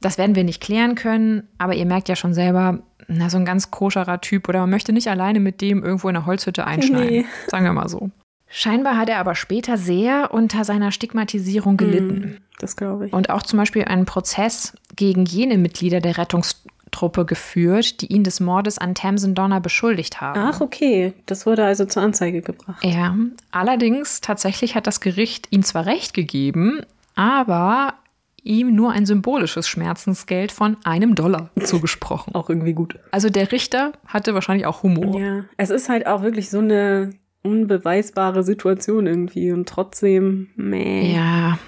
das 0.05 0.19
werden 0.19 0.37
wir 0.37 0.45
nicht 0.45 0.63
klären 0.63 0.95
können. 0.95 1.49
Aber 1.59 1.75
ihr 1.75 1.87
merkt 1.87 2.09
ja 2.09 2.17
schon 2.17 2.35
selber, 2.35 2.81
na, 3.09 3.31
so 3.31 3.39
ein 3.39 3.45
ganz 3.45 3.71
koscherer 3.71 4.21
Typ 4.21 4.49
oder 4.49 4.61
man 4.61 4.71
möchte 4.71 4.93
nicht 4.93 5.09
alleine 5.09 5.41
mit 5.41 5.61
dem 5.61 5.83
irgendwo 5.83 6.09
in 6.09 6.17
einer 6.17 6.27
Holzhütte 6.27 6.67
einschneiden. 6.67 7.09
Nee. 7.09 7.27
Sagen 7.49 7.65
wir 7.65 7.73
mal 7.73 7.89
so. 7.89 8.11
Scheinbar 8.55 8.99
hat 8.99 9.09
er 9.09 9.19
aber 9.19 9.35
später 9.35 9.79
sehr 9.79 10.35
unter 10.35 10.65
seiner 10.65 10.93
Stigmatisierung 10.93 11.79
gelitten. 11.79 12.37
Das 12.59 12.77
glaube 12.77 13.07
ich. 13.07 13.13
Und 13.13 13.31
auch 13.31 13.43
zum 13.43 13.59
Beispiel 13.59 13.85
einen 13.85 14.05
Prozess 14.05 14.77
gegen 14.95 15.25
jene 15.25 15.57
Mitglieder 15.57 16.01
der 16.01 16.19
Rettungstruppe 16.19 17.25
geführt, 17.25 18.03
die 18.03 18.13
ihn 18.13 18.25
des 18.25 18.41
Mordes 18.41 18.77
an 18.77 18.95
Tamsin 18.95 19.35
Donner 19.35 19.61
beschuldigt 19.61 20.21
haben. 20.21 20.39
Ach, 20.39 20.61
okay. 20.61 21.15
Das 21.25 21.47
wurde 21.47 21.65
also 21.65 21.87
zur 21.87 22.03
Anzeige 22.03 22.43
gebracht. 22.43 22.85
Ja, 22.85 23.17
allerdings 23.53 24.21
tatsächlich 24.21 24.75
hat 24.75 24.87
das 24.87 25.01
Gericht 25.01 25.49
ihm 25.51 25.63
zwar 25.63 25.87
recht 25.87 26.13
gegeben, 26.13 26.83
aber 27.15 27.95
ihm 28.43 28.75
nur 28.75 28.93
ein 28.93 29.07
symbolisches 29.07 29.69
Schmerzensgeld 29.69 30.53
von 30.53 30.77
einem 30.85 31.15
Dollar 31.15 31.51
zugesprochen. 31.63 32.35
Auch 32.35 32.49
irgendwie 32.49 32.73
gut. 32.73 32.99
Also 33.11 33.31
der 33.31 33.53
Richter 33.53 33.93
hatte 34.07 34.35
wahrscheinlich 34.35 34.67
auch 34.67 34.83
Humor. 34.83 35.19
Ja, 35.21 35.45
es 35.57 35.71
ist 35.71 35.89
halt 35.89 36.07
auch 36.07 36.23
wirklich 36.23 36.51
so 36.51 36.59
eine 36.59 37.11
unbeweisbare 37.43 38.43
Situation 38.43 39.07
irgendwie 39.07 39.53
und 39.53 39.69
trotzdem, 39.69 40.49
meh. 40.57 41.15
Ja. 41.15 41.59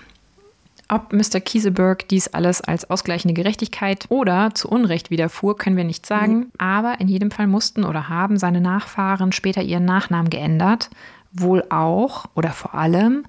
Ob 0.89 1.13
Mr. 1.13 1.41
Kieseberg 1.41 2.09
dies 2.09 2.29
alles 2.29 2.61
als 2.61 2.91
ausgleichende 2.91 3.35
Gerechtigkeit 3.35 4.07
oder 4.11 4.51
zu 4.55 4.69
Unrecht 4.69 5.11
widerfuhr, 5.11 5.57
können 5.57 5.77
wir 5.77 5.85
nicht 5.85 6.05
sagen. 6.07 6.35
Mhm. 6.35 6.53
Aber 6.59 7.01
in 7.01 7.09
jedem 7.09 7.31
Fall 7.31 7.47
mussten 7.47 7.85
oder 7.85 8.09
haben 8.09 8.37
seine 8.37 8.61
Nachfahren 8.61 9.33
später 9.33 9.63
ihren 9.63 9.87
Nachnamen 9.87 10.29
geändert. 10.29 10.91
Wohl 11.33 11.65
auch 11.71 12.27
oder 12.35 12.51
vor 12.51 12.75
allem, 12.75 13.25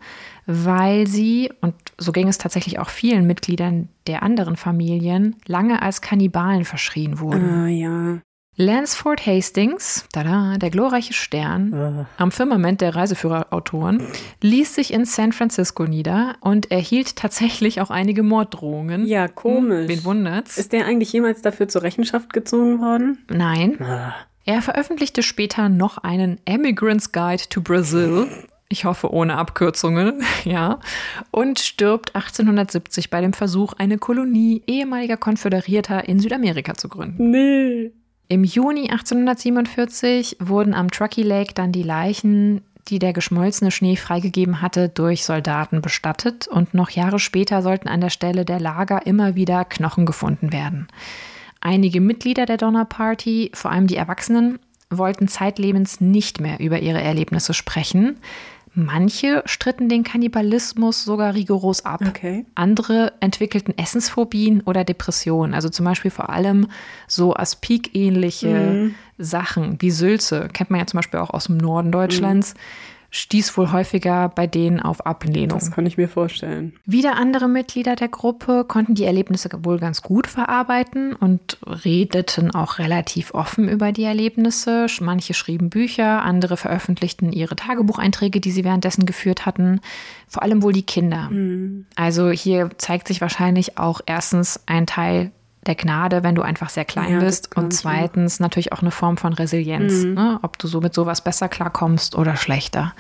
weil 0.46 1.08
sie, 1.08 1.52
und 1.62 1.76
so 1.98 2.12
ging 2.12 2.28
es 2.28 2.38
tatsächlich 2.38 2.80
auch 2.80 2.90
vielen 2.90 3.26
Mitgliedern 3.28 3.90
der 4.08 4.24
anderen 4.24 4.56
Familien, 4.56 5.36
lange 5.48 5.82
als 5.82 6.02
Kannibalen 6.02 6.66
verschrien 6.66 7.20
wurden. 7.20 7.50
Ah, 7.50 7.68
ja. 7.68 8.22
Lansford 8.58 9.26
Hastings, 9.26 10.06
tada, 10.14 10.58
der 10.58 10.70
glorreiche 10.70 11.12
Stern, 11.12 11.74
uh. 11.74 12.06
am 12.18 12.32
Firmament 12.32 12.80
der 12.80 12.96
Reiseführerautoren, 12.96 14.02
ließ 14.42 14.76
sich 14.76 14.94
in 14.94 15.04
San 15.04 15.34
Francisco 15.34 15.84
nieder 15.84 16.38
und 16.40 16.72
erhielt 16.72 17.18
tatsächlich 17.18 17.82
auch 17.82 17.90
einige 17.90 18.24
Morddrohungen. 18.24 19.08
Ja, 19.08 19.28
komisch. 19.28 19.90
Wen 19.90 20.06
wundert's? 20.06 20.58
Ist 20.58 20.72
der 20.72 20.86
eigentlich 20.86 21.12
jemals 21.12 21.42
dafür 21.42 21.68
zur 21.68 21.82
Rechenschaft 21.84 22.32
gezogen 22.32 22.80
worden? 22.80 23.18
Nein. 23.30 23.78
Uh. 23.78 24.12
Er 24.46 24.62
veröffentlichte 24.62 25.22
später 25.22 25.68
noch 25.68 25.98
einen 25.98 26.40
Emigrant's 26.46 27.12
Guide 27.12 27.44
to 27.50 27.62
Brazil. 27.62 28.28
Ich 28.70 28.86
hoffe 28.86 29.14
ohne 29.14 29.38
Abkürzungen, 29.38 30.24
ja. 30.44 30.80
Und 31.32 31.60
stirbt 31.60 32.16
1870 32.16 33.10
bei 33.10 33.22
dem 33.22 33.34
Versuch, 33.34 33.74
eine 33.74 33.98
Kolonie 33.98 34.64
ehemaliger 34.68 35.18
Konföderierter 35.18 36.08
in 36.08 36.20
Südamerika 36.20 36.74
zu 36.74 36.90
gründen. 36.90 37.32
Nee. 37.32 37.92
Im 38.28 38.44
Juni 38.44 38.90
1847 38.90 40.38
wurden 40.40 40.74
am 40.74 40.90
Truckee 40.90 41.22
Lake 41.22 41.54
dann 41.54 41.72
die 41.72 41.84
Leichen, 41.84 42.62
die 42.88 42.98
der 42.98 43.14
geschmolzene 43.14 43.70
Schnee 43.70 43.96
freigegeben 43.96 44.62
hatte, 44.62 44.90
durch 44.90 45.26
Soldaten 45.26 45.82
bestattet 45.82 46.48
und 46.48 46.74
noch 46.74 46.90
Jahre 46.90 47.20
später 47.20 47.62
sollten 47.62 47.88
an 47.88 48.02
der 48.02 48.10
Stelle 48.10 48.46
der 48.46 48.60
Lager 48.60 49.06
immer 49.06 49.36
wieder 49.36 49.64
Knochen 49.64 50.08
gefunden 50.08 50.52
werden. 50.52 50.88
Einige 51.62 52.02
Mitglieder 52.02 52.46
der 52.46 52.58
Donner 52.58 52.86
Party, 52.86 53.52
vor 53.54 53.72
allem 53.72 53.88
die 53.88 53.96
Erwachsenen, 53.96 54.60
wollten 54.90 55.28
zeitlebens 55.28 56.00
nicht 56.02 56.40
mehr 56.40 56.60
über 56.60 56.80
ihre 56.80 57.02
Erlebnisse 57.02 57.54
sprechen. 57.54 58.18
Manche 58.76 59.42
stritten 59.46 59.88
den 59.88 60.04
Kannibalismus 60.04 61.04
sogar 61.06 61.34
rigoros 61.34 61.86
ab. 61.86 62.02
Okay. 62.06 62.46
Andere 62.56 63.14
entwickelten 63.22 63.78
Essensphobien 63.78 64.62
oder 64.62 64.84
Depressionen. 64.84 65.54
Also 65.54 65.70
zum 65.70 65.86
Beispiel 65.86 66.12
vor 66.12 66.30
allem 66.30 66.68
so 67.08 67.34
Aspik-ähnliche 67.34 68.48
mhm. 68.48 68.96
Sachen 69.18 69.82
wie 69.82 69.92
Sülze. 69.92 70.50
Kennt 70.52 70.72
man 70.72 70.82
ja 70.82 70.88
zum 70.88 70.98
Beispiel 70.98 71.20
auch 71.22 71.30
aus 71.30 71.46
dem 71.46 71.58
Norden 71.58 71.92
Deutschlands. 71.92 72.54
Mhm 72.54 72.60
stieß 73.16 73.58
wohl 73.58 73.72
häufiger 73.72 74.28
bei 74.28 74.46
denen 74.46 74.82
auf 74.82 75.06
Ablehnung. 75.06 75.60
Das 75.60 75.72
kann 75.72 75.86
ich 75.86 75.98
mir 75.98 76.10
vorstellen. 76.10 76.74
Wieder 76.86 77.16
andere 77.16 77.48
Mitglieder 77.48 77.96
der 77.96 78.10
Gruppe 78.10 78.66
konnten 78.68 78.94
die 78.94 79.06
Erlebnisse 79.06 79.50
wohl 79.64 79.80
ganz 79.80 80.02
gut 80.02 80.28
verarbeiten 80.28 81.16
und 81.16 81.58
redeten 81.66 82.54
auch 82.54 82.78
relativ 82.78 83.34
offen 83.34 83.70
über 83.70 83.94
die 83.94 84.04
Erlebnisse. 84.04 84.88
Manche 85.00 85.34
schrieben 85.34 85.70
Bücher, 85.70 86.24
andere 86.24 86.58
veröffentlichten 86.58 87.32
ihre 87.32 87.56
Tagebucheinträge, 87.56 88.42
die 88.42 88.52
sie 88.52 88.66
währenddessen 88.66 89.06
geführt 89.06 89.46
hatten. 89.46 89.80
Vor 90.28 90.44
allem 90.44 90.62
wohl 90.62 90.74
die 90.74 90.86
Kinder. 90.86 91.30
Mhm. 91.30 91.86
Also 91.96 92.32
hier 92.32 92.70
zeigt 92.78 93.08
sich 93.08 93.22
wahrscheinlich 93.22 93.78
auch 93.78 94.02
erstens 94.06 94.60
ein 94.66 94.88
Teil 94.88 95.32
der 95.68 95.76
Gnade, 95.76 96.24
wenn 96.24 96.36
du 96.36 96.42
einfach 96.42 96.70
sehr 96.70 96.86
klein 96.86 97.14
ja, 97.14 97.20
bist. 97.20 97.56
Und 97.56 97.74
zweitens 97.74 98.40
natürlich 98.40 98.74
auch 98.74 98.82
eine 98.82 98.92
Form 98.92 99.18
von 99.18 99.34
Resilienz, 99.34 100.04
mhm. 100.04 100.14
ne? 100.14 100.40
ob 100.42 100.58
du 100.60 100.68
so 100.68 100.82
mit 100.82 100.94
sowas 100.94 101.22
besser 101.22 101.50
klarkommst 101.50 102.16
oder 102.16 102.36
schlechter. 102.36 102.94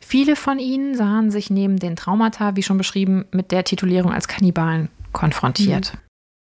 Viele 0.00 0.36
von 0.36 0.58
ihnen 0.58 0.94
sahen 0.94 1.30
sich 1.30 1.50
neben 1.50 1.78
den 1.78 1.96
Traumata, 1.96 2.56
wie 2.56 2.62
schon 2.62 2.78
beschrieben, 2.78 3.26
mit 3.30 3.52
der 3.52 3.64
Titulierung 3.64 4.12
als 4.12 4.26
Kannibalen 4.26 4.88
konfrontiert. 5.12 5.94
Mhm. 5.94 5.98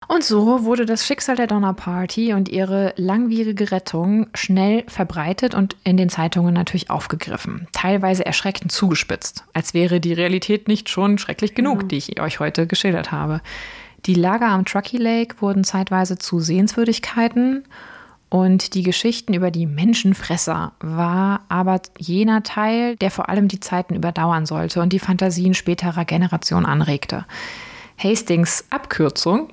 Und 0.07 0.23
so 0.23 0.65
wurde 0.65 0.85
das 0.85 1.05
Schicksal 1.05 1.37
der 1.37 1.47
Donner 1.47 1.73
Party 1.73 2.33
und 2.33 2.49
ihre 2.49 2.93
langwierige 2.97 3.71
Rettung 3.71 4.27
schnell 4.33 4.83
verbreitet 4.87 5.55
und 5.55 5.77
in 5.83 5.95
den 5.95 6.09
Zeitungen 6.09 6.53
natürlich 6.53 6.89
aufgegriffen. 6.89 7.67
Teilweise 7.71 8.25
erschreckend 8.25 8.71
zugespitzt, 8.71 9.45
als 9.53 9.73
wäre 9.73 10.01
die 10.01 10.11
Realität 10.11 10.67
nicht 10.67 10.89
schon 10.89 11.17
schrecklich 11.17 11.55
genug, 11.55 11.83
ja. 11.83 11.87
die 11.87 11.97
ich 11.97 12.19
euch 12.19 12.39
heute 12.39 12.67
geschildert 12.67 13.11
habe. 13.11 13.41
Die 14.05 14.15
Lager 14.15 14.47
am 14.47 14.65
Truckee 14.65 14.97
Lake 14.97 15.35
wurden 15.41 15.63
zeitweise 15.63 16.17
zu 16.17 16.39
Sehenswürdigkeiten 16.39 17.65
und 18.29 18.73
die 18.73 18.83
Geschichten 18.83 19.33
über 19.33 19.51
die 19.51 19.67
Menschenfresser 19.67 20.71
war 20.79 21.41
aber 21.49 21.81
jener 21.97 22.43
Teil, 22.43 22.95
der 22.95 23.11
vor 23.11 23.29
allem 23.29 23.47
die 23.47 23.59
Zeiten 23.59 23.93
überdauern 23.93 24.45
sollte 24.45 24.81
und 24.81 24.93
die 24.93 24.99
Fantasien 24.99 25.53
späterer 25.53 26.05
Generationen 26.05 26.65
anregte. 26.65 27.25
Hastings 27.97 28.65
Abkürzung, 28.69 29.49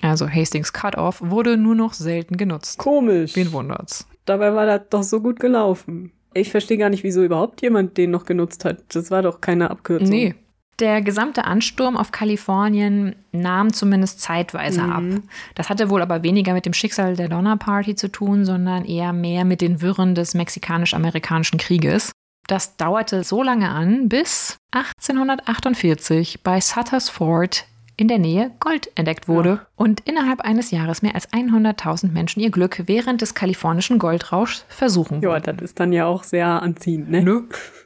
also 0.00 0.28
Hastings 0.28 0.72
Cut-Off, 0.72 1.20
wurde 1.22 1.56
nur 1.56 1.74
noch 1.74 1.92
selten 1.92 2.36
genutzt. 2.36 2.78
Komisch. 2.78 3.36
Wen 3.36 3.52
wundert's? 3.52 4.08
Dabei 4.24 4.54
war 4.54 4.66
das 4.66 4.82
doch 4.90 5.02
so 5.02 5.20
gut 5.20 5.38
gelaufen. 5.38 6.10
Ich 6.34 6.50
verstehe 6.50 6.78
gar 6.78 6.88
nicht, 6.88 7.04
wieso 7.04 7.22
überhaupt 7.22 7.60
jemand 7.62 7.98
den 7.98 8.10
noch 8.10 8.24
genutzt 8.24 8.64
hat. 8.64 8.82
Das 8.88 9.10
war 9.10 9.22
doch 9.22 9.40
keine 9.40 9.70
Abkürzung. 9.70 10.08
Nee, 10.08 10.34
der 10.78 11.02
gesamte 11.02 11.44
Ansturm 11.44 11.96
auf 11.96 12.12
Kalifornien 12.12 13.14
nahm 13.30 13.72
zumindest 13.72 14.20
zeitweise 14.20 14.82
mhm. 14.82 14.92
ab. 14.92 15.22
Das 15.54 15.68
hatte 15.68 15.90
wohl 15.90 16.02
aber 16.02 16.22
weniger 16.22 16.54
mit 16.54 16.66
dem 16.66 16.72
Schicksal 16.72 17.16
der 17.16 17.28
Donner 17.28 17.56
Party 17.56 17.94
zu 17.94 18.08
tun, 18.08 18.44
sondern 18.44 18.84
eher 18.84 19.12
mehr 19.12 19.44
mit 19.44 19.60
den 19.60 19.80
Wirren 19.80 20.14
des 20.14 20.34
mexikanisch-amerikanischen 20.34 21.58
Krieges. 21.58 22.12
Das 22.48 22.76
dauerte 22.76 23.22
so 23.22 23.42
lange 23.42 23.70
an, 23.70 24.08
bis 24.08 24.56
1848 24.72 26.42
bei 26.42 26.60
Sutter's 26.60 27.08
Fort 27.08 27.66
in 27.96 28.08
der 28.08 28.18
Nähe 28.18 28.50
Gold 28.58 28.90
entdeckt 28.96 29.28
wurde 29.28 29.48
ja. 29.48 29.66
und 29.76 30.00
innerhalb 30.00 30.40
eines 30.40 30.70
Jahres 30.70 31.02
mehr 31.02 31.14
als 31.14 31.30
100.000 31.30 32.10
Menschen 32.10 32.40
ihr 32.40 32.50
Glück 32.50 32.82
während 32.86 33.20
des 33.20 33.34
kalifornischen 33.34 33.98
Goldrauschs 33.98 34.64
versuchen 34.68 35.20
Ja, 35.20 35.38
das 35.38 35.56
ist 35.60 35.78
dann 35.78 35.92
ja 35.92 36.06
auch 36.06 36.24
sehr 36.24 36.46
anziehend, 36.62 37.10
ne? 37.10 37.22
Nö. 37.22 37.42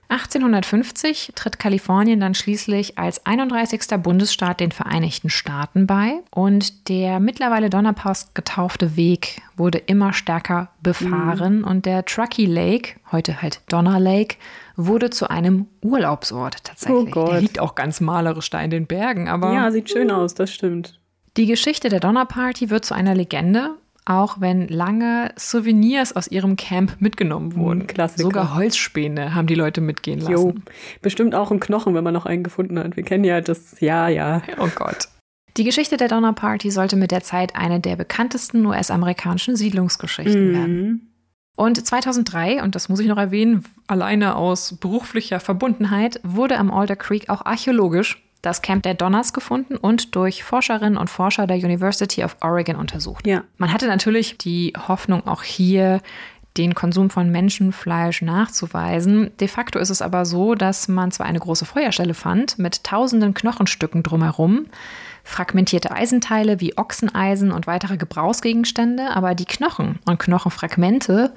1850 0.09 1.33
tritt 1.35 1.59
Kalifornien 1.59 2.21
dann 2.21 2.35
schließlich 2.35 2.99
als 2.99 3.27
31. 3.27 3.81
Bundesstaat 4.03 4.61
den 4.61 4.71
Vereinigten 4.71 5.31
Staaten 5.31 5.87
bei 5.87 6.21
und 6.31 6.89
der 6.89 7.19
mittlerweile 7.19 7.71
Donnerpass 7.71 8.33
getaufte 8.35 8.97
Weg 8.97 9.43
wurde 9.57 9.79
immer 9.79 10.13
stärker 10.13 10.71
befahren 10.81 11.59
mhm. 11.59 11.65
und 11.65 11.87
der 11.87 12.05
Truckee 12.05 12.47
Lake, 12.47 12.95
heute 13.11 13.43
halt 13.43 13.61
Donner 13.69 13.99
Lake, 13.99 14.37
wurde 14.77 15.11
zu 15.11 15.29
einem 15.29 15.67
Urlaubsort 15.83 16.63
tatsächlich. 16.63 17.17
Oh 17.17 17.27
der 17.27 17.41
liegt 17.41 17.59
auch 17.59 17.75
ganz 17.75 18.01
malerisch 18.01 18.51
da 18.51 18.61
in 18.61 18.71
den 18.71 18.87
Bergen, 18.87 19.29
aber. 19.29 19.53
Ja, 19.53 19.71
sieht 19.73 19.91
schön 19.91 20.11
aus, 20.11 20.35
das 20.35 20.53
stimmt. 20.53 21.01
Die 21.37 21.47
Geschichte 21.47 21.89
der 21.89 22.01
Donnerparty 22.01 22.71
wird 22.71 22.85
zu 22.85 22.95
einer 22.95 23.15
Legende 23.15 23.77
auch 24.07 24.41
wenn 24.41 24.69
lange 24.69 25.33
Souvenirs 25.37 26.15
aus 26.15 26.29
ihrem 26.29 26.57
Camp 26.57 26.97
mitgenommen 27.01 27.53
hm, 27.53 27.59
wurden. 27.59 27.87
Klassiker. 27.87 28.23
Sogar 28.23 28.55
Holzspäne 28.55 29.35
haben 29.35 29.47
die 29.49 29.55
Leute 29.55 29.81
mitgehen 29.81 30.21
lassen. 30.21 30.33
Jo, 30.33 30.55
bestimmt 31.03 31.35
auch 31.35 31.51
ein 31.51 31.61
Knochen, 31.61 31.95
wenn 31.95 32.05
man 32.05 32.15
noch 32.15 32.25
einen 32.25 32.45
gefunden 32.45 32.79
hat. 32.79 32.97
Wir 32.97 33.03
kennen 33.03 33.25
ja 33.25 33.41
das, 33.41 33.81
ja, 33.81 34.09
ja. 34.09 34.43
Oh 34.59 34.69
Gott. 34.75 35.09
Die 35.57 35.65
Geschichte 35.65 35.97
der 35.97 36.09
Donner 36.09 36.33
Party 36.33 36.71
sollte 36.71 36.97
mit 36.97 37.11
der 37.11 37.23
Zeit 37.23 37.57
eine 37.57 37.81
der 37.81 37.97
bekanntesten 37.97 38.65
US-amerikanischen 38.65 39.57
Siedlungsgeschichten 39.57 40.49
mhm. 40.49 40.53
werden. 40.53 41.13
Und 41.57 41.85
2003, 41.85 42.63
und 42.63 42.75
das 42.75 42.89
muss 42.89 43.01
ich 43.01 43.09
noch 43.09 43.17
erwähnen, 43.17 43.65
alleine 43.87 44.37
aus 44.37 44.77
beruflicher 44.77 45.41
Verbundenheit, 45.41 46.21
wurde 46.23 46.59
am 46.59 46.71
Alder 46.71 46.97
Creek 46.97 47.31
auch 47.31 47.47
archäologisch 47.47 48.23
das 48.47 48.63
Camp 48.63 48.85
der 48.85 48.95
Donners 48.95 49.33
gefunden 49.33 49.77
und 49.77 50.15
durch 50.15 50.45
Forscherinnen 50.45 50.97
und 50.97 51.11
Forscher 51.11 51.47
der 51.47 51.57
University 51.57 52.25
of 52.25 52.37
Oregon 52.41 52.77
untersucht. 52.77 53.27
Ja. 53.27 53.43
Man 53.59 53.73
hatte 53.73 53.89
natürlich 53.89 54.39
die 54.39 54.73
Hoffnung, 54.89 55.27
auch 55.27 55.43
hier 55.43 56.01
den 56.57 56.75
Konsum 56.75 57.11
von 57.11 57.31
Menschenfleisch 57.31 58.23
nachzuweisen. 58.23 59.31
De 59.41 59.49
facto 59.49 59.79
ist 59.79 59.91
es 59.91 60.01
aber 60.01 60.25
so, 60.25 60.55
dass 60.55 60.89
man 60.89 61.11
zwar 61.11 61.27
eine 61.27 61.41
große 61.41 61.67
Feuerstelle 61.67 62.15
fand 62.15 62.59
mit 62.59 62.85
tausenden 62.85 63.35
Knochenstücken 63.35 64.03
drumherum, 64.03 64.67
fragmentierte 65.25 65.91
Eisenteile 65.91 66.61
wie 66.61 66.79
Ochseneisen 66.79 67.51
und 67.51 67.67
weitere 67.67 67.97
Gebrauchsgegenstände, 67.97 69.11
aber 69.11 69.35
die 69.35 69.45
Knochen 69.45 69.99
und 70.07 70.19
Knochenfragmente 70.19 71.35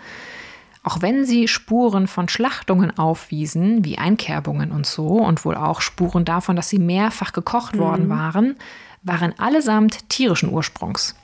auch 0.83 1.01
wenn 1.01 1.25
sie 1.25 1.47
Spuren 1.47 2.07
von 2.07 2.29
Schlachtungen 2.29 2.97
aufwiesen, 2.97 3.83
wie 3.83 3.97
Einkerbungen 3.97 4.71
und 4.71 4.85
so, 4.85 5.07
und 5.07 5.43
wohl 5.45 5.55
auch 5.55 5.81
Spuren 5.81 6.25
davon, 6.25 6.55
dass 6.55 6.69
sie 6.69 6.79
mehrfach 6.79 7.33
gekocht 7.33 7.75
mhm. 7.75 7.79
worden 7.79 8.09
waren, 8.09 8.55
waren 9.03 9.37
allesamt 9.37 10.09
tierischen 10.09 10.51
Ursprungs. 10.51 11.15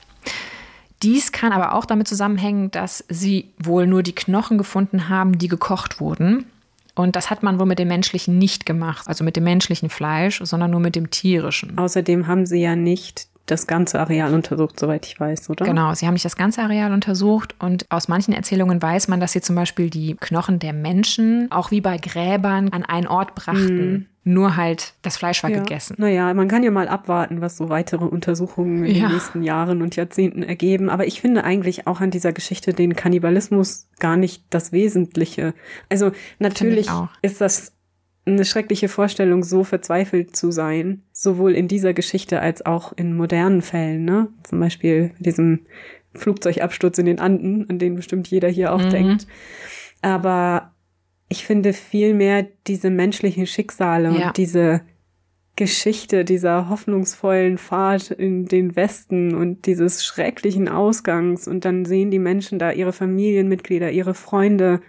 Dies 1.02 1.32
kann 1.32 1.52
aber 1.52 1.74
auch 1.74 1.84
damit 1.84 2.08
zusammenhängen, 2.08 2.70
dass 2.70 3.04
sie 3.08 3.52
wohl 3.58 3.86
nur 3.86 4.02
die 4.02 4.14
Knochen 4.14 4.56
gefunden 4.56 5.08
haben, 5.08 5.38
die 5.38 5.48
gekocht 5.48 6.00
wurden. 6.00 6.46
Und 6.94 7.14
das 7.16 7.28
hat 7.28 7.42
man 7.42 7.58
wohl 7.58 7.66
mit 7.66 7.78
dem 7.78 7.88
menschlichen 7.88 8.38
nicht 8.38 8.64
gemacht, 8.64 9.06
also 9.06 9.22
mit 9.22 9.36
dem 9.36 9.44
menschlichen 9.44 9.90
Fleisch, 9.90 10.40
sondern 10.42 10.70
nur 10.70 10.80
mit 10.80 10.96
dem 10.96 11.10
tierischen. 11.10 11.76
Außerdem 11.76 12.26
haben 12.26 12.46
sie 12.46 12.62
ja 12.62 12.74
nicht 12.74 13.28
das 13.46 13.66
ganze 13.66 14.00
Areal 14.00 14.34
untersucht, 14.34 14.78
soweit 14.78 15.06
ich 15.06 15.18
weiß, 15.18 15.48
oder? 15.50 15.64
Genau, 15.64 15.94
sie 15.94 16.06
haben 16.06 16.14
nicht 16.14 16.24
das 16.24 16.36
ganze 16.36 16.62
Areal 16.62 16.92
untersucht 16.92 17.54
und 17.58 17.86
aus 17.90 18.08
manchen 18.08 18.34
Erzählungen 18.34 18.82
weiß 18.82 19.08
man, 19.08 19.20
dass 19.20 19.32
sie 19.32 19.40
zum 19.40 19.56
Beispiel 19.56 19.88
die 19.88 20.16
Knochen 20.20 20.58
der 20.58 20.72
Menschen 20.72 21.50
auch 21.50 21.70
wie 21.70 21.80
bei 21.80 21.96
Gräbern 21.96 22.70
an 22.70 22.84
einen 22.84 23.06
Ort 23.06 23.34
brachten. 23.34 23.90
Mhm. 23.92 24.06
Nur 24.28 24.56
halt 24.56 24.94
das 25.02 25.16
Fleisch 25.18 25.44
war 25.44 25.50
ja. 25.50 25.60
gegessen. 25.60 25.94
Naja, 25.98 26.34
man 26.34 26.48
kann 26.48 26.64
ja 26.64 26.72
mal 26.72 26.88
abwarten, 26.88 27.40
was 27.40 27.56
so 27.56 27.68
weitere 27.68 28.04
Untersuchungen 28.04 28.84
in 28.84 28.96
Ja. 28.96 29.06
den 29.06 29.12
nächsten 29.14 29.44
Jahren 29.44 29.82
und 29.82 29.94
Jahrzehnten 29.94 30.42
ergeben. 30.42 30.90
Aber 30.90 31.06
ich 31.06 31.20
finde 31.20 31.44
eigentlich 31.44 31.86
auch 31.86 32.00
an 32.00 32.10
dieser 32.10 32.32
Geschichte 32.32 32.74
den 32.74 32.96
Kannibalismus 32.96 33.86
gar 34.00 34.16
nicht 34.16 34.42
das 34.50 34.72
Wesentliche. 34.72 35.54
Also 35.88 36.10
natürlich 36.40 36.88
ist 37.22 37.40
das 37.40 37.75
eine 38.26 38.44
schreckliche 38.44 38.88
Vorstellung, 38.88 39.44
so 39.44 39.62
verzweifelt 39.64 40.34
zu 40.36 40.50
sein, 40.50 41.02
sowohl 41.12 41.54
in 41.54 41.68
dieser 41.68 41.94
Geschichte 41.94 42.40
als 42.40 42.64
auch 42.66 42.92
in 42.96 43.16
modernen 43.16 43.62
Fällen, 43.62 44.04
ne? 44.04 44.28
Zum 44.42 44.58
Beispiel 44.60 45.12
diesem 45.20 45.60
Flugzeugabsturz 46.14 46.98
in 46.98 47.06
den 47.06 47.20
Anden, 47.20 47.68
an 47.70 47.78
den 47.78 47.94
bestimmt 47.94 48.26
jeder 48.28 48.48
hier 48.48 48.72
auch 48.72 48.82
Mhm. 48.84 48.90
denkt. 48.90 49.26
Aber 50.02 50.72
ich 51.28 51.44
finde 51.44 51.72
vielmehr 51.72 52.46
diese 52.66 52.90
menschlichen 52.90 53.46
Schicksale 53.46 54.10
Ja. 54.18 54.28
und 54.28 54.36
diese 54.36 54.80
Geschichte 55.56 56.24
dieser 56.24 56.68
hoffnungsvollen 56.68 57.56
Fahrt 57.58 58.10
in 58.10 58.44
den 58.46 58.76
Westen 58.76 59.34
und 59.34 59.64
dieses 59.66 60.04
schrecklichen 60.04 60.68
Ausgangs 60.68 61.48
und 61.48 61.64
dann 61.64 61.86
sehen 61.86 62.10
die 62.10 62.18
Menschen 62.18 62.58
da 62.58 62.72
ihre 62.72 62.92
Familienmitglieder, 62.92 63.90
ihre 63.90 64.12
Freunde 64.14 64.80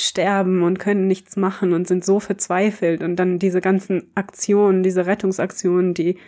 sterben 0.00 0.62
und 0.62 0.78
können 0.78 1.06
nichts 1.06 1.36
machen 1.36 1.72
und 1.72 1.86
sind 1.86 2.04
so 2.04 2.20
verzweifelt 2.20 3.02
und 3.02 3.16
dann 3.16 3.38
diese 3.38 3.60
ganzen 3.60 4.10
Aktionen, 4.14 4.82
diese 4.82 5.06
Rettungsaktionen, 5.06 5.94
die 5.94 6.18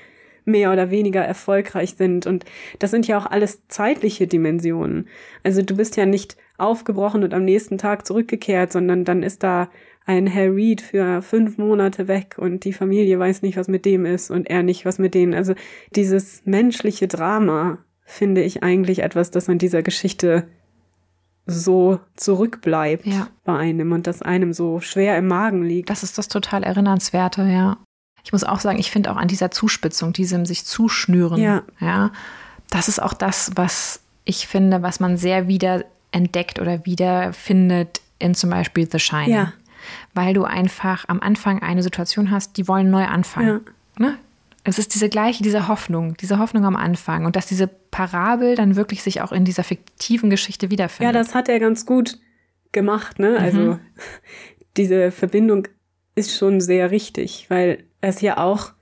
mehr 0.44 0.72
oder 0.72 0.90
weniger 0.90 1.22
erfolgreich 1.22 1.94
sind 1.97 2.26
und 2.26 2.44
das 2.78 2.90
sind 2.90 3.06
ja 3.06 3.18
auch 3.18 3.26
alles 3.26 3.66
zeitliche 3.68 4.26
Dimensionen. 4.26 5.09
Also 5.42 5.62
du 5.62 5.76
bist 5.76 5.97
ja 5.97 6.06
nicht 6.06 6.36
aufgebrochen 6.59 7.22
und 7.24 7.34
am 7.34 7.44
nächsten 7.44 7.78
Tag 7.78 8.06
zurückgekehrt, 8.06 8.72
sondern 8.72 9.05
dann 9.05 9.22
ist 9.22 9.42
da 9.42 9.70
ein 10.06 10.26
Herr 10.26 10.55
Reed 10.55 10.80
für 10.80 11.22
fünf 11.22 11.59
Monate 11.59 12.09
weg 12.09 12.36
und 12.38 12.64
die 12.64 12.72
Familie 12.72 13.18
weiß 13.18 13.42
nicht, 13.42 13.56
was 13.56 13.68
mit 13.68 13.84
dem 13.84 14.06
ist 14.06 14.30
und 14.30 14.48
er 14.48 14.62
nicht, 14.62 14.84
was 14.84 14.98
mit 14.98 15.14
denen. 15.14 15.34
Also 15.34 15.55
dieses 15.94 16.42
menschliche 16.44 17.06
Drama 17.06 17.84
finde 18.05 18.42
ich 18.42 18.62
eigentlich 18.62 19.01
etwas, 19.01 19.30
das 19.30 19.48
an 19.48 19.59
dieser 19.59 19.82
Geschichte 19.82 20.48
so 21.46 22.00
zurückbleibt 22.16 23.06
Ja. 23.06 23.28
bei 23.44 23.56
einem 23.56 23.92
und 23.92 24.06
das 24.06 24.22
einem 24.22 24.52
so 24.52 24.80
schwer 24.80 25.16
im 25.18 25.26
Magen 25.28 25.62
liegt. 25.64 25.90
Das 25.90 26.02
ist 26.02 26.18
das 26.18 26.28
total 26.28 26.62
Erinnernswerte, 26.62 27.42
ja. 27.44 27.76
Ich 28.22 28.32
muss 28.32 28.44
auch 28.44 28.60
sagen, 28.60 28.78
ich 28.78 28.90
finde 28.90 29.10
auch 29.10 29.16
an 29.16 29.28
dieser 29.28 29.50
Zuspitzung, 29.50 30.12
diesem 30.12 30.44
sich 30.46 30.64
zuschnüren, 30.64 31.40
Ja. 31.40 31.62
ja, 31.80 32.10
das 32.68 32.88
ist 32.88 33.00
auch 33.02 33.14
das, 33.14 33.52
was 33.56 34.00
ich 34.24 34.46
finde, 34.46 34.82
was 34.82 35.00
man 35.00 35.16
sehr 35.16 35.48
wieder 35.48 35.84
entdeckt 36.12 36.60
oder 36.60 36.84
wiederfindet 36.84 38.00
in 38.18 38.34
zum 38.34 38.50
Beispiel 38.50 38.88
The 38.90 38.98
Shining. 38.98 39.34
Ja. 39.34 39.52
Weil 40.14 40.34
du 40.34 40.44
einfach 40.44 41.04
am 41.08 41.20
Anfang 41.20 41.62
eine 41.62 41.82
Situation 41.82 42.30
hast, 42.30 42.56
die 42.58 42.68
wollen 42.68 42.90
neu 42.90 43.06
anfangen. 43.06 43.62
Ne? 43.98 44.18
Es 44.64 44.78
ist 44.78 44.94
diese 44.94 45.08
gleiche, 45.08 45.42
diese 45.42 45.68
Hoffnung, 45.68 46.16
diese 46.18 46.38
Hoffnung 46.38 46.64
am 46.64 46.76
Anfang 46.76 47.24
und 47.24 47.34
dass 47.36 47.46
diese 47.46 47.66
Parabel 47.66 48.56
dann 48.56 48.76
wirklich 48.76 49.02
sich 49.02 49.22
auch 49.22 49.32
in 49.32 49.44
dieser 49.44 49.64
fiktiven 49.64 50.28
Geschichte 50.30 50.66
Ja, 50.66 50.70
wiederfindet. 50.72 51.14
das 51.14 51.34
hat 51.34 51.48
er 51.48 51.58
ganz 51.60 51.86
gut 51.86 52.18
gemacht, 52.72 53.18
ne? 53.18 53.38
Also 53.38 53.78
diese 54.76 55.10
Verbindung 55.10 55.66
ist 56.14 56.36
schon 56.36 56.60
sehr 56.60 56.90
richtig, 56.90 57.46
weil 57.48 57.84
es 58.00 58.20
ja 58.20 58.36
auch 58.38 58.72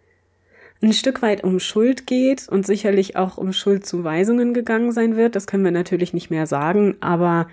ein 0.82 0.92
Stück 0.92 1.22
weit 1.22 1.42
um 1.42 1.58
Schuld 1.60 2.06
geht 2.06 2.48
und 2.48 2.66
sicherlich 2.66 3.16
auch 3.16 3.36
um 3.36 3.52
Schuldzuweisungen 3.52 4.54
gegangen 4.54 4.92
sein 4.92 5.16
wird. 5.16 5.34
Das 5.36 5.46
können 5.46 5.64
wir 5.64 5.72
natürlich 5.72 6.12
nicht 6.12 6.30
mehr 6.30 6.46
sagen, 6.46 6.96
aber 7.00 7.48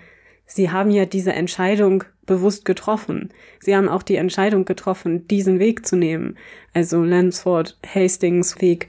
sie 0.46 0.70
haben 0.70 0.90
ja 0.90 1.04
diese 1.04 1.32
Entscheidung 1.32 2.04
bewusst 2.24 2.64
getroffen. 2.64 3.30
Sie 3.60 3.76
haben 3.76 3.88
auch 3.88 4.02
die 4.02 4.16
Entscheidung 4.16 4.64
getroffen, 4.64 5.28
diesen 5.28 5.58
Weg 5.58 5.86
zu 5.86 5.96
nehmen. 5.96 6.36
Also 6.74 7.02
Lansford 7.04 7.78
Hastings 7.86 8.60
Weg 8.60 8.88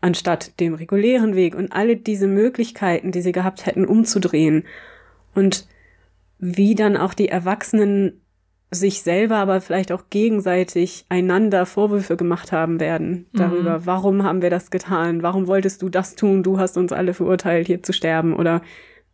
anstatt 0.00 0.60
dem 0.60 0.74
regulären 0.74 1.34
Weg 1.34 1.54
und 1.54 1.72
alle 1.72 1.96
diese 1.96 2.26
Möglichkeiten, 2.26 3.10
die 3.10 3.22
sie 3.22 3.32
gehabt 3.32 3.64
hätten, 3.64 3.86
umzudrehen. 3.86 4.64
Und 5.34 5.66
wie 6.38 6.74
dann 6.74 6.96
auch 6.96 7.14
die 7.14 7.28
Erwachsenen 7.28 8.20
sich 8.70 9.02
selber, 9.02 9.36
aber 9.36 9.60
vielleicht 9.60 9.92
auch 9.92 10.04
gegenseitig 10.10 11.06
einander 11.08 11.64
Vorwürfe 11.64 12.16
gemacht 12.16 12.52
haben 12.52 12.80
werden 12.80 13.26
darüber, 13.32 13.86
warum 13.86 14.24
haben 14.24 14.42
wir 14.42 14.50
das 14.50 14.70
getan, 14.70 15.22
warum 15.22 15.46
wolltest 15.46 15.80
du 15.80 15.88
das 15.88 16.16
tun, 16.16 16.42
du 16.42 16.58
hast 16.58 16.76
uns 16.76 16.92
alle 16.92 17.14
verurteilt, 17.14 17.66
hier 17.66 17.82
zu 17.82 17.92
sterben 17.92 18.34
oder 18.34 18.62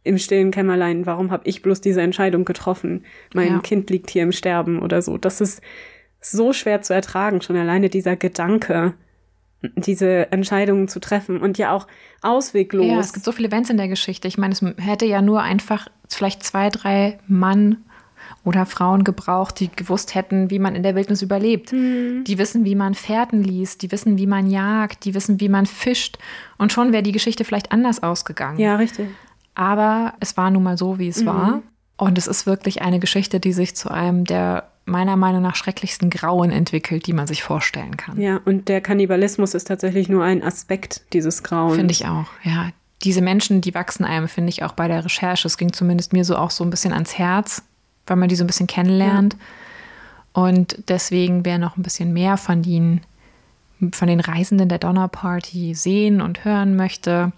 im 0.02 0.18
stillen 0.18 0.51
Kämmerlein, 0.51 1.06
warum 1.06 1.31
habe 1.31 1.47
ich 1.47 1.62
bloß 1.62 1.81
diese 1.81 2.01
Entscheidung 2.01 2.44
getroffen, 2.44 3.05
mein 3.35 3.48
Ja. 3.48 3.59
Kind 3.60 3.90
liegt 3.90 4.10
hier 4.10 4.22
im 4.22 4.32
Sterben 4.32 4.81
oder 4.81 5.02
so. 5.02 5.18
Das 5.18 5.40
ist 5.40 5.60
so 6.20 6.52
schwer 6.52 6.82
zu 6.82 6.94
ertragen, 6.94 7.43
schon 7.43 7.56
alleine 7.56 7.89
dieser 7.90 8.16
Gedanke, 8.16 8.94
diese 9.77 10.32
Entscheidungen 10.32 10.89
zu 10.89 11.01
treffen 11.01 11.40
und 11.40 11.59
ja 11.59 11.72
auch 11.72 11.86
ausweglos. 12.22 12.86
Ja, 12.86 12.98
es 12.98 13.12
gibt 13.12 13.24
so 13.27 13.32
viele 13.32 13.48
Events 13.48 13.68
in 13.68 13.77
der 13.77 13.89
Geschichte. 13.89 14.27
Ich 14.27 14.39
meine, 14.39 14.52
es 14.55 14.62
hätte 14.78 15.05
ja 15.05 15.20
nur 15.20 15.43
einfach 15.43 15.89
vielleicht 16.09 16.43
zwei, 16.43 16.70
drei 16.70 17.18
Mann 17.27 17.78
oder 18.44 18.64
Frauen 18.64 19.05
gebraucht, 19.05 19.60
die 19.60 19.70
gewusst 19.74 20.14
hätten, 20.14 20.51
wie 20.51 20.59
man 20.59 20.74
in 20.74 20.82
der 20.82 20.94
Wildnis 20.94 21.20
überlebt. 21.20 21.72
Mhm. 21.72 22.24
Die 22.24 22.39
wissen, 22.39 22.64
wie 22.64 22.74
man 22.74 22.94
Fährten 22.94 23.43
liest, 23.43 23.82
die 23.82 23.93
wissen, 23.93 24.16
wie 24.16 24.27
man 24.27 24.47
jagt, 24.47 25.05
die 25.05 25.14
wissen, 25.14 25.40
wie 25.40 25.51
man 25.51 25.66
fischt. 25.66 26.16
Und 26.56 26.72
schon 26.72 26.93
wäre 26.93 27.02
die 27.02 27.12
Geschichte 27.12 27.44
vielleicht 27.44 27.70
anders 27.70 28.02
ausgegangen. 28.02 28.59
ja, 28.59 28.77
richtig. 28.77 29.09
Aber 29.61 30.15
es 30.20 30.39
war 30.39 30.51
nun 30.51 30.62
mal 30.62 30.78
so, 30.78 30.99
wie 30.99 31.05
Mhm. 31.05 31.11
es 31.11 31.27
war. 31.27 31.62
Und 31.99 32.16
es 32.16 32.27
ist 32.27 32.47
wirklich 32.47 32.81
eine 32.81 32.99
Geschichte, 32.99 33.41
die 33.41 33.53
sich 33.53 33.77
zu 33.77 33.91
einem 33.91 34.24
der 34.24 34.70
meiner 34.87 35.16
Meinung 35.16 35.43
nach 35.43 35.55
schrecklichsten 35.55 36.09
Grauen 36.09 36.51
entwickelt, 36.51 37.07
die 37.07 37.12
man 37.12 37.27
sich 37.27 37.43
vorstellen 37.43 37.99
kann. 37.99 38.19
Ja, 38.19 38.41
und 38.47 38.69
der 38.69 38.81
Kannibalismus 38.81 39.53
ist 39.53 39.66
tatsächlich 39.69 40.09
nur 40.09 40.24
ein 40.24 40.43
Aspekt 40.43 41.03
dieses 41.12 41.43
Grauens. 41.43 41.77
Finde 41.77 41.93
ich 41.93 42.07
auch, 42.07 42.27
ja. 42.43 42.70
Diese 43.05 43.20
Menschen, 43.20 43.61
die 43.61 43.74
wachsen 43.74 44.05
einem, 44.05 44.28
finde 44.28 44.49
ich 44.49 44.62
auch 44.62 44.73
bei 44.73 44.89
der 44.89 45.05
Recherche. 45.05 45.47
Es 45.47 45.59
ging 45.59 45.73
zumindest 45.74 46.12
mir 46.15 46.24
so 46.24 46.37
auch 46.37 46.51
so 46.51 46.65
ein 46.65 46.70
bisschen 46.70 46.93
ans 46.93 47.19
Herz, 47.19 47.62
weil 48.07 48.16
man 48.16 48.28
die 48.31 48.37
so 48.37 48.45
ein 48.45 48.47
bisschen 48.47 48.66
kennenlernt. 48.66 49.37
Und 50.32 50.77
deswegen, 50.89 51.45
wer 51.45 51.59
noch 51.59 51.77
ein 51.77 51.82
bisschen 51.82 52.12
mehr 52.12 52.37
von 52.37 52.62
den, 52.62 53.03
von 53.93 54.09
den 54.09 54.20
Reisenden 54.20 54.69
der 54.70 54.78
Donnerparty 54.78 55.74
sehen 55.74 56.20
und 56.20 56.45
hören 56.45 56.77
möchte, 56.77 57.32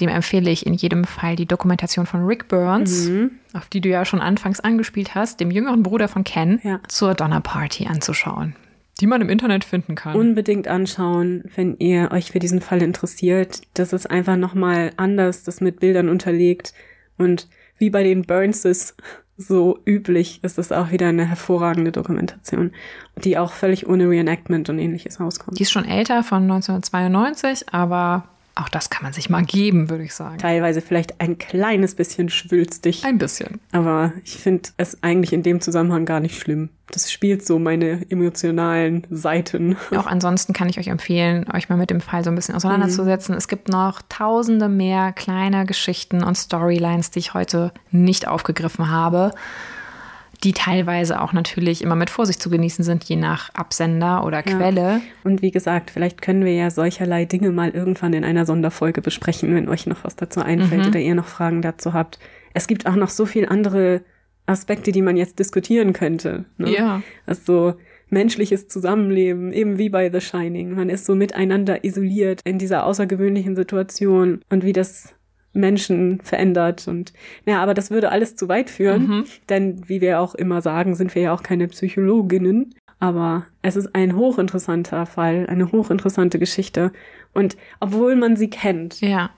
dem 0.00 0.08
empfehle 0.08 0.50
ich 0.50 0.66
in 0.66 0.74
jedem 0.74 1.04
Fall 1.04 1.36
die 1.36 1.46
Dokumentation 1.46 2.06
von 2.06 2.24
Rick 2.24 2.48
Burns, 2.48 3.08
Mhm. 3.08 3.30
auf 3.52 3.68
die 3.68 3.80
du 3.80 3.88
ja 3.88 4.04
schon 4.04 4.20
anfangs 4.20 4.60
angespielt 4.60 5.14
hast, 5.14 5.40
dem 5.40 5.50
jüngeren 5.50 5.82
Bruder 5.82 6.08
von 6.08 6.24
Ken, 6.24 6.60
Ja. 6.62 6.80
zur 6.88 7.14
Donnerparty 7.14 7.86
anzuschauen. 7.86 8.56
Die 9.00 9.06
man 9.06 9.22
im 9.22 9.30
Internet 9.30 9.64
finden 9.64 9.94
kann. 9.94 10.14
Unbedingt 10.16 10.68
anschauen, 10.68 11.44
wenn 11.56 11.76
ihr 11.78 12.10
euch 12.12 12.32
für 12.32 12.38
diesen 12.38 12.60
Fall 12.60 12.82
interessiert. 12.82 13.62
Das 13.74 13.92
ist 13.94 14.10
einfach 14.10 14.36
nochmal 14.36 14.92
anders, 14.98 15.42
das 15.44 15.60
mit 15.62 15.80
Bildern 15.80 16.08
unterlegt. 16.10 16.74
Und 17.16 17.48
wie 17.78 17.88
bei 17.88 18.02
den 18.02 18.22
Burnses 18.22 18.94
so 19.38 19.78
üblich, 19.86 20.40
ist 20.44 20.58
es 20.58 20.70
auch 20.70 20.90
wieder 20.90 21.06
eine 21.08 21.24
hervorragende 21.24 21.92
Dokumentation, 21.92 22.72
die 23.24 23.38
auch 23.38 23.52
völlig 23.52 23.88
ohne 23.88 24.06
Reenactment 24.10 24.68
und 24.68 24.78
ähnliches 24.78 25.18
rauskommt. 25.18 25.58
Die 25.58 25.62
ist 25.62 25.72
schon 25.72 25.86
älter, 25.86 26.22
von 26.22 26.42
1992, 26.42 27.72
aber 27.72 28.28
auch 28.54 28.68
das 28.68 28.90
kann 28.90 29.02
man 29.02 29.12
sich 29.12 29.30
mal 29.30 29.44
geben, 29.44 29.90
würde 29.90 30.04
ich 30.04 30.14
sagen. 30.14 30.38
Teilweise 30.38 30.80
vielleicht 30.80 31.20
ein 31.20 31.38
kleines 31.38 31.94
bisschen 31.94 32.28
schwülstig. 32.28 33.04
Ein 33.04 33.18
bisschen. 33.18 33.60
Aber 33.72 34.12
ich 34.24 34.36
finde 34.36 34.70
es 34.76 35.02
eigentlich 35.02 35.32
in 35.32 35.42
dem 35.42 35.60
Zusammenhang 35.60 36.04
gar 36.04 36.20
nicht 36.20 36.38
schlimm. 36.38 36.70
Das 36.90 37.12
spielt 37.12 37.46
so 37.46 37.58
meine 37.58 38.04
emotionalen 38.10 39.06
Seiten. 39.10 39.76
Auch 39.96 40.06
ansonsten 40.06 40.52
kann 40.52 40.68
ich 40.68 40.78
euch 40.78 40.88
empfehlen, 40.88 41.46
euch 41.52 41.68
mal 41.68 41.76
mit 41.76 41.90
dem 41.90 42.00
Fall 42.00 42.24
so 42.24 42.30
ein 42.30 42.34
bisschen 42.34 42.56
auseinanderzusetzen. 42.56 43.34
Es 43.34 43.46
gibt 43.46 43.68
noch 43.68 44.02
tausende 44.08 44.68
mehr 44.68 45.12
kleine 45.12 45.66
Geschichten 45.66 46.24
und 46.24 46.36
Storylines, 46.36 47.10
die 47.12 47.20
ich 47.20 47.34
heute 47.34 47.72
nicht 47.92 48.26
aufgegriffen 48.26 48.90
habe, 48.90 49.32
die 50.42 50.52
teilweise 50.52 51.20
auch 51.20 51.32
natürlich 51.32 51.82
immer 51.82 51.96
mit 51.96 52.10
Vorsicht 52.10 52.40
zu 52.40 52.50
genießen 52.50 52.84
sind, 52.84 53.04
je 53.04 53.16
nach 53.16 53.52
Absender 53.54 54.24
oder 54.24 54.42
Quelle. 54.42 55.00
Und 55.22 55.42
wie 55.42 55.50
gesagt, 55.50 55.90
vielleicht 55.90 56.22
können 56.22 56.44
wir 56.44 56.54
ja 56.54 56.70
solcherlei 56.70 57.26
Dinge 57.26 57.50
mal 57.50 57.70
irgendwann 57.70 58.14
in 58.14 58.24
einer 58.24 58.46
Sonderfolge 58.46 59.02
besprechen, 59.02 59.54
wenn 59.54 59.68
euch 59.68 59.86
noch 59.86 60.04
was 60.04 60.16
dazu 60.16 60.40
einfällt 60.40 60.86
oder 60.86 60.98
ihr 60.98 61.14
noch 61.14 61.26
Fragen 61.26 61.62
dazu 61.62 61.92
habt. 61.92 62.18
Es 62.54 62.66
gibt 62.66 62.86
auch 62.86 62.96
noch 62.96 63.10
so 63.10 63.26
viel 63.26 63.46
andere 63.46 64.02
Aspekte, 64.46 64.92
die 64.92 65.02
man 65.02 65.16
jetzt 65.16 65.38
diskutieren 65.38 65.92
könnte. 65.92 66.46
Ne? 66.56 66.70
Ja. 66.72 67.02
Also 67.26 67.74
menschliches 68.08 68.66
Zusammenleben, 68.66 69.52
eben 69.52 69.78
wie 69.78 69.88
bei 69.88 70.10
The 70.10 70.20
Shining. 70.20 70.74
Man 70.74 70.88
ist 70.88 71.06
so 71.06 71.14
miteinander 71.14 71.84
isoliert 71.84 72.40
in 72.44 72.58
dieser 72.58 72.84
außergewöhnlichen 72.84 73.54
Situation 73.54 74.40
und 74.50 74.64
wie 74.64 74.72
das 74.72 75.14
Menschen 75.52 76.20
verändert 76.22 76.86
und 76.88 77.12
ja, 77.46 77.62
aber 77.62 77.74
das 77.74 77.90
würde 77.90 78.10
alles 78.10 78.36
zu 78.36 78.48
weit 78.48 78.70
führen, 78.70 79.24
denn 79.48 79.88
wie 79.88 80.00
wir 80.00 80.20
auch 80.20 80.34
immer 80.34 80.62
sagen, 80.62 80.94
sind 80.94 81.14
wir 81.14 81.22
ja 81.22 81.34
auch 81.34 81.42
keine 81.42 81.66
Psychologinnen. 81.68 82.74
Aber 83.02 83.46
es 83.62 83.76
ist 83.76 83.94
ein 83.94 84.14
hochinteressanter 84.14 85.06
Fall, 85.06 85.46
eine 85.48 85.72
hochinteressante 85.72 86.38
Geschichte. 86.38 86.92
Und 87.32 87.56
obwohl 87.80 88.14
man 88.14 88.36
sie 88.36 88.50
kennt, 88.50 89.00
Ja. 89.00 89.30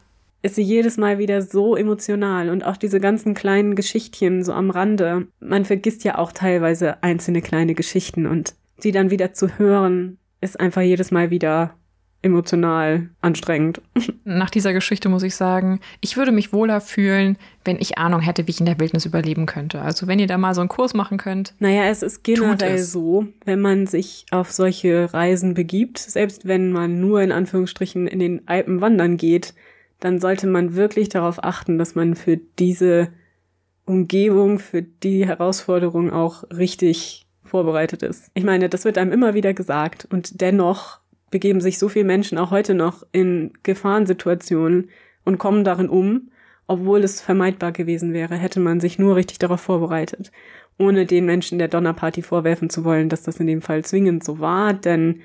ist 0.42 0.56
sie 0.56 0.62
jedes 0.62 0.96
Mal 0.96 1.18
wieder 1.18 1.42
so 1.42 1.76
emotional 1.76 2.48
und 2.50 2.66
auch 2.66 2.76
diese 2.76 2.98
ganzen 2.98 3.34
kleinen 3.34 3.76
Geschichtchen 3.76 4.42
so 4.42 4.52
am 4.52 4.70
Rande. 4.70 5.28
Man 5.38 5.64
vergisst 5.64 6.02
ja 6.02 6.18
auch 6.18 6.32
teilweise 6.32 7.00
einzelne 7.04 7.40
kleine 7.40 7.74
Geschichten 7.74 8.26
und 8.26 8.54
die 8.82 8.90
dann 8.90 9.10
wieder 9.10 9.32
zu 9.32 9.56
hören, 9.58 10.18
ist 10.40 10.58
einfach 10.58 10.82
jedes 10.82 11.12
Mal 11.12 11.30
wieder 11.30 11.74
emotional 12.22 13.10
anstrengend. 13.20 13.82
Nach 14.24 14.48
dieser 14.48 14.72
Geschichte 14.72 15.08
muss 15.08 15.24
ich 15.24 15.34
sagen, 15.34 15.80
ich 16.00 16.16
würde 16.16 16.32
mich 16.32 16.52
wohler 16.52 16.80
fühlen, 16.80 17.36
wenn 17.64 17.78
ich 17.80 17.98
Ahnung 17.98 18.20
hätte, 18.20 18.46
wie 18.46 18.52
ich 18.52 18.60
in 18.60 18.66
der 18.66 18.78
Wildnis 18.78 19.04
überleben 19.04 19.46
könnte. 19.46 19.82
Also 19.82 20.06
wenn 20.06 20.18
ihr 20.18 20.28
da 20.28 20.38
mal 20.38 20.54
so 20.54 20.60
einen 20.60 20.68
Kurs 20.68 20.94
machen 20.94 21.18
könnt. 21.18 21.54
Naja, 21.58 21.84
es 21.84 22.02
ist 22.02 22.22
generell 22.22 22.76
es. 22.76 22.92
so, 22.92 23.26
wenn 23.44 23.60
man 23.60 23.86
sich 23.86 24.26
auf 24.30 24.52
solche 24.52 25.12
Reisen 25.12 25.54
begibt, 25.54 25.98
selbst 25.98 26.46
wenn 26.46 26.72
man 26.72 27.00
nur 27.00 27.20
in 27.22 27.32
Anführungsstrichen 27.32 28.06
in 28.06 28.20
den 28.20 28.46
Alpen 28.46 28.80
wandern 28.80 29.16
geht, 29.16 29.54
dann 29.98 30.20
sollte 30.20 30.46
man 30.46 30.74
wirklich 30.74 31.08
darauf 31.08 31.42
achten, 31.42 31.78
dass 31.78 31.94
man 31.94 32.14
für 32.14 32.36
diese 32.36 33.08
Umgebung, 33.84 34.58
für 34.58 34.82
die 34.82 35.26
Herausforderung 35.26 36.12
auch 36.12 36.44
richtig 36.50 37.26
vorbereitet 37.42 38.02
ist. 38.02 38.30
Ich 38.34 38.44
meine, 38.44 38.68
das 38.68 38.84
wird 38.84 38.96
einem 38.96 39.12
immer 39.12 39.34
wieder 39.34 39.52
gesagt 39.54 40.06
und 40.10 40.40
dennoch 40.40 41.01
begeben 41.32 41.60
sich 41.60 41.80
so 41.80 41.88
viele 41.88 42.04
Menschen 42.04 42.38
auch 42.38 42.52
heute 42.52 42.74
noch 42.74 43.02
in 43.10 43.52
Gefahrensituationen 43.64 44.90
und 45.24 45.38
kommen 45.38 45.64
darin 45.64 45.88
um, 45.88 46.30
obwohl 46.68 47.02
es 47.02 47.20
vermeidbar 47.20 47.72
gewesen 47.72 48.12
wäre, 48.12 48.36
hätte 48.36 48.60
man 48.60 48.78
sich 48.78 49.00
nur 49.00 49.16
richtig 49.16 49.40
darauf 49.40 49.60
vorbereitet, 49.60 50.30
ohne 50.78 51.06
den 51.06 51.26
Menschen 51.26 51.58
der 51.58 51.66
Donnerparty 51.66 52.22
vorwerfen 52.22 52.70
zu 52.70 52.84
wollen, 52.84 53.08
dass 53.08 53.24
das 53.24 53.40
in 53.40 53.48
dem 53.48 53.62
Fall 53.62 53.84
zwingend 53.84 54.22
so 54.22 54.38
war, 54.38 54.72
denn 54.72 55.20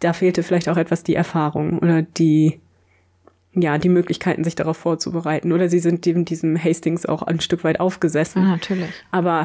da 0.00 0.14
fehlte 0.14 0.42
vielleicht 0.42 0.70
auch 0.70 0.78
etwas 0.78 1.02
die 1.02 1.14
Erfahrung 1.14 1.78
oder 1.78 2.00
die 2.00 2.60
ja, 3.54 3.76
die 3.76 3.90
Möglichkeiten, 3.90 4.44
sich 4.44 4.54
darauf 4.54 4.78
vorzubereiten. 4.78 5.52
Oder 5.52 5.68
sie 5.68 5.78
sind 5.78 6.06
in 6.06 6.24
diesem 6.24 6.56
Hastings 6.56 7.04
auch 7.04 7.22
ein 7.22 7.38
Stück 7.38 7.64
weit 7.64 7.80
aufgesessen. 7.80 8.42
Ah, 8.42 8.52
natürlich. 8.52 8.88
Aber 9.10 9.44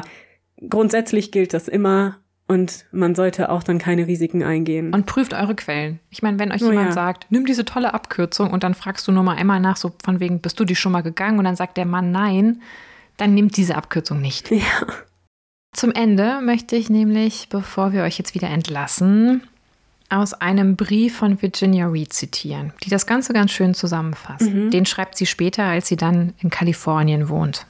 grundsätzlich 0.66 1.30
gilt 1.30 1.52
das 1.52 1.68
immer 1.68 2.16
und 2.48 2.86
man 2.92 3.14
sollte 3.14 3.50
auch 3.50 3.62
dann 3.62 3.78
keine 3.78 4.06
Risiken 4.06 4.42
eingehen. 4.42 4.92
Und 4.94 5.06
prüft 5.06 5.34
eure 5.34 5.54
Quellen. 5.54 6.00
Ich 6.10 6.22
meine, 6.22 6.38
wenn 6.38 6.50
euch 6.50 6.62
Oh 6.62 6.70
jemand 6.70 6.88
ja. 6.88 6.92
sagt, 6.92 7.26
nimm 7.30 7.44
diese 7.44 7.64
tolle 7.64 7.92
Abkürzung 7.94 8.50
und 8.50 8.64
dann 8.64 8.74
fragst 8.74 9.06
du 9.06 9.12
nur 9.12 9.22
mal 9.22 9.36
einmal 9.36 9.60
nach, 9.60 9.76
so 9.76 9.92
von 10.02 10.18
wegen, 10.18 10.40
bist 10.40 10.58
du 10.58 10.64
die 10.64 10.74
schon 10.76 10.92
mal 10.92 11.02
gegangen? 11.02 11.38
Und 11.38 11.44
dann 11.44 11.56
sagt 11.56 11.76
der 11.76 11.84
Mann 11.84 12.10
nein, 12.10 12.62
dann 13.18 13.34
nimmt 13.34 13.56
diese 13.56 13.76
Abkürzung 13.76 14.20
nicht. 14.20 14.50
ja. 14.50 14.62
Zum 15.76 15.92
Ende 15.92 16.40
möchte 16.42 16.74
ich 16.76 16.88
nämlich, 16.88 17.48
bevor 17.50 17.92
wir 17.92 18.02
euch 18.02 18.18
jetzt 18.18 18.34
wieder 18.34 18.48
entlassen, 18.48 19.42
aus 20.08 20.32
einem 20.32 20.76
Brief 20.76 21.18
von 21.18 21.42
Virginia 21.42 21.86
Reed 21.88 22.14
zitieren, 22.14 22.72
die 22.82 22.88
das 22.88 23.06
Ganze 23.06 23.34
ganz 23.34 23.50
schön 23.50 23.74
zusammenfasst. 23.74 24.50
Mhm. 24.50 24.70
Den 24.70 24.86
schreibt 24.86 25.18
sie 25.18 25.26
später, 25.26 25.64
als 25.64 25.88
sie 25.88 25.96
dann 25.96 26.32
in 26.38 26.48
Kalifornien 26.48 27.28
wohnt. 27.28 27.66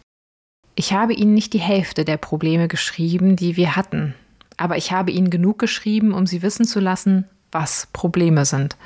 Ich 0.76 0.92
habe 0.92 1.12
Ihnen 1.12 1.34
nicht 1.34 1.52
die 1.52 1.58
Hälfte 1.58 2.04
der 2.04 2.16
Probleme 2.16 2.68
geschrieben, 2.68 3.34
die 3.34 3.56
wir 3.56 3.74
hatten, 3.74 4.14
aber 4.58 4.76
ich 4.76 4.92
habe 4.92 5.10
Ihnen 5.10 5.30
genug 5.30 5.58
geschrieben, 5.58 6.12
um 6.12 6.26
Sie 6.26 6.42
wissen 6.42 6.66
zu 6.66 6.80
lassen, 6.80 7.24
was 7.50 7.88
Probleme 7.92 8.44
sind. 8.44 8.76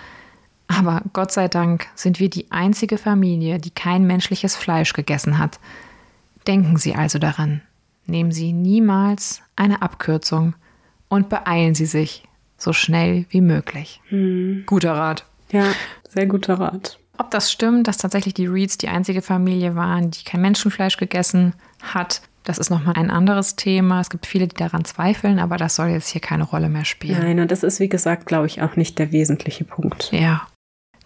Aber 0.68 1.02
Gott 1.12 1.32
sei 1.32 1.48
Dank 1.48 1.86
sind 1.94 2.20
wir 2.20 2.30
die 2.30 2.50
einzige 2.50 2.96
Familie, 2.96 3.58
die 3.58 3.70
kein 3.70 4.06
menschliches 4.06 4.54
Fleisch 4.54 4.92
gegessen 4.92 5.38
hat. 5.38 5.58
Denken 6.46 6.76
Sie 6.76 6.94
also 6.94 7.18
daran. 7.18 7.62
Nehmen 8.06 8.32
Sie 8.32 8.52
niemals 8.52 9.42
eine 9.56 9.82
Abkürzung 9.82 10.54
und 11.08 11.28
beeilen 11.28 11.74
Sie 11.74 11.86
sich 11.86 12.24
so 12.56 12.72
schnell 12.72 13.26
wie 13.30 13.40
möglich. 13.40 14.00
Hm. 14.08 14.64
Guter 14.66 14.94
Rat. 14.94 15.24
Ja, 15.50 15.66
sehr 16.08 16.26
guter 16.26 16.54
Rat. 16.54 16.98
Ob 17.18 17.30
das 17.30 17.52
stimmt, 17.52 17.86
dass 17.86 17.98
tatsächlich 17.98 18.34
die 18.34 18.46
Reeds 18.46 18.78
die 18.78 18.88
einzige 18.88 19.22
Familie 19.22 19.76
waren, 19.76 20.10
die 20.10 20.24
kein 20.24 20.40
Menschenfleisch 20.40 20.96
gegessen 20.96 21.54
hat, 21.82 22.22
das 22.44 22.58
ist 22.58 22.70
nochmal 22.70 22.94
ein 22.96 23.10
anderes 23.10 23.56
Thema. 23.56 24.00
Es 24.00 24.10
gibt 24.10 24.26
viele, 24.26 24.48
die 24.48 24.56
daran 24.56 24.84
zweifeln, 24.84 25.38
aber 25.38 25.56
das 25.56 25.76
soll 25.76 25.88
jetzt 25.88 26.08
hier 26.08 26.20
keine 26.20 26.44
Rolle 26.44 26.68
mehr 26.68 26.84
spielen. 26.84 27.20
Nein, 27.20 27.40
und 27.40 27.50
das 27.50 27.62
ist, 27.62 27.80
wie 27.80 27.88
gesagt, 27.88 28.26
glaube 28.26 28.46
ich, 28.46 28.62
auch 28.62 28.76
nicht 28.76 28.98
der 28.98 29.12
wesentliche 29.12 29.64
Punkt. 29.64 30.10
Ja. 30.12 30.46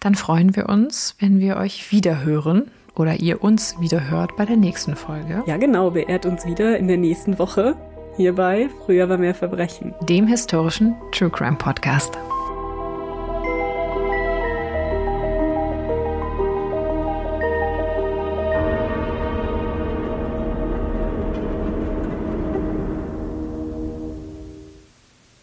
Dann 0.01 0.15
freuen 0.15 0.57
wir 0.57 0.69
uns, 0.69 1.17
wenn 1.19 1.41
wir 1.41 1.57
euch 1.57 1.91
wieder 1.91 2.23
hören 2.25 2.71
oder 2.95 3.15
ihr 3.21 3.43
uns 3.43 3.79
wieder 3.81 4.09
hört 4.09 4.37
bei 4.37 4.45
der 4.47 4.57
nächsten 4.57 4.97
Folge, 4.97 5.43
Ja, 5.47 5.57
genau, 5.57 5.91
beehrt 5.91 6.27
uns 6.27 6.47
wieder 6.47 6.79
in 6.79 6.89
der 6.89 6.97
nächsten 6.97 7.39
Woche 7.39 7.77
hierbei 8.17 8.69
Früher 8.85 9.09
war 9.09 9.19
mehr 9.19 9.35
Verbrechen. 9.35 9.95
dem 10.03 10.27
historischen 10.27 10.95
True 11.13 11.31
Crime 11.31 11.57
Podcast. 11.57 12.17